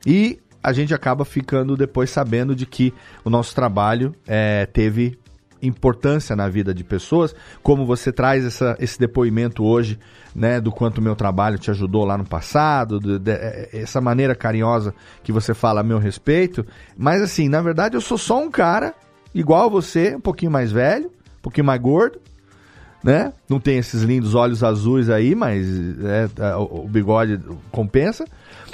e 0.04 0.38
a 0.62 0.72
gente 0.72 0.92
acaba 0.92 1.24
ficando 1.24 1.76
depois 1.76 2.10
sabendo 2.10 2.54
de 2.54 2.66
que 2.66 2.92
o 3.24 3.30
nosso 3.30 3.54
trabalho 3.54 4.14
é, 4.26 4.66
teve 4.66 5.18
importância 5.62 6.34
na 6.36 6.48
vida 6.48 6.72
de 6.72 6.84
pessoas, 6.84 7.34
como 7.62 7.84
você 7.86 8.12
traz 8.12 8.44
essa, 8.44 8.76
esse 8.78 8.98
depoimento 8.98 9.64
hoje, 9.64 9.98
né, 10.34 10.60
do 10.60 10.70
quanto 10.70 11.02
meu 11.02 11.16
trabalho 11.16 11.58
te 11.58 11.70
ajudou 11.70 12.04
lá 12.04 12.16
no 12.16 12.24
passado, 12.24 13.00
do- 13.00 13.18
de- 13.18 13.30
eh, 13.32 13.68
essa 13.72 14.00
maneira 14.00 14.34
carinhosa 14.34 14.94
que 15.22 15.32
você 15.32 15.52
fala 15.54 15.80
a 15.80 15.84
meu 15.84 15.98
respeito. 15.98 16.64
Mas 16.96 17.20
assim, 17.22 17.48
na 17.48 17.60
verdade 17.60 17.96
eu 17.96 18.00
sou 18.00 18.16
só 18.18 18.40
um 18.42 18.50
cara, 18.50 18.94
igual 19.34 19.66
a 19.66 19.68
você, 19.68 20.14
um 20.16 20.20
pouquinho 20.20 20.50
mais 20.52 20.70
velho, 20.70 21.06
um 21.06 21.42
pouquinho 21.42 21.64
mais 21.66 21.80
gordo, 21.80 22.18
né? 23.02 23.32
Não 23.48 23.60
tem 23.60 23.78
esses 23.78 24.02
lindos 24.02 24.34
olhos 24.34 24.62
azuis 24.64 25.08
aí, 25.08 25.34
mas 25.34 25.66
é, 26.04 26.28
é, 26.50 26.54
o 26.56 26.86
bigode 26.88 27.40
compensa. 27.70 28.24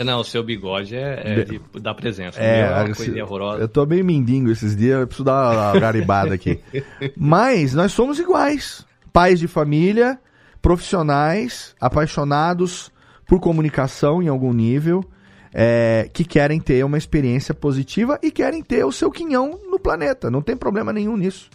Não, 0.05 0.20
o 0.20 0.24
seu 0.24 0.42
bigode 0.42 0.96
é, 0.96 1.22
é 1.40 1.44
de, 1.44 1.60
da 1.80 1.94
presença. 1.94 2.40
É, 2.40 2.60
É, 2.60 2.70
uma 2.84 2.94
coisa 2.94 3.22
horrorosa. 3.24 3.60
eu 3.62 3.68
tô 3.68 3.86
meio 3.86 4.05
mindingo 4.05 4.51
esses 4.51 4.74
dias, 4.76 5.01
eu 5.01 5.06
preciso 5.06 5.24
dar 5.24 5.72
uma 5.72 5.80
garibada 5.80 6.34
aqui. 6.34 6.59
Mas 7.16 7.74
nós 7.74 7.92
somos 7.92 8.18
iguais. 8.18 8.84
Pais 9.12 9.38
de 9.38 9.46
família, 9.46 10.18
profissionais, 10.60 11.74
apaixonados 11.80 12.90
por 13.26 13.38
comunicação 13.40 14.22
em 14.22 14.28
algum 14.28 14.52
nível, 14.52 15.05
é, 15.52 16.10
que 16.12 16.24
querem 16.24 16.60
ter 16.60 16.84
uma 16.84 16.98
experiência 16.98 17.55
positiva 17.55 18.18
e 18.22 18.30
querem 18.30 18.62
ter 18.62 18.84
o 18.84 18.90
seu 18.92 19.10
quinhão 19.10 19.59
no 19.70 19.78
planeta. 19.78 20.30
Não 20.30 20.42
tem 20.42 20.56
problema 20.56 20.92
nenhum 20.92 21.16
nisso. 21.16 21.48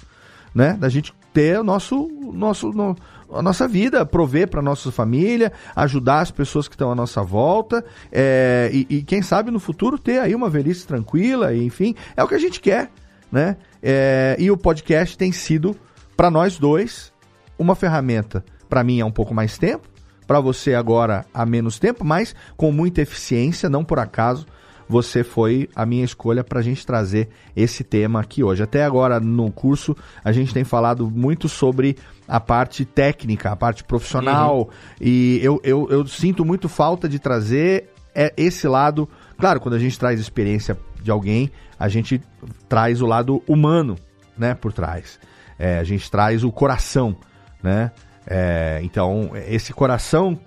Né? 0.55 0.73
Da 0.79 0.87
gente 0.89 1.13
ter 1.33 1.59
o 1.59 1.63
nosso, 1.63 2.07
nosso, 2.33 2.69
no- 2.71 2.95
a 3.31 3.41
nossa 3.41 3.67
vida, 3.67 4.05
prover 4.05 4.47
para 4.49 4.61
nossa 4.61 4.91
família, 4.91 5.51
ajudar 5.75 6.21
as 6.21 6.31
pessoas 6.31 6.67
que 6.67 6.75
estão 6.75 6.91
à 6.91 6.95
nossa 6.95 7.21
volta 7.21 7.83
é, 8.11 8.69
e, 8.73 8.87
e 8.89 9.03
quem 9.03 9.21
sabe 9.21 9.51
no 9.51 9.59
futuro 9.59 9.97
ter 9.97 10.19
aí 10.19 10.33
uma 10.33 10.49
velhice 10.49 10.85
tranquila, 10.85 11.55
enfim, 11.55 11.95
é 12.15 12.23
o 12.23 12.27
que 12.27 12.35
a 12.35 12.39
gente 12.39 12.59
quer, 12.59 12.91
né? 13.31 13.57
É, 13.81 14.35
e 14.39 14.49
o 14.49 14.57
podcast 14.57 15.17
tem 15.17 15.31
sido 15.31 15.75
para 16.17 16.29
nós 16.29 16.57
dois 16.57 17.13
uma 17.57 17.75
ferramenta. 17.75 18.43
Para 18.67 18.83
mim 18.83 18.99
é 18.99 19.05
um 19.05 19.11
pouco 19.11 19.33
mais 19.33 19.57
tempo, 19.57 19.87
para 20.27 20.39
você 20.39 20.75
agora 20.75 21.25
há 21.33 21.45
menos 21.45 21.79
tempo, 21.79 22.05
mas 22.05 22.35
com 22.55 22.71
muita 22.71 23.01
eficiência, 23.01 23.69
não 23.69 23.83
por 23.83 23.99
acaso 23.99 24.45
você 24.89 25.23
foi 25.23 25.69
a 25.75 25.85
minha 25.85 26.03
escolha 26.03 26.43
para 26.43 26.59
a 26.59 26.63
gente 26.63 26.83
trazer 26.83 27.29
esse 27.55 27.83
tema 27.83 28.19
aqui 28.19 28.43
hoje. 28.43 28.63
Até 28.63 28.83
agora 28.83 29.19
no 29.19 29.51
curso 29.51 29.95
a 30.23 30.31
gente 30.31 30.51
tem 30.51 30.63
falado 30.63 31.09
muito 31.09 31.47
sobre 31.47 31.95
a 32.29 32.39
parte 32.39 32.85
técnica, 32.85 33.51
a 33.51 33.55
parte 33.55 33.83
profissional, 33.83 34.69
e 35.01 35.39
eu, 35.41 35.59
eu, 35.63 35.87
eu 35.89 36.05
sinto 36.07 36.45
muito 36.45 36.69
falta 36.69 37.09
de 37.09 37.17
trazer 37.17 37.89
é, 38.13 38.31
esse 38.37 38.67
lado. 38.67 39.09
Claro, 39.37 39.59
quando 39.59 39.73
a 39.73 39.79
gente 39.79 39.97
traz 39.97 40.19
experiência 40.19 40.77
de 41.01 41.09
alguém, 41.09 41.51
a 41.79 41.89
gente 41.89 42.21
traz 42.67 43.01
o 43.01 43.07
lado 43.07 43.41
humano, 43.47 43.97
né, 44.37 44.53
por 44.53 44.71
trás. 44.71 45.19
É, 45.57 45.79
a 45.79 45.83
gente 45.83 46.09
traz 46.09 46.43
o 46.43 46.51
coração, 46.51 47.17
né? 47.63 47.91
É, 48.27 48.79
então, 48.83 49.31
esse 49.47 49.73
coração 49.73 50.39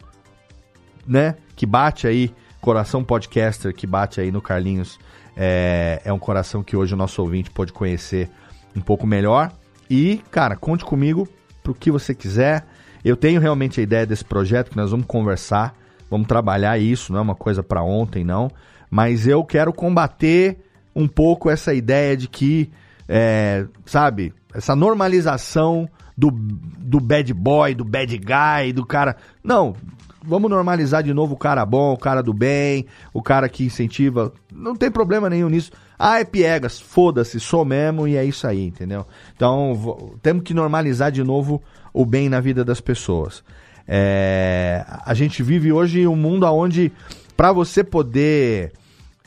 né, 1.04 1.34
que 1.56 1.66
bate 1.66 2.06
aí, 2.06 2.32
coração 2.60 3.02
podcaster 3.02 3.74
que 3.74 3.88
bate 3.88 4.20
aí 4.20 4.30
no 4.30 4.40
Carlinhos, 4.40 5.00
é, 5.36 6.00
é 6.04 6.12
um 6.12 6.18
coração 6.18 6.62
que 6.62 6.76
hoje 6.76 6.94
o 6.94 6.96
nosso 6.96 7.20
ouvinte 7.20 7.50
pode 7.50 7.72
conhecer 7.72 8.30
um 8.76 8.80
pouco 8.80 9.04
melhor. 9.04 9.50
E, 9.90 10.22
cara, 10.30 10.54
conte 10.54 10.84
comigo 10.84 11.28
pro 11.62 11.74
que 11.74 11.90
você 11.90 12.14
quiser. 12.14 12.66
Eu 13.04 13.16
tenho 13.16 13.40
realmente 13.40 13.80
a 13.80 13.82
ideia 13.82 14.06
desse 14.06 14.24
projeto 14.24 14.70
que 14.70 14.76
nós 14.76 14.90
vamos 14.90 15.06
conversar, 15.06 15.74
vamos 16.10 16.26
trabalhar 16.26 16.78
isso, 16.78 17.12
não 17.12 17.18
é 17.18 17.22
uma 17.22 17.34
coisa 17.34 17.62
para 17.62 17.82
ontem, 17.82 18.24
não. 18.24 18.50
Mas 18.90 19.26
eu 19.26 19.44
quero 19.44 19.72
combater 19.72 20.58
um 20.94 21.08
pouco 21.08 21.50
essa 21.50 21.72
ideia 21.72 22.16
de 22.16 22.28
que, 22.28 22.70
é, 23.08 23.66
sabe, 23.86 24.32
essa 24.54 24.76
normalização 24.76 25.88
do, 26.16 26.30
do 26.30 27.00
bad 27.00 27.32
boy, 27.32 27.74
do 27.74 27.84
bad 27.84 28.16
guy, 28.18 28.72
do 28.72 28.84
cara. 28.84 29.16
Não, 29.42 29.74
vamos 30.24 30.50
normalizar 30.50 31.02
de 31.02 31.12
novo 31.12 31.34
o 31.34 31.38
cara 31.38 31.64
bom, 31.64 31.92
o 31.92 31.98
cara 31.98 32.22
do 32.22 32.32
bem, 32.32 32.86
o 33.12 33.22
cara 33.22 33.48
que 33.48 33.64
incentiva. 33.64 34.32
Não 34.52 34.74
tem 34.74 34.90
problema 34.90 35.28
nenhum 35.28 35.48
nisso. 35.48 35.72
Ah, 35.98 36.20
é 36.20 36.24
piegas, 36.24 36.80
foda-se, 36.80 37.38
sou 37.38 37.64
mesmo 37.64 38.08
e 38.08 38.16
é 38.16 38.24
isso 38.24 38.46
aí, 38.46 38.66
entendeu? 38.66 39.06
Então, 39.34 40.12
temos 40.22 40.42
que 40.42 40.54
normalizar 40.54 41.10
de 41.12 41.22
novo 41.22 41.62
o 41.92 42.04
bem 42.04 42.28
na 42.28 42.40
vida 42.40 42.64
das 42.64 42.80
pessoas. 42.80 43.42
É, 43.86 44.84
a 45.04 45.14
gente 45.14 45.42
vive 45.42 45.72
hoje 45.72 46.06
um 46.06 46.16
mundo 46.16 46.46
onde, 46.46 46.92
para 47.36 47.52
você 47.52 47.84
poder 47.84 48.72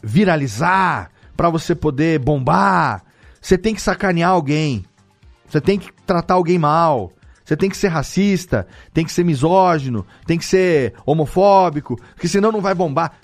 viralizar, 0.03 1.11
para 1.35 1.49
você 1.49 1.75
poder 1.75 2.19
bombar, 2.19 3.03
você 3.41 3.57
tem 3.57 3.75
que 3.75 3.81
sacanear 3.81 4.31
alguém. 4.31 4.85
Você 5.47 5.61
tem 5.61 5.77
que 5.77 5.91
tratar 6.05 6.33
alguém 6.33 6.57
mal. 6.57 7.11
Você 7.45 7.55
tem 7.55 7.69
que 7.69 7.77
ser 7.77 7.89
racista, 7.89 8.67
tem 8.91 9.05
que 9.05 9.11
ser 9.11 9.23
misógino, 9.23 10.03
tem 10.25 10.37
que 10.37 10.45
ser 10.45 10.95
homofóbico, 11.05 11.95
porque 12.15 12.27
senão 12.27 12.51
não 12.51 12.59
vai 12.59 12.73
bombar. 12.73 13.19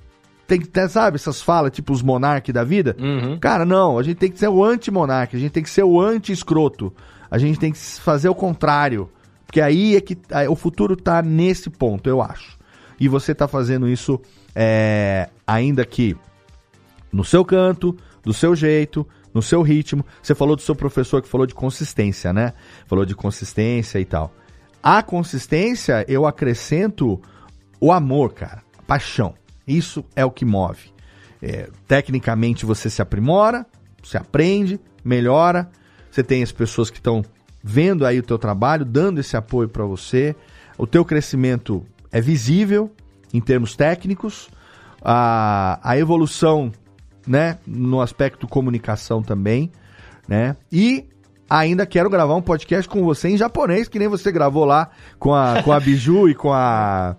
Tem 0.45 0.59
que 0.59 0.67
ter, 0.67 0.87
sabe, 0.89 1.15
essas 1.15 1.41
falas, 1.41 1.71
tipo 1.71 1.91
os 1.91 2.03
monarques 2.03 2.53
da 2.53 2.63
vida. 2.63 2.95
Uhum. 2.99 3.39
Cara, 3.39 3.65
não, 3.65 3.97
a 3.97 4.03
gente 4.03 4.17
tem 4.17 4.29
que 4.29 4.37
ser 4.37 4.49
o 4.49 4.63
anti-monarca, 4.63 5.35
a 5.35 5.39
gente 5.39 5.51
tem 5.51 5.63
que 5.63 5.69
ser 5.69 5.83
o 5.83 5.99
anti-escroto. 5.99 6.93
A 7.31 7.37
gente 7.37 7.57
tem 7.57 7.71
que 7.71 7.79
fazer 7.79 8.29
o 8.29 8.35
contrário. 8.35 9.09
Porque 9.45 9.59
aí 9.59 9.95
é 9.95 10.01
que 10.01 10.17
aí 10.31 10.47
o 10.47 10.55
futuro 10.55 10.95
tá 10.95 11.21
nesse 11.21 11.69
ponto, 11.69 12.07
eu 12.07 12.21
acho. 12.21 12.59
E 12.99 13.07
você 13.07 13.33
tá 13.33 13.47
fazendo 13.47 13.87
isso 13.87 14.19
é, 14.53 15.29
ainda 15.47 15.83
que 15.85 16.15
no 17.11 17.23
seu 17.23 17.43
canto, 17.43 17.95
do 18.23 18.33
seu 18.33 18.55
jeito, 18.55 19.07
no 19.33 19.41
seu 19.41 19.61
ritmo. 19.61 20.05
Você 20.21 20.35
falou 20.35 20.55
do 20.55 20.61
seu 20.61 20.75
professor 20.75 21.21
que 21.21 21.27
falou 21.27 21.47
de 21.47 21.53
consistência, 21.53 22.33
né? 22.33 22.53
Falou 22.85 23.05
de 23.05 23.15
consistência 23.15 23.99
e 23.99 24.05
tal. 24.05 24.33
A 24.83 25.03
consistência, 25.03 26.05
eu 26.07 26.25
acrescento 26.25 27.21
o 27.79 27.91
amor, 27.91 28.33
cara, 28.33 28.63
paixão. 28.87 29.33
Isso 29.67 30.03
é 30.15 30.25
o 30.25 30.31
que 30.31 30.43
move. 30.43 30.91
É, 31.41 31.69
tecnicamente 31.87 32.65
você 32.65 32.89
se 32.89 33.01
aprimora, 33.01 33.65
você 34.03 34.17
aprende, 34.17 34.79
melhora. 35.03 35.69
Você 36.09 36.23
tem 36.23 36.43
as 36.43 36.51
pessoas 36.51 36.89
que 36.89 36.97
estão 36.97 37.23
vendo 37.63 38.05
aí 38.05 38.19
o 38.19 38.23
teu 38.23 38.37
trabalho, 38.37 38.83
dando 38.83 39.19
esse 39.19 39.37
apoio 39.37 39.69
para 39.69 39.85
você. 39.85 40.35
O 40.77 40.87
teu 40.87 41.05
crescimento 41.05 41.85
é 42.11 42.19
visível 42.19 42.91
em 43.33 43.39
termos 43.39 43.75
técnicos. 43.75 44.49
A, 45.03 45.79
a 45.83 45.97
evolução, 45.97 46.71
né, 47.27 47.57
no 47.65 48.01
aspecto 48.01 48.47
comunicação 48.47 49.21
também, 49.21 49.71
né? 50.27 50.55
E 50.71 51.05
ainda 51.49 51.85
quero 51.85 52.09
gravar 52.09 52.35
um 52.35 52.41
podcast 52.41 52.87
com 52.89 53.03
você 53.03 53.29
em 53.29 53.37
japonês, 53.37 53.87
que 53.87 53.99
nem 53.99 54.07
você 54.07 54.31
gravou 54.31 54.65
lá 54.65 54.89
com 55.19 55.33
a, 55.33 55.61
com 55.63 55.71
a 55.71 55.79
Biju 55.79 56.29
e 56.29 56.35
com 56.35 56.51
a 56.53 57.15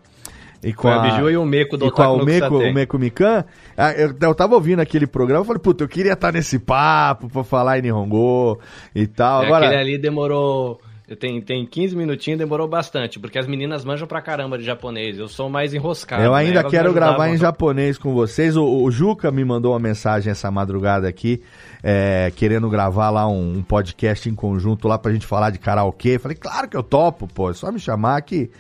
e 0.63 0.73
Com 0.73 0.89
a 0.89 1.01
Biju 1.01 1.29
e 1.29 1.37
o 1.37 1.45
Meco 1.45 1.77
do 1.77 1.87
e 1.87 1.91
com 1.91 2.03
a 2.03 2.17
no 2.17 2.25
Meco, 2.25 2.57
o 2.57 2.73
Meco 2.73 2.99
Mikan, 2.99 3.45
ah, 3.77 3.93
eu, 3.93 4.15
eu 4.21 4.35
tava 4.35 4.55
ouvindo 4.55 4.79
aquele 4.79 5.09
programa, 5.09 5.41
eu 5.41 5.45
falei, 5.45 5.61
puta, 5.61 5.83
eu 5.83 5.89
queria 5.89 6.13
estar 6.13 6.33
nesse 6.33 6.57
papo 6.57 7.29
pra 7.29 7.43
falar 7.43 7.79
em 7.79 7.83
Nihongo 7.83 8.61
e 8.95 9.09
tal. 9.09 9.43
É, 9.43 9.47
Agora, 9.47 9.67
Aquele 9.67 9.81
ali 9.81 9.99
demorou. 9.99 10.81
Tem, 11.17 11.41
tem 11.41 11.67
15 11.67 11.97
minutinhos, 11.97 12.39
demorou 12.39 12.69
bastante, 12.69 13.19
porque 13.19 13.39
as 13.39 13.47
meninas 13.47 13.85
manjam 13.85 14.07
pra 14.07 14.21
caramba 14.21 14.59
de 14.59 14.65
japonês. 14.65 15.19
Eu 15.19 15.29
sou 15.29 15.49
mais 15.49 15.75
enroscado. 15.75 16.23
Eu 16.23 16.35
ainda 16.35 16.63
né? 16.63 16.71
quero 16.71 16.93
gravar 16.93 17.29
em 17.29 17.37
japonês 17.37 17.99
com 17.99 18.13
vocês. 18.13 18.57
O, 18.57 18.65
o, 18.65 18.91
Juca 18.91 19.31
me 19.31 19.45
mandou 19.45 19.73
uma 19.73 19.79
mensagem 19.79 20.31
essa 20.31 20.51
madrugada 20.51 21.09
aqui, 21.09 21.43
é, 21.83 22.33
querendo 22.37 22.69
gravar 22.69 23.11
lá 23.11 23.29
um, 23.29 23.59
um, 23.59 23.63
podcast 23.63 24.29
em 24.29 24.35
conjunto 24.35 24.89
lá 24.89 24.99
pra 24.99 25.13
gente 25.13 25.27
falar 25.27 25.51
de 25.51 25.59
karaokê. 25.59 26.19
Falei, 26.19 26.37
claro 26.37 26.69
que 26.69 26.77
eu 26.77 26.83
topo, 26.83 27.27
pô. 27.27 27.51
É 27.51 27.55
só 27.55 27.71
me 27.71 27.79
chamar 27.79 28.21
que 28.23 28.51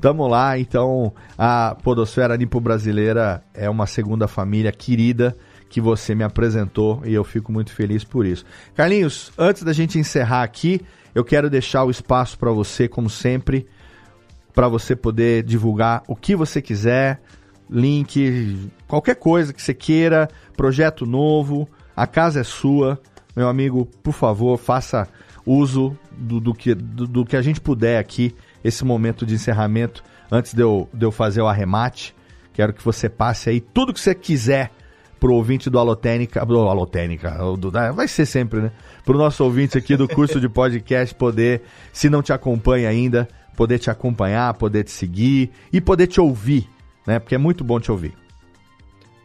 tamo 0.00 0.26
lá. 0.26 0.58
Então, 0.58 1.12
a 1.38 1.76
Podosfera 1.82 2.36
Nipo 2.36 2.60
Brasileira 2.60 3.42
é 3.54 3.70
uma 3.70 3.86
segunda 3.86 4.26
família 4.26 4.72
querida 4.72 5.36
que 5.72 5.80
você 5.80 6.14
me 6.14 6.22
apresentou 6.22 7.00
e 7.02 7.14
eu 7.14 7.24
fico 7.24 7.50
muito 7.50 7.72
feliz 7.72 8.04
por 8.04 8.26
isso. 8.26 8.44
Carlinhos, 8.74 9.32
antes 9.38 9.62
da 9.62 9.72
gente 9.72 9.98
encerrar 9.98 10.42
aqui, 10.42 10.82
eu 11.14 11.24
quero 11.24 11.48
deixar 11.48 11.82
o 11.84 11.90
espaço 11.90 12.38
para 12.38 12.50
você, 12.50 12.86
como 12.86 13.08
sempre, 13.08 13.66
para 14.54 14.68
você 14.68 14.94
poder 14.94 15.42
divulgar 15.42 16.02
o 16.06 16.14
que 16.14 16.36
você 16.36 16.60
quiser, 16.60 17.22
link, 17.70 18.70
qualquer 18.86 19.14
coisa 19.14 19.50
que 19.50 19.62
você 19.62 19.72
queira, 19.72 20.28
projeto 20.54 21.06
novo, 21.06 21.66
a 21.96 22.06
casa 22.06 22.40
é 22.40 22.44
sua. 22.44 23.00
Meu 23.34 23.48
amigo, 23.48 23.86
por 24.02 24.12
favor, 24.12 24.58
faça 24.58 25.08
uso 25.46 25.96
do, 26.10 26.38
do 26.38 26.52
que, 26.52 26.74
do, 26.74 27.06
do, 27.06 27.24
que 27.24 27.34
a 27.34 27.40
gente 27.40 27.62
puder 27.62 27.98
aqui, 27.98 28.36
esse 28.62 28.84
momento 28.84 29.24
de 29.24 29.34
encerramento, 29.34 30.04
antes 30.30 30.52
de 30.52 30.60
eu, 30.60 30.86
de 30.92 31.06
eu 31.06 31.10
fazer 31.10 31.40
o 31.40 31.48
arremate. 31.48 32.14
Quero 32.52 32.74
que 32.74 32.84
você 32.84 33.08
passe 33.08 33.48
aí 33.48 33.58
tudo 33.58 33.94
que 33.94 34.00
você 34.00 34.14
quiser 34.14 34.70
pro 35.22 35.34
ouvinte 35.34 35.70
do 35.70 35.78
Alotênica, 35.78 36.44
do 36.44 36.58
Alotênica, 36.58 37.30
do, 37.56 37.70
vai 37.70 38.08
ser 38.08 38.26
sempre, 38.26 38.60
né? 38.60 38.72
Pro 39.04 39.16
nosso 39.16 39.44
ouvinte 39.44 39.78
aqui 39.78 39.96
do 39.96 40.08
curso 40.08 40.40
de 40.40 40.48
podcast 40.48 41.14
poder, 41.14 41.62
se 41.92 42.10
não 42.10 42.20
te 42.20 42.32
acompanha 42.32 42.88
ainda, 42.88 43.28
poder 43.56 43.78
te 43.78 43.88
acompanhar, 43.88 44.52
poder 44.54 44.82
te 44.82 44.90
seguir 44.90 45.52
e 45.72 45.80
poder 45.80 46.08
te 46.08 46.20
ouvir, 46.20 46.68
né? 47.06 47.20
Porque 47.20 47.36
é 47.36 47.38
muito 47.38 47.62
bom 47.62 47.78
te 47.78 47.92
ouvir. 47.92 48.12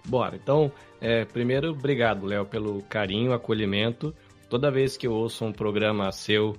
Bora, 0.06 0.36
então, 0.36 0.72
é, 1.02 1.26
primeiro, 1.26 1.72
obrigado, 1.72 2.28
Léo, 2.28 2.46
pelo 2.46 2.84
carinho, 2.84 3.34
acolhimento. 3.34 4.14
Toda 4.52 4.70
vez 4.70 4.98
que 4.98 5.08
eu 5.08 5.14
ouço 5.14 5.46
um 5.46 5.52
programa 5.52 6.12
seu, 6.12 6.56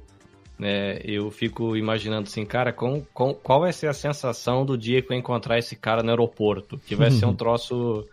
né, 0.58 0.98
eu 1.04 1.30
fico 1.30 1.76
imaginando 1.76 2.26
assim, 2.26 2.44
cara, 2.44 2.72
com, 2.72 3.04
com, 3.14 3.32
qual 3.34 3.60
vai 3.60 3.72
ser 3.72 3.86
a 3.86 3.92
sensação 3.92 4.66
do 4.66 4.76
dia 4.76 5.00
que 5.00 5.12
eu 5.12 5.16
encontrar 5.16 5.58
esse 5.58 5.76
cara 5.76 6.02
no 6.02 6.10
aeroporto? 6.10 6.76
Que 6.76 6.96
vai 6.96 7.12
ser 7.12 7.24
um 7.24 7.34
troço 7.38 8.04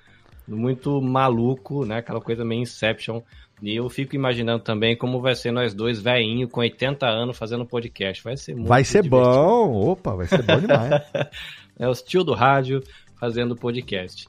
muito 0.47 1.01
maluco, 1.01 1.85
né? 1.85 1.97
Aquela 1.97 2.21
coisa 2.21 2.45
meio 2.45 2.61
Inception. 2.61 3.21
E 3.61 3.75
eu 3.75 3.89
fico 3.89 4.15
imaginando 4.15 4.63
também 4.63 4.95
como 4.97 5.21
vai 5.21 5.33
ser 5.33 5.51
nós 5.51 5.73
dois 5.73 6.01
veinho 6.01 6.47
com 6.47 6.59
80 6.59 7.07
anos 7.07 7.37
fazendo 7.37 7.65
podcast. 7.65 8.23
Vai 8.23 8.35
ser 8.37 8.53
muito 8.53 8.67
Vai 8.67 8.83
ser 8.83 9.01
divertido. 9.03 9.31
bom. 9.31 9.91
Opa, 9.91 10.15
vai 10.15 10.27
ser 10.27 10.43
bom 10.43 10.59
demais. 10.59 11.01
é 11.79 11.87
o 11.87 11.93
tio 11.93 12.23
do 12.23 12.33
rádio 12.33 12.83
fazendo 13.19 13.55
podcast. 13.55 14.27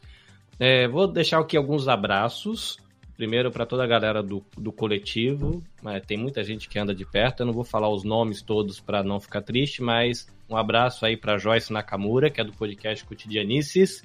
É, 0.58 0.86
vou 0.88 1.06
deixar 1.08 1.40
aqui 1.40 1.56
alguns 1.56 1.88
abraços. 1.88 2.78
Primeiro 3.16 3.50
para 3.50 3.64
toda 3.66 3.82
a 3.82 3.86
galera 3.86 4.22
do, 4.22 4.44
do 4.58 4.70
coletivo. 4.70 5.62
tem 6.06 6.18
muita 6.18 6.44
gente 6.44 6.68
que 6.68 6.78
anda 6.78 6.94
de 6.94 7.04
perto. 7.04 7.40
Eu 7.40 7.46
não 7.46 7.52
vou 7.52 7.64
falar 7.64 7.88
os 7.88 8.04
nomes 8.04 8.42
todos 8.42 8.78
para 8.78 9.02
não 9.02 9.18
ficar 9.18 9.40
triste, 9.42 9.82
mas 9.82 10.28
um 10.48 10.56
abraço 10.56 11.04
aí 11.04 11.16
para 11.16 11.38
Joyce 11.38 11.72
Nakamura, 11.72 12.30
que 12.30 12.40
é 12.40 12.44
do 12.44 12.52
podcast 12.52 13.04
Cotidianices 13.04 14.04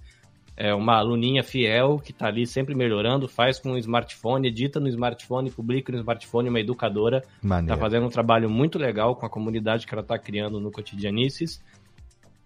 é 0.64 0.76
uma 0.76 0.96
aluninha 0.96 1.42
fiel 1.42 1.98
que 1.98 2.12
está 2.12 2.28
ali 2.28 2.46
sempre 2.46 2.76
melhorando, 2.76 3.28
faz 3.28 3.60
com 3.60 3.72
o 3.72 3.78
smartphone, 3.80 4.48
edita 4.48 4.80
no 4.80 4.88
smartphone, 4.90 5.50
publica 5.50 5.92
no 5.92 5.98
smartphone, 5.98 6.50
uma 6.50 6.60
educadora. 6.60 7.24
Está 7.44 7.76
fazendo 7.76 8.06
um 8.06 8.12
trabalho 8.12 8.48
muito 8.48 8.78
legal 8.78 9.16
com 9.16 9.26
a 9.26 9.30
comunidade 9.30 9.88
que 9.88 9.94
ela 9.96 10.04
está 10.04 10.20
criando 10.20 10.60
no 10.60 10.70
Cotidianices. 10.70 11.64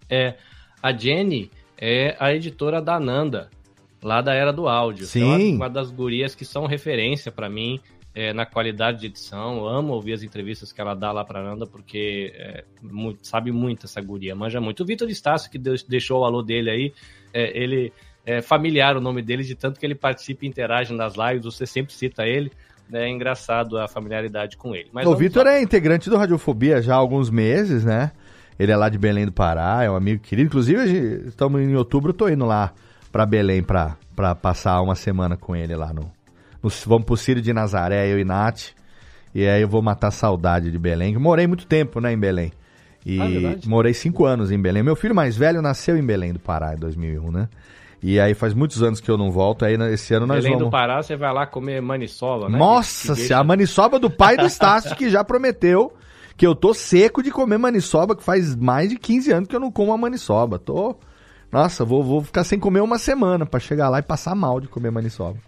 É, 0.10 0.36
a 0.82 0.94
Jenny 0.94 1.52
é 1.78 2.16
a 2.18 2.34
editora 2.34 2.82
da 2.82 2.98
Nanda, 3.02 3.50
lá 4.02 4.22
da 4.22 4.34
Era 4.34 4.54
do 4.54 4.70
Áudio. 4.70 5.06
Sim. 5.06 5.52
É 5.52 5.54
uma 5.54 5.70
das 5.70 5.92
gurias 5.92 6.34
que 6.34 6.46
são 6.46 6.66
referência 6.68 7.34
para 7.34 7.50
mim 7.50 7.82
é, 8.14 8.32
na 8.32 8.46
qualidade 8.46 9.02
de 9.02 9.08
edição. 9.08 9.58
Eu 9.58 9.68
amo 9.68 9.94
ouvir 9.94 10.14
as 10.14 10.24
entrevistas 10.24 10.72
que 10.72 10.80
ela 10.80 10.94
dá 10.94 11.12
lá 11.12 11.26
pra 11.26 11.44
Nanda, 11.44 11.68
porque 11.68 12.34
é, 12.34 12.64
muito, 12.82 13.28
sabe 13.28 13.52
muito 13.52 13.88
essa 13.88 14.00
guria, 14.00 14.34
manja 14.34 14.62
muito. 14.62 14.84
O 14.84 14.86
Vitor 14.86 15.10
Estácio, 15.10 15.52
que 15.52 15.58
deixou 15.58 16.22
o 16.22 16.24
alô 16.24 16.42
dele 16.42 16.70
aí, 16.70 16.94
é, 17.36 17.52
ele 17.56 17.92
é 18.26 18.42
familiar 18.42 18.96
o 18.96 19.02
nome 19.02 19.22
dele, 19.22 19.44
de 19.44 19.54
tanto 19.54 19.80
que 19.80 19.86
ele 19.86 19.94
participa 19.94 20.46
e 20.46 20.48
interage 20.48 20.94
nas 20.94 21.14
lives, 21.16 21.44
você 21.44 21.66
sempre 21.66 21.94
cita 21.94 22.26
ele. 22.26 22.52
Né, 22.90 23.06
é 23.06 23.10
engraçado 23.10 23.78
a 23.78 23.88
familiaridade 23.88 24.58
com 24.58 24.76
ele. 24.76 24.90
Mas 24.94 25.08
o 25.08 25.16
Vitor 25.16 25.48
é 25.48 25.62
integrante 25.62 26.10
do 26.10 26.18
Radiofobia 26.18 26.82
já 26.82 26.94
há 26.94 26.98
alguns 26.98 27.32
meses, 27.32 27.84
né? 27.84 28.12
Ele 28.60 28.72
é 28.72 28.78
lá 28.78 28.90
de 28.90 28.98
Belém 28.98 29.26
do 29.26 29.32
Pará, 29.32 29.84
é 29.84 29.90
um 29.90 29.96
amigo 29.96 30.22
querido. 30.22 30.48
Inclusive, 30.48 31.28
estamos 31.28 31.62
em 31.62 31.76
outubro, 31.76 32.14
tô 32.14 32.30
indo 32.30 32.46
lá 32.46 32.72
para 33.12 33.26
Belém 33.26 33.64
para 33.64 34.36
passar 34.36 34.82
uma 34.82 34.96
semana 34.96 35.36
com 35.36 35.56
ele 35.56 35.76
lá 35.76 35.92
no, 35.92 36.12
no. 36.64 36.70
Vamos 36.86 37.06
pro 37.06 37.18
Círio 37.18 37.42
de 37.42 37.52
Nazaré, 37.52 38.08
eu 38.08 38.20
e 38.20 38.24
Nath. 38.24 38.74
E 39.34 39.46
aí 39.48 39.62
eu 39.62 39.68
vou 39.68 39.82
matar 39.82 40.12
saudade 40.12 40.72
de 40.72 40.78
Belém. 40.78 41.18
Morei 41.18 41.48
muito 41.48 41.66
tempo, 41.66 42.00
né, 42.00 42.14
em 42.14 42.20
Belém. 42.20 42.54
E 43.06 43.22
ah, 43.22 43.58
morei 43.68 43.94
cinco 43.94 44.26
anos 44.26 44.52
em 44.52 44.60
Belém. 44.60 44.82
Meu 44.82 44.96
filho 44.96 45.14
mais 45.14 45.38
velho 45.38 45.62
nasceu 45.62 45.96
em 45.96 46.06
Belém 46.06 46.34
do 46.34 46.40
Pará, 46.40 46.74
em 46.74 46.80
2001, 46.80 47.32
né? 47.32 47.48
E 48.02 48.20
aí 48.20 48.34
faz 48.34 48.54
muitos 48.54 48.82
anos 48.82 49.00
que 49.00 49.10
eu 49.10 49.18
não 49.18 49.32
volto, 49.32 49.64
aí 49.64 49.76
esse 49.92 50.14
ano 50.14 50.26
nós 50.26 50.38
Belém 50.38 50.54
vamos... 50.54 50.68
do 50.68 50.72
Pará, 50.72 51.02
você 51.02 51.16
vai 51.16 51.34
lá 51.34 51.46
comer 51.46 51.82
maniçoba, 51.82 52.50
né? 52.50 52.58
Nossa, 52.58 53.10
que, 53.10 53.14
que 53.14 53.20
deixa... 53.20 53.38
a 53.38 53.44
maniçoba 53.44 54.00
do 54.00 54.10
pai 54.10 54.38
do 54.38 54.46
Estácio, 54.48 54.96
que 54.96 55.10
já 55.10 55.24
prometeu 55.24 55.94
que 56.38 56.46
eu 56.46 56.54
tô 56.54 56.74
seco 56.74 57.24
de 57.24 57.32
comer 57.32 57.58
maniçoba, 57.58 58.16
que 58.16 58.24
faz 58.24 58.56
mais 58.56 58.90
de 58.90 58.98
15 58.98 59.32
anos 59.32 59.50
que 59.50 59.56
eu 59.56 59.60
não 59.60 59.72
como 59.72 59.94
a 59.94 59.98
maniçoba. 59.98 60.60
Tô... 60.60 60.98
Nossa, 61.56 61.86
vou, 61.86 62.04
vou 62.04 62.22
ficar 62.22 62.44
sem 62.44 62.60
comer 62.60 62.82
uma 62.82 62.98
semana 62.98 63.46
para 63.46 63.62
chegar 63.62 63.88
lá 63.88 64.00
e 64.00 64.02
passar 64.02 64.36
mal 64.36 64.60
de 64.60 64.68
comer 64.68 64.92
maniçoba. 64.92 65.40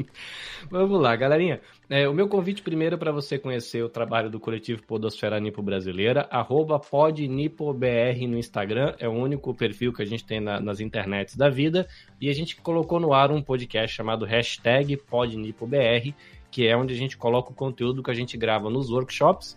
Vamos 0.70 0.98
lá, 0.98 1.14
galerinha. 1.14 1.60
É, 1.90 2.08
o 2.08 2.14
meu 2.14 2.26
convite 2.26 2.62
primeiro 2.62 2.94
é 2.94 2.98
para 2.98 3.12
você 3.12 3.38
conhecer 3.38 3.84
o 3.84 3.88
trabalho 3.90 4.30
do 4.30 4.40
coletivo 4.40 4.82
Podosfera 4.84 5.38
Nipo 5.38 5.62
Brasileira, 5.62 6.26
arroba 6.30 6.80
podnipobr 6.80 8.26
no 8.26 8.38
Instagram, 8.38 8.94
é 8.98 9.06
o 9.06 9.12
único 9.12 9.52
perfil 9.52 9.92
que 9.92 10.00
a 10.00 10.06
gente 10.06 10.24
tem 10.24 10.40
na, 10.40 10.58
nas 10.58 10.80
internets 10.80 11.36
da 11.36 11.50
vida, 11.50 11.86
e 12.18 12.30
a 12.30 12.32
gente 12.32 12.56
colocou 12.56 12.98
no 12.98 13.12
ar 13.12 13.30
um 13.30 13.42
podcast 13.42 13.94
chamado 13.94 14.24
hashtag 14.24 14.96
podnipobr, 14.96 16.14
que 16.50 16.66
é 16.66 16.74
onde 16.74 16.94
a 16.94 16.96
gente 16.96 17.14
coloca 17.14 17.50
o 17.50 17.54
conteúdo 17.54 18.02
que 18.02 18.10
a 18.10 18.14
gente 18.14 18.38
grava 18.38 18.70
nos 18.70 18.88
workshops, 18.90 19.54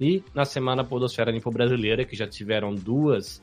e 0.00 0.24
na 0.34 0.44
semana 0.44 0.82
Podosfera 0.82 1.30
Nipo 1.30 1.52
Brasileira, 1.52 2.04
que 2.04 2.16
já 2.16 2.26
tiveram 2.26 2.74
duas 2.74 3.40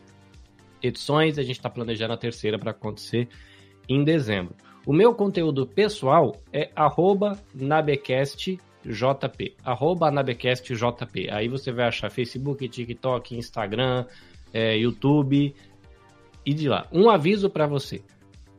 edições, 0.81 1.37
a 1.37 1.43
gente 1.43 1.57
está 1.57 1.69
planejando 1.69 2.13
a 2.13 2.17
terceira 2.17 2.57
para 2.57 2.71
acontecer 2.71 3.27
em 3.87 4.03
dezembro. 4.03 4.55
O 4.85 4.93
meu 4.93 5.13
conteúdo 5.13 5.67
pessoal 5.67 6.35
é 6.51 6.69
nabecastjp, 7.53 8.59
nabecastjp. 10.11 11.29
Aí 11.29 11.47
você 11.47 11.71
vai 11.71 11.87
achar 11.87 12.09
Facebook, 12.09 12.67
TikTok, 12.67 13.35
Instagram, 13.35 14.05
é, 14.53 14.77
YouTube 14.77 15.53
e 16.45 16.53
de 16.53 16.69
lá. 16.69 16.87
Um 16.91 17.09
aviso 17.09 17.49
para 17.49 17.67
você. 17.67 18.01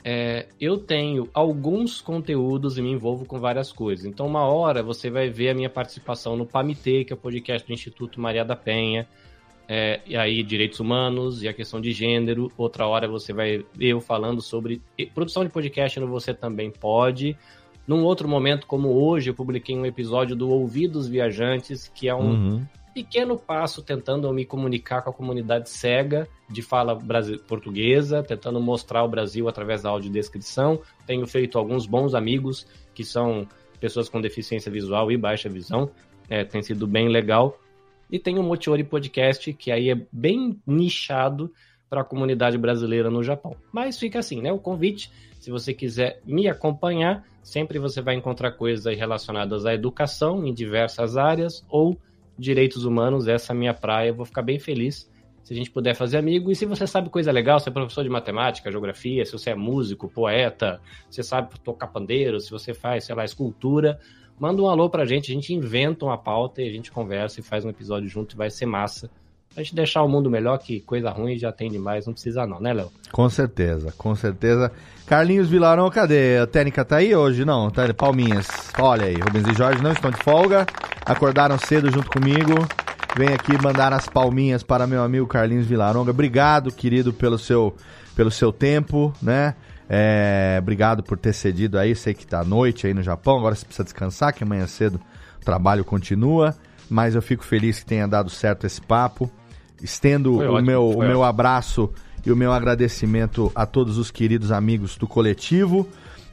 É, 0.05 0.47
eu 0.61 0.79
tenho 0.79 1.29
alguns 1.35 2.01
conteúdos 2.01 2.79
e 2.79 2.83
me 2.83 2.91
envolvo 2.91 3.25
com 3.25 3.39
várias 3.39 3.73
coisas. 3.73 4.05
Então, 4.05 4.27
uma 4.27 4.47
hora 4.47 4.83
você 4.83 5.11
vai 5.11 5.29
ver 5.29 5.51
a 5.51 5.55
minha 5.55 5.71
participação 5.71 6.37
no 6.37 6.47
PAMITE, 6.47 7.05
que 7.05 7.13
é 7.13 7.17
o 7.17 7.19
podcast 7.19 7.67
do 7.67 7.73
Instituto 7.73 8.21
Maria 8.21 8.45
da 8.45 8.57
Penha 8.57 9.09
é, 9.69 10.01
e 10.07 10.17
aí 10.17 10.43
direitos 10.43 10.81
humanos 10.81 11.43
e 11.43 11.49
a 11.49 11.53
questão 11.53 11.79
de 11.79 11.93
gênero. 11.93 12.51
Outra 12.57 12.87
hora 12.87 13.07
você 13.07 13.35
vai 13.35 13.59
ver 13.75 13.89
eu 13.89 14.01
falando 14.01 14.41
sobre 14.41 14.81
produção 15.15 15.45
de 15.45 15.51
podcast 15.51 16.01
no 16.01 16.09
Você 16.09 16.33
Também 16.33 16.71
Pode. 16.71 17.37
Num 17.87 18.03
outro 18.03 18.27
momento, 18.27 18.67
como 18.67 18.89
hoje, 18.89 19.31
eu 19.31 19.35
publiquei 19.35 19.77
um 19.77 19.85
episódio 19.85 20.35
do 20.35 20.49
Ouvidos 20.49 21.07
Viajantes, 21.07 21.89
que 21.95 22.09
é 22.09 22.15
um 22.15 22.31
uhum. 22.31 22.67
pequeno 22.95 23.39
passo 23.39 23.83
tentando 23.83 24.33
me 24.33 24.45
comunicar 24.45 25.03
com 25.03 25.11
a 25.11 25.13
comunidade 25.13 25.69
cega 25.69 26.27
de 26.49 26.63
fala 26.63 26.99
portuguesa, 27.47 28.23
tentando 28.23 28.61
mostrar 28.61 29.05
o 29.05 29.09
Brasil 29.09 29.49
através 29.49 29.83
da 29.83 29.91
audiodescrição. 29.91 30.81
Tenho 31.07 31.27
feito 31.27 31.59
alguns 31.59 31.87
bons 31.87 32.15
amigos 32.15 32.67
que 32.95 33.05
são 33.05 33.47
pessoas 33.81 34.09
com 34.09 34.21
deficiência 34.21 34.73
visual 34.73 35.13
e 35.13 35.17
baixa 35.17 35.49
visão. 35.49 35.91
É, 36.29 36.45
tem 36.45 36.63
sido 36.63 36.87
bem 36.87 37.09
legal. 37.09 37.59
E 38.11 38.19
tem 38.19 38.39
o 38.39 38.43
Mochiori 38.43 38.85
Podcast, 38.85 39.53
que 39.53 39.71
aí 39.71 39.91
é 39.91 40.07
bem 40.13 40.61
nichado 40.67 41.53
para 41.89 42.03
a 42.03 42.05
comunidade 42.05 42.59
brasileira 42.59 43.11
no 43.11 43.23
Japão. 43.23 43.57
Mas 43.73 43.99
fica 43.99 44.19
assim, 44.19 44.43
né? 44.43 44.53
O 44.53 44.59
convite, 44.59 45.11
se 45.41 45.51
você 45.51 45.73
quiser 45.73 46.21
me 46.25 46.49
acompanhar, 46.49 47.25
sempre 47.43 47.79
você 47.79 48.01
vai 48.03 48.15
encontrar 48.15 48.53
coisas 48.53 48.85
relacionadas 48.97 49.65
à 49.65 49.75
educação 49.75 50.47
em 50.47 50.53
diversas 50.53 51.17
áreas 51.17 51.65
ou 51.69 51.99
direitos 52.39 52.85
humanos, 52.85 53.27
essa 53.27 53.53
é 53.53 53.55
a 53.55 53.59
minha 53.59 53.75
praia. 53.75 54.09
Eu 54.09 54.15
vou 54.15 54.27
ficar 54.27 54.43
bem 54.43 54.59
feliz 54.59 55.11
se 55.43 55.55
a 55.55 55.57
gente 55.57 55.71
puder 55.71 55.95
fazer 55.95 56.19
amigo. 56.19 56.51
E 56.51 56.55
se 56.55 56.67
você 56.67 56.87
sabe 56.87 57.09
coisa 57.09 57.33
legal, 57.33 57.59
se 57.59 57.71
é 57.71 57.73
professor 57.73 58.05
de 58.05 58.11
matemática, 58.11 58.71
geografia, 58.71 59.25
se 59.25 59.33
você 59.33 59.51
é 59.51 59.55
músico, 59.55 60.07
poeta, 60.07 60.79
você 61.09 61.23
sabe 61.23 61.59
tocar 61.65 61.87
pandeiro, 61.87 62.39
se 62.39 62.51
você 62.51 62.75
faz, 62.75 63.05
sei 63.05 63.15
lá, 63.15 63.25
escultura, 63.25 63.99
manda 64.39 64.63
um 64.63 64.69
alô 64.69 64.89
pra 64.89 65.05
gente, 65.05 65.31
a 65.31 65.35
gente 65.35 65.53
inventa 65.53 66.05
uma 66.05 66.19
pauta 66.19 66.63
e 66.63 66.69
a 66.69 66.73
gente 66.73 66.91
conversa 66.91 67.41
e 67.41 67.43
faz 67.43 67.65
um 67.65 67.71
episódio 67.71 68.09
junto 68.09 68.35
e 68.35 68.39
vai 68.39 68.51
ser 68.51 68.67
massa. 68.67 69.11
A 69.57 69.63
gente 69.63 69.75
deixar 69.75 70.03
o 70.03 70.09
mundo 70.09 70.31
melhor, 70.31 70.57
que 70.59 70.79
coisa 70.81 71.11
ruim 71.11 71.37
já 71.37 71.51
tem 71.51 71.71
demais, 71.71 72.07
não 72.07 72.13
precisa 72.13 72.47
não, 72.47 72.61
né, 72.61 72.73
Léo? 72.73 72.93
Com 73.11 73.29
certeza, 73.29 73.93
com 73.99 74.15
certeza. 74.15 74.71
Carlinhos 75.05 75.49
Vilarão, 75.49 75.91
cadê? 75.91 76.39
A 76.39 76.47
técnica 76.47 76.85
tá 76.85 76.99
aí 76.99 77.15
hoje? 77.15 77.45
Não, 77.45 77.71
tá 77.71 77.93
Palminhas. 77.93 78.47
Olha 78.79 79.07
aí, 79.07 79.17
Rubens 79.17 79.49
e 79.49 79.55
Jorge 79.55 79.83
não 79.83 79.93
estão 79.93 80.11
de 80.11 80.23
folga, 80.23 80.65
acordaram 81.05 81.59
cedo 81.59 81.91
junto 81.91 82.09
comigo. 82.11 82.55
Vem 83.17 83.31
aqui 83.31 83.61
mandar 83.61 83.93
as 83.93 84.07
palminhas 84.07 84.63
para 84.63 84.87
meu 84.87 85.03
amigo 85.03 85.27
Carlinhos 85.27 85.67
Vilaronga. 85.67 86.13
Obrigado, 86.13 86.71
querido, 86.71 87.13
pelo 87.13 87.39
seu, 87.39 87.75
pelo 88.15 88.31
seu 88.31 88.53
tempo, 88.53 89.13
né? 89.21 89.57
É, 89.89 90.59
obrigado 90.61 91.03
por 91.03 91.19
ter 91.19 91.33
cedido 91.33 91.79
aí. 91.79 91.95
Sei 91.95 92.13
que 92.13 92.27
tá 92.27 92.41
à 92.41 92.45
noite 92.45 92.87
aí 92.87 92.93
no 92.93 93.03
Japão, 93.03 93.39
agora 93.39 93.55
você 93.55 93.65
precisa 93.65 93.85
descansar, 93.85 94.35
que 94.35 94.45
amanhã 94.45 94.67
cedo 94.67 95.01
o 95.41 95.45
trabalho 95.45 95.85
continua. 95.85 96.55
Mas 96.91 97.15
eu 97.15 97.23
fico 97.23 97.45
feliz 97.45 97.81
que 97.81 97.87
tenha 97.87 98.07
dado 98.07 98.31
certo 98.31 98.67
esse 98.67 98.81
papo. 98.81 99.31
Estendo 99.83 100.37
foi 100.37 100.47
o, 100.47 100.53
ótimo, 100.53 100.67
meu, 100.67 100.91
o 100.91 100.99
meu 100.99 101.23
abraço 101.23 101.91
e 102.25 102.33
o 102.33 102.37
meu 102.37 102.53
agradecimento 102.53 103.53
a 103.55 103.65
todos 103.65 103.97
os 103.99 104.11
queridos 104.11 104.51
amigos 104.51 104.97
do 104.97 105.07
coletivo. 105.07 105.89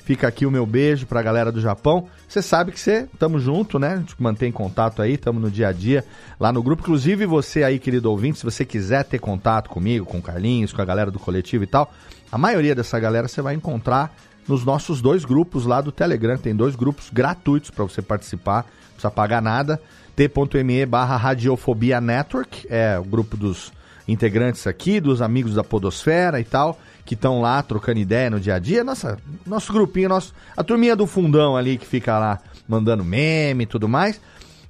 Fica 0.06 0.28
aqui 0.28 0.46
o 0.46 0.52
meu 0.52 0.68
beijo 0.68 1.08
para 1.08 1.20
a 1.20 1.24
galera 1.24 1.52
do 1.52 1.60
Japão. 1.60 2.08
Você 2.28 2.40
sabe 2.40 2.72
que 2.72 2.80
você 2.80 3.08
estamos 3.12 3.42
junto, 3.42 3.80
né? 3.80 3.94
A 3.94 3.98
gente 3.98 4.16
mantém 4.20 4.52
contato 4.52 5.02
aí, 5.02 5.14
estamos 5.14 5.42
no 5.42 5.50
dia 5.50 5.70
a 5.70 5.72
dia 5.72 6.06
lá 6.40 6.54
no 6.54 6.62
grupo. 6.62 6.84
Inclusive 6.84 7.26
você 7.26 7.64
aí, 7.64 7.80
querido 7.80 8.12
ouvinte, 8.12 8.38
se 8.38 8.44
você 8.44 8.64
quiser 8.64 9.04
ter 9.04 9.18
contato 9.18 9.68
comigo, 9.68 10.06
com 10.06 10.20
o 10.20 10.22
Carlinhos, 10.22 10.72
com 10.72 10.80
a 10.80 10.86
galera 10.86 11.10
do 11.10 11.18
coletivo 11.18 11.64
e 11.64 11.68
tal, 11.68 11.92
a 12.32 12.38
maioria 12.38 12.76
dessa 12.76 13.00
galera 13.00 13.28
você 13.28 13.42
vai 13.42 13.56
encontrar 13.56 14.16
nos 14.48 14.64
nossos 14.64 15.02
dois 15.02 15.26
grupos 15.26 15.66
lá 15.66 15.82
do 15.82 15.92
Telegram. 15.92 16.38
Tem 16.38 16.56
dois 16.56 16.76
grupos 16.76 17.10
gratuitos 17.12 17.70
para 17.70 17.84
você 17.84 18.02
participar, 18.02 18.66
não 18.66 18.94
precisa 18.94 19.12
pagar 19.12 19.42
nada 19.42 19.82
t.me 20.16 20.86
barra 20.86 21.18
Radiofobia 21.18 22.00
Network, 22.00 22.66
é 22.70 22.98
o 22.98 23.04
grupo 23.04 23.36
dos 23.36 23.72
integrantes 24.08 24.66
aqui, 24.66 25.02
dos 25.02 25.22
amigos 25.22 25.56
da 25.56 25.64
Podosfera 25.64 26.40
e 26.40 26.44
tal, 26.44 26.80
que 27.04 27.16
estão 27.16 27.42
lá 27.42 27.62
trocando 27.62 28.00
ideia 28.00 28.30
no 28.30 28.40
dia 28.40 28.56
a 28.56 28.60
dia. 28.60 28.84
Nossa, 28.84 29.18
nosso 29.46 29.74
grupinho, 29.74 30.10
nosso, 30.10 30.34
a 30.56 30.64
turminha 30.64 30.96
do 30.96 31.06
fundão 31.06 31.58
ali 31.58 31.78
que 31.78 31.86
fica 31.86 32.18
lá 32.18 32.40
mandando 32.68 33.04
meme 33.04 33.66
e 33.66 33.68
tudo 33.68 33.90
mais. 33.90 34.22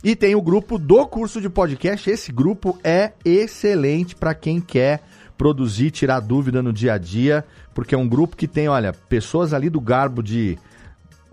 E 0.03 0.15
tem 0.15 0.35
o 0.35 0.41
grupo 0.41 0.77
do 0.77 1.05
curso 1.07 1.39
de 1.39 1.49
podcast. 1.49 2.09
Esse 2.09 2.31
grupo 2.31 2.77
é 2.83 3.11
excelente 3.23 4.15
para 4.15 4.33
quem 4.33 4.59
quer 4.59 5.03
produzir, 5.37 5.91
tirar 5.91 6.19
dúvida 6.19 6.61
no 6.61 6.71
dia 6.71 6.93
a 6.93 6.97
dia, 6.97 7.45
porque 7.73 7.95
é 7.95 7.97
um 7.97 8.07
grupo 8.07 8.35
que 8.35 8.47
tem, 8.47 8.67
olha, 8.67 8.93
pessoas 8.93 9.53
ali 9.53 9.69
do 9.69 9.81
garbo 9.81 10.23
de 10.23 10.57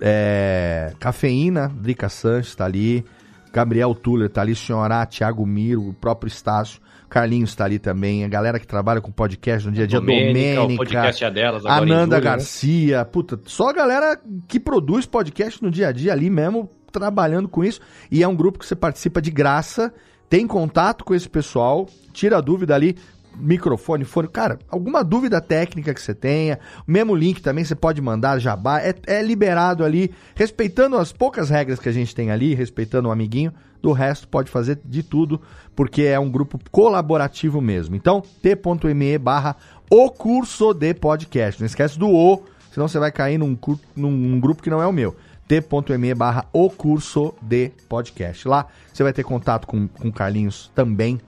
é, 0.00 0.92
cafeína, 0.98 1.72
Drica 1.74 2.08
Sanches 2.08 2.48
está 2.48 2.64
ali, 2.64 3.04
Gabriel 3.52 3.94
Tuller 3.94 4.28
tá 4.28 4.40
ali, 4.40 4.54
Senhorá, 4.54 5.06
Thiago 5.06 5.46
Miro, 5.46 5.90
o 5.90 5.94
próprio 5.94 6.28
Estácio, 6.28 6.80
Carlinhos 7.08 7.54
tá 7.54 7.66
ali 7.66 7.78
também, 7.78 8.24
a 8.24 8.28
galera 8.28 8.58
que 8.58 8.66
trabalha 8.66 9.00
com 9.00 9.12
podcast 9.12 9.68
no 9.68 9.72
dia 9.74 9.84
a 9.84 9.86
dia, 9.86 10.00
Domênica, 10.00 10.62
o 10.62 10.76
podcast 10.76 11.24
é 11.24 11.30
delas, 11.30 11.66
Ananda 11.66 11.86
julho, 11.86 12.10
né? 12.10 12.20
Garcia, 12.20 12.98
né? 12.98 13.04
puta, 13.04 13.38
só 13.44 13.68
a 13.68 13.72
galera 13.72 14.18
que 14.48 14.58
produz 14.58 15.06
podcast 15.06 15.62
no 15.62 15.70
dia 15.70 15.88
a 15.88 15.92
dia 15.92 16.12
ali 16.12 16.30
mesmo, 16.30 16.68
trabalhando 16.90 17.48
com 17.48 17.62
isso, 17.62 17.80
e 18.10 18.22
é 18.22 18.28
um 18.28 18.34
grupo 18.34 18.58
que 18.58 18.66
você 18.66 18.74
participa 18.74 19.20
de 19.20 19.30
graça, 19.30 19.92
tem 20.28 20.46
contato 20.46 21.04
com 21.04 21.14
esse 21.14 21.28
pessoal, 21.28 21.86
tira 22.14 22.38
a 22.38 22.40
dúvida 22.40 22.74
ali, 22.74 22.96
microfone, 23.36 24.04
fone. 24.04 24.28
Cara, 24.28 24.58
alguma 24.68 25.02
dúvida 25.02 25.40
técnica 25.40 25.92
que 25.94 26.00
você 26.00 26.14
tenha, 26.14 26.58
mesmo 26.86 27.14
link 27.14 27.40
também 27.40 27.64
você 27.64 27.74
pode 27.74 28.00
mandar, 28.00 28.38
jabá, 28.38 28.80
é, 28.80 28.94
é 29.06 29.22
liberado 29.22 29.84
ali, 29.84 30.12
respeitando 30.34 30.96
as 30.96 31.12
poucas 31.12 31.50
regras 31.50 31.78
que 31.78 31.88
a 31.88 31.92
gente 31.92 32.14
tem 32.14 32.30
ali, 32.30 32.54
respeitando 32.54 33.08
o 33.08 33.12
amiguinho, 33.12 33.52
do 33.80 33.92
resto 33.92 34.28
pode 34.28 34.50
fazer 34.50 34.78
de 34.84 35.02
tudo, 35.02 35.40
porque 35.74 36.02
é 36.02 36.18
um 36.18 36.30
grupo 36.30 36.58
colaborativo 36.70 37.60
mesmo. 37.60 37.96
Então, 37.96 38.22
t.me 38.40 39.18
barra 39.18 39.56
o 39.90 40.08
curso 40.08 40.72
de 40.72 40.94
podcast. 40.94 41.60
Não 41.60 41.66
esquece 41.66 41.98
do 41.98 42.08
O, 42.08 42.44
senão 42.70 42.86
você 42.86 42.98
vai 43.00 43.10
cair 43.10 43.38
num, 43.38 43.58
num 43.96 44.38
grupo 44.38 44.62
que 44.62 44.70
não 44.70 44.80
é 44.80 44.86
o 44.86 44.92
meu 44.92 45.16
t.me 45.60 46.14
barra 46.14 46.46
o 46.52 46.70
curso 46.70 47.34
de 47.42 47.70
podcast. 47.88 48.48
Lá 48.48 48.66
você 48.92 49.02
vai 49.02 49.12
ter 49.12 49.22
contato 49.22 49.66
com, 49.66 49.86
com 49.86 50.08
o 50.08 50.12
Carlinhos 50.12 50.70
também 50.74 51.20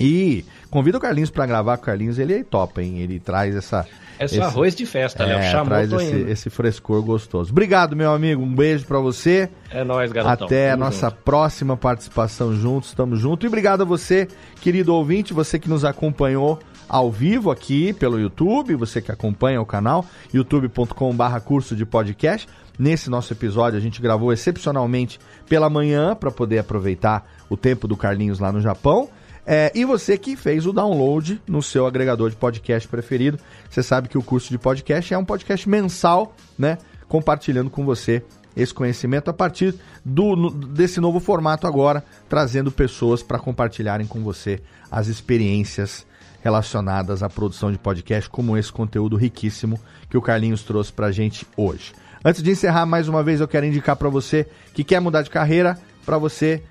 e 0.00 0.44
convida 0.70 0.98
o 0.98 1.00
Carlinhos 1.00 1.30
para 1.30 1.46
gravar 1.46 1.76
com 1.76 1.82
o 1.82 1.86
Carlinhos, 1.86 2.18
ele 2.18 2.34
é 2.34 2.44
top, 2.44 2.80
hein? 2.80 3.00
Ele 3.00 3.18
traz 3.18 3.54
essa. 3.54 3.86
É 4.18 4.26
só 4.26 4.34
esse, 4.34 4.40
arroz 4.40 4.74
de 4.74 4.84
festa, 4.84 5.24
né? 5.24 5.46
É, 5.46 5.50
Chamou, 5.50 5.66
traz 5.66 5.92
esse, 5.92 6.16
esse, 6.30 6.50
frescor 6.50 7.02
gostoso. 7.02 7.52
Obrigado, 7.52 7.94
meu 7.94 8.12
amigo. 8.12 8.42
Um 8.42 8.54
beijo 8.54 8.84
para 8.84 8.98
você. 8.98 9.48
É 9.70 9.84
nóis, 9.84 10.10
garotão. 10.10 10.46
Até 10.46 10.72
a 10.72 10.76
nossa 10.76 11.08
junto. 11.08 11.22
próxima 11.22 11.76
participação 11.76 12.54
juntos. 12.54 12.90
Estamos 12.90 13.20
juntos. 13.20 13.44
E 13.44 13.48
obrigado 13.48 13.82
a 13.82 13.84
você, 13.84 14.26
querido 14.60 14.94
ouvinte, 14.94 15.32
você 15.32 15.58
que 15.58 15.68
nos 15.68 15.84
acompanhou 15.84 16.58
ao 16.88 17.12
vivo 17.12 17.50
aqui 17.50 17.92
pelo 17.92 18.18
YouTube, 18.18 18.74
você 18.74 19.00
que 19.00 19.12
acompanha 19.12 19.60
o 19.60 19.66
canal, 19.66 20.04
youtube.com/barra 20.32 21.40
curso 21.40 21.76
de 21.76 21.84
podcast. 21.84 22.48
Nesse 22.78 23.10
nosso 23.10 23.32
episódio, 23.32 23.76
a 23.76 23.82
gente 23.82 24.00
gravou 24.00 24.32
excepcionalmente 24.32 25.18
pela 25.48 25.68
manhã 25.68 26.14
para 26.14 26.30
poder 26.30 26.58
aproveitar 26.60 27.28
o 27.50 27.56
tempo 27.56 27.88
do 27.88 27.96
Carlinhos 27.96 28.38
lá 28.38 28.52
no 28.52 28.60
Japão. 28.60 29.08
É, 29.50 29.72
e 29.74 29.82
você 29.82 30.18
que 30.18 30.36
fez 30.36 30.66
o 30.66 30.74
download 30.74 31.40
no 31.46 31.62
seu 31.62 31.86
agregador 31.86 32.28
de 32.28 32.36
podcast 32.36 32.86
preferido, 32.86 33.38
você 33.70 33.82
sabe 33.82 34.06
que 34.06 34.18
o 34.18 34.22
curso 34.22 34.50
de 34.50 34.58
podcast 34.58 35.14
é 35.14 35.16
um 35.16 35.24
podcast 35.24 35.66
mensal, 35.66 36.36
né? 36.58 36.76
Compartilhando 37.08 37.70
com 37.70 37.82
você 37.82 38.22
esse 38.54 38.74
conhecimento 38.74 39.30
a 39.30 39.32
partir 39.32 39.74
do, 40.04 40.50
desse 40.50 41.00
novo 41.00 41.18
formato 41.18 41.66
agora, 41.66 42.04
trazendo 42.28 42.70
pessoas 42.70 43.22
para 43.22 43.38
compartilharem 43.38 44.06
com 44.06 44.22
você 44.22 44.60
as 44.90 45.06
experiências 45.06 46.06
relacionadas 46.42 47.22
à 47.22 47.30
produção 47.30 47.72
de 47.72 47.78
podcast, 47.78 48.28
como 48.28 48.54
esse 48.54 48.70
conteúdo 48.70 49.16
riquíssimo 49.16 49.80
que 50.10 50.18
o 50.18 50.22
Carlinhos 50.22 50.62
trouxe 50.62 50.92
para 50.92 51.06
a 51.06 51.12
gente 51.12 51.46
hoje. 51.56 51.94
Antes 52.22 52.42
de 52.42 52.50
encerrar, 52.50 52.84
mais 52.84 53.08
uma 53.08 53.22
vez 53.22 53.40
eu 53.40 53.48
quero 53.48 53.64
indicar 53.64 53.96
para 53.96 54.10
você 54.10 54.46
que 54.74 54.84
quer 54.84 55.00
mudar 55.00 55.22
de 55.22 55.30
carreira, 55.30 55.78
para 56.04 56.18
você 56.18 56.62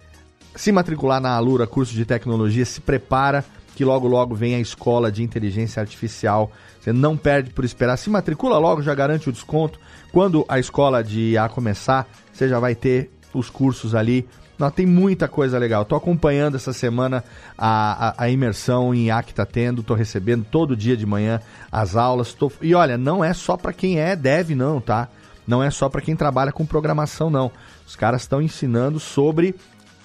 se 0.57 0.71
matricular 0.71 1.21
na 1.21 1.29
Alura, 1.29 1.67
curso 1.67 1.93
de 1.93 2.03
tecnologia, 2.03 2.65
se 2.65 2.81
prepara 2.81 3.45
que 3.75 3.85
logo 3.85 4.07
logo 4.07 4.34
vem 4.34 4.55
a 4.55 4.59
escola 4.59 5.11
de 5.11 5.21
inteligência 5.21 5.79
artificial. 5.79 6.51
Você 6.79 6.91
não 6.91 7.15
perde 7.15 7.51
por 7.51 7.63
esperar. 7.63 7.95
Se 7.95 8.09
matricula 8.09 8.57
logo, 8.57 8.81
já 8.81 8.95
garante 8.95 9.29
o 9.29 9.31
desconto. 9.31 9.79
Quando 10.11 10.43
a 10.49 10.57
escola 10.57 11.03
de 11.03 11.34
IA 11.34 11.47
começar, 11.47 12.07
você 12.34 12.49
já 12.49 12.59
vai 12.59 12.73
ter 12.73 13.11
os 13.31 13.51
cursos 13.51 13.93
ali. 13.93 14.27
Não, 14.57 14.71
tem 14.71 14.88
muita 14.88 15.27
coisa 15.27 15.59
legal. 15.59 15.84
Estou 15.84 15.95
acompanhando 15.95 16.55
essa 16.55 16.73
semana 16.73 17.23
a, 17.55 18.07
a, 18.07 18.23
a, 18.23 18.29
imersão 18.31 18.95
em 18.95 19.05
IA 19.05 19.21
que 19.21 19.29
está 19.29 19.45
tendo. 19.45 19.81
Estou 19.81 19.95
recebendo 19.95 20.43
todo 20.43 20.75
dia 20.75 20.97
de 20.97 21.05
manhã 21.05 21.39
as 21.71 21.95
aulas. 21.95 22.34
Tô... 22.34 22.51
E 22.63 22.73
olha, 22.73 22.97
não 22.97 23.23
é 23.23 23.31
só 23.31 23.55
para 23.55 23.71
quem 23.71 23.99
é 23.99 24.15
dev, 24.15 24.55
não, 24.55 24.81
tá? 24.81 25.07
Não 25.45 25.63
é 25.63 25.69
só 25.69 25.88
para 25.88 26.01
quem 26.01 26.15
trabalha 26.15 26.51
com 26.51 26.65
programação, 26.65 27.29
não. 27.29 27.51
Os 27.85 27.95
caras 27.95 28.23
estão 28.23 28.41
ensinando 28.41 28.99
sobre 28.99 29.55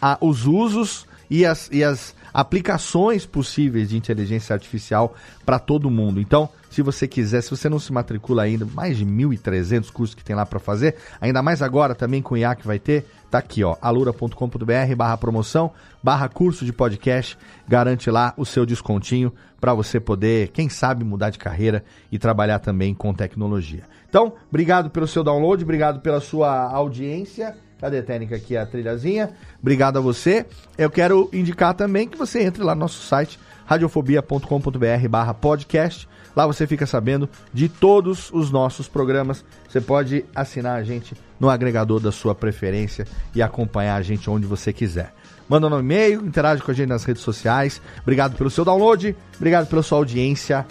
a, 0.03 0.19
os 0.21 0.47
usos 0.47 1.07
e 1.31 1.47
as, 1.47 1.71
e 1.73 1.85
as 1.85 2.15
aplicações 2.35 3.25
possíveis 3.25 3.89
de 3.89 3.97
inteligência 3.97 4.53
artificial 4.53 5.15
para 5.47 5.59
todo 5.59 5.91
mundo. 5.91 6.21
Então, 6.21 6.49
se 6.71 6.83
você 6.83 7.07
quiser, 7.07 7.43
se 7.43 7.51
você 7.51 7.69
não 7.69 7.79
se 7.79 7.93
matricula 7.93 8.43
ainda, 8.43 8.67
mais 8.67 8.97
de 8.97 9.07
1.300 9.07 9.91
cursos 9.93 10.15
que 10.15 10.25
tem 10.25 10.35
lá 10.35 10.45
para 10.45 10.59
fazer, 10.59 10.97
ainda 11.21 11.43
mais 11.43 11.63
agora 11.63 11.95
também 11.95 12.21
com 12.21 12.35
o 12.35 12.39
IA 12.39 12.55
que 12.55 12.67
vai 12.67 12.79
ter, 12.79 13.07
tá 13.31 13.39
aqui, 13.39 13.63
ó, 13.63 13.77
alura.com.br 13.81 14.97
barra 14.97 15.17
promoção, 15.17 15.71
barra 16.03 16.29
curso 16.29 16.65
de 16.65 16.73
podcast, 16.73 17.39
garante 17.69 18.11
lá 18.11 18.35
o 18.37 18.45
seu 18.45 18.67
descontinho 18.67 19.33
para 19.61 19.75
você 19.75 20.01
poder, 20.01 20.49
quem 20.49 20.69
sabe, 20.69 21.05
mudar 21.05 21.31
de 21.31 21.39
carreira 21.39 21.85
e 22.11 22.19
trabalhar 22.19 22.59
também 22.59 22.95
com 22.95 23.15
tecnologia. 23.15 23.85
Então, 24.09 24.35
obrigado 24.49 24.91
pelo 24.91 25.07
seu 25.07 25.23
download, 25.23 25.63
obrigado 25.63 26.01
pela 26.01 26.21
sua 26.21 26.71
audiência 26.71 27.55
Cadê 27.83 28.01
técnica 28.01 28.37
aqui, 28.37 28.57
a 28.57 28.65
trilhazinha? 28.65 29.31
Obrigado 29.61 29.97
a 29.97 30.01
você. 30.01 30.47
Eu 30.79 30.89
quero 30.89 31.29
indicar 31.33 31.75
também 31.75 32.07
que 32.07 32.17
você 32.17 32.41
entre 32.41 32.63
lá 32.63 32.77
no 32.77 32.83
nosso 32.83 33.03
site, 33.03 33.41
radiofobia.com.br 33.67 35.09
barra 35.11 35.35
podcast. 35.35 36.09
Lá 36.37 36.47
você 36.47 36.65
fica 36.65 36.87
sabendo 36.87 37.29
de 37.53 37.69
todos 37.69 38.31
os 38.33 38.53
nossos 38.53 38.87
programas. 38.87 39.45
Você 39.69 39.81
pode 39.81 40.25
assinar 40.33 40.79
a 40.79 40.85
gente 40.85 41.17
no 41.41 41.51
agregador 41.51 41.99
da 41.99 42.13
sua 42.13 42.37
preferência 42.37 43.05
e 43.35 43.43
acompanhar 43.43 43.97
a 43.97 44.03
gente 44.03 44.31
onde 44.31 44.47
você 44.47 44.73
quiser. 44.73 45.13
Manda 45.49 45.67
um 45.67 45.81
e-mail, 45.81 46.25
interage 46.25 46.63
com 46.63 46.71
a 46.71 46.75
gente 46.75 46.89
nas 46.89 47.03
redes 47.03 47.25
sociais. 47.25 47.83
Obrigado 48.03 48.37
pelo 48.37 48.49
seu 48.49 48.65
download, 48.65 49.17
obrigado 49.35 49.67
pela 49.67 49.83
sua 49.83 49.99
audiência. 49.99 50.65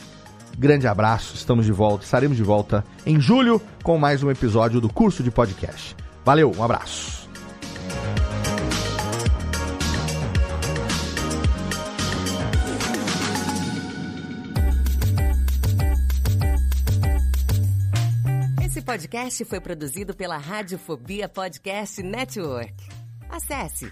Grande 0.58 0.88
abraço, 0.88 1.36
estamos 1.36 1.66
de 1.66 1.74
volta, 1.74 2.06
estaremos 2.06 2.38
de 2.38 2.44
volta 2.44 2.86
em 3.06 3.20
julho 3.20 3.62
com 3.84 3.98
mais 3.98 4.24
um 4.24 4.32
episódio 4.32 4.80
do 4.80 4.88
curso 4.88 5.22
de 5.22 5.30
podcast. 5.30 6.01
Valeu, 6.24 6.52
um 6.56 6.64
abraço. 6.64 7.30
Esse 18.64 18.82
podcast 18.82 19.46
foi 19.46 19.60
produzido 19.60 20.16
pela 20.16 20.38
Radiofobia 20.38 21.28
Podcast 21.28 22.02
Network. 22.04 22.74
Acesse 23.30 23.92